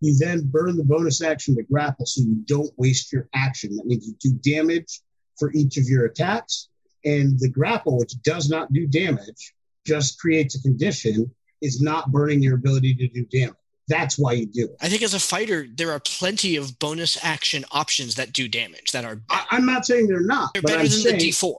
You 0.00 0.16
then 0.18 0.42
burn 0.46 0.76
the 0.76 0.84
bonus 0.84 1.22
action 1.22 1.54
to 1.56 1.62
grapple 1.62 2.06
so 2.06 2.22
you 2.22 2.36
don't 2.46 2.70
waste 2.78 3.12
your 3.12 3.28
action. 3.34 3.76
That 3.76 3.86
means 3.86 4.06
you 4.06 4.14
do 4.20 4.38
damage 4.50 5.00
for 5.38 5.52
each 5.52 5.76
of 5.76 5.84
your 5.84 6.06
attacks. 6.06 6.68
And 7.04 7.38
the 7.38 7.48
grapple, 7.48 7.98
which 7.98 8.20
does 8.22 8.48
not 8.50 8.72
do 8.72 8.86
damage, 8.86 9.54
just 9.86 10.18
creates 10.18 10.54
a 10.54 10.62
condition, 10.62 11.30
is 11.62 11.80
not 11.80 12.10
burning 12.12 12.42
your 12.42 12.54
ability 12.54 12.94
to 12.94 13.08
do 13.08 13.24
damage. 13.26 13.56
That's 13.88 14.18
why 14.18 14.32
you 14.34 14.46
do 14.46 14.66
it. 14.66 14.76
i 14.80 14.88
think 14.88 15.02
as 15.02 15.14
a 15.14 15.18
fighter 15.18 15.66
there 15.74 15.90
are 15.90 15.98
plenty 15.98 16.54
of 16.54 16.78
bonus 16.78 17.18
action 17.24 17.64
options 17.72 18.14
that 18.14 18.32
do 18.32 18.46
damage 18.46 18.92
that 18.92 19.04
are 19.04 19.20
I, 19.28 19.46
I'm 19.50 19.66
not 19.66 19.84
saying 19.84 20.06
they're 20.06 20.20
not, 20.20 20.50
they're 20.54 20.62
but 20.62 20.68
better 20.68 20.80
I'm 20.82 20.86
than 20.86 20.92
saying, 20.92 21.18
the 21.18 21.30
d4 21.30 21.56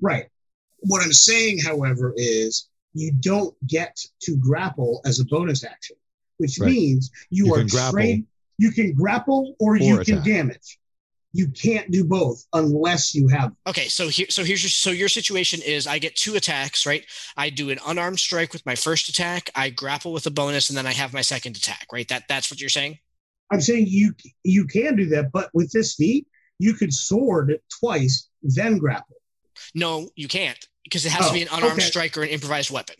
right. 0.00 0.26
What 0.88 1.04
I'm 1.04 1.12
saying, 1.12 1.58
however, 1.60 2.14
is 2.16 2.68
you 2.94 3.12
don't 3.12 3.54
get 3.66 3.96
to 4.22 4.36
grapple 4.36 5.02
as 5.04 5.20
a 5.20 5.24
bonus 5.26 5.62
action, 5.62 5.96
which 6.38 6.58
Right. 6.58 6.72
means 6.72 7.10
you, 7.30 7.46
You 7.46 7.54
are 7.54 7.64
trained. 7.64 8.26
You 8.56 8.72
can 8.72 8.92
grapple 8.94 9.54
or, 9.60 9.76
you 9.76 9.98
Or 10.00 10.04
can 10.04 10.22
damage. 10.22 10.78
You 11.34 11.48
can't 11.48 11.90
do 11.90 12.04
both 12.04 12.44
unless 12.54 13.14
you 13.14 13.28
have. 13.28 13.52
Okay, 13.66 13.86
so 13.88 14.08
here, 14.08 14.26
so 14.30 14.42
here's 14.44 14.62
your, 14.62 14.70
so 14.70 14.90
your 14.90 15.10
situation 15.10 15.60
is 15.60 15.86
I 15.86 15.98
get 15.98 16.16
two 16.16 16.36
attacks, 16.36 16.86
right? 16.86 17.04
I 17.36 17.50
do 17.50 17.68
an 17.68 17.78
unarmed 17.86 18.18
strike 18.18 18.54
with 18.54 18.64
my 18.64 18.74
first 18.74 19.10
attack, 19.10 19.50
I 19.54 19.68
grapple 19.68 20.14
with 20.14 20.26
a 20.26 20.30
bonus, 20.30 20.70
and 20.70 20.76
then 20.78 20.86
I 20.86 20.92
have 20.92 21.12
my 21.12 21.20
second 21.20 21.56
attack, 21.58 21.86
right? 21.92 22.08
That 22.08 22.24
that's 22.28 22.50
what 22.50 22.60
you're 22.60 22.70
saying. 22.70 22.98
I'm 23.52 23.60
saying 23.60 23.86
you 23.88 24.14
you 24.42 24.66
can 24.66 24.96
do 24.96 25.06
that, 25.10 25.32
but 25.32 25.50
with 25.52 25.70
this 25.70 25.96
feat, 25.96 26.26
you 26.58 26.72
could 26.72 26.94
sword 26.94 27.50
it 27.50 27.62
twice, 27.78 28.28
then 28.42 28.78
grapple. 28.78 29.16
No, 29.74 30.08
you 30.16 30.28
can't 30.28 30.58
because 30.88 31.04
it 31.06 31.12
has 31.12 31.26
to 31.26 31.30
Oh, 31.30 31.34
be 31.34 31.42
an 31.42 31.48
unarmed 31.52 31.78
okay. 31.78 31.82
strike 31.86 32.16
or 32.16 32.22
an 32.22 32.30
improvised 32.30 32.70
weapon. 32.70 32.96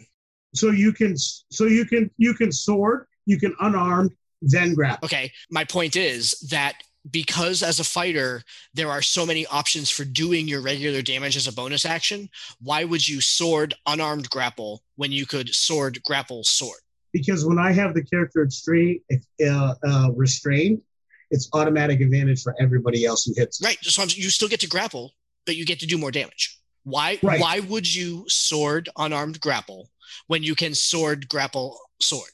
So 0.55 0.70
you 0.70 0.93
can 0.93 1.16
so 1.16 1.64
you 1.64 1.84
can 1.84 2.11
you 2.16 2.34
can 2.34 2.53
sword, 2.53 3.07
you 3.26 3.39
can 3.39 3.55
unarmed, 3.61 4.12
then 4.43 4.74
grapple. 4.74 5.07
Okay, 5.07 5.32
my 5.51 5.64
point 5.64 5.97
is 5.97 6.32
that 6.51 6.74
because 7.11 7.62
as 7.62 7.80
a 7.80 7.84
fighter 7.84 8.43
there 8.74 8.91
are 8.91 9.01
so 9.03 9.24
many 9.24 9.47
options 9.47 9.89
for 9.91 10.05
doing 10.05 10.49
your 10.49 10.61
regular 10.61 11.01
damage 11.03 11.36
as 11.36 11.47
a 11.47 11.53
bonus 11.53 11.84
action, 11.84 12.28
why 12.61 12.84
would 12.84 13.07
you 13.07 13.20
sword 13.20 13.74
unarmed 13.86 14.28
grapple 14.30 14.82
when 14.97 15.12
you 15.12 15.24
could 15.26 15.55
sword 15.55 16.03
grapple 16.05 16.45
sword? 16.45 16.80
because 17.14 17.45
when 17.47 17.59
I 17.59 17.72
have 17.72 17.95
the 17.95 18.05
character 18.05 18.41
restrained, 18.41 19.01
uh, 19.43 19.74
uh, 19.82 20.11
restrained, 20.14 20.82
it's 21.30 21.49
automatic 21.55 22.03
advantage 22.03 22.43
for 22.43 22.55
everybody 22.61 23.07
else 23.07 23.24
who 23.24 23.32
hits. 23.34 23.62
Right. 23.64 23.78
So 23.82 24.03
you 24.03 24.28
still 24.28 24.47
get 24.49 24.61
to 24.61 24.68
grapple, 24.68 25.14
but 25.47 25.57
you 25.57 25.64
get 25.64 25.80
to 25.80 25.86
do 25.86 25.97
more 25.97 26.11
damage. 26.11 26.59
Why? 26.89 27.18
Right. 27.22 27.41
Why 27.41 27.61
would 27.61 27.93
you 27.93 28.24
sword 28.28 28.89
unarmed 28.97 29.41
grapple 29.41 29.91
when 30.26 30.43
you 30.43 30.55
can 30.55 30.74
sword 30.74 31.28
grapple 31.28 31.78
sword? 32.01 32.30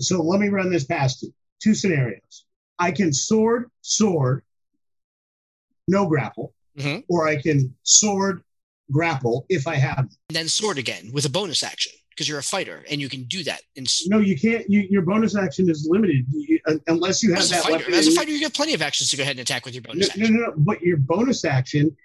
So 0.00 0.20
let 0.22 0.40
me 0.40 0.48
run 0.48 0.70
this 0.70 0.84
past 0.84 1.22
you. 1.22 1.32
Two 1.62 1.74
scenarios. 1.74 2.44
I 2.78 2.90
can 2.90 3.12
sword, 3.12 3.70
sword, 3.80 4.42
no 5.88 6.06
grapple, 6.06 6.52
Mhm. 6.78 7.04
or 7.08 7.26
I 7.28 7.40
can 7.40 7.74
sword, 7.84 8.42
grapple 8.90 9.46
if 9.48 9.66
I 9.66 9.76
have. 9.76 9.98
And 10.28 10.36
then 10.36 10.48
sword 10.48 10.78
again 10.78 11.10
with 11.12 11.24
a 11.24 11.28
bonus 11.30 11.62
action 11.62 11.92
because 12.10 12.28
you're 12.28 12.38
a 12.38 12.42
fighter 12.42 12.84
and 12.90 13.00
you 13.00 13.08
can 13.08 13.24
do 13.24 13.42
that. 13.44 13.62
In, 13.76 13.86
No, 14.06 14.18
you 14.18 14.38
can't. 14.38 14.68
You, 14.68 14.80
your 14.90 15.02
bonus 15.02 15.34
action 15.36 15.68
is 15.70 15.86
limited 15.90 16.24
you, 16.32 16.58
un- 16.66 16.80
unless 16.86 17.22
you 17.22 17.30
have 17.30 17.40
as 17.40 17.50
a 17.50 17.54
that 17.54 17.62
fighter, 17.64 17.76
weapon. 17.78 17.94
as 17.94 18.06
a 18.08 18.12
fighter, 18.12 18.30
you 18.32 18.38
get 18.40 18.52
plenty 18.54 18.74
of 18.74 18.82
actions 18.82 19.10
to 19.10 19.16
go 19.16 19.22
ahead 19.22 19.32
and 19.36 19.40
attack 19.40 19.64
with 19.64 19.74
your 19.74 19.82
bonus 19.82 20.08
no, 20.16 20.22
action. 20.24 20.36
no, 20.36 20.46
no, 20.48 20.54
but 20.56 20.80
your 20.82 20.96
bonus 20.98 21.44
action, 21.44 21.96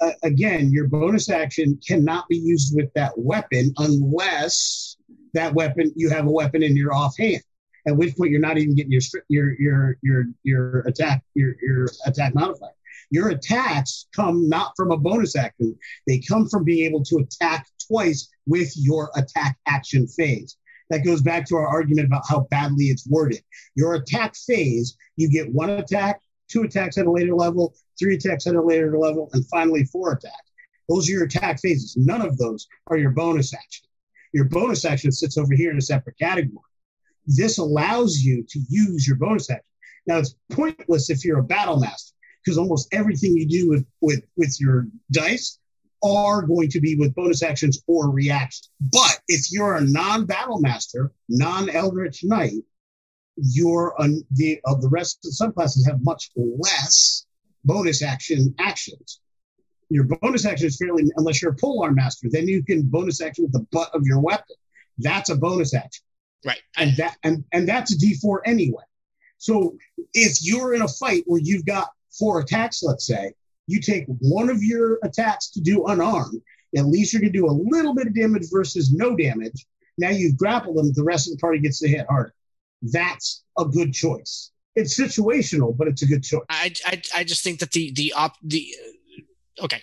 uh, 0.00 0.12
again, 0.22 0.70
your 0.72 0.88
bonus 0.88 1.28
action 1.28 1.78
cannot 1.86 2.28
be 2.28 2.36
used 2.36 2.74
with 2.74 2.92
that 2.94 3.12
weapon 3.16 3.72
unless 3.78 4.96
that 5.34 5.54
weapon 5.54 5.92
you 5.94 6.08
have 6.10 6.26
a 6.26 6.30
weapon 6.30 6.62
in 6.62 6.76
your 6.76 6.94
offhand. 6.94 7.42
At 7.86 7.96
which 7.96 8.16
point 8.16 8.30
you're 8.30 8.40
not 8.40 8.58
even 8.58 8.74
getting 8.74 8.92
your 8.92 9.02
your 9.28 9.56
your 9.58 9.96
your 10.02 10.24
your 10.42 10.80
attack 10.80 11.22
your 11.34 11.54
your 11.62 11.88
attack 12.06 12.34
modifier. 12.34 12.70
Your 13.10 13.30
attacks 13.30 14.06
come 14.14 14.48
not 14.48 14.72
from 14.76 14.90
a 14.92 14.96
bonus 14.96 15.34
action; 15.34 15.76
they 16.06 16.18
come 16.18 16.48
from 16.48 16.64
being 16.64 16.86
able 16.86 17.02
to 17.04 17.18
attack 17.18 17.66
twice 17.86 18.28
with 18.46 18.72
your 18.76 19.10
attack 19.16 19.58
action 19.66 20.06
phase. 20.06 20.56
That 20.90 21.04
goes 21.04 21.22
back 21.22 21.46
to 21.46 21.56
our 21.56 21.66
argument 21.66 22.06
about 22.06 22.24
how 22.28 22.46
badly 22.50 22.86
it's 22.86 23.06
worded. 23.08 23.42
Your 23.76 23.94
attack 23.94 24.34
phase, 24.36 24.96
you 25.16 25.30
get 25.30 25.52
one 25.52 25.70
attack, 25.70 26.20
two 26.50 26.62
attacks 26.62 26.98
at 26.98 27.06
a 27.06 27.10
later 27.10 27.34
level, 27.34 27.74
three 27.98 28.16
attacks 28.16 28.46
at 28.46 28.54
a 28.54 28.62
later 28.62 28.98
level, 28.98 29.30
and 29.32 29.46
finally 29.48 29.84
four 29.84 30.12
attacks. 30.12 30.34
Those 30.88 31.08
are 31.08 31.12
your 31.12 31.24
attack 31.24 31.60
phases. 31.60 31.96
None 31.96 32.22
of 32.22 32.36
those 32.36 32.66
are 32.88 32.98
your 32.98 33.10
bonus 33.10 33.54
action. 33.54 33.86
Your 34.32 34.46
bonus 34.46 34.84
action 34.84 35.12
sits 35.12 35.38
over 35.38 35.54
here 35.54 35.70
in 35.70 35.78
a 35.78 35.82
separate 35.82 36.18
category. 36.18 36.64
This 37.26 37.58
allows 37.58 38.18
you 38.18 38.44
to 38.48 38.60
use 38.68 39.06
your 39.06 39.16
bonus 39.16 39.50
action. 39.50 39.64
Now 40.06 40.18
it's 40.18 40.34
pointless 40.50 41.10
if 41.10 41.24
you're 41.24 41.38
a 41.38 41.44
battle 41.44 41.78
master, 41.78 42.14
because 42.44 42.58
almost 42.58 42.92
everything 42.92 43.36
you 43.36 43.46
do 43.46 43.68
with, 43.68 43.86
with, 44.00 44.22
with 44.36 44.56
your 44.60 44.86
dice 45.12 45.58
are 46.02 46.42
going 46.42 46.70
to 46.70 46.80
be 46.80 46.96
with 46.96 47.14
bonus 47.14 47.42
actions 47.42 47.82
or 47.86 48.10
reactions. 48.10 48.70
But 48.80 49.20
if 49.28 49.52
you're 49.52 49.76
a 49.76 49.82
non-battle 49.82 50.60
master, 50.60 51.12
non-eldritch 51.28 52.24
knight, 52.24 52.54
your 53.42 54.00
un, 54.00 54.22
the 54.32 54.60
uh, 54.64 54.74
the 54.76 54.88
rest 54.88 55.18
of 55.24 55.30
the 55.30 55.44
subclasses 55.44 55.86
have 55.86 56.02
much 56.02 56.30
less 56.36 57.26
bonus 57.64 58.02
action 58.02 58.54
actions. 58.58 59.20
Your 59.88 60.04
bonus 60.04 60.44
action 60.46 60.66
is 60.68 60.76
fairly 60.76 61.04
unless 61.16 61.42
you're 61.42 61.52
a 61.52 61.56
polearm 61.56 61.94
master, 61.96 62.28
then 62.30 62.46
you 62.46 62.62
can 62.62 62.82
bonus 62.82 63.20
action 63.20 63.44
with 63.44 63.52
the 63.52 63.66
butt 63.72 63.90
of 63.94 64.02
your 64.04 64.20
weapon. 64.20 64.56
That's 64.98 65.30
a 65.30 65.36
bonus 65.36 65.74
action, 65.74 66.04
Right. 66.44 66.60
and 66.76 66.96
that 66.96 67.16
and 67.22 67.44
and 67.52 67.68
that's 67.68 67.92
a 67.92 67.98
D4 67.98 68.40
anyway. 68.44 68.84
So 69.38 69.76
if 70.14 70.38
you're 70.42 70.74
in 70.74 70.82
a 70.82 70.88
fight 70.88 71.24
where 71.26 71.40
you've 71.42 71.64
got 71.66 71.88
four 72.18 72.40
attacks, 72.40 72.82
let's 72.82 73.06
say, 73.06 73.32
you 73.66 73.80
take 73.80 74.04
one 74.06 74.50
of 74.50 74.62
your 74.62 74.98
attacks 75.02 75.50
to 75.52 75.60
do 75.60 75.86
unarmed. 75.86 76.42
At 76.76 76.86
least 76.86 77.12
you're 77.12 77.22
gonna 77.22 77.32
do 77.32 77.46
a 77.46 77.60
little 77.74 77.94
bit 77.94 78.06
of 78.06 78.14
damage 78.14 78.46
versus 78.52 78.92
no 78.92 79.16
damage. 79.16 79.66
Now 79.98 80.10
you've 80.10 80.36
grappled 80.36 80.76
them, 80.76 80.92
the 80.94 81.04
rest 81.04 81.26
of 81.28 81.32
the 81.36 81.40
party 81.40 81.58
gets 81.58 81.80
to 81.80 81.88
hit 81.88 82.06
harder. 82.08 82.34
That's 82.82 83.42
a 83.58 83.64
good 83.64 83.92
choice. 83.92 84.50
It's 84.76 84.98
situational, 84.98 85.76
but 85.76 85.88
it's 85.88 86.02
a 86.02 86.06
good 86.06 86.22
choice. 86.22 86.44
I, 86.48 86.72
I, 86.86 87.02
I 87.16 87.24
just 87.24 87.42
think 87.42 87.58
that 87.60 87.72
the 87.72 87.92
the 87.92 88.12
op 88.14 88.36
the 88.42 88.74
uh, 89.58 89.64
okay. 89.64 89.82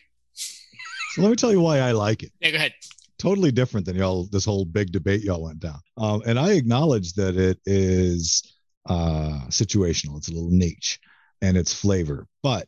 So 1.14 1.22
let 1.22 1.30
me 1.30 1.36
tell 1.36 1.52
you 1.52 1.62
why 1.62 1.80
I 1.80 1.92
like 1.92 2.24
it. 2.24 2.32
Yeah, 2.40 2.52
go 2.52 2.58
ahead. 2.58 2.74
Totally 3.20 3.52
different 3.52 3.86
than 3.86 3.96
y'all 3.96 4.26
this 4.26 4.46
whole 4.46 4.66
big 4.66 4.92
debate 4.92 5.24
y'all 5.24 5.44
went 5.44 5.60
down. 5.60 5.80
Um, 5.98 6.22
and 6.26 6.38
I 6.40 6.54
acknowledge 6.54 7.14
that 7.14 7.36
it 7.36 7.60
is 7.66 8.44
uh, 8.88 9.42
situational. 9.50 10.18
It's 10.18 10.30
a 10.30 10.34
little 10.34 10.52
niche 10.52 11.00
and 11.42 11.58
it's 11.58 11.74
flavor, 11.74 12.28
but 12.44 12.68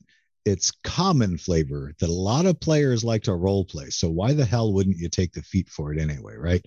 it's 0.50 0.72
common 0.84 1.38
flavor 1.38 1.94
that 2.00 2.10
a 2.10 2.14
lot 2.14 2.46
of 2.46 2.60
players 2.60 3.04
like 3.04 3.24
to 3.24 3.36
role 3.36 3.66
play. 3.66 3.90
So 3.90 4.10
why 4.10 4.34
the 4.34 4.46
hell 4.46 4.74
wouldn't 4.74 4.98
you 4.98 5.10
take 5.10 5.34
the 5.34 5.44
feat 5.44 5.70
for 5.70 5.94
it 5.94 6.00
anyway, 6.00 6.36
right? 6.36 6.66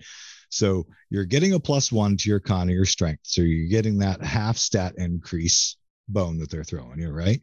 So 0.49 0.85
you're 1.09 1.25
getting 1.25 1.53
a 1.53 1.59
plus 1.59 1.91
one 1.91 2.15
to 2.17 2.29
your 2.29 2.39
con 2.39 2.69
or 2.69 2.73
your 2.73 2.85
strength. 2.85 3.21
So 3.23 3.41
you're 3.41 3.69
getting 3.69 3.97
that 3.99 4.23
half 4.23 4.57
stat 4.57 4.93
increase 4.97 5.77
bone 6.07 6.37
that 6.39 6.49
they're 6.49 6.63
throwing 6.63 6.99
you, 6.99 7.11
right? 7.11 7.41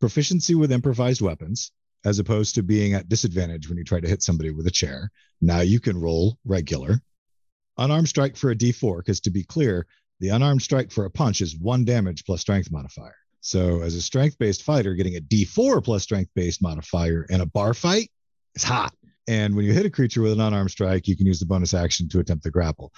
Proficiency 0.00 0.54
with 0.54 0.72
improvised 0.72 1.20
weapons, 1.20 1.72
as 2.04 2.18
opposed 2.18 2.54
to 2.56 2.62
being 2.62 2.94
at 2.94 3.08
disadvantage 3.08 3.68
when 3.68 3.78
you 3.78 3.84
try 3.84 4.00
to 4.00 4.08
hit 4.08 4.22
somebody 4.22 4.50
with 4.50 4.66
a 4.66 4.70
chair. 4.70 5.10
Now 5.40 5.60
you 5.60 5.80
can 5.80 6.00
roll 6.00 6.38
regular. 6.44 7.00
Unarmed 7.78 8.08
strike 8.08 8.36
for 8.36 8.50
a 8.50 8.56
d4, 8.56 8.98
because 8.98 9.20
to 9.20 9.30
be 9.30 9.44
clear, 9.44 9.86
the 10.20 10.28
unarmed 10.30 10.62
strike 10.62 10.90
for 10.90 11.04
a 11.04 11.10
punch 11.10 11.40
is 11.40 11.56
one 11.56 11.84
damage 11.84 12.24
plus 12.24 12.40
strength 12.40 12.70
modifier. 12.70 13.16
So 13.42 13.82
as 13.82 13.94
a 13.96 14.00
strength 14.00 14.38
based 14.38 14.62
fighter, 14.62 14.94
getting 14.94 15.16
a 15.16 15.20
d4 15.20 15.84
plus 15.84 16.04
strength 16.04 16.30
based 16.34 16.62
modifier 16.62 17.26
in 17.28 17.40
a 17.42 17.46
bar 17.46 17.74
fight 17.74 18.10
is 18.54 18.62
hot. 18.62 18.94
And 19.28 19.54
when 19.54 19.64
you 19.64 19.72
hit 19.72 19.84
a 19.84 19.90
creature 19.90 20.22
with 20.22 20.32
an 20.32 20.40
unarmed 20.40 20.70
strike, 20.70 21.06
you 21.08 21.16
can 21.16 21.26
use 21.26 21.40
the 21.40 21.46
bonus 21.46 21.74
action 21.74 22.08
to 22.08 22.20
attempt 22.20 22.44
the 22.44 22.50
grapple. 22.50 22.92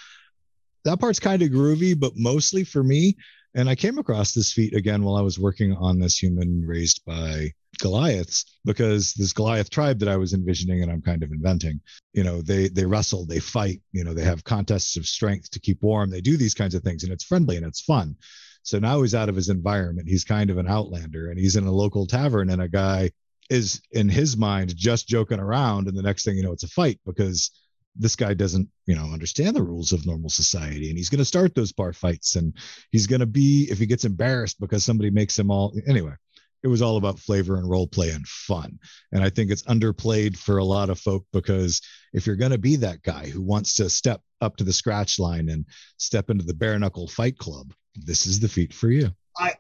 That 0.84 1.01
part's 1.01 1.18
kind 1.18 1.42
of 1.42 1.49
groovy, 1.49 1.99
but 1.99 2.12
mostly 2.14 2.62
for 2.62 2.82
me, 2.82 3.16
And 3.55 3.68
I 3.68 3.76
came 3.76 3.99
across 3.99 4.32
this 4.32 4.53
feat 4.53 4.74
again 4.74 5.03
while 5.05 5.16
I 5.16 5.20
was 5.20 5.38
working 5.38 5.72
on 5.74 5.99
this 5.99 6.18
human 6.18 6.62
raised 6.66 7.05
by 7.05 7.53
Goliaths 7.78 8.45
because 8.64 9.14
this 9.14 9.32
Goliath 9.32 9.70
tribe 9.70 10.01
that 10.01 10.09
I 10.09 10.16
was 10.16 10.32
envisioning 10.34 10.82
and 10.82 10.90
I'm 10.90 11.03
kind 11.03 11.22
of 11.22 11.30
inventing, 11.30 11.80
you 12.12 12.24
know, 12.24 12.42
they 12.42 12.68
they 12.68 12.84
wrestle, 12.84 13.26
they 13.26 13.38
fight, 13.40 13.80
you 13.92 14.05
know, 14.05 14.12
they 14.12 14.24
have 14.24 14.42
contests 14.45 14.97
of 14.97 15.07
strength 15.07 15.51
to 15.51 15.61
keep 15.61 15.82
warm. 15.82 16.11
They 16.11 16.20
do 16.20 16.36
these 16.36 16.55
kinds 16.55 16.74
of 16.74 16.82
things 16.82 17.05
and 17.05 17.12
it's 17.12 17.24
friendly 17.24 17.57
and 17.57 17.66
it's 17.66 17.80
fun. 17.80 18.16
So 18.64 18.78
now 18.78 19.02
he's 19.02 19.14
out 19.14 19.28
of 19.28 19.36
his 19.36 19.50
environment. 19.50 20.08
He's 20.08 20.24
kind 20.24 20.50
of 20.50 20.58
an 20.58 20.66
outlander 20.66 21.30
and 21.30 21.38
he's 21.38 21.56
in 21.56 21.66
a 21.66 21.72
local 21.72 22.06
tavern 22.06 22.50
and 22.50 22.60
a 22.60 22.68
guy 22.68 23.12
is 23.50 23.82
in 23.92 24.08
his 24.08 24.36
mind 24.36 24.74
just 24.74 25.06
joking 25.06 25.38
around 25.38 25.86
and 25.86 25.96
the 25.96 26.02
next 26.02 26.24
thing 26.24 26.36
you 26.36 26.42
know 26.42 26.52
it's 26.52 26.62
a 26.62 26.68
fight 26.68 26.98
because 27.04 27.50
this 27.96 28.16
guy 28.16 28.34
doesn't 28.34 28.68
you 28.86 28.94
know 28.94 29.12
understand 29.12 29.54
the 29.54 29.62
rules 29.62 29.92
of 29.92 30.06
normal 30.06 30.30
society 30.30 30.88
and 30.88 30.96
he's 30.96 31.10
going 31.10 31.18
to 31.18 31.24
start 31.24 31.54
those 31.54 31.72
bar 31.72 31.92
fights 31.92 32.36
and 32.36 32.56
he's 32.90 33.06
going 33.06 33.20
to 33.20 33.26
be 33.26 33.68
if 33.70 33.78
he 33.78 33.86
gets 33.86 34.04
embarrassed 34.04 34.58
because 34.60 34.84
somebody 34.84 35.10
makes 35.10 35.38
him 35.38 35.50
all 35.50 35.74
anyway 35.86 36.14
it 36.62 36.68
was 36.68 36.80
all 36.80 36.96
about 36.96 37.18
flavor 37.18 37.56
and 37.56 37.68
role 37.68 37.86
play 37.86 38.10
and 38.10 38.26
fun 38.26 38.78
and 39.12 39.22
i 39.22 39.28
think 39.28 39.50
it's 39.50 39.64
underplayed 39.64 40.36
for 40.36 40.58
a 40.58 40.64
lot 40.64 40.88
of 40.88 40.98
folk 40.98 41.26
because 41.32 41.80
if 42.12 42.26
you're 42.26 42.36
going 42.36 42.50
to 42.50 42.58
be 42.58 42.76
that 42.76 43.02
guy 43.02 43.26
who 43.26 43.42
wants 43.42 43.76
to 43.76 43.90
step 43.90 44.22
up 44.40 44.56
to 44.56 44.64
the 44.64 44.72
scratch 44.72 45.18
line 45.18 45.50
and 45.50 45.66
step 45.98 46.30
into 46.30 46.44
the 46.44 46.54
bare 46.54 46.78
knuckle 46.78 47.06
fight 47.06 47.36
club 47.36 47.72
this 47.97 48.26
is 48.26 48.40
the 48.40 48.49
feat 48.49 48.72
for 48.72 48.90
you 48.90 49.11
I 49.38 49.55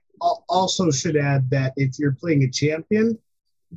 also 0.48 0.90
should 0.90 1.16
add 1.16 1.50
that 1.50 1.72
if 1.76 1.98
you're 1.98 2.16
playing 2.18 2.44
a 2.44 2.50
champion, 2.50 3.18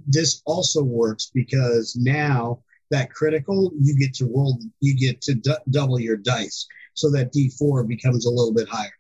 this 0.06 0.42
also 0.46 0.84
works 0.84 1.32
because 1.34 1.96
now 1.96 2.62
that 2.92 3.12
critical, 3.12 3.72
you 3.82 3.98
get 3.98 4.14
to 4.16 4.26
roll, 4.26 4.60
you 4.80 4.98
get 4.98 5.22
to 5.22 5.36
d- 5.36 5.56
double 5.70 6.00
your 6.00 6.18
dice. 6.18 6.66
So 6.94 7.12
that 7.12 7.34
D4 7.34 7.88
becomes 7.88 8.26
a 8.26 8.30
little 8.30 8.54
bit 8.54 8.68
higher. 8.70 8.92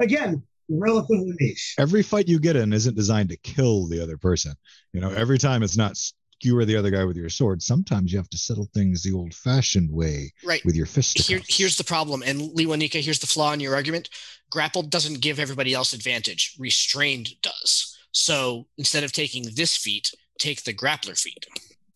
Again, 0.00 0.42
relatively 0.68 1.34
niche. 1.40 1.74
every 1.78 2.02
fight 2.02 2.28
you 2.28 2.38
get 2.38 2.56
in 2.56 2.72
isn't 2.72 2.96
designed 2.96 3.28
to 3.28 3.36
kill 3.36 3.86
the 3.88 4.02
other 4.02 4.16
person. 4.16 4.54
You 4.92 5.00
know, 5.00 5.10
every 5.10 5.38
time 5.38 5.62
it's 5.62 5.76
not 5.76 5.98
skewer 6.42 6.64
the 6.64 6.76
other 6.76 6.90
guy 6.90 7.04
with 7.04 7.16
your 7.16 7.28
sword. 7.28 7.62
Sometimes 7.62 8.10
you 8.12 8.18
have 8.18 8.28
to 8.30 8.36
settle 8.38 8.68
things 8.74 9.02
the 9.02 9.12
old 9.12 9.32
fashioned 9.32 9.88
way 9.90 10.32
Right. 10.44 10.64
with 10.64 10.74
your 10.74 10.86
fist. 10.86 11.16
Here, 11.18 11.40
here's 11.48 11.76
the 11.76 11.84
problem, 11.84 12.22
and 12.26 12.40
Lewanika, 12.56 13.00
here's 13.00 13.20
the 13.20 13.28
flaw 13.28 13.52
in 13.52 13.60
your 13.60 13.74
argument. 13.76 14.08
Grappled 14.50 14.90
doesn't 14.90 15.20
give 15.20 15.38
everybody 15.38 15.72
else 15.72 15.92
advantage. 15.92 16.56
Restrained 16.58 17.30
does. 17.42 17.96
So 18.10 18.66
instead 18.76 19.04
of 19.04 19.12
taking 19.12 19.44
this 19.54 19.76
feat, 19.76 20.12
take 20.38 20.64
the 20.64 20.74
grappler 20.74 21.18
feat. 21.18 21.46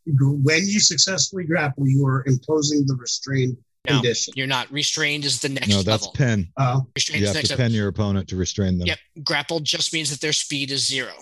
When 0.07 0.61
you 0.65 0.79
successfully 0.79 1.45
grapple, 1.45 1.89
you 1.89 2.07
are 2.07 2.23
imposing 2.27 2.87
the 2.87 2.95
restrained 2.95 3.57
No, 3.89 3.95
condition. 3.95 4.33
you're 4.37 4.47
not. 4.47 4.71
Restrained 4.71 5.25
is 5.25 5.41
the 5.41 5.49
next 5.49 5.69
no, 5.69 5.83
that's 5.83 6.05
level. 6.05 6.13
pen. 6.15 6.49
Uh, 6.57 6.81
Restrained 6.95 7.21
You 7.23 7.25
is 7.25 7.31
have 7.31 7.35
next 7.37 7.49
to 7.49 7.55
level. 7.55 7.65
pen 7.65 7.73
your 7.73 7.89
opponent 7.89 8.29
to 8.29 8.37
restrain 8.37 8.79
them. 8.79 8.87
Yep. 8.87 8.99
Grappled 9.25 9.65
just 9.65 9.93
means 9.93 10.11
that 10.11 10.21
their 10.21 10.33
speed 10.33 10.71
is 10.71 10.87
zero. 10.87 11.13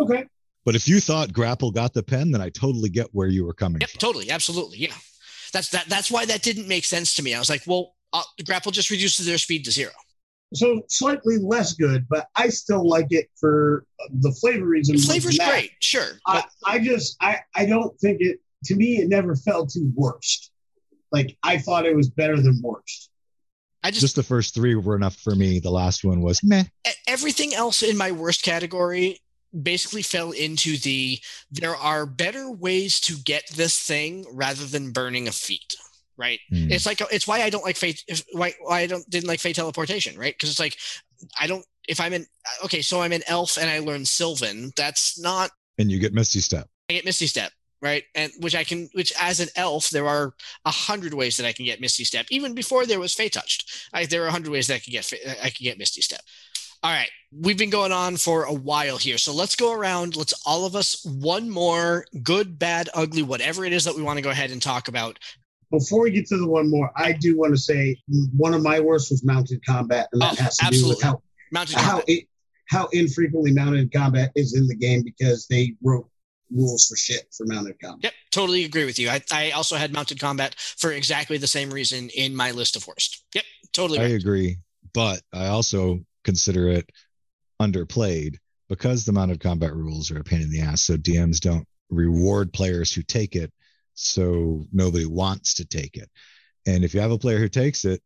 okay. 0.00 0.24
But 0.64 0.74
if 0.74 0.86
you 0.88 1.00
thought 1.00 1.32
grapple 1.32 1.70
got 1.70 1.94
the 1.94 2.02
pen, 2.02 2.30
then 2.30 2.40
I 2.40 2.50
totally 2.50 2.88
get 2.90 3.06
where 3.12 3.28
you 3.28 3.44
were 3.46 3.54
coming 3.54 3.80
Yep, 3.80 3.90
from. 3.90 3.98
totally, 3.98 4.30
absolutely, 4.30 4.78
yeah. 4.78 4.94
That's 5.52 5.70
that. 5.70 5.86
That's 5.86 6.10
why 6.10 6.26
that 6.26 6.42
didn't 6.42 6.68
make 6.68 6.84
sense 6.84 7.14
to 7.14 7.22
me. 7.22 7.34
I 7.34 7.38
was 7.38 7.48
like, 7.48 7.62
well, 7.66 7.94
uh, 8.12 8.22
grapple 8.44 8.70
just 8.72 8.90
reduces 8.90 9.24
their 9.26 9.38
speed 9.38 9.64
to 9.64 9.70
zero. 9.70 9.92
So 10.54 10.82
slightly 10.88 11.36
less 11.38 11.74
good, 11.74 12.06
but 12.08 12.26
I 12.34 12.48
still 12.48 12.86
like 12.86 13.08
it 13.10 13.28
for 13.38 13.84
the 14.20 14.32
flavor 14.32 14.66
reason. 14.66 14.96
The 14.96 15.02
flavor's 15.02 15.38
Matt. 15.38 15.50
great, 15.50 15.70
sure. 15.80 16.18
I, 16.26 16.34
But 16.40 16.50
I 16.66 16.78
just 16.78 17.16
I 17.20 17.40
I 17.54 17.66
don't 17.66 17.98
think 18.00 18.18
it 18.20 18.38
to 18.64 18.74
me 18.74 18.98
it 18.98 19.08
never 19.08 19.36
felt 19.36 19.70
too 19.70 19.90
worst. 19.94 20.50
Like 21.12 21.36
I 21.42 21.58
thought 21.58 21.86
it 21.86 21.94
was 21.96 22.08
better 22.10 22.36
than 22.40 22.60
worst. 22.62 23.10
I 23.82 23.90
just, 23.90 24.00
Just 24.00 24.16
the 24.16 24.22
first 24.22 24.54
three 24.54 24.74
were 24.74 24.96
enough 24.96 25.16
for 25.16 25.34
me. 25.34 25.60
The 25.60 25.70
last 25.70 26.04
one 26.04 26.20
was 26.20 26.42
meh. 26.42 26.64
everything 27.06 27.54
else 27.54 27.82
in 27.82 27.96
my 27.96 28.10
worst 28.10 28.42
category 28.42 29.20
basically 29.62 30.02
fell 30.02 30.30
into 30.32 30.76
the 30.78 31.18
there 31.50 31.76
are 31.76 32.04
better 32.06 32.50
ways 32.50 33.00
to 33.00 33.14
get 33.24 33.44
this 33.54 33.78
thing 33.78 34.24
rather 34.32 34.64
than 34.66 34.92
burning 34.92 35.26
a 35.28 35.32
feat 35.32 35.74
right 36.16 36.40
Hmm. 36.50 36.70
it's 36.70 36.84
like 36.86 37.00
it's 37.12 37.26
why 37.26 37.42
i 37.42 37.50
don't 37.50 37.64
like 37.64 37.76
fate 37.76 38.04
if- 38.08 38.24
why, 38.32 38.52
why 38.60 38.80
i 38.80 38.86
don't 38.86 39.08
didn't 39.08 39.28
like 39.28 39.40
fey 39.40 39.52
teleportation 39.52 40.18
right 40.18 40.34
because 40.34 40.50
it's 40.50 40.60
like 40.60 40.76
i 41.40 41.46
don't 41.46 41.64
if 41.88 42.00
i'm 42.00 42.12
in 42.12 42.26
okay 42.64 42.82
so 42.82 43.00
i'm 43.00 43.12
an 43.12 43.22
elf 43.28 43.56
and 43.56 43.70
i 43.70 43.78
learn 43.78 44.04
sylvan 44.04 44.70
that's 44.76 45.18
not 45.18 45.50
And 45.78 45.90
you 45.90 45.98
get 46.00 46.12
Misty 46.12 46.40
Step. 46.40 46.66
I 46.90 46.94
get 46.94 47.04
Misty 47.04 47.26
Step, 47.28 47.52
right? 47.80 48.02
And 48.16 48.32
which 48.40 48.56
I 48.56 48.64
can, 48.64 48.88
which 48.94 49.12
as 49.20 49.38
an 49.38 49.48
elf, 49.54 49.90
there 49.90 50.08
are 50.08 50.34
a 50.64 50.70
hundred 50.72 51.14
ways 51.14 51.36
that 51.36 51.46
I 51.46 51.52
can 51.52 51.64
get 51.66 51.80
Misty 51.80 52.02
Step. 52.02 52.26
Even 52.30 52.52
before 52.52 52.84
there 52.84 52.98
was 52.98 53.14
Fey 53.14 53.28
Touched, 53.28 53.86
I, 53.92 54.04
there 54.06 54.24
are 54.24 54.26
a 54.26 54.32
hundred 54.32 54.50
ways 54.50 54.66
that 54.66 54.74
I 54.74 54.78
can 54.80 54.90
get 54.92 55.12
I 55.40 55.50
can 55.50 55.62
get 55.64 55.78
Misty 55.78 56.02
Step. 56.02 56.20
All 56.82 56.92
right, 56.92 57.10
we've 57.32 57.58
been 57.58 57.70
going 57.70 57.90
on 57.90 58.16
for 58.16 58.44
a 58.44 58.52
while 58.52 58.98
here, 58.98 59.18
so 59.18 59.32
let's 59.34 59.56
go 59.56 59.72
around. 59.72 60.16
Let's 60.16 60.32
all 60.46 60.64
of 60.64 60.76
us 60.76 61.04
one 61.04 61.50
more 61.50 62.04
good, 62.22 62.56
bad, 62.58 62.88
ugly, 62.94 63.22
whatever 63.22 63.64
it 63.64 63.72
is 63.72 63.84
that 63.84 63.96
we 63.96 64.02
want 64.02 64.16
to 64.18 64.22
go 64.22 64.30
ahead 64.30 64.50
and 64.52 64.62
talk 64.62 64.86
about. 64.86 65.18
Before 65.72 66.02
we 66.02 66.12
get 66.12 66.26
to 66.28 66.38
the 66.38 66.46
one 66.46 66.70
more, 66.70 66.90
I 66.96 67.12
do 67.12 67.36
want 67.36 67.52
to 67.52 67.58
say 67.60 67.98
one 68.36 68.54
of 68.54 68.62
my 68.62 68.78
worst 68.78 69.10
was 69.10 69.24
mounted 69.24 69.64
combat, 69.66 70.08
and 70.12 70.22
that 70.22 70.38
Oh, 70.38 70.42
has 70.44 70.56
to 70.58 70.66
do 70.70 70.88
with 70.88 71.02
how 71.02 71.20
Mounted 71.50 71.76
how 71.76 71.90
combat. 71.90 72.04
it, 72.08 72.24
how 72.68 72.86
infrequently 72.92 73.52
mounted 73.52 73.92
combat 73.92 74.30
is 74.36 74.54
in 74.54 74.66
the 74.68 74.76
game 74.76 75.02
because 75.02 75.46
they 75.48 75.74
wrote 75.82 76.08
rules 76.54 76.86
for 76.86 76.96
shit 76.96 77.26
for 77.36 77.44
mounted 77.46 77.76
combat. 77.82 78.04
Yep, 78.04 78.12
totally 78.30 78.64
agree 78.64 78.84
with 78.84 78.98
you. 79.00 79.10
I, 79.10 79.20
I 79.32 79.50
also 79.50 79.76
had 79.76 79.92
mounted 79.92 80.20
combat 80.20 80.54
for 80.58 80.92
exactly 80.92 81.38
the 81.38 81.46
same 81.46 81.70
reason 81.70 82.08
in 82.10 82.36
my 82.36 82.52
list 82.52 82.76
of 82.76 82.86
worst. 82.86 83.24
Yep, 83.34 83.44
totally. 83.72 83.98
I 83.98 84.02
Right. 84.02 84.12
agree, 84.12 84.58
but 84.94 85.22
I 85.32 85.46
also 85.46 86.04
consider 86.24 86.68
it 86.68 86.90
underplayed 87.60 88.36
because 88.68 89.04
the 89.04 89.12
mounted 89.12 89.40
combat 89.40 89.74
rules 89.74 90.10
are 90.10 90.20
a 90.20 90.24
pain 90.24 90.42
in 90.42 90.50
the 90.50 90.60
ass. 90.60 90.82
So 90.82 90.96
DMs 90.96 91.40
don't 91.40 91.66
reward 91.90 92.52
players 92.52 92.92
who 92.92 93.02
take 93.02 93.34
it, 93.34 93.52
so 93.94 94.66
nobody 94.72 95.06
wants 95.06 95.54
to 95.54 95.64
take 95.64 95.96
it. 95.96 96.10
And 96.66 96.84
if 96.84 96.94
you 96.94 97.00
have 97.00 97.10
a 97.10 97.18
player 97.18 97.38
who 97.38 97.48
takes 97.48 97.84
it, 97.84 98.02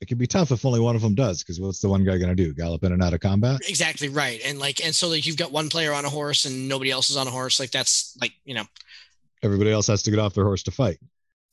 it 0.00 0.08
can 0.08 0.16
be 0.16 0.26
tough 0.26 0.50
if 0.50 0.64
only 0.64 0.80
one 0.80 0.96
of 0.96 1.02
them 1.02 1.14
does. 1.14 1.42
Because 1.42 1.60
what's 1.60 1.80
the 1.80 1.88
one 1.88 2.04
guy 2.04 2.16
going 2.16 2.34
to 2.34 2.34
do? 2.34 2.54
Gallop 2.54 2.84
in 2.84 2.92
and 2.92 3.02
out 3.02 3.12
of 3.12 3.20
combat? 3.20 3.60
Exactly 3.68 4.08
right. 4.08 4.40
And 4.46 4.58
like, 4.58 4.82
and 4.82 4.94
so 4.94 5.08
like 5.08 5.26
you've 5.26 5.36
got 5.36 5.52
one 5.52 5.68
player 5.68 5.92
on 5.92 6.06
a 6.06 6.08
horse 6.08 6.46
and 6.46 6.68
nobody 6.68 6.90
else 6.90 7.10
is 7.10 7.18
on 7.18 7.26
a 7.26 7.30
horse. 7.30 7.60
Like 7.60 7.70
that's 7.70 8.16
like, 8.18 8.32
you 8.44 8.54
know, 8.54 8.64
Everybody 9.42 9.72
else 9.72 9.86
has 9.86 10.02
to 10.02 10.10
get 10.10 10.18
off 10.18 10.34
their 10.34 10.44
horse 10.44 10.62
to 10.64 10.70
fight. 10.70 10.98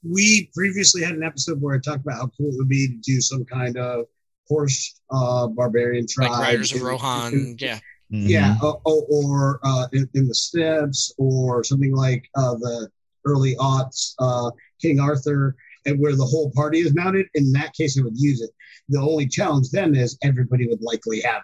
We 0.04 0.50
previously 0.54 1.04
had 1.04 1.16
an 1.16 1.24
episode 1.24 1.62
where 1.62 1.76
I 1.76 1.80
talked 1.80 2.02
about 2.02 2.18
how 2.18 2.30
cool 2.38 2.50
it 2.50 2.58
would 2.58 2.70
be 2.70 2.88
to 2.88 2.98
do 2.98 3.22
some 3.22 3.46
kind 3.46 3.78
of 3.78 4.06
horse 4.48 5.00
uh, 5.12 5.48
barbarian 5.48 6.06
tribe. 6.10 6.32
like 6.32 6.40
Riders 6.42 6.74
of 6.74 6.82
Rohan. 6.82 7.34
in- 7.34 7.56
Yeah. 7.60 7.80
yeah, 8.10 8.56
or, 8.64 8.82
or, 8.86 9.04
or 9.10 9.60
uh, 9.64 9.88
in, 9.94 10.10
in 10.14 10.28
the 10.28 10.34
steppes, 10.36 11.14
or 11.18 11.64
something 11.64 11.94
like 11.94 12.24
uh, 12.36 12.56
the 12.56 12.90
early 13.26 13.56
aughts, 13.58 14.14
uh, 14.20 14.50
King 14.82 15.00
Arthur, 15.00 15.56
and 15.86 16.00
where 16.00 16.16
the 16.16 16.24
whole 16.26 16.50
party 16.52 16.80
is 16.80 16.96
mounted. 16.96 17.28
In 17.36 17.52
that 17.54 17.74
case, 17.74 18.00
I 18.00 18.04
would 18.04 18.18
use 18.18 18.42
it. 18.42 18.50
The 18.90 19.00
only 19.00 19.28
challenge 19.28 19.70
then 19.72 19.94
is 19.96 20.18
everybody 20.24 20.68
would 20.68 20.82
likely 20.82 21.20
have 21.22 21.38
it. 21.42 21.44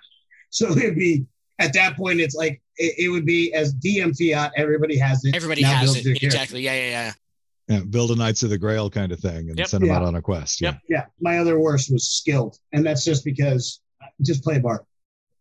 So 0.51 0.71
it'd 0.77 0.95
be 0.95 1.25
at 1.59 1.73
that 1.73 1.95
point, 1.97 2.19
it's 2.21 2.35
like 2.35 2.61
it, 2.77 2.95
it 2.97 3.09
would 3.09 3.25
be 3.25 3.53
as 3.53 3.75
DM 3.75 4.17
fiat, 4.17 4.51
everybody 4.55 4.97
has 4.97 5.23
it. 5.25 5.35
Everybody 5.35 5.61
has 5.63 5.95
it. 5.95 6.03
your 6.05 6.13
character. 6.15 6.25
Exactly. 6.27 6.61
Yeah. 6.61 6.73
Yeah. 6.75 6.89
Yeah. 6.89 7.11
Yeah, 7.67 7.79
build 7.89 8.11
a 8.11 8.15
Knights 8.15 8.43
of 8.43 8.49
the 8.49 8.57
Grail 8.57 8.89
kind 8.89 9.11
of 9.11 9.19
thing 9.19 9.49
and 9.49 9.57
Yep. 9.57 9.67
send 9.67 9.81
them 9.83 9.89
Yeah. 9.89 9.97
out 9.97 10.03
on 10.03 10.15
a 10.15 10.21
quest. 10.21 10.59
Yep. 10.61 10.79
Yeah, 10.89 11.05
my 11.21 11.37
other 11.39 11.59
worst 11.59 11.91
was 11.91 12.09
skilled, 12.09 12.57
and 12.73 12.85
that's 12.85 13.05
just 13.05 13.23
because 13.23 13.79
uh, 14.01 14.07
just 14.21 14.43
play 14.43 14.57
a 14.57 14.59
bar 14.59 14.85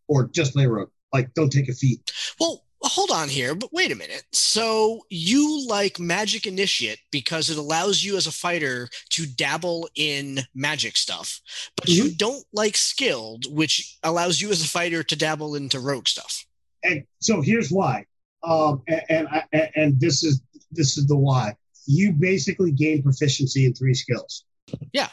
or 0.07 0.29
just 0.29 0.53
play 0.53 0.63
a 0.65 0.69
rogue. 0.69 0.89
Like, 1.11 1.33
don't 1.33 1.51
take 1.51 1.67
a 1.69 1.73
feat. 1.73 2.11
Well, 2.39 2.63
hold 2.81 3.11
on 3.11 3.27
here, 3.29 3.55
but 3.55 3.71
wait 3.73 3.91
a 3.91 3.95
minute. 3.95 4.23
So 4.31 5.05
you 5.09 5.67
like 5.67 5.99
Magic 5.99 6.45
Initiate 6.47 6.99
because 7.11 7.49
it 7.49 7.57
allows 7.57 8.03
you 8.03 8.15
as 8.17 8.25
a 8.27 8.31
fighter 8.31 8.87
to 9.11 9.25
dabble 9.25 9.89
in 9.95 10.39
magic 10.55 10.95
stuff, 10.97 11.39
but 11.75 11.87
you 11.89 12.09
don't 12.15 12.45
like 12.53 12.75
Skilled, 12.77 13.53
which 13.53 13.97
allows 14.03 14.39
you 14.41 14.49
as 14.49 14.61
a 14.63 14.67
fighter 14.67 15.03
to 15.03 15.15
dabble 15.15 15.55
into 15.55 15.79
rogue 15.79 16.07
stuff. 16.07 16.45
and 16.85 17.03
so 17.19 17.41
here's 17.41 17.69
why 17.71 18.05
um 18.43 18.81
and 18.89 19.01
and, 19.09 19.27
I, 19.29 19.43
and- 19.53 19.69
and 19.75 19.99
this 20.01 20.21
is 20.23 20.41
this 20.71 20.97
is 20.97 21.05
the 21.07 21.15
why 21.15 21.55
you 21.85 22.11
basically 22.13 22.71
gain 22.71 23.01
proficiency 23.03 23.65
in 23.65 23.73
three 23.73 23.93
skills 23.93 24.45
Yeah. 24.93 25.09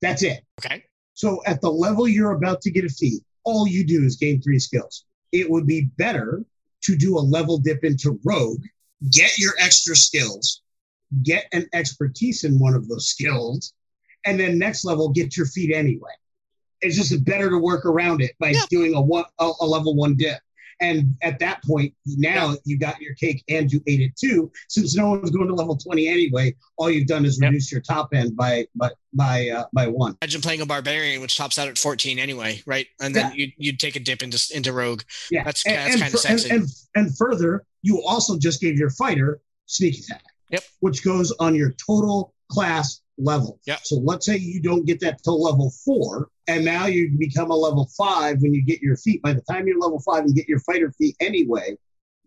that's 0.00 0.22
it 0.22 0.44
Okay. 0.64 0.84
so 1.14 1.42
at 1.46 1.60
the 1.60 1.70
level 1.70 2.06
you're 2.08 2.32
about 2.32 2.60
to 2.62 2.70
get 2.70 2.84
a 2.84 2.88
feat 2.88 3.22
all 3.44 3.66
you 3.66 3.84
do 3.86 4.04
is 4.04 4.16
gain 4.16 4.40
three 4.42 4.58
skills 4.58 5.04
it 5.32 5.50
would 5.50 5.66
be 5.66 5.90
better 5.96 6.44
to 6.82 6.96
do 6.96 7.16
a 7.18 7.20
level 7.20 7.58
dip 7.58 7.84
into 7.84 8.18
rogue 8.24 8.62
get 9.10 9.36
your 9.38 9.52
extra 9.58 9.96
skills 9.96 10.62
get 11.22 11.46
an 11.52 11.66
expertise 11.72 12.44
in 12.44 12.58
one 12.58 12.74
of 12.74 12.86
those 12.88 13.08
skills 13.08 13.72
and 14.26 14.38
then 14.38 14.58
next 14.58 14.84
level 14.84 15.08
get 15.08 15.36
your 15.36 15.46
feat 15.46 15.74
anyway 15.74 16.10
it's 16.82 16.96
just 16.96 17.24
better 17.24 17.50
to 17.50 17.58
work 17.58 17.84
around 17.84 18.22
it 18.22 18.32
by 18.38 18.50
Yeah. 18.50 18.60
doing 18.70 18.94
a 18.94 19.00
one 19.00 19.24
a, 19.38 19.50
a 19.60 19.66
level 19.66 19.94
one 19.96 20.16
dip 20.16 20.38
And 20.80 21.14
at 21.22 21.38
that 21.40 21.62
point, 21.64 21.92
now 22.06 22.54
you 22.64 22.78
got 22.78 23.00
your 23.00 23.14
cake 23.14 23.44
and 23.48 23.70
you 23.70 23.82
ate 23.86 24.00
it 24.00 24.12
too. 24.16 24.50
Since 24.68 24.96
no 24.96 25.10
one's 25.10 25.30
going 25.30 25.48
to 25.48 25.54
level 25.54 25.76
20 25.76 26.08
anyway, 26.08 26.54
all 26.78 26.90
you've 26.90 27.06
done 27.06 27.24
is 27.24 27.38
Yep. 27.40 27.48
reduce 27.50 27.70
your 27.70 27.80
top 27.82 28.14
end 28.14 28.34
by 28.36 28.66
by 28.74 28.90
by 29.12 29.48
uh, 29.50 29.64
by 29.72 29.86
one. 29.88 30.16
Imagine 30.22 30.40
playing 30.40 30.60
a 30.62 30.66
barbarian, 30.66 31.20
which 31.20 31.36
tops 31.36 31.58
out 31.58 31.68
at 31.68 31.76
14 31.78 32.18
anyway, 32.18 32.62
right? 32.66 32.86
And 33.00 33.14
then 33.14 33.32
you'd, 33.34 33.52
you'd 33.58 33.78
take 33.80 33.96
a 33.96 34.00
dip 34.00 34.22
into 34.22 34.40
into 34.54 34.72
rogue. 34.72 35.02
Yeah, 35.30 35.44
That's- 35.44 35.64
and, 35.66 35.76
that's 35.76 35.94
and 35.94 36.00
fur- 36.00 36.28
and- 36.28 36.40
sexy. 36.40 36.50
And, 36.54 36.68
and 36.94 37.16
further, 37.16 37.64
you 37.82 38.02
also 38.06 38.38
just 38.38 38.60
gave 38.60 38.78
your 38.78 38.90
fighter 38.90 39.40
sneak 39.66 39.98
attack. 39.98 40.22
Yep. 40.50 40.62
Which 40.80 41.04
goes 41.04 41.30
on 41.38 41.54
your 41.54 41.72
total 41.86 42.34
class 42.50 43.00
level. 43.22 43.58
Yep. 43.66 43.80
So 43.84 43.96
let's 43.96 44.26
say 44.26 44.36
you 44.36 44.60
don't 44.60 44.86
get 44.86 45.00
that 45.00 45.22
till 45.22 45.42
level 45.42 45.72
four, 45.84 46.28
and 46.48 46.64
now 46.64 46.86
you 46.86 47.10
become 47.18 47.50
a 47.50 47.56
level 47.56 47.88
five 47.96 48.40
when 48.40 48.54
you 48.54 48.64
get 48.64 48.80
your 48.80 48.96
feat. 48.96 49.22
By 49.22 49.32
the 49.34 49.42
time 49.42 49.66
you're 49.66 49.78
level 49.78 50.00
five 50.00 50.24
and 50.24 50.34
get 50.34 50.48
your 50.48 50.60
fighter 50.60 50.92
feat 50.98 51.16
anyway, 51.20 51.76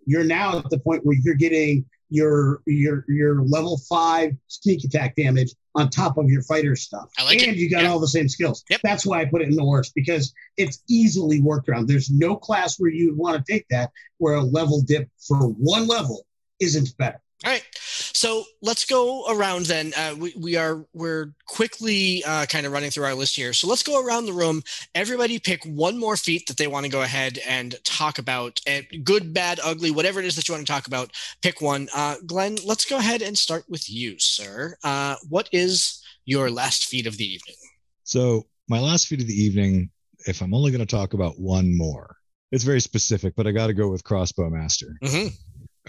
you're 0.06 0.24
now 0.24 0.58
at 0.60 0.70
the 0.70 0.80
point 0.80 1.06
where 1.06 1.18
you're 1.22 1.36
getting 1.36 1.86
your 2.10 2.62
your 2.68 3.06
your 3.08 3.42
level 3.44 3.80
five 3.90 4.32
sneak 4.48 4.84
attack 4.84 5.16
damage 5.16 5.52
on 5.76 5.90
top 5.90 6.18
of 6.20 6.30
your 6.30 6.44
fighter 6.44 6.76
stuff. 6.76 7.10
I 7.18 7.24
like 7.24 7.42
it. 7.42 7.48
and 7.48 7.58
you 7.58 7.70
got 7.70 7.84
Yeah. 7.84 7.90
all 7.90 8.00
the 8.00 8.08
same 8.08 8.30
skills. 8.30 8.64
Yep. 8.70 8.82
That's 8.84 9.06
why 9.06 9.22
I 9.22 9.26
put 9.26 9.42
it 9.42 9.48
in 9.48 9.56
the 9.56 9.66
worst 9.66 9.94
because 9.96 10.32
it's 10.56 10.84
easily 10.88 11.42
worked 11.42 11.70
around. 11.70 11.88
There's 11.88 12.12
no 12.12 12.36
class 12.36 12.80
where 12.80 12.92
you'd 12.92 13.18
want 13.18 13.44
to 13.44 13.52
take 13.52 13.66
that 13.72 13.90
where 14.20 14.36
a 14.36 14.44
level 14.44 14.82
dip 14.82 15.10
for 15.28 15.38
one 15.48 15.88
level 15.88 16.26
isn't 16.60 16.96
better. 16.98 17.20
All 17.46 17.52
right. 17.52 17.66
So 17.76 18.46
let's 18.62 18.86
go 18.86 19.26
around 19.30 19.66
then. 19.66 19.92
Uh, 19.98 20.16
we, 20.18 20.34
we 20.38 20.56
are 20.56 20.86
we're 20.94 21.34
quickly 21.46 22.24
uh, 22.26 22.46
kind 22.46 22.66
of 22.66 22.72
running 22.72 22.90
through 22.90 23.04
our 23.04 23.14
list 23.14 23.36
here. 23.36 23.52
So 23.52 23.68
let's 23.68 23.84
go 23.84 24.06
around 24.06 24.26
the 24.26 24.34
room. 24.34 24.64
Everybody 24.96 25.40
pick 25.40 25.64
one 25.66 25.98
more 25.98 26.16
feat 26.16 26.48
that 26.48 26.56
they 26.56 26.68
want 26.68 26.86
to 26.86 26.92
go 26.92 27.02
ahead 27.02 27.40
and 27.46 27.76
talk 27.84 28.18
about. 28.18 28.62
And 28.66 28.86
good, 29.04 29.34
bad, 29.34 29.60
ugly, 29.62 29.92
whatever 29.92 30.22
it 30.22 30.26
is 30.26 30.36
that 30.38 30.48
you 30.48 30.54
want 30.54 30.66
to 30.66 30.72
talk 30.72 30.88
about. 30.88 31.12
Pick 31.42 31.60
one. 31.60 31.90
Uh, 31.94 32.16
Glenn, 32.26 32.58
let's 32.66 32.86
go 32.86 32.98
ahead 32.98 33.22
and 33.22 33.38
start 33.38 33.66
with 33.68 33.90
you, 33.90 34.18
sir. 34.20 34.78
Uh, 34.84 35.18
what 35.28 35.50
is 35.52 36.02
your 36.24 36.50
last 36.50 36.86
feat 36.86 37.08
of 37.08 37.18
the 37.18 37.26
evening? 37.26 37.58
So 38.06 38.48
my 38.70 38.80
last 38.80 39.08
feat 39.08 39.22
of 39.22 39.28
the 39.28 39.34
evening, 39.34 39.90
if 40.28 40.42
I'm 40.42 40.54
only 40.54 40.72
going 40.72 40.80
to 40.80 40.86
talk 40.86 41.14
about 41.14 41.40
one 41.40 41.78
more, 41.78 42.16
it's 42.54 42.64
very 42.64 42.80
specific, 42.80 43.34
but 43.36 43.48
I 43.48 43.52
got 43.52 43.68
to 43.68 43.74
go 43.74 43.90
with 43.90 44.04
crossbow 44.04 44.50
master 44.50 44.96
hmm 45.02 45.28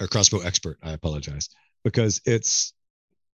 or 0.00 0.06
crossbow 0.06 0.40
expert. 0.40 0.78
I 0.82 0.92
apologize 0.92 1.48
because 1.84 2.20
it's 2.24 2.72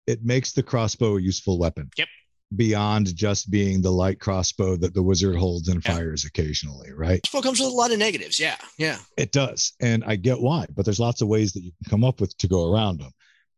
it 0.07 0.23
makes 0.23 0.51
the 0.51 0.63
crossbow 0.63 1.17
a 1.17 1.21
useful 1.21 1.57
weapon. 1.57 1.89
Yep. 1.97 2.07
Beyond 2.55 3.15
just 3.15 3.49
being 3.49 3.81
the 3.81 3.91
light 3.91 4.19
crossbow 4.19 4.77
that 4.77 4.93
the 4.93 5.01
wizard 5.01 5.35
holds 5.35 5.67
and 5.67 5.81
Yeah. 5.83 5.95
fires 5.95 6.25
occasionally, 6.25 6.91
right? 6.93 7.21
Crossbow 7.23 7.41
comes 7.41 7.59
with 7.59 7.69
a 7.69 7.73
lot 7.73 7.91
of 7.91 7.97
negatives. 7.97 8.39
Yeah. 8.39 8.55
Yeah. 8.77 8.99
It 9.17 9.31
does. 9.31 9.73
And 9.79 10.03
I 10.05 10.15
get 10.15 10.39
why, 10.39 10.67
but 10.75 10.85
there's 10.85 10.99
lots 10.99 11.21
of 11.21 11.27
ways 11.27 11.53
that 11.53 11.63
you 11.63 11.71
can 11.83 11.89
come 11.89 12.03
up 12.03 12.21
with 12.21 12.37
to 12.37 12.47
go 12.47 12.71
around 12.71 12.99
them. 12.99 13.11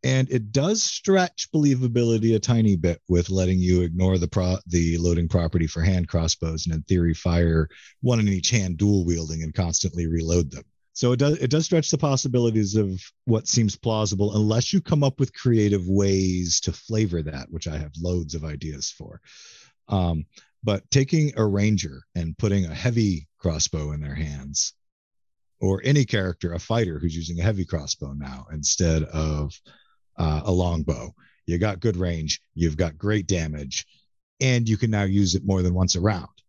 And 0.03 0.30
it 0.32 0.52
does 0.53 0.82
stretch 0.84 1.49
believability 1.53 2.36
a 2.36 2.40
tiny 2.40 2.76
bit 2.78 3.02
with 3.10 3.30
letting 3.30 3.60
you 3.60 3.82
ignore 3.82 4.18
the 4.18 4.28
pro 4.28 4.57
the 4.68 4.98
loading 4.99 5.28
property 5.28 5.68
for 5.68 5.82
hand 5.82 6.07
crossbows 6.07 6.65
and 6.65 6.74
in 6.76 6.84
theory 6.84 7.14
fire 7.14 7.68
one 8.02 8.19
in 8.22 8.28
each 8.30 8.52
hand 8.52 8.78
dual 8.78 9.06
wielding 9.06 9.44
and 9.44 9.53
constantly 9.53 10.07
reload 10.07 10.49
them. 10.52 10.64
So 10.98 11.11
it 11.11 11.19
does 11.19 11.38
it 11.38 11.52
does 11.52 11.65
stretch 11.65 11.91
the 11.91 11.98
possibilities 11.99 12.76
of 12.76 12.99
what 13.26 13.48
seems 13.48 13.76
plausible 13.76 14.36
unless 14.36 14.74
you 14.74 14.82
come 14.82 15.03
up 15.03 15.19
with 15.19 15.32
creative 15.32 15.88
ways 15.88 16.60
to 16.61 16.72
flavor 16.74 17.22
that, 17.22 17.52
which 17.52 17.68
I 17.68 17.78
have 17.78 17.91
loads 18.02 18.34
of 18.34 18.44
ideas 18.44 18.90
for. 18.90 19.22
Um, 19.90 20.26
but 20.64 20.90
taking 20.90 21.34
a 21.38 21.45
ranger 21.45 22.02
and 22.15 22.36
putting 22.36 22.65
a 22.65 22.74
heavy 22.74 23.28
crossbow 23.38 23.91
in 23.91 24.02
their 24.02 24.15
hands 24.15 24.74
or 25.61 25.82
any 25.84 26.03
character, 26.03 26.53
a 26.53 26.60
fighter 26.60 26.98
who's 26.98 27.15
using 27.15 27.40
a 27.40 27.44
heavy 27.44 27.64
crossbow 27.64 28.14
now 28.14 28.48
instead 28.52 29.03
of 29.03 29.53
uh, 30.18 30.41
a 30.45 30.52
longbow. 30.52 31.14
You 31.45 31.60
got 31.60 31.80
good 31.80 31.98
range, 31.98 32.41
you've 32.56 32.76
got 32.76 32.98
great 32.98 33.28
damage, 33.28 33.86
and 34.41 34.68
you 34.68 34.78
can 34.78 34.90
now 34.90 35.03
use 35.03 35.36
it 35.36 35.45
more 35.45 35.61
than 35.61 35.76
once 35.76 35.94
a 35.94 36.02
round. 36.02 36.41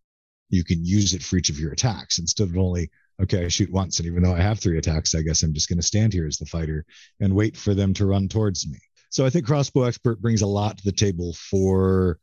You 0.49 0.65
can 0.65 0.87
use 0.87 1.12
it 1.12 1.23
for 1.23 1.37
each 1.37 1.51
of 1.51 1.61
your 1.61 1.73
attacks 1.73 2.19
instead 2.19 2.49
of 2.49 2.57
only, 2.57 2.89
okay, 3.23 3.45
I 3.45 3.49
shoot 3.49 3.70
once, 3.70 3.99
and 3.99 4.07
even 4.07 4.23
though 4.23 4.35
I 4.35 4.40
have 4.40 4.59
three 4.59 4.78
attacks, 4.78 5.15
I 5.15 5.23
guess 5.23 5.43
I'm 5.43 5.55
just 5.55 5.69
going 5.69 5.78
to 5.78 5.86
stand 5.86 6.12
here 6.12 6.27
as 6.27 6.39
the 6.39 6.47
fighter 6.47 6.85
and 7.20 7.35
wait 7.35 7.57
for 7.57 7.74
them 7.74 7.95
to 7.95 8.07
run 8.07 8.28
towards 8.28 8.69
me. 8.69 8.78
So 9.11 9.24
I 9.24 9.31
think 9.31 9.47
Crossbow 9.47 9.85
Expert 9.85 10.20
brings 10.20 10.43
a 10.43 10.47
lot 10.47 10.78
to 10.78 10.85
the 10.85 10.93
table 10.93 11.35
for 11.35 12.19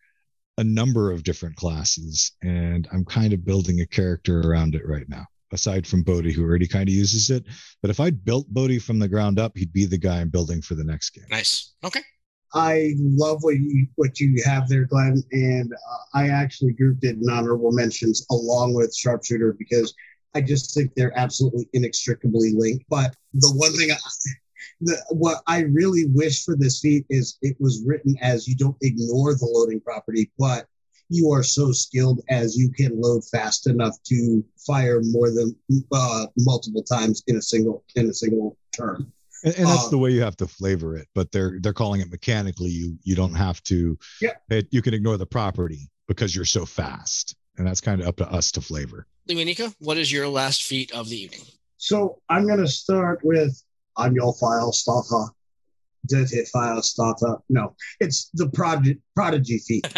a 0.57 0.63
number 0.63 1.11
of 1.11 1.23
different 1.23 1.55
classes, 1.55 2.31
and 2.41 2.87
I'm 2.91 3.05
kind 3.05 3.33
of 3.33 3.45
building 3.45 3.81
a 3.81 3.87
character 3.87 4.41
around 4.41 4.75
it 4.75 4.87
right 4.87 5.07
now 5.09 5.25
aside 5.51 5.87
from 5.87 6.03
Bodhi, 6.03 6.33
who 6.33 6.43
already 6.43 6.67
kind 6.67 6.87
of 6.87 6.93
uses 6.93 7.29
it. 7.29 7.45
But 7.81 7.89
if 7.89 7.99
I 7.99 8.11
built 8.11 8.47
Bodhi 8.49 8.79
from 8.79 8.99
the 8.99 9.07
ground 9.07 9.39
up, 9.39 9.57
he'd 9.57 9.73
be 9.73 9.85
the 9.85 9.97
guy 9.97 10.19
I'm 10.19 10.29
building 10.29 10.61
for 10.61 10.75
the 10.75 10.83
next 10.83 11.11
game. 11.11 11.25
Nice. 11.29 11.73
Okay. 11.83 12.01
I 12.53 12.93
love 12.99 13.39
what 13.41 13.55
you 13.55 13.87
what 13.95 14.19
you 14.19 14.41
have 14.45 14.69
there, 14.69 14.85
Glenn, 14.85 15.21
and 15.31 15.73
uh, 15.73 16.17
I 16.17 16.29
actually 16.29 16.71
grouped 16.71 17.03
it 17.03 17.17
in 17.17 17.29
honorable 17.29 17.71
mentions 17.71 18.25
along 18.31 18.75
with 18.75 18.95
sharpshooter 18.95 19.53
because 19.59 19.93
I 20.35 20.41
just 20.41 20.73
think 20.73 20.93
they're 20.93 21.17
absolutely 21.17 21.67
inextricably 21.73 22.53
linked. 22.53 22.85
But 22.89 23.15
the 23.33 23.51
one 23.55 23.71
thing, 23.71 23.91
I, 23.91 23.97
the 24.81 24.97
what 25.09 25.37
I 25.47 25.61
really 25.61 26.05
wish 26.07 26.43
for 26.43 26.55
this 26.55 26.81
feat 26.81 27.05
is 27.09 27.37
it 27.41 27.55
was 27.59 27.83
written 27.85 28.15
as 28.21 28.47
you 28.47 28.55
don't 28.55 28.77
ignore 28.81 29.33
the 29.33 29.47
loading 29.49 29.79
property, 29.79 30.31
but 30.37 30.67
you 31.09 31.31
are 31.31 31.43
so 31.43 31.71
skilled 31.71 32.21
as 32.29 32.57
you 32.57 32.71
can 32.71 32.99
load 32.99 33.23
fast 33.31 33.67
enough 33.67 33.95
to 34.03 34.43
fire 34.65 35.01
more 35.03 35.29
than 35.31 35.55
uh, 35.93 36.25
multiple 36.37 36.83
times 36.83 37.23
in 37.27 37.37
a 37.37 37.41
single 37.41 37.83
in 37.95 38.09
a 38.09 38.13
single 38.13 38.57
turn. 38.75 39.11
And, 39.43 39.55
and 39.55 39.67
that's 39.67 39.85
Um, 39.85 39.91
the 39.91 39.97
way 39.99 40.09
you 40.11 40.21
have 40.21 40.37
to 40.37 40.47
flavor 40.47 40.97
it. 40.97 41.07
But 41.13 41.31
they're 41.31 41.59
they're 41.61 41.73
calling 41.73 42.01
it 42.01 42.11
mechanically. 42.11 42.71
You 42.71 42.97
you 43.03 43.15
don't 43.15 43.35
have 43.35 43.61
to. 43.63 43.97
Yeah. 44.19 44.31
It, 44.49 44.67
you 44.71 44.81
can 44.81 44.93
ignore 44.93 45.17
the 45.17 45.25
property 45.25 45.89
because 46.07 46.35
you're 46.35 46.45
so 46.45 46.65
fast, 46.65 47.35
and 47.57 47.65
that's 47.65 47.81
kind 47.81 48.01
of 48.01 48.07
up 48.07 48.17
to 48.17 48.29
us 48.29 48.51
to 48.53 48.61
flavor. 48.61 49.07
Lewanika, 49.29 49.73
what 49.79 49.97
is 49.97 50.11
your 50.11 50.27
last 50.27 50.63
feat 50.63 50.91
of 50.93 51.09
the 51.09 51.19
evening? 51.19 51.41
So 51.77 52.21
I'm 52.29 52.45
going 52.45 52.59
to 52.59 52.67
start 52.67 53.21
with 53.23 53.59
I'm 53.97 54.13
your 54.13 54.33
file 54.35 54.71
starter. 54.71 55.31
Dirty 56.07 56.45
file 56.45 56.83
starter. 56.83 57.37
No, 57.49 57.75
it's 57.99 58.29
the 58.35 58.47
prodigy, 58.49 58.99
prodigy 59.15 59.57
feat. 59.57 59.91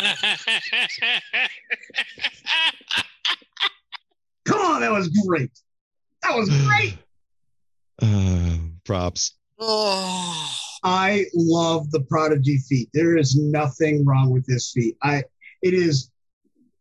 Come 4.46 4.62
on, 4.62 4.80
that 4.82 4.92
was 4.92 5.10
great. 5.10 5.52
That 6.24 6.36
was 6.36 6.50
great. 6.66 6.98
Uh, 8.00 8.58
props. 8.86 9.34
oh, 9.58 10.56
I 10.84 11.26
love 11.34 11.90
the 11.90 12.02
prodigy 12.02 12.60
feat. 12.60 12.90
There 12.94 13.18
is 13.18 13.36
nothing 13.36 14.06
wrong 14.06 14.30
with 14.30 14.46
this 14.46 14.72
feat. 14.72 14.96
I 15.02 15.24
it 15.64 15.74
is 15.74 16.12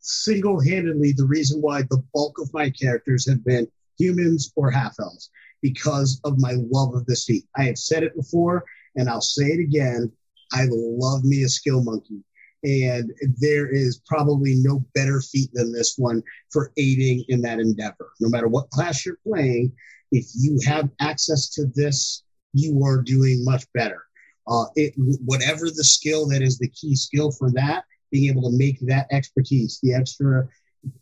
single-handedly 0.06 1.12
the 1.12 1.26
reason 1.26 1.60
why 1.60 1.82
the 1.82 2.02
bulk 2.14 2.38
of 2.40 2.52
my 2.52 2.70
characters 2.70 3.28
have 3.28 3.44
been 3.44 3.66
humans 3.98 4.52
or 4.56 4.70
half 4.70 4.94
elves 5.00 5.30
because 5.62 6.20
of 6.24 6.38
my 6.38 6.54
love 6.70 6.94
of 6.94 7.06
this 7.06 7.24
feat. 7.24 7.44
I 7.56 7.64
have 7.64 7.78
said 7.78 8.02
it 8.02 8.14
before 8.14 8.64
and 8.94 9.08
I'll 9.08 9.20
say 9.20 9.46
it 9.46 9.60
again. 9.60 10.12
I 10.52 10.66
love 10.70 11.24
me 11.24 11.42
a 11.42 11.48
skill 11.48 11.82
monkey. 11.82 12.22
And 12.62 13.12
there 13.38 13.68
is 13.68 14.00
probably 14.06 14.54
no 14.56 14.84
better 14.94 15.20
feat 15.20 15.50
than 15.52 15.72
this 15.72 15.94
one 15.96 16.22
for 16.50 16.72
aiding 16.76 17.24
in 17.28 17.40
that 17.42 17.60
endeavor. 17.60 18.10
No 18.20 18.28
matter 18.28 18.48
what 18.48 18.70
class 18.70 19.04
you're 19.04 19.18
playing, 19.26 19.72
if 20.12 20.26
you 20.34 20.58
have 20.66 20.88
access 21.00 21.50
to 21.50 21.66
this 21.74 22.22
you 22.56 22.82
are 22.84 23.02
doing 23.02 23.44
much 23.44 23.64
better. 23.74 24.02
Uh, 24.48 24.64
it, 24.76 24.94
whatever 25.24 25.66
the 25.66 25.84
skill 25.84 26.26
that 26.28 26.42
is 26.42 26.58
the 26.58 26.68
key 26.68 26.94
skill 26.94 27.30
for 27.30 27.50
that, 27.52 27.84
being 28.10 28.30
able 28.30 28.50
to 28.50 28.56
make 28.56 28.78
that 28.80 29.06
expertise, 29.10 29.78
the 29.82 29.94
extra, 29.94 30.48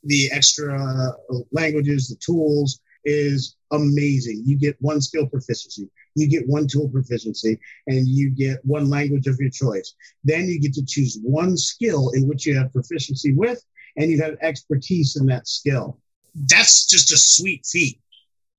the 0.04 0.30
extra 0.32 1.12
languages, 1.52 2.08
the 2.08 2.16
tools 2.16 2.80
is 3.04 3.56
amazing. 3.72 4.42
You 4.46 4.56
get 4.56 4.76
one 4.80 5.00
skill 5.00 5.26
proficiency, 5.26 5.88
you 6.14 6.28
get 6.28 6.48
one 6.48 6.66
tool 6.66 6.88
proficiency, 6.88 7.58
and 7.86 8.08
you 8.08 8.30
get 8.30 8.64
one 8.64 8.88
language 8.88 9.26
of 9.26 9.38
your 9.38 9.50
choice. 9.50 9.94
Then 10.22 10.46
you 10.46 10.60
get 10.60 10.74
to 10.74 10.84
choose 10.84 11.18
one 11.22 11.56
skill 11.56 12.10
in 12.14 12.26
which 12.26 12.46
you 12.46 12.56
have 12.56 12.72
proficiency 12.72 13.34
with, 13.34 13.62
and 13.96 14.10
you 14.10 14.22
have 14.22 14.36
expertise 14.40 15.16
in 15.16 15.26
that 15.26 15.46
skill. 15.46 15.98
That's 16.34 16.86
just 16.86 17.12
a 17.12 17.16
sweet 17.16 17.66
feat 17.66 18.00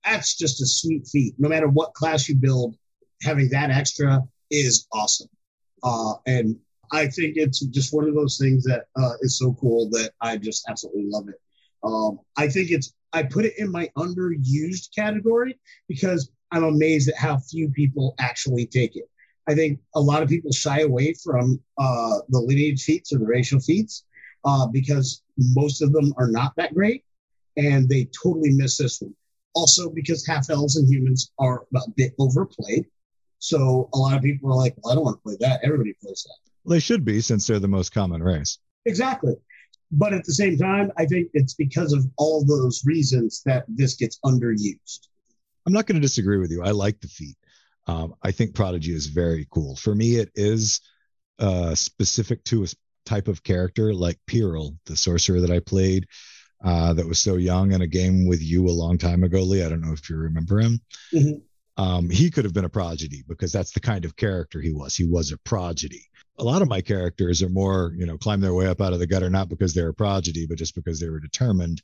that's 0.05 0.35
just 0.35 0.61
a 0.61 0.65
sweet 0.65 1.07
feat. 1.07 1.35
No 1.37 1.49
matter 1.49 1.67
what 1.67 1.93
class 1.93 2.29
you 2.29 2.35
build, 2.35 2.75
having 3.23 3.49
that 3.49 3.71
extra 3.71 4.21
is 4.51 4.87
awesome. 4.93 5.29
Uh, 5.83 6.13
and 6.25 6.57
I 6.91 7.07
think 7.07 7.37
it's 7.37 7.59
just 7.59 7.93
one 7.93 8.07
of 8.07 8.15
those 8.15 8.37
things 8.37 8.63
that 8.65 8.85
uh, 8.95 9.13
is 9.21 9.37
so 9.37 9.53
cool 9.59 9.89
that 9.91 10.11
I 10.21 10.37
just 10.37 10.67
absolutely 10.69 11.05
love 11.07 11.29
it. 11.29 11.39
Um, 11.83 12.19
I 12.37 12.47
think 12.47 12.71
it's 12.71 12.93
I 13.13 13.23
put 13.23 13.45
it 13.45 13.53
in 13.57 13.71
my 13.71 13.89
underused 13.97 14.93
category 14.95 15.57
because 15.87 16.31
I'm 16.51 16.63
amazed 16.63 17.09
at 17.09 17.15
how 17.15 17.37
few 17.37 17.69
people 17.69 18.15
actually 18.19 18.65
take 18.65 18.95
it. 18.95 19.09
I 19.47 19.53
think 19.55 19.79
a 19.95 20.01
lot 20.01 20.23
of 20.23 20.29
people 20.29 20.51
shy 20.51 20.81
away 20.81 21.13
from 21.23 21.61
uh, 21.77 22.19
the 22.29 22.39
lineage 22.39 22.83
feats 22.83 23.13
or 23.13 23.19
the 23.19 23.25
racial 23.25 23.59
feats 23.59 24.03
uh, 24.43 24.67
because 24.67 25.23
most 25.37 25.81
of 25.81 25.91
them 25.91 26.13
are 26.17 26.29
not 26.29 26.53
that 26.57 26.73
great, 26.73 27.03
and 27.57 27.87
they 27.87 28.05
totally 28.23 28.51
miss 28.51 28.77
this 28.77 29.01
one 29.01 29.15
Also, 29.53 29.89
because 29.89 30.25
half 30.25 30.49
elves 30.49 30.77
and 30.77 30.87
humans 30.89 31.31
are 31.39 31.65
a 31.75 31.81
bit 31.95 32.13
overplayed. 32.19 32.85
So 33.39 33.89
a 33.93 33.97
lot 33.97 34.17
of 34.17 34.23
people 34.23 34.51
are 34.51 34.55
like, 34.55 34.75
well, 34.77 34.91
I 34.91 34.95
don't 34.95 35.05
want 35.05 35.17
to 35.17 35.23
play 35.23 35.37
that. 35.41 35.61
Everybody 35.63 35.93
plays 36.01 36.25
that. 36.27 36.51
They 36.67 36.79
should 36.79 37.05
be 37.05 37.21
since 37.21 37.47
they're 37.47 37.59
the 37.59 37.67
most 37.67 37.93
common 37.93 38.21
race. 38.23 38.59
Exactly. 38.85 39.33
But 39.91 40.13
at 40.13 40.25
the 40.25 40.33
same 40.33 40.57
time, 40.57 40.91
I 40.97 41.05
think 41.05 41.29
it's 41.33 41.53
because 41.53 41.93
of 41.93 42.05
all 42.17 42.43
those 42.43 42.83
reasons 42.85 43.41
that 43.45 43.65
this 43.67 43.95
gets 43.95 44.19
underused. 44.25 45.07
I'm 45.65 45.73
not 45.73 45.85
going 45.85 45.95
to 45.95 46.01
disagree 46.01 46.37
with 46.37 46.51
you. 46.51 46.63
I 46.63 46.71
like 46.71 46.99
the 46.99 47.07
feat. 47.07 47.37
Um, 47.87 48.15
I 48.23 48.31
think 48.31 48.55
Prodigy 48.55 48.93
is 48.93 49.07
very 49.07 49.47
cool. 49.51 49.75
For 49.75 49.93
me, 49.93 50.15
it 50.15 50.31
is 50.35 50.81
uh, 51.39 51.75
specific 51.75 52.43
to 52.45 52.63
a 52.63 52.67
type 53.05 53.27
of 53.27 53.43
character 53.43 53.93
like 53.93 54.19
Piril, 54.27 54.75
the 54.85 54.95
sorcerer 54.95 55.41
that 55.41 55.51
I 55.51 55.59
played 55.59 56.07
uh, 56.63 56.93
that 56.93 57.07
was 57.07 57.19
so 57.19 57.35
young 57.35 57.73
in 57.73 57.81
a 57.81 57.87
game 57.87 58.25
with 58.25 58.41
you 58.41 58.67
a 58.67 58.71
long 58.71 58.97
time 58.97 59.23
ago, 59.23 59.41
Lee. 59.41 59.63
I 59.63 59.69
don't 59.69 59.81
know 59.81 59.93
if 59.93 60.09
you 60.09 60.17
remember 60.17 60.59
him. 60.59 60.81
Mhm. 61.13 61.41
Um, 61.77 62.09
he 62.09 62.31
could 62.31 62.45
have 62.45 62.53
been 62.53 62.65
a 62.65 62.69
prodigy 62.69 63.23
because 63.27 63.51
that's 63.51 63.71
the 63.71 63.81
kind 63.81 64.05
of 64.05 64.15
character 64.15 64.61
he 64.61 64.71
was. 64.71 64.95
He 64.95 65.05
was 65.05 65.31
a 65.31 65.37
prodigy. 65.39 66.05
A 66.37 66.43
lot 66.43 66.61
of 66.61 66.67
my 66.67 66.81
characters 66.81 67.41
are 67.41 67.49
more, 67.49 67.93
you 67.97 68.05
know, 68.05 68.17
climb 68.17 68.41
their 68.41 68.53
way 68.53 68.67
up 68.67 68.81
out 68.81 68.93
of 68.93 68.99
the 68.99 69.07
gutter, 69.07 69.29
not 69.29 69.49
because 69.49 69.73
they're 69.73 69.89
a 69.89 69.93
prodigy, 69.93 70.45
but 70.45 70.57
just 70.57 70.75
because 70.75 70.99
they 70.99 71.09
were 71.09 71.19
determined. 71.19 71.81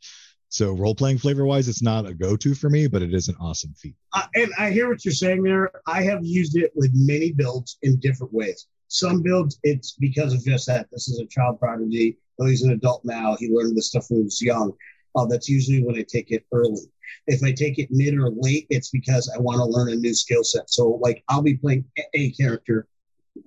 So 0.50 0.74
role 0.74 0.94
playing 0.94 1.20
flavor 1.20 1.46
wise, 1.46 1.70
it's 1.70 1.82
not 1.82 2.06
a 2.06 2.14
go 2.14 2.36
to 2.36 2.54
for 2.54 2.70
me, 2.70 2.88
but 2.88 3.02
it 3.02 3.14
is 3.14 3.30
an 3.30 3.36
awesome 3.40 3.74
feat. 3.74 3.96
Uh, 4.12 4.26
and 4.36 4.52
I 4.60 4.72
hear 4.72 4.90
what 4.90 5.06
you're 5.06 5.14
saying 5.14 5.44
there. 5.44 5.72
I 5.88 6.04
have 6.04 6.26
used 6.26 6.58
it 6.58 6.74
with 6.76 6.92
many 6.94 7.32
builds 7.32 7.78
in 7.84 8.00
different 8.02 8.34
ways. 8.34 8.68
Some 8.90 9.22
builds, 9.22 9.58
it's 9.64 9.94
because 9.94 10.34
of 10.34 10.44
just 10.44 10.68
that. 10.68 10.88
This 10.92 11.08
is 11.08 11.20
a 11.20 11.26
child 11.26 11.58
prodigy. 11.58 12.18
Oh, 12.38 12.48
he's 12.48 12.64
an 12.64 12.74
adult 12.74 13.06
now. 13.06 13.38
He 13.40 13.50
learned 13.50 13.78
this 13.78 13.88
stuff 13.88 14.08
when 14.10 14.20
he 14.20 14.24
was 14.26 14.42
young. 14.42 14.74
Uh, 15.16 15.26
that's 15.26 15.48
usually 15.48 15.84
when 15.84 15.96
I 15.96 16.04
take 16.04 16.32
it 16.32 16.46
early. 16.52 16.82
If 17.28 17.44
I 17.44 17.54
take 17.54 17.80
it 17.80 17.90
mid 17.90 18.16
or 18.16 18.32
late, 18.32 18.68
it's 18.70 18.90
because 18.90 19.32
I 19.34 19.40
want 19.40 19.60
to 19.60 19.66
learn 19.66 19.94
a 19.94 19.96
new 19.96 20.14
skill 20.14 20.44
set. 20.44 20.70
So, 20.70 21.00
like, 21.02 21.24
I'll 21.30 21.42
be 21.42 21.56
playing 21.56 21.86
a- 22.14 22.32
character, 22.32 22.88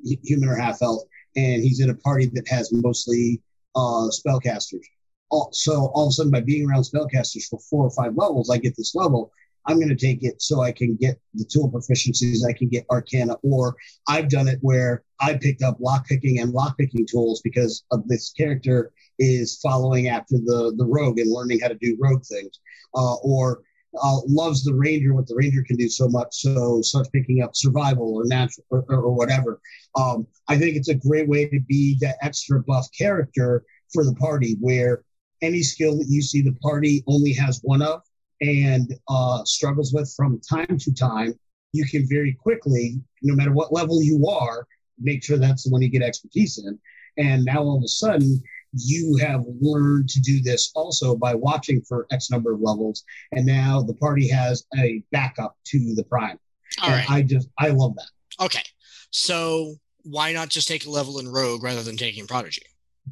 human 0.03 0.49
or 0.49 0.57
half 0.57 0.83
elf, 0.83 1.03
and 1.37 1.63
he's 1.63 1.81
in 1.81 1.91
a 1.91 1.95
party 1.97 2.31
that 2.35 2.49
has 2.49 2.73
mostly 2.73 3.41
uh, 3.77 4.09
spellcasters. 4.09 4.85
All, 5.31 5.49
so, 5.53 5.91
all 5.95 6.07
of 6.07 6.11
a 6.11 6.13
sudden, 6.13 6.33
by 6.33 6.41
being 6.41 6.69
around 6.69 6.83
spellcasters 6.83 7.49
for 7.49 7.59
four 7.59 7.85
or 7.87 7.91
five 7.91 8.17
levels, 8.17 8.51
I 8.51 8.59
get 8.59 8.77
this 8.77 8.95
level. 8.95 9.33
I'm 9.67 9.77
going 9.77 9.89
to 9.89 9.97
take 9.97 10.23
it 10.23 10.43
so 10.43 10.61
I 10.61 10.73
can 10.73 10.97
get 10.97 11.19
the 11.33 11.45
tool 11.45 11.71
proficiencies, 11.71 12.47
I 12.47 12.53
can 12.53 12.69
get 12.69 12.85
Arcana, 12.91 13.37
or 13.43 13.75
I've 14.09 14.29
done 14.29 14.47
it 14.47 14.59
where 14.61 15.05
I 15.21 15.39
picked 15.39 15.63
up 15.63 15.79
lockpicking 15.79 16.43
and 16.43 16.53
lockpicking 16.53 17.07
tools 17.11 17.41
because 17.43 17.85
of 17.91 18.07
this 18.07 18.31
character 18.33 18.93
is 19.19 19.59
following 19.63 20.09
after 20.09 20.37
the 20.37 20.75
the 20.77 20.85
rogue 20.85 21.19
and 21.19 21.33
learning 21.33 21.61
how 21.61 21.69
to 21.69 21.77
do 21.77 21.97
rogue 21.99 22.25
things, 22.25 22.61
uh, 22.95 23.15
or 23.17 23.63
uh, 24.03 24.19
loves 24.27 24.65
the 24.65 24.75
ranger 24.75 25.15
what 25.15 25.27
the 25.27 25.35
ranger 25.35 25.63
can 25.63 25.77
do 25.77 25.89
so 25.89 26.09
much, 26.09 26.29
so 26.33 26.81
starts 26.83 27.09
picking 27.11 27.43
up 27.43 27.55
survival 27.55 28.15
or 28.15 28.25
natural 28.27 28.65
or, 28.71 28.85
or, 28.89 29.15
whatever. 29.15 29.61
Um, 29.97 30.27
I 30.49 30.59
think 30.59 30.77
it's 30.77 30.89
a 30.89 30.95
great 30.95 31.29
way 31.29 31.49
to 31.49 31.61
be 31.61 31.97
that 32.01 32.17
extra 32.23 32.63
buff 32.63 32.87
character 32.97 33.65
for 33.93 34.05
the 34.05 34.15
party 34.15 34.57
where 34.61 35.05
any 35.43 35.63
skill 35.63 35.99
that 35.99 36.07
you 36.09 36.23
see 36.23 36.43
the 36.43 36.55
party 36.63 37.05
only 37.07 37.33
has 37.35 37.61
one 37.63 37.83
of 37.83 38.03
and 38.41 38.95
uh, 39.09 39.45
struggles 39.45 39.93
with 39.93 40.13
from 40.17 40.41
time 40.41 40.79
to 40.79 40.95
time, 40.95 41.39
you 41.73 41.85
can 41.87 42.07
very 42.09 42.33
quickly, 42.33 43.01
no 43.23 43.35
matter 43.35 43.53
what 43.53 43.73
level 43.73 44.03
you 44.03 44.27
are, 44.29 44.67
make 44.99 45.25
sure 45.25 45.39
that's 45.39 45.65
the 45.65 45.71
one 45.71 45.83
you 45.83 45.89
get 45.89 46.03
expertise 46.03 46.59
in. 46.59 46.79
And 47.17 47.45
now 47.45 47.63
all 47.63 47.77
of 47.77 47.85
a 47.85 47.89
sudden, 47.89 48.43
you 48.77 49.17
have 49.21 49.45
learned 49.61 50.09
to 50.11 50.21
do 50.21 50.43
this 50.43 50.71
also 50.75 51.15
by 51.17 51.35
watching 51.35 51.81
for 51.83 52.07
X 52.11 52.31
number 52.31 52.53
of 52.53 52.61
levels. 52.61 53.05
And 53.33 53.47
now 53.47 53.83
the 53.83 53.95
party 53.95 54.29
has 54.29 54.65
a 54.79 55.03
backup 55.13 55.57
to 55.67 55.95
the 55.95 56.05
prime. 56.05 56.39
All 56.83 56.91
And 56.91 56.99
right. 56.99 57.11
I 57.11 57.23
just, 57.23 57.49
I 57.59 57.69
love 57.69 57.95
that 57.97 58.45
Okay. 58.45 58.63
So 59.11 59.75
why 60.03 60.33
not 60.33 60.49
just 60.49 60.69
take 60.69 60.87
a 60.87 60.91
level 60.91 61.19
in 61.19 61.29
Rogue 61.29 61.63
rather 61.63 61.83
than 61.83 61.97
taking 61.97 62.27
Prodigy? 62.27 62.63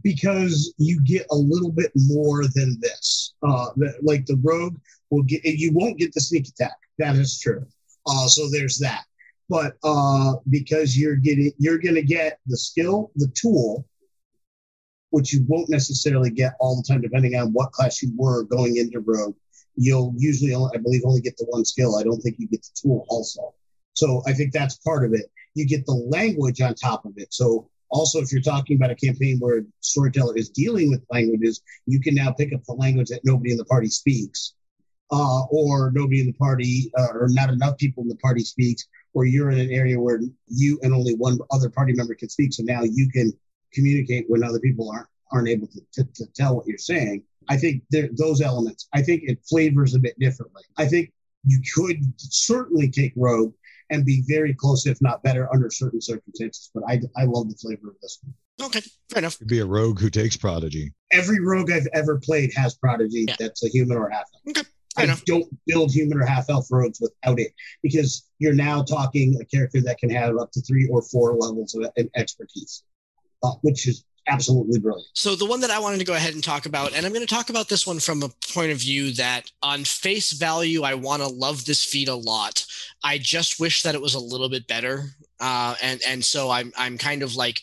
because 0.03 0.73
you 0.79 0.99
get 1.05 1.27
a 1.31 1.35
little 1.35 1.71
bit 1.71 1.93
more 1.95 2.45
than 2.55 2.79
this. 2.81 3.35
Uh, 3.43 3.67
like 4.01 4.25
the 4.25 4.41
rogue 4.43 4.77
will 5.11 5.23
get, 5.23 5.45
you 5.45 5.71
won't 5.75 5.99
get 5.99 6.15
the 6.15 6.21
sneak 6.21 6.49
attack. 6.49 6.77
That 6.99 7.15
is 7.17 7.39
true. 7.39 7.67
Uh, 8.07 8.27
so 8.27 8.49
there's 8.51 8.79
that. 8.79 9.05
But 9.49 9.75
uh, 9.85 10.37
because 10.49 10.97
you're 10.97 11.17
getting, 11.17 11.53
you're 11.59 11.79
going 11.79 11.95
to 11.95 12.03
get 12.03 12.39
the 12.47 12.57
skill, 12.57 13.11
the 13.17 13.31
tool, 13.35 13.87
which 15.13 15.33
you 15.33 15.45
won't 15.47 15.69
necessarily 15.69 16.31
get 16.31 16.55
all 16.59 16.75
the 16.75 16.83
time, 16.83 17.03
depending 17.03 17.37
on 17.37 17.53
what 17.53 17.71
class 17.71 18.03
you 18.03 18.11
were 18.17 18.45
going 18.45 18.79
into 18.79 18.99
rogue. 19.01 19.37
You'll 19.77 20.15
usually, 20.17 20.55
I 20.55 20.79
believe, 20.79 21.03
only 21.05 21.21
get 21.21 21.37
the 21.37 21.45
one 21.51 21.67
skill. 21.67 21.97
I 21.97 22.03
don't 22.03 22.21
think 22.21 22.37
you 22.39 22.49
get 22.49 22.63
the 22.63 22.71
tool 22.75 23.05
also. 23.11 23.55
So 23.93 24.23
I 24.27 24.33
think 24.33 24.53
that's 24.53 24.79
part 24.79 25.05
of 25.05 25.13
it. 25.13 25.27
You 25.55 25.67
get 25.67 25.85
the 25.85 25.93
language 25.93 26.63
on 26.63 26.75
top 26.75 27.05
of 27.05 27.13
it. 27.17 27.33
So 27.33 27.69
also, 27.91 28.21
if 28.21 28.33
you're 28.33 28.41
talking 28.41 28.77
about 28.77 28.91
a 28.91 28.95
campaign 28.95 29.37
where 29.39 29.59
a 29.59 29.63
storyteller 29.81 30.35
is 30.35 30.49
dealing 30.49 30.91
with 30.91 31.05
languages, 31.11 31.61
you 31.85 32.01
can 32.01 32.15
now 32.15 32.33
pick 32.33 32.55
up 32.55 32.65
the 32.65 32.73
language 32.73 33.09
that 33.09 33.21
nobody 33.23 33.53
in 33.53 33.59
the 33.59 33.67
party 33.67 33.89
speaks, 33.89 34.55
uh, 35.11 35.43
or 35.51 35.93
nobody 35.95 36.21
in 36.21 36.27
the 36.29 36.33
party, 36.33 36.91
uh, 36.99 37.13
or 37.13 37.27
not 37.29 37.51
enough 37.51 37.77
people 37.77 38.03
in 38.03 38.09
the 38.09 38.17
party 38.17 38.45
speaks, 38.45 38.89
or 39.13 39.27
you're 39.27 39.51
in 39.51 39.59
an 39.59 39.71
area 39.71 40.01
where 40.01 40.23
you 40.49 40.81
and 40.83 40.95
only 40.95 41.15
one 41.17 41.39
other 41.51 41.69
party 41.69 41.93
member 41.93 42.15
can 42.15 42.31
speak. 42.31 42.55
So 42.55 42.63
now 42.63 42.83
you 42.83 43.11
can 43.11 43.31
communicate 43.75 44.25
when 44.29 44.43
other 44.45 44.61
people 44.61 44.91
aren't 44.91 45.09
aren't 45.33 45.49
able 45.49 45.67
to, 45.69 45.81
to, 45.95 46.05
to 46.15 46.27
tell 46.35 46.55
what 46.57 46.67
you're 46.67 46.77
saying. 46.77 47.23
I 47.49 47.57
think 47.57 47.83
there, 47.91 48.09
those 48.13 48.41
elements. 48.43 48.87
I 48.93 49.01
think 49.03 49.23
it 49.25 49.39
flavors 49.49 49.95
a 49.95 49.99
bit 49.99 50.19
differently. 50.19 50.63
I 50.77 50.87
think 50.87 51.11
you 51.45 51.61
could 51.75 51.97
certainly 52.19 52.91
take 52.91 53.13
Rogue 53.17 53.55
and 53.91 54.05
be 54.05 54.23
very 54.29 54.55
close, 54.55 54.87
if 54.87 55.01
not 55.01 55.23
better, 55.23 55.53
under 55.53 55.71
certain 55.71 56.01
circumstances. 56.01 56.71
But 56.75 56.85
I, 56.87 57.01
I 57.17 57.25
love 57.25 57.49
the 57.49 57.57
flavor 57.57 57.89
of 57.89 57.95
this 58.03 58.19
one. 58.23 58.67
Okay, 58.69 58.81
fair 59.11 59.19
enough. 59.21 59.39
Could 59.39 59.49
be 59.49 59.59
a 59.61 59.67
rogue 59.67 59.99
who 59.99 60.11
takes 60.11 60.37
prodigy. 60.37 60.93
Every 61.11 61.41
rogue 61.41 61.73
I've 61.73 61.89
ever 61.95 62.21
played 62.21 62.53
has 62.55 62.75
Prodigy 62.77 63.25
Yeah. 63.27 63.37
that's 63.39 63.65
a 63.65 63.69
human 63.69 63.97
or 63.97 64.09
half 64.11 64.27
elf. 64.47 64.55
Fair 64.57 64.65
I 64.99 65.05
enough. 65.05 65.25
don't 65.25 65.49
build 65.67 65.91
human 65.91 66.19
or 66.19 66.27
half 66.27 66.51
elf 66.51 66.67
rogues 66.71 67.01
without 67.01 67.41
it 67.41 67.53
because 67.83 68.29
you're 68.39 68.53
now 68.55 68.83
talking 68.83 69.37
a 69.41 69.45
character 69.47 69.81
that 69.81 69.97
can 69.99 70.11
have 70.11 70.37
up 70.37 70.53
to 70.53 70.61
three 70.61 70.87
or 70.93 71.01
four 71.03 71.35
levels 71.35 71.75
of 71.75 71.85
of 71.97 72.09
expertise, 72.15 72.85
uh, 73.43 73.53
which 73.63 73.87
is 73.87 74.05
absolutely 74.29 74.79
brilliant. 74.79 75.09
So 75.15 75.35
the 75.35 75.47
one 75.47 75.61
that 75.61 75.71
I 75.71 75.79
wanted 75.79 75.99
to 75.99 76.05
go 76.05 76.15
ahead 76.15 76.35
and 76.35 76.45
talk 76.45 76.67
about, 76.67 76.95
and 76.95 77.05
I'm 77.05 77.13
going 77.13 77.27
to 77.27 77.35
talk 77.35 77.51
about 77.51 77.69
this 77.69 77.87
one 77.87 77.99
from 77.99 78.23
a 78.23 78.31
point 78.53 78.73
of 78.73 78.79
view 78.79 79.13
that 79.15 79.51
on 79.63 79.85
face 79.85 80.33
value, 80.33 80.83
I 80.83 80.95
want 80.95 81.23
to 81.23 81.29
love 81.29 81.65
this 81.65 81.85
feed 81.85 82.09
a 82.09 82.15
lot. 82.15 82.65
I 83.03 83.19
just 83.19 83.59
wish 83.59 83.83
that 83.83 83.95
it 83.95 84.01
was 84.01 84.15
a 84.15 84.21
little 84.21 84.49
bit 84.49 84.67
better. 84.69 85.07
Uh, 85.41 85.75
and, 85.83 86.01
and 86.07 86.25
so 86.25 86.51
I'm, 86.51 86.73
I'm 86.79 86.99
kind 86.99 87.23
of 87.23 87.35
like, 87.35 87.61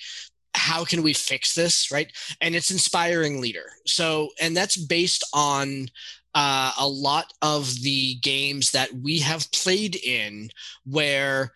how 0.53 0.83
can 0.83 1.01
we 1.01 1.13
fix 1.13 1.55
this? 1.55 1.91
Right. 1.91 2.11
And 2.41 2.55
it's 2.55 2.71
inspiring 2.71 3.39
leader. 3.39 3.65
So, 3.85 4.29
and 4.41 4.57
that's 4.57 4.75
based 4.75 5.23
on 5.33 5.87
uh, 6.35 6.73
a 6.77 6.87
lot 6.87 7.31
of 7.41 7.73
the 7.81 8.15
games 8.15 8.71
that 8.71 8.91
we 8.93 9.19
have 9.19 9.51
played 9.51 9.95
in 9.95 10.49
where 10.85 11.53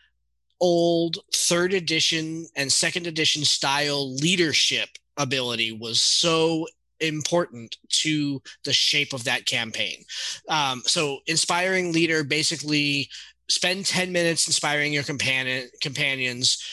old 0.64 1.18
third 1.35 1.73
edition 1.73 2.48
and 2.56 2.72
second 2.72 3.06
edition 3.06 3.44
style 3.44 4.15
leadership 4.15 4.88
ability 5.18 5.73
was 5.73 6.02
so 6.02 6.65
important 7.02 7.76
to 7.90 8.41
the 8.64 8.72
shape 8.72 9.11
of 9.11 9.26
that 9.26 9.45
campaign. 9.45 10.06
Um, 10.48 10.81
so, 10.85 11.19
inspiring 11.27 11.91
leader 11.91 12.23
basically 12.23 13.10
spend 13.49 13.85
10 13.85 14.14
minutes 14.14 14.48
inspiring 14.48 14.94
your 14.94 15.03
companion 15.03 15.69
companions. 15.81 16.64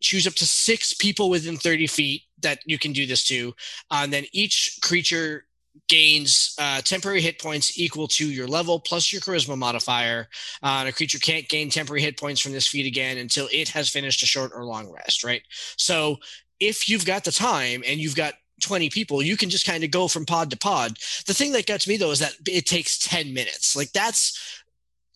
Choose 0.00 0.26
up 0.26 0.34
to 0.34 0.46
six 0.46 0.92
people 0.92 1.30
within 1.30 1.56
30 1.56 1.86
feet 1.86 2.22
that 2.42 2.60
you 2.66 2.78
can 2.78 2.92
do 2.92 3.06
this 3.06 3.24
to. 3.28 3.54
Uh, 3.90 4.02
and 4.02 4.12
then 4.12 4.26
each 4.32 4.78
creature 4.82 5.46
gains 5.88 6.54
uh, 6.58 6.80
temporary 6.82 7.20
hit 7.20 7.40
points 7.40 7.78
equal 7.78 8.06
to 8.06 8.30
your 8.30 8.46
level 8.46 8.78
plus 8.78 9.12
your 9.12 9.20
charisma 9.20 9.56
modifier. 9.56 10.28
Uh, 10.62 10.78
and 10.80 10.88
a 10.88 10.92
creature 10.92 11.18
can't 11.18 11.48
gain 11.48 11.70
temporary 11.70 12.02
hit 12.02 12.18
points 12.18 12.40
from 12.40 12.52
this 12.52 12.68
feat 12.68 12.86
again 12.86 13.18
until 13.18 13.48
it 13.52 13.68
has 13.68 13.88
finished 13.88 14.22
a 14.22 14.26
short 14.26 14.52
or 14.54 14.64
long 14.64 14.90
rest, 14.92 15.24
right? 15.24 15.42
So 15.76 16.18
if 16.60 16.88
you've 16.88 17.06
got 17.06 17.24
the 17.24 17.32
time 17.32 17.82
and 17.86 17.98
you've 17.98 18.16
got 18.16 18.34
20 18.62 18.90
people, 18.90 19.22
you 19.22 19.36
can 19.36 19.50
just 19.50 19.66
kind 19.66 19.84
of 19.84 19.90
go 19.90 20.08
from 20.08 20.26
pod 20.26 20.50
to 20.50 20.58
pod. 20.58 20.96
The 21.26 21.34
thing 21.34 21.52
that 21.52 21.66
gets 21.66 21.88
me 21.88 21.96
though 21.96 22.10
is 22.10 22.18
that 22.18 22.34
it 22.46 22.66
takes 22.66 22.98
10 22.98 23.32
minutes. 23.32 23.76
Like 23.76 23.92
that's 23.92 24.62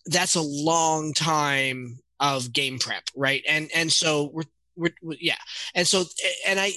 that's 0.05 0.35
a 0.35 0.41
long 0.41 1.13
time 1.13 1.99
of 2.19 2.51
game 2.53 2.79
prep, 2.79 3.03
right? 3.15 3.43
And 3.47 3.69
and 3.75 3.91
so 3.91 4.29
we're 4.33 4.43
we're, 4.75 4.93
we're 5.01 5.17
yeah. 5.19 5.37
And 5.75 5.87
so 5.87 6.05
and 6.47 6.59
I 6.59 6.73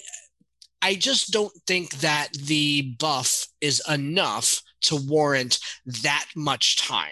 I 0.87 0.95
just 0.95 1.33
don't 1.33 1.53
think 1.67 1.97
that 1.97 2.29
the 2.33 2.95
buff 3.01 3.49
is 3.61 3.83
enough 3.89 4.63
to 4.83 4.95
warrant 4.95 5.59
that 6.03 6.27
much 6.37 6.77
time. 6.77 7.11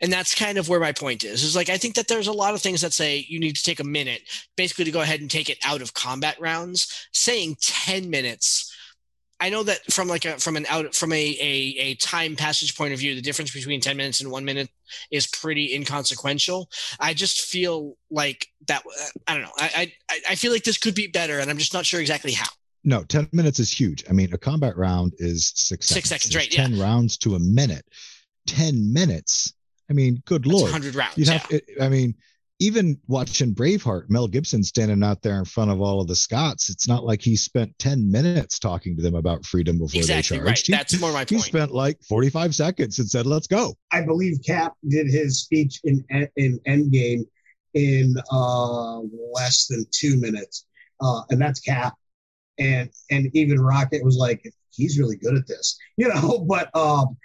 And 0.00 0.12
that's 0.12 0.36
kind 0.36 0.56
of 0.56 0.68
where 0.68 0.78
my 0.78 0.92
point 0.92 1.24
is. 1.24 1.42
Is 1.42 1.56
like 1.56 1.68
I 1.68 1.78
think 1.78 1.96
that 1.96 2.06
there's 2.06 2.28
a 2.28 2.32
lot 2.32 2.54
of 2.54 2.62
things 2.62 2.80
that 2.82 2.92
say 2.92 3.26
you 3.28 3.40
need 3.40 3.56
to 3.56 3.64
take 3.64 3.80
a 3.80 3.84
minute 3.84 4.22
basically 4.56 4.84
to 4.84 4.92
go 4.92 5.00
ahead 5.00 5.20
and 5.20 5.28
take 5.28 5.50
it 5.50 5.58
out 5.64 5.82
of 5.82 5.94
combat 5.94 6.36
rounds. 6.38 7.08
Saying 7.12 7.56
10 7.60 8.08
minutes 8.08 8.72
I 9.40 9.50
know 9.50 9.64
that 9.64 9.80
from 9.92 10.06
like 10.06 10.24
a 10.24 10.38
from 10.38 10.56
an 10.56 10.66
out 10.68 10.94
from 10.94 11.12
a, 11.12 11.36
a 11.40 11.76
a 11.78 11.94
time 11.96 12.34
passage 12.36 12.76
point 12.76 12.92
of 12.92 12.98
view, 12.98 13.14
the 13.14 13.22
difference 13.22 13.52
between 13.52 13.80
ten 13.80 13.96
minutes 13.96 14.20
and 14.20 14.30
one 14.32 14.44
minute 14.44 14.68
is 15.12 15.28
pretty 15.28 15.74
inconsequential. 15.74 16.68
I 16.98 17.14
just 17.14 17.42
feel 17.42 17.96
like 18.10 18.48
that. 18.66 18.82
Uh, 18.84 19.04
I 19.28 19.34
don't 19.34 19.42
know. 19.44 19.52
I 19.56 19.92
I 20.10 20.20
I 20.30 20.34
feel 20.34 20.50
like 20.52 20.64
this 20.64 20.76
could 20.78 20.96
be 20.96 21.06
better, 21.06 21.38
and 21.38 21.48
I'm 21.48 21.58
just 21.58 21.72
not 21.72 21.86
sure 21.86 22.00
exactly 22.00 22.32
how. 22.32 22.48
No, 22.84 23.02
10 23.04 23.28
minutes 23.32 23.58
is 23.60 23.70
huge. 23.70 24.04
I 24.08 24.12
mean, 24.12 24.32
a 24.32 24.38
combat 24.38 24.76
round 24.76 25.14
is 25.18 25.52
six 25.54 25.86
seconds. 25.88 26.08
Six 26.08 26.08
seconds. 26.08 26.32
seconds, 26.32 26.50
There's 26.50 26.58
right, 26.58 26.70
10 26.70 26.80
rounds 26.80 27.18
to 27.18 27.34
a 27.34 27.38
minute. 27.38 27.84
10 28.46 28.92
minutes. 28.92 29.52
I 29.90 29.92
mean, 29.94 30.22
good 30.26 30.44
That's 30.44 30.52
lord. 30.52 30.64
100 30.72 30.94
rounds. 30.94 31.16
You'd 31.18 31.28
Yeah. 31.28 31.38
have, 31.50 31.60
I 31.82 31.88
mean, 31.88 32.14
even 32.60 32.98
watching 33.06 33.54
Braveheart, 33.54 34.10
Mel 34.10 34.26
Gibson 34.26 34.64
standing 34.64 35.02
out 35.04 35.22
there 35.22 35.38
in 35.38 35.44
front 35.44 35.70
of 35.70 35.80
all 35.80 36.00
of 36.00 36.08
the 36.08 36.16
Scots, 36.16 36.68
it's 36.70 36.88
not 36.88 37.04
like 37.04 37.22
he 37.22 37.36
spent 37.36 37.78
10 37.78 38.10
minutes 38.10 38.58
talking 38.58 38.96
to 38.96 39.02
them 39.02 39.14
about 39.14 39.44
freedom 39.46 39.78
before 39.78 40.00
Exactly 40.00 40.38
they 40.38 40.42
right. 40.42 40.48
charged. 40.56 40.66
He- 40.66 40.72
That's 40.72 40.98
more 41.00 41.12
my 41.12 41.20
he 41.28 41.36
point. 41.36 41.44
spent 41.46 41.70
like 41.72 42.02
45 42.02 42.54
seconds 42.54 42.98
and 42.98 43.08
said, 43.08 43.26
let's 43.26 43.46
go. 43.46 43.76
I 43.92 44.02
believe 44.02 44.38
Cap 44.44 44.74
did 44.88 45.06
his 45.08 45.40
speech 45.42 45.80
in 45.84 46.04
in 46.36 46.58
Endgame 46.66 47.24
in 47.74 48.16
uh, 48.32 49.00
less 49.34 49.66
than 49.66 49.84
two 49.92 50.18
minutes, 50.18 50.64
uh, 51.00 51.22
and 51.30 51.40
that's 51.40 51.60
Cap. 51.60 51.94
And 52.58 52.90
and 53.10 53.30
even 53.34 53.60
Rocket 53.60 54.04
was 54.04 54.16
like, 54.16 54.42
he's 54.70 54.98
really 54.98 55.16
good 55.16 55.36
at 55.36 55.46
this, 55.46 55.78
you 55.96 56.08
know. 56.08 56.40
But 56.40 56.74
um, 56.76 57.16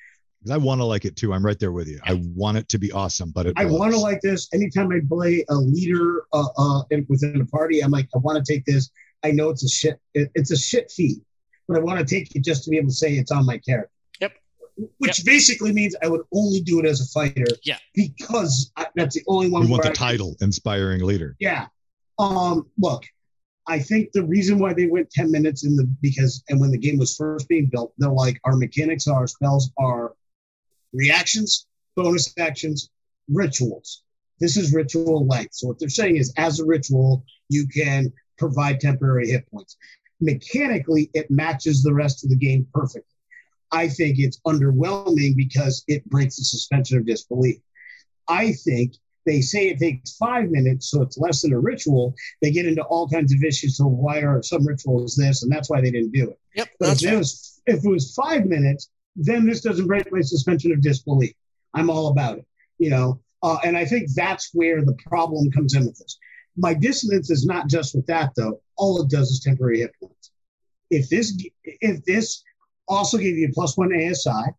'Cause 0.43 0.51
I 0.51 0.57
want 0.57 0.81
to 0.81 0.85
like 0.85 1.05
it 1.05 1.15
too. 1.15 1.33
I'm 1.33 1.45
right 1.45 1.57
there 1.57 1.71
with 1.71 1.87
you. 1.87 1.99
I 2.03 2.21
want 2.35 2.57
it 2.57 2.67
to 2.69 2.77
be 2.77 2.91
awesome, 2.91 3.31
but 3.31 3.45
it 3.45 3.53
I 3.55 3.63
want 3.65 3.93
to 3.93 3.99
like 3.99 4.19
this. 4.21 4.49
Anytime 4.53 4.91
I 4.91 4.99
play 5.07 5.45
a 5.49 5.55
leader 5.55 6.23
uh, 6.33 6.47
uh, 6.57 6.83
in, 6.91 7.05
within 7.07 7.39
a 7.39 7.45
party, 7.45 7.81
I'm 7.81 7.91
like, 7.91 8.09
I 8.13 8.17
want 8.17 8.43
to 8.45 8.53
take 8.53 8.65
this. 8.65 8.89
I 9.23 9.31
know 9.31 9.49
it's 9.49 9.63
a 9.63 9.69
shit. 9.69 9.99
It, 10.13 10.29
it's 10.35 10.51
a 10.51 10.57
shit 10.57 10.91
feat, 10.91 11.19
but 11.67 11.77
I 11.77 11.79
want 11.79 11.99
to 11.99 12.05
take 12.05 12.35
it 12.35 12.43
just 12.43 12.65
to 12.65 12.69
be 12.69 12.77
able 12.77 12.89
to 12.89 12.93
say 12.93 13.13
it's 13.13 13.31
on 13.31 13.45
my 13.45 13.57
character. 13.57 13.89
Yep. 14.19 14.33
Which 14.97 15.23
basically 15.23 15.71
means 15.71 15.95
I 16.03 16.07
would 16.09 16.23
only 16.33 16.59
do 16.59 16.79
it 16.79 16.85
as 16.85 16.99
a 16.99 17.05
fighter. 17.05 17.45
Yeah. 17.63 17.77
Because 17.95 18.69
I, 18.75 18.87
that's 18.95 19.15
the 19.15 19.23
only 19.27 19.49
one. 19.49 19.63
We 19.63 19.71
want 19.71 19.83
the 19.83 19.91
I- 19.91 19.93
title, 19.93 20.35
inspiring 20.41 21.03
leader. 21.05 21.37
Yeah. 21.39 21.67
Um, 22.19 22.69
look, 22.77 23.05
I 23.67 23.79
think 23.79 24.11
the 24.11 24.25
reason 24.25 24.59
why 24.59 24.73
they 24.73 24.87
went 24.87 25.09
10 25.09 25.31
minutes 25.31 25.65
in 25.65 25.75
the 25.75 25.85
because 26.01 26.43
and 26.49 26.59
when 26.59 26.71
the 26.71 26.77
game 26.77 26.97
was 26.97 27.15
first 27.15 27.47
being 27.47 27.67
built, 27.67 27.93
they're 27.97 28.09
like 28.09 28.39
our 28.43 28.55
mechanics, 28.55 29.07
our 29.07 29.27
spells 29.27 29.71
are 29.77 30.13
reactions, 30.91 31.67
bonus 31.95 32.33
actions, 32.37 32.89
rituals. 33.29 34.03
This 34.39 34.57
is 34.57 34.73
ritual 34.73 35.25
length. 35.27 35.55
So 35.55 35.67
what 35.67 35.79
they're 35.79 35.89
saying 35.89 36.17
is 36.17 36.33
as 36.37 36.59
a 36.59 36.65
ritual, 36.65 37.23
you 37.49 37.67
can 37.67 38.11
provide 38.37 38.79
temporary 38.79 39.29
hit 39.29 39.49
points. 39.49 39.77
Mechanically, 40.19 41.09
it 41.13 41.31
matches 41.31 41.83
the 41.83 41.93
rest 41.93 42.23
of 42.23 42.29
the 42.29 42.35
game 42.35 42.67
perfectly. 42.73 43.03
I 43.71 43.87
think 43.87 44.19
it's 44.19 44.39
underwhelming 44.45 45.35
because 45.35 45.83
it 45.87 46.05
breaks 46.05 46.35
the 46.37 46.43
suspension 46.43 46.97
of 46.97 47.05
disbelief. 47.05 47.57
I 48.27 48.51
think 48.51 48.93
they 49.25 49.41
say 49.41 49.69
it 49.69 49.79
takes 49.79 50.15
five 50.15 50.49
minutes, 50.49 50.89
so 50.89 51.01
it's 51.01 51.17
less 51.17 51.41
than 51.41 51.53
a 51.53 51.59
ritual. 51.59 52.13
They 52.41 52.51
get 52.51 52.65
into 52.65 52.83
all 52.83 53.07
kinds 53.07 53.33
of 53.33 53.43
issues. 53.43 53.77
So 53.77 53.85
why 53.85 54.19
are 54.19 54.41
some 54.43 54.67
rituals 54.67 55.15
this, 55.15 55.43
and 55.43 55.51
that's 55.51 55.69
why 55.69 55.81
they 55.81 55.91
didn't 55.91 56.11
do 56.11 56.29
it. 56.29 56.39
Yep. 56.55 56.69
If 56.81 57.03
it 57.03 57.17
was 57.17 57.61
if 57.65 57.85
it 57.85 57.89
was 57.89 58.13
five 58.13 58.45
minutes, 58.45 58.89
then 59.15 59.45
this 59.45 59.61
doesn't 59.61 59.87
break 59.87 60.11
my 60.11 60.21
suspension 60.21 60.71
of 60.71 60.81
disbelief. 60.81 61.33
I'm 61.73 61.89
all 61.89 62.07
about 62.07 62.39
it, 62.39 62.45
you 62.77 62.89
know. 62.89 63.21
Uh, 63.41 63.57
and 63.63 63.77
I 63.77 63.85
think 63.85 64.09
that's 64.13 64.51
where 64.53 64.83
the 64.83 64.95
problem 65.07 65.51
comes 65.51 65.75
in 65.75 65.85
with 65.85 65.97
this. 65.97 66.17
My 66.55 66.73
dissonance 66.73 67.29
is 67.29 67.45
not 67.45 67.67
just 67.67 67.95
with 67.95 68.05
that 68.07 68.31
though. 68.35 68.61
All 68.77 69.01
it 69.01 69.09
does 69.09 69.29
is 69.31 69.39
temporary 69.39 69.79
hit 69.79 69.91
points. 69.99 70.31
If 70.89 71.09
this 71.09 71.37
if 71.63 72.03
this 72.05 72.43
also 72.87 73.17
gave 73.17 73.37
you 73.37 73.51
plus 73.53 73.77
one 73.77 73.93
ASI, 73.93 74.53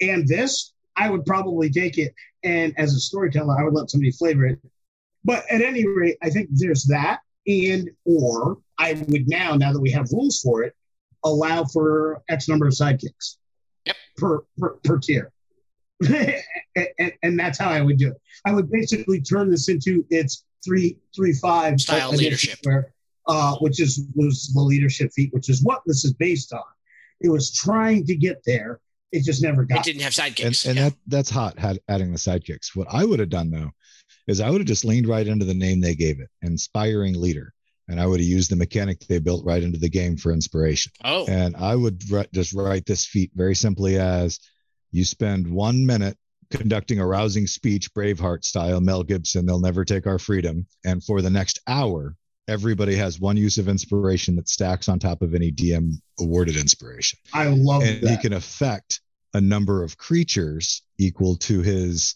and 0.00 0.26
this, 0.26 0.72
I 0.96 1.10
would 1.10 1.24
probably 1.24 1.70
take 1.70 1.98
it. 1.98 2.14
And 2.46 2.72
as 2.78 2.94
a 2.94 3.00
storyteller, 3.00 3.58
I 3.58 3.64
would 3.64 3.74
let 3.74 3.90
somebody 3.90 4.12
flavor 4.12 4.46
it. 4.46 4.60
But 5.24 5.44
at 5.50 5.60
any 5.60 5.86
rate, 5.86 6.16
I 6.22 6.30
think 6.30 6.48
there's 6.52 6.84
that, 6.84 7.20
and 7.48 7.90
or 8.04 8.58
I 8.78 8.92
would 9.08 9.28
now, 9.28 9.56
now 9.56 9.72
that 9.72 9.80
we 9.80 9.90
have 9.90 10.12
rules 10.12 10.40
for 10.40 10.62
it, 10.62 10.74
allow 11.24 11.64
for 11.64 12.22
X 12.28 12.48
number 12.48 12.66
of 12.66 12.72
sidekicks 12.72 13.36
Yep. 13.86 13.96
per, 14.16 14.40
per 14.58 14.70
per 14.84 14.98
tier. 14.98 15.32
and, 16.08 17.12
and, 17.22 17.38
that's 17.38 17.58
how 17.58 17.70
I 17.70 17.80
would 17.80 17.96
do 17.96 18.08
it. 18.08 18.20
I 18.44 18.52
would 18.52 18.70
basically 18.70 19.20
turn 19.20 19.50
this 19.50 19.68
into 19.68 20.04
its 20.10 20.44
three 20.64 20.98
three 21.14 21.32
five 21.32 21.80
Style 21.80 22.10
leadership. 22.10 22.58
where, 22.64 22.92
uh, 23.26 23.56
which 23.56 23.80
is 23.80 24.04
was 24.14 24.52
the 24.54 24.60
leadership 24.60 25.10
feat, 25.14 25.32
which 25.32 25.48
is 25.48 25.62
what 25.62 25.82
this 25.86 26.04
is 26.04 26.12
based 26.12 26.52
on. 26.52 26.62
It 27.20 27.30
was 27.30 27.52
trying 27.52 28.04
to 28.06 28.14
get 28.14 28.42
there. 28.44 28.80
It 29.12 29.24
just 29.24 29.42
never 29.42 29.64
got. 29.64 29.78
It 29.78 29.84
didn't 29.84 30.02
have 30.02 30.12
sidekicks. 30.12 30.66
and 30.66 30.76
yeah. 30.76 30.88
that 30.88 30.94
that's 31.06 31.30
hot 31.30 31.58
had, 31.58 31.78
adding 31.88 32.12
the 32.12 32.18
sidekicks 32.18 32.74
what 32.74 32.88
i 32.90 33.04
would 33.04 33.20
have 33.20 33.28
done 33.30 33.50
though 33.50 33.70
is 34.26 34.40
i 34.40 34.50
would 34.50 34.60
have 34.60 34.66
just 34.66 34.84
leaned 34.84 35.06
right 35.08 35.26
into 35.26 35.44
the 35.44 35.54
name 35.54 35.80
they 35.80 35.94
gave 35.94 36.20
it 36.20 36.28
inspiring 36.42 37.18
leader 37.20 37.52
and 37.88 38.00
i 38.00 38.06
would 38.06 38.20
have 38.20 38.28
used 38.28 38.50
the 38.50 38.56
mechanic 38.56 38.98
they 39.06 39.18
built 39.18 39.44
right 39.44 39.62
into 39.62 39.78
the 39.78 39.88
game 39.88 40.16
for 40.16 40.32
inspiration 40.32 40.92
oh, 41.04 41.24
and 41.28 41.56
i 41.56 41.74
would 41.74 42.02
ri- 42.10 42.26
just 42.34 42.52
write 42.52 42.84
this 42.86 43.06
feat 43.06 43.30
very 43.34 43.54
simply 43.54 43.98
as 43.98 44.40
you 44.92 45.04
spend 45.04 45.46
one 45.46 45.86
minute 45.86 46.16
conducting 46.50 47.00
a 47.00 47.06
rousing 47.06 47.46
speech 47.46 47.92
braveheart 47.94 48.44
style 48.44 48.80
mel 48.80 49.02
gibson 49.02 49.46
they'll 49.46 49.60
never 49.60 49.84
take 49.84 50.06
our 50.06 50.18
freedom 50.18 50.66
and 50.84 51.02
for 51.02 51.22
the 51.22 51.30
next 51.30 51.60
hour 51.66 52.16
everybody 52.48 52.94
has 52.94 53.18
one 53.20 53.36
use 53.36 53.58
of 53.58 53.68
inspiration 53.68 54.36
that 54.36 54.48
stacks 54.48 54.88
on 54.88 54.98
top 54.98 55.22
of 55.22 55.34
any 55.34 55.50
dm 55.50 55.92
awarded 56.20 56.56
inspiration 56.56 57.18
I 57.34 57.46
love 57.46 57.82
and 57.82 58.02
that. 58.02 58.10
he 58.10 58.16
can 58.16 58.32
affect 58.32 59.00
a 59.34 59.40
number 59.40 59.82
of 59.82 59.98
creatures 59.98 60.82
equal 60.98 61.36
to 61.36 61.60
his 61.60 62.14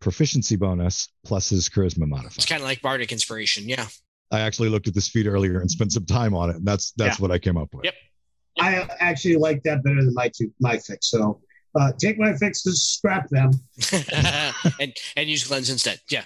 proficiency 0.00 0.56
bonus 0.56 1.08
plus 1.24 1.50
his 1.50 1.68
charisma 1.68 2.06
modifier. 2.06 2.32
it's 2.36 2.46
kind 2.46 2.60
of 2.60 2.66
like 2.66 2.80
bardic 2.82 3.12
inspiration. 3.12 3.68
Yeah. 3.68 3.86
I 4.32 4.40
actually 4.40 4.68
looked 4.68 4.88
at 4.88 4.94
this 4.94 5.08
feat 5.08 5.26
earlier 5.26 5.60
and 5.60 5.70
spent 5.70 5.92
some 5.92 6.06
time 6.06 6.34
on 6.34 6.50
it, 6.50 6.56
and 6.56 6.64
that's 6.64 6.92
that's 6.92 7.18
what 7.18 7.32
I 7.32 7.38
came 7.38 7.56
up 7.56 7.74
with. 7.74 7.84
Yep. 7.84 7.94
I 8.60 8.88
actually 9.00 9.36
like 9.36 9.62
that 9.64 9.82
better 9.82 10.02
than 10.04 10.14
my 10.14 10.30
two 10.34 10.52
my 10.60 10.78
fix. 10.78 11.10
So 11.10 11.40
uh, 11.74 11.92
take 11.98 12.18
my 12.18 12.34
fixes, 12.34 12.82
scrap 12.82 13.28
them. 13.28 13.50
and 14.80 14.96
and 15.16 15.28
use 15.28 15.46
Glenn's 15.46 15.68
instead. 15.68 16.00
Yeah. 16.08 16.24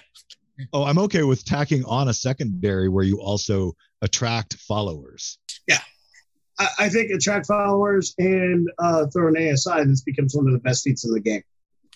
Oh, 0.73 0.83
I'm 0.83 0.97
okay 0.99 1.23
with 1.23 1.43
tacking 1.45 1.83
on 1.85 2.07
a 2.07 2.13
secondary 2.13 2.87
where 2.89 3.03
you 3.03 3.19
also 3.21 3.73
attract 4.01 4.55
followers. 4.55 5.37
I, 6.57 6.67
I 6.79 6.89
think 6.89 7.11
attract 7.11 7.47
followers 7.47 8.13
and 8.17 8.69
uh, 8.79 9.07
throw 9.07 9.27
an 9.27 9.35
ASI. 9.35 9.83
This 9.85 10.01
becomes 10.03 10.35
one 10.35 10.47
of 10.47 10.53
the 10.53 10.59
best 10.59 10.85
feats 10.85 11.03
in 11.03 11.11
the 11.11 11.19
game. 11.19 11.43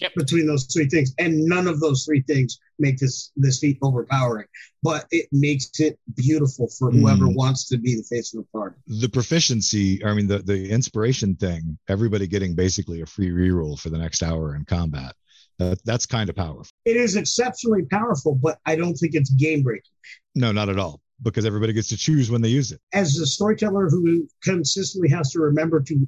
Yep. 0.01 0.11
Between 0.15 0.47
those 0.47 0.65
three 0.65 0.87
things, 0.87 1.13
and 1.19 1.45
none 1.45 1.67
of 1.67 1.81
those 1.81 2.05
three 2.05 2.21
things 2.21 2.57
make 2.77 2.97
this 2.97 3.31
this 3.35 3.59
feat 3.59 3.77
overpowering, 3.81 4.47
but 4.81 5.05
it 5.11 5.27
makes 5.33 5.69
it 5.79 5.99
beautiful 6.15 6.69
for 6.79 6.89
whoever 6.89 7.25
Mm. 7.25 7.35
wants 7.35 7.67
to 7.67 7.77
be 7.77 7.95
the 7.95 8.03
face 8.03 8.33
of 8.33 8.43
the 8.43 8.47
party. 8.57 8.77
The 8.87 9.09
proficiency, 9.09 10.03
I 10.05 10.13
mean, 10.13 10.27
the 10.27 10.39
the 10.39 10.69
inspiration 10.69 11.35
thing, 11.35 11.77
everybody 11.89 12.27
getting 12.27 12.55
basically 12.55 13.01
a 13.01 13.05
free 13.05 13.29
reroll 13.29 13.77
for 13.77 13.89
the 13.89 13.97
next 13.97 14.23
hour 14.23 14.55
in 14.55 14.63
combat. 14.63 15.15
That, 15.59 15.83
that's 15.85 16.05
kind 16.05 16.29
of 16.29 16.35
powerful. 16.35 16.67
It 16.85 16.95
is 16.95 17.15
exceptionally 17.17 17.83
powerful, 17.91 18.33
but 18.35 18.59
I 18.65 18.75
don't 18.75 18.95
think 18.95 19.13
it's 19.13 19.29
game 19.31 19.61
breaking. 19.61 19.91
No, 20.35 20.51
not 20.53 20.69
at 20.69 20.79
all, 20.79 21.01
because 21.21 21.45
everybody 21.45 21.73
gets 21.73 21.89
to 21.89 21.97
choose 21.97 22.31
when 22.31 22.41
they 22.41 22.49
use 22.49 22.71
it. 22.71 22.79
as 22.93 23.17
a 23.19 23.25
storyteller 23.25 23.89
who 23.89 24.27
consistently 24.43 25.09
has 25.09 25.31
to 25.31 25.39
remember 25.39 25.81
to 25.81 26.07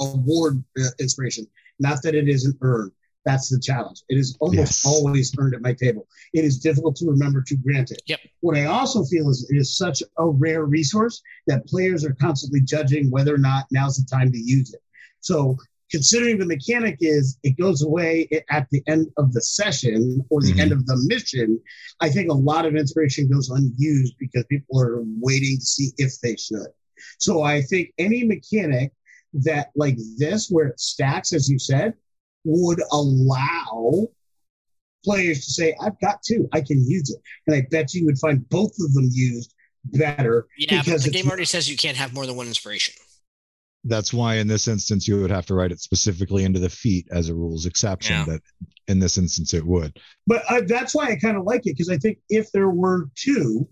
award 0.00 0.62
uh, 0.78 0.84
inspiration, 1.00 1.46
not 1.80 2.02
that 2.04 2.14
it 2.14 2.28
isn't 2.28 2.56
earned. 2.62 2.92
That's 3.24 3.48
the 3.48 3.58
challenge. 3.58 4.02
It 4.10 4.18
is 4.18 4.36
almost 4.38 4.84
Yes. 4.84 4.84
always 4.86 5.34
earned 5.38 5.54
at 5.54 5.62
my 5.62 5.72
table. 5.72 6.06
It 6.34 6.44
is 6.44 6.58
difficult 6.58 6.94
to 6.96 7.06
remember 7.06 7.42
to 7.46 7.56
grant 7.56 7.90
it. 7.90 8.02
Yep. 8.06 8.20
What 8.40 8.56
I 8.56 8.66
also 8.66 9.02
feel 9.04 9.30
is 9.30 9.48
it 9.50 9.56
is 9.56 9.76
such 9.78 10.02
a 10.18 10.28
rare 10.28 10.66
resource 10.66 11.22
that 11.46 11.66
players 11.66 12.04
are 12.04 12.12
constantly 12.20 12.60
judging 12.60 13.10
whether 13.10 13.34
or 13.34 13.38
not 13.38 13.64
now's 13.70 13.96
the 13.96 14.04
time 14.04 14.30
to 14.30 14.38
use 14.38 14.74
it. 14.74 14.80
So, 15.20 15.56
considering 15.98 16.38
the 16.38 16.44
mechanic 16.56 16.96
is 17.00 17.38
it 17.44 17.56
goes 17.56 17.82
away 17.82 18.28
at 18.50 18.66
the 18.72 18.82
end 18.88 19.06
of 19.16 19.32
the 19.32 19.40
session 19.40 20.20
or 20.28 20.42
the 20.42 20.52
Mhm. 20.52 20.58
end 20.62 20.72
of 20.72 20.84
the 20.86 20.96
mission, 21.06 21.60
I 22.00 22.08
think 22.10 22.30
a 22.30 22.34
lot 22.50 22.66
of 22.66 22.74
inspiration 22.74 23.28
goes 23.28 23.48
unused 23.48 24.14
because 24.18 24.44
people 24.54 24.80
are 24.80 25.02
waiting 25.20 25.56
to 25.58 25.64
see 25.64 25.92
if 25.98 26.12
they 26.20 26.34
should. 26.36 26.66
So 27.20 27.42
I 27.42 27.62
think 27.62 27.92
any 27.98 28.24
mechanic 28.24 28.90
that 29.34 29.70
like 29.76 29.96
this, 30.16 30.50
where 30.50 30.68
it 30.72 30.80
stacks, 30.80 31.32
as 31.32 31.48
you 31.48 31.60
said, 31.60 31.94
would 32.44 32.80
allow 32.90 34.08
players 35.04 35.44
to 35.44 35.50
say, 35.52 35.76
I've 35.80 36.00
got 36.00 36.16
two, 36.28 36.48
I 36.52 36.60
can 36.60 36.78
use 36.88 37.08
it. 37.10 37.20
And 37.46 37.54
I 37.54 37.60
bet 37.70 37.94
you 37.94 38.04
would 38.06 38.18
find 38.18 38.48
both 38.48 38.72
of 38.80 38.92
them 38.94 39.08
used 39.12 39.54
better. 39.84 40.48
Yeah, 40.58 40.78
but 40.78 40.84
Because 40.86 41.04
the 41.04 41.10
game 41.10 41.28
already 41.28 41.44
says 41.44 41.70
you 41.70 41.76
can't 41.76 41.96
have 41.96 42.12
more 42.14 42.26
than 42.26 42.34
one 42.34 42.48
inspiration. 42.48 42.94
That's 43.84 44.12
why 44.12 44.36
in 44.36 44.48
this 44.48 44.66
instance 44.66 45.06
you 45.06 45.20
would 45.20 45.30
have 45.30 45.46
to 45.46 45.54
write 45.54 45.72
it 45.72 45.80
specifically 45.80 46.44
into 46.44 46.58
the 46.58 46.70
feat 46.70 47.06
as 47.10 47.28
a 47.28 47.34
rules 47.34 47.66
exception. 47.66 48.16
Yeah. 48.16 48.24
But 48.26 48.40
in 48.88 48.98
this 48.98 49.18
instance 49.18 49.52
it 49.54 49.64
would. 49.64 49.98
But 50.26 50.42
uh, 50.48 50.62
that's 50.66 50.94
why 50.94 51.08
I 51.08 51.16
kind 51.16 51.36
of 51.36 51.44
like 51.44 51.66
it 51.66 51.76
because 51.76 51.90
I 51.90 51.98
think 51.98 52.18
if 52.28 52.50
there 52.52 52.70
were 52.70 53.10
two, 53.14 53.68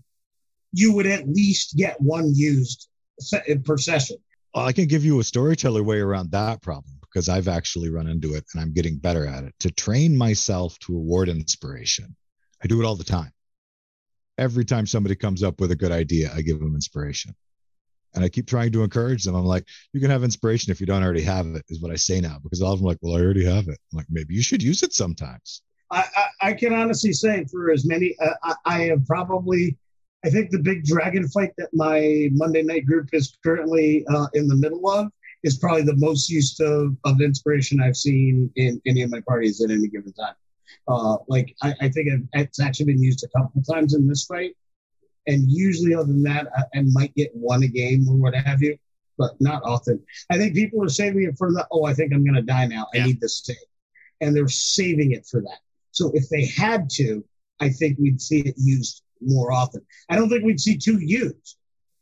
you 0.71 0.93
would 0.93 1.07
at 1.07 1.27
least 1.27 1.75
get 1.75 1.99
one 1.99 2.31
used 2.33 2.89
se- 3.19 3.61
per 3.65 3.77
session. 3.77 4.17
I 4.55 4.71
can 4.71 4.85
give 4.85 5.03
you 5.03 5.19
a 5.19 5.23
storyteller 5.23 5.81
way 5.81 5.99
around 5.99 6.31
that 6.31 6.61
problem 6.61 6.99
because 7.01 7.29
I've 7.29 7.47
actually 7.47 7.89
run 7.89 8.07
into 8.07 8.35
it 8.35 8.45
and 8.53 8.61
I'm 8.61 8.73
getting 8.73 8.97
better 8.97 9.25
at 9.25 9.43
it. 9.43 9.53
To 9.61 9.71
train 9.71 10.15
myself 10.15 10.77
to 10.79 10.95
award 10.95 11.29
inspiration, 11.29 12.15
I 12.63 12.67
do 12.67 12.81
it 12.81 12.85
all 12.85 12.95
the 12.95 13.03
time. 13.03 13.31
Every 14.37 14.65
time 14.65 14.87
somebody 14.87 15.15
comes 15.15 15.43
up 15.43 15.59
with 15.59 15.71
a 15.71 15.75
good 15.75 15.91
idea, 15.91 16.31
I 16.35 16.41
give 16.41 16.59
them 16.59 16.75
inspiration. 16.75 17.35
And 18.15 18.23
I 18.23 18.29
keep 18.29 18.47
trying 18.47 18.71
to 18.73 18.83
encourage 18.83 19.23
them. 19.23 19.35
I'm 19.35 19.45
like, 19.45 19.65
you 19.91 19.99
can 19.99 20.11
have 20.11 20.23
inspiration 20.23 20.71
if 20.71 20.79
you 20.79 20.85
don't 20.85 21.03
already 21.03 21.23
have 21.23 21.47
it, 21.47 21.63
is 21.69 21.81
what 21.81 21.91
I 21.91 21.95
say 21.95 22.21
now. 22.21 22.37
Because 22.41 22.61
all 22.61 22.73
of 22.73 22.79
them 22.79 22.87
are 22.87 22.91
like, 22.91 22.99
well, 23.01 23.15
I 23.15 23.21
already 23.21 23.45
have 23.45 23.67
it. 23.67 23.79
I'm 23.91 23.97
like, 23.97 24.05
maybe 24.09 24.33
you 24.35 24.43
should 24.43 24.61
use 24.61 24.83
it 24.83 24.93
sometimes. 24.93 25.61
I, 25.91 26.05
I, 26.15 26.49
I 26.49 26.53
can 26.53 26.73
honestly 26.73 27.13
say 27.13 27.45
for 27.45 27.71
as 27.71 27.85
many, 27.85 28.15
uh, 28.19 28.33
I, 28.43 28.55
I 28.65 28.79
have 28.85 29.05
probably, 29.05 29.77
I 30.25 30.29
think 30.29 30.51
the 30.51 30.59
big 30.59 30.85
dragon 30.85 31.27
fight 31.27 31.51
that 31.57 31.69
my 31.73 32.29
Monday 32.33 32.63
night 32.63 32.85
group 32.85 33.09
is 33.13 33.37
currently 33.43 34.05
uh, 34.07 34.27
in 34.33 34.47
the 34.47 34.55
middle 34.55 34.87
of 34.89 35.11
is 35.43 35.57
probably 35.57 35.83
the 35.83 35.95
most 35.97 36.29
used 36.29 36.61
of, 36.61 36.95
of 37.03 37.21
inspiration 37.21 37.81
I've 37.81 37.97
seen 37.97 38.49
in 38.55 38.81
any 38.85 39.01
of 39.01 39.11
my 39.11 39.21
parties 39.21 39.63
at 39.63 39.71
any 39.71 39.87
given 39.87 40.13
time. 40.13 40.35
Uh, 40.87 41.17
like 41.27 41.55
I, 41.61 41.73
I 41.81 41.89
think 41.89 42.27
it's 42.33 42.59
actually 42.59 42.87
been 42.87 43.03
used 43.03 43.23
a 43.23 43.39
couple 43.39 43.61
times 43.61 43.93
in 43.93 44.07
this 44.07 44.25
fight, 44.25 44.55
and 45.27 45.49
usually 45.49 45.93
other 45.93 46.05
than 46.05 46.23
that, 46.23 46.47
I, 46.55 46.79
I, 46.79 46.81
might 46.83 47.15
get 47.15 47.31
one 47.33 47.63
a 47.63 47.67
game 47.67 48.05
or 48.09 48.15
what 48.15 48.35
have 48.35 48.61
you, 48.61 48.77
but 49.17 49.31
not 49.39 49.63
often. 49.63 50.01
I 50.29 50.37
think 50.37 50.55
people 50.55 50.83
are 50.83 50.89
saving 50.89 51.23
it 51.23 51.37
for 51.37 51.51
the 51.51 51.65
oh, 51.71 51.85
I 51.85 51.93
think 51.93 52.13
I'm 52.13 52.23
going 52.23 52.35
to 52.35 52.41
die 52.41 52.65
now. 52.65 52.87
I 52.93 53.05
need 53.05 53.21
this 53.21 53.41
save, 53.43 53.57
and 54.21 54.35
they're 54.35 54.47
saving 54.47 55.11
it 55.11 55.25
for 55.25 55.41
that. 55.41 55.59
So 55.91 56.11
if 56.13 56.27
they 56.29 56.45
had 56.45 56.89
to, 56.91 57.23
I 57.59 57.69
think 57.69 57.97
we'd 57.99 58.21
see 58.21 58.41
it 58.41 58.55
used 58.57 59.03
more 59.21 59.51
often. 59.51 59.81
I 60.09 60.15
don't 60.15 60.29
think 60.29 60.43
we'd 60.43 60.59
see 60.59 60.77
two 60.77 60.99
used, 60.99 61.57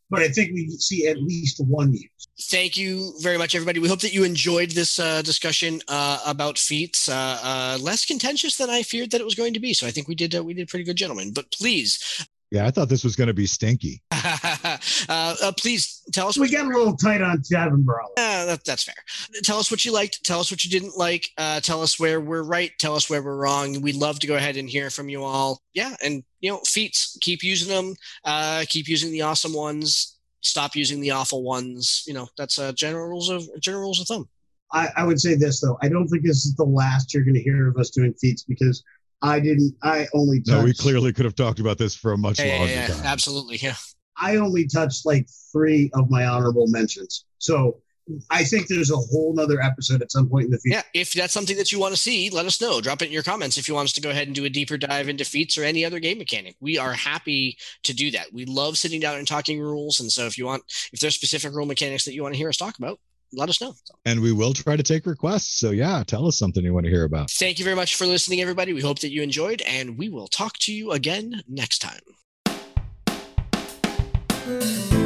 but 0.09 0.21
I 0.21 0.29
think 0.29 0.53
we 0.53 0.69
see 0.69 1.07
at 1.07 1.21
least 1.21 1.59
one 1.59 1.93
use. 1.93 2.27
Thank 2.43 2.77
you 2.77 3.13
very 3.19 3.37
much, 3.37 3.53
everybody. 3.53 3.79
We 3.79 3.87
hope 3.87 4.01
that 4.01 4.13
you 4.13 4.23
enjoyed 4.23 4.71
this 4.71 4.99
uh, 4.99 5.21
discussion 5.21 5.81
uh, 5.87 6.19
about 6.25 6.57
feats. 6.57 7.07
Uh, 7.07 7.39
uh 7.43 7.77
less 7.81 8.05
contentious 8.05 8.57
than 8.57 8.69
I 8.69 8.81
feared 8.81 9.11
that 9.11 9.21
it 9.21 9.25
was 9.25 9.35
going 9.35 9.53
to 9.53 9.59
be. 9.59 9.73
So 9.73 9.85
I 9.85 9.91
think 9.91 10.07
we 10.07 10.15
did 10.15 10.35
uh, 10.35 10.43
we 10.43 10.53
did 10.53 10.69
pretty 10.69 10.85
good, 10.85 10.97
gentlemen. 10.97 11.33
But 11.33 11.51
please 11.51 12.25
yeah, 12.51 12.67
I 12.67 12.71
thought 12.71 12.89
this 12.89 13.05
was 13.05 13.15
going 13.15 13.29
to 13.29 13.33
be 13.33 13.47
stinky. 13.47 14.01
uh, 14.11 14.77
uh, 15.09 15.51
please 15.57 16.03
tell 16.11 16.27
us. 16.27 16.37
We 16.37 16.51
got 16.51 16.65
a 16.65 16.67
little 16.67 16.97
tight 16.97 17.21
on 17.21 17.41
Tavern 17.41 17.83
Brawler. 17.83 18.11
Uh, 18.17 18.45
that, 18.45 18.65
that's 18.65 18.83
fair. 18.83 18.95
Tell 19.43 19.57
us 19.57 19.71
what 19.71 19.85
you 19.85 19.93
liked. 19.93 20.25
Tell 20.25 20.41
us 20.41 20.51
what 20.51 20.65
you 20.65 20.69
didn't 20.69 20.97
like. 20.97 21.29
Uh, 21.37 21.61
tell 21.61 21.81
us 21.81 21.97
where 21.97 22.19
we're 22.19 22.43
right. 22.43 22.71
Tell 22.77 22.93
us 22.93 23.09
where 23.09 23.23
we're 23.23 23.37
wrong. 23.37 23.81
We'd 23.81 23.95
love 23.95 24.19
to 24.19 24.27
go 24.27 24.35
ahead 24.35 24.57
and 24.57 24.69
hear 24.69 24.89
from 24.89 25.07
you 25.07 25.23
all. 25.23 25.61
Yeah, 25.73 25.95
and 26.03 26.23
you 26.41 26.51
know, 26.51 26.59
feats. 26.65 27.17
Keep 27.21 27.41
using 27.41 27.69
them. 27.69 27.95
Uh, 28.25 28.65
keep 28.67 28.89
using 28.89 29.13
the 29.13 29.21
awesome 29.21 29.53
ones. 29.53 30.17
Stop 30.41 30.75
using 30.75 30.99
the 30.99 31.11
awful 31.11 31.43
ones. 31.43 32.03
You 32.05 32.15
know, 32.15 32.27
that's 32.37 32.59
uh, 32.59 32.73
general 32.73 33.07
rules 33.07 33.29
of 33.29 33.47
general 33.61 33.83
rules 33.83 34.01
of 34.01 34.07
thumb. 34.07 34.27
I, 34.73 34.89
I 34.97 35.03
would 35.05 35.21
say 35.21 35.35
this 35.35 35.61
though. 35.61 35.77
I 35.81 35.87
don't 35.87 36.07
think 36.09 36.23
this 36.23 36.45
is 36.45 36.55
the 36.55 36.65
last 36.65 37.13
you're 37.13 37.23
going 37.23 37.35
to 37.35 37.41
hear 37.41 37.69
of 37.69 37.77
us 37.77 37.91
doing 37.91 38.13
feats 38.13 38.43
because 38.43 38.83
I 39.21 39.39
didn't. 39.39 39.75
I 39.83 40.07
only. 40.13 40.41
Touched, 40.41 40.57
no, 40.57 40.63
we 40.63 40.73
clearly 40.73 41.13
could 41.13 41.25
have 41.25 41.35
talked 41.35 41.59
about 41.59 41.77
this 41.77 41.95
for 41.95 42.13
a 42.13 42.17
much 42.17 42.39
yeah, 42.39 42.57
longer 42.57 42.73
yeah, 42.73 42.87
time. 42.87 43.05
Absolutely, 43.05 43.57
yeah. 43.57 43.75
I 44.17 44.37
only 44.37 44.67
touched 44.67 45.05
like 45.05 45.27
three 45.51 45.89
of 45.93 46.09
my 46.09 46.25
honorable 46.25 46.67
mentions, 46.67 47.25
so 47.37 47.81
I 48.29 48.43
think 48.43 48.67
there's 48.67 48.91
a 48.91 48.97
whole 48.97 49.33
nother 49.33 49.61
episode 49.61 50.01
at 50.01 50.11
some 50.11 50.27
point 50.27 50.45
in 50.45 50.51
the 50.51 50.59
future. 50.59 50.77
Yeah, 50.77 51.01
if 51.01 51.13
that's 51.13 51.33
something 51.33 51.57
that 51.57 51.71
you 51.71 51.79
want 51.79 51.93
to 51.93 51.99
see, 51.99 52.29
let 52.29 52.45
us 52.45 52.59
know. 52.59 52.81
Drop 52.81 53.01
it 53.01 53.05
in 53.05 53.11
your 53.11 53.23
comments 53.23 53.57
if 53.57 53.67
you 53.67 53.75
want 53.75 53.85
us 53.85 53.93
to 53.93 54.01
go 54.01 54.09
ahead 54.09 54.27
and 54.27 54.35
do 54.35 54.45
a 54.45 54.49
deeper 54.49 54.77
dive 54.77 55.09
into 55.09 55.23
feats 55.23 55.57
or 55.57 55.63
any 55.63 55.85
other 55.85 55.99
game 55.99 56.17
mechanic. 56.17 56.55
We 56.59 56.77
are 56.77 56.93
happy 56.93 57.57
to 57.83 57.93
do 57.93 58.11
that. 58.11 58.33
We 58.33 58.45
love 58.45 58.77
sitting 58.77 58.99
down 58.99 59.17
and 59.17 59.27
talking 59.27 59.59
rules, 59.59 59.99
and 59.99 60.11
so 60.11 60.25
if 60.25 60.37
you 60.37 60.45
want, 60.45 60.63
if 60.91 60.99
there's 60.99 61.15
specific 61.15 61.53
rule 61.53 61.65
mechanics 61.65 62.05
that 62.05 62.13
you 62.13 62.23
want 62.23 62.33
to 62.33 62.37
hear 62.37 62.49
us 62.49 62.57
talk 62.57 62.77
about, 62.77 62.99
let 63.33 63.49
us 63.49 63.61
know. 63.61 63.73
And 64.05 64.21
we 64.21 64.31
will 64.31 64.53
try 64.53 64.75
to 64.75 64.83
take 64.83 65.05
requests. 65.05 65.59
So, 65.59 65.71
yeah, 65.71 66.03
tell 66.05 66.27
us 66.27 66.37
something 66.37 66.63
you 66.63 66.73
want 66.73 66.85
to 66.85 66.91
hear 66.91 67.03
about. 67.03 67.31
Thank 67.31 67.59
you 67.59 67.65
very 67.65 67.75
much 67.75 67.95
for 67.95 68.05
listening, 68.05 68.41
everybody. 68.41 68.73
We 68.73 68.81
hope 68.81 68.99
that 68.99 69.11
you 69.11 69.21
enjoyed, 69.21 69.61
and 69.61 69.97
we 69.97 70.09
will 70.09 70.27
talk 70.27 70.57
to 70.59 70.73
you 70.73 70.91
again 70.91 71.41
next 71.47 71.79
time. 71.79 72.01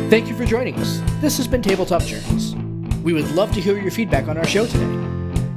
Thank 0.10 0.27
you 0.27 0.35
for 0.35 0.45
joining 0.45 0.76
us. 0.76 1.02
This 1.19 1.38
has 1.38 1.47
been 1.47 1.61
Tabletop 1.61 2.03
Journeys. 2.03 2.56
We 3.03 3.14
would 3.14 3.30
love 3.31 3.52
to 3.53 3.61
hear 3.61 3.77
your 3.77 3.91
feedback 3.91 4.27
on 4.27 4.38
our 4.38 4.47
show 4.47 4.65
today. 4.65 5.06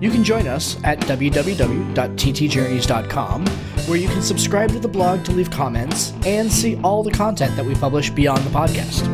You 0.01 0.11
can 0.11 0.23
join 0.23 0.47
us 0.47 0.77
at 0.85 1.01
www.ttjourneys.com, 1.01 3.47
where 3.87 3.99
you 3.99 4.09
can 4.09 4.23
subscribe 4.23 4.71
to 4.71 4.79
the 4.79 4.89
blog 4.89 5.25
to 5.25 5.33
leave 5.33 5.51
comments 5.51 6.13
and 6.25 6.53
see 6.53 6.77
all 6.83 7.03
the 7.03 7.11
content 7.11 7.57
that 7.57 7.65
we 7.65 7.75
publish 7.75 8.11
beyond 8.11 8.45
the 8.45 8.51
podcast. 8.51 9.07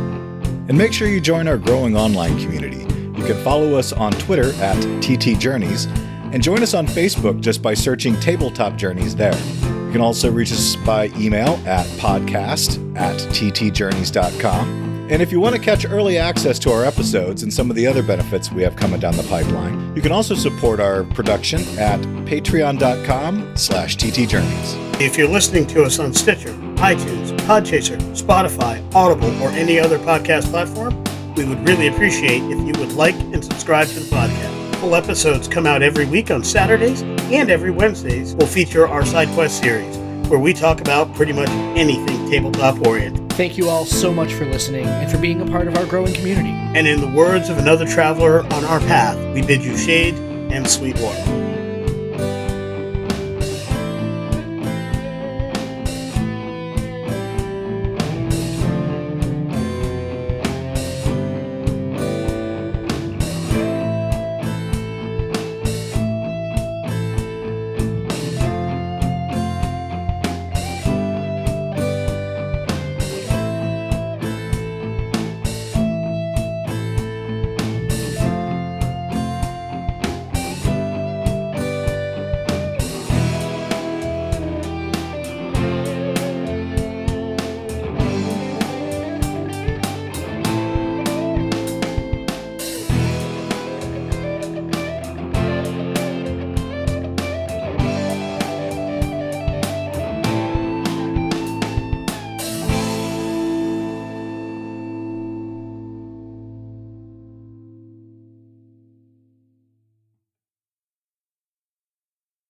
And 0.68 0.76
make 0.76 0.92
sure 0.92 1.08
you 1.08 1.20
join 1.20 1.48
our 1.48 1.58
growing 1.58 1.96
online 1.96 2.38
community. 2.40 2.93
You 3.24 3.32
can 3.32 3.42
follow 3.42 3.76
us 3.76 3.90
on 3.90 4.12
Twitter 4.12 4.52
at 4.62 4.78
TT 5.00 5.40
Journeys 5.40 5.86
and 6.34 6.42
join 6.42 6.62
us 6.62 6.74
on 6.74 6.86
Facebook 6.86 7.40
just 7.40 7.62
by 7.62 7.72
searching 7.72 8.20
Tabletop 8.20 8.76
Journeys 8.76 9.16
there. 9.16 9.34
You 9.64 9.92
can 9.92 10.02
also 10.02 10.30
reach 10.30 10.52
us 10.52 10.76
by 10.76 11.06
email 11.16 11.58
at 11.64 11.86
podcast 11.96 12.76
at 12.98 13.16
ttjourneys.com. 13.16 15.08
And 15.10 15.22
if 15.22 15.32
you 15.32 15.40
want 15.40 15.54
to 15.54 15.60
catch 15.60 15.86
early 15.86 16.18
access 16.18 16.58
to 16.58 16.70
our 16.70 16.84
episodes 16.84 17.42
and 17.42 17.50
some 17.50 17.70
of 17.70 17.76
the 17.76 17.86
other 17.86 18.02
benefits 18.02 18.52
we 18.52 18.62
have 18.62 18.76
coming 18.76 19.00
down 19.00 19.16
the 19.16 19.22
pipeline, 19.22 19.96
you 19.96 20.02
can 20.02 20.12
also 20.12 20.34
support 20.34 20.78
our 20.78 21.04
production 21.04 21.60
at 21.78 22.00
patreon.com 22.26 23.56
slash 23.56 23.96
ttjourneys. 23.96 25.00
If 25.00 25.16
you're 25.16 25.28
listening 25.30 25.66
to 25.68 25.84
us 25.84 25.98
on 25.98 26.12
Stitcher, 26.12 26.52
iTunes, 26.76 27.34
Podchaser, 27.46 27.96
Spotify, 28.14 28.84
Audible, 28.94 29.30
or 29.42 29.48
any 29.52 29.80
other 29.80 29.98
podcast 29.98 30.50
platform, 30.50 31.02
we 31.36 31.44
would 31.44 31.66
really 31.66 31.88
appreciate 31.88 32.42
if 32.44 32.58
you 32.58 32.80
would 32.80 32.92
like 32.92 33.14
and 33.14 33.44
subscribe 33.44 33.88
to 33.88 34.00
the 34.00 34.14
podcast. 34.14 34.74
Full 34.76 34.94
episodes 34.94 35.48
come 35.48 35.66
out 35.66 35.82
every 35.82 36.06
week 36.06 36.30
on 36.30 36.44
Saturdays, 36.44 37.02
and 37.02 37.50
every 37.50 37.70
Wednesdays 37.70 38.34
will 38.34 38.46
feature 38.46 38.86
our 38.86 39.04
side 39.04 39.28
quest 39.30 39.60
series, 39.60 39.96
where 40.28 40.38
we 40.38 40.52
talk 40.52 40.80
about 40.80 41.12
pretty 41.14 41.32
much 41.32 41.48
anything 41.76 42.30
tabletop 42.30 42.86
oriented. 42.86 43.32
Thank 43.32 43.58
you 43.58 43.68
all 43.68 43.84
so 43.84 44.12
much 44.12 44.32
for 44.32 44.44
listening 44.44 44.84
and 44.86 45.10
for 45.10 45.18
being 45.18 45.40
a 45.40 45.46
part 45.46 45.66
of 45.66 45.76
our 45.76 45.86
growing 45.86 46.14
community. 46.14 46.50
And 46.50 46.86
in 46.86 47.00
the 47.00 47.08
words 47.08 47.48
of 47.48 47.58
another 47.58 47.86
traveler 47.86 48.44
on 48.52 48.64
our 48.64 48.80
path, 48.80 49.16
we 49.34 49.42
bid 49.42 49.64
you 49.64 49.76
shade 49.76 50.14
and 50.14 50.68
sweet 50.68 50.96
water. 51.00 51.43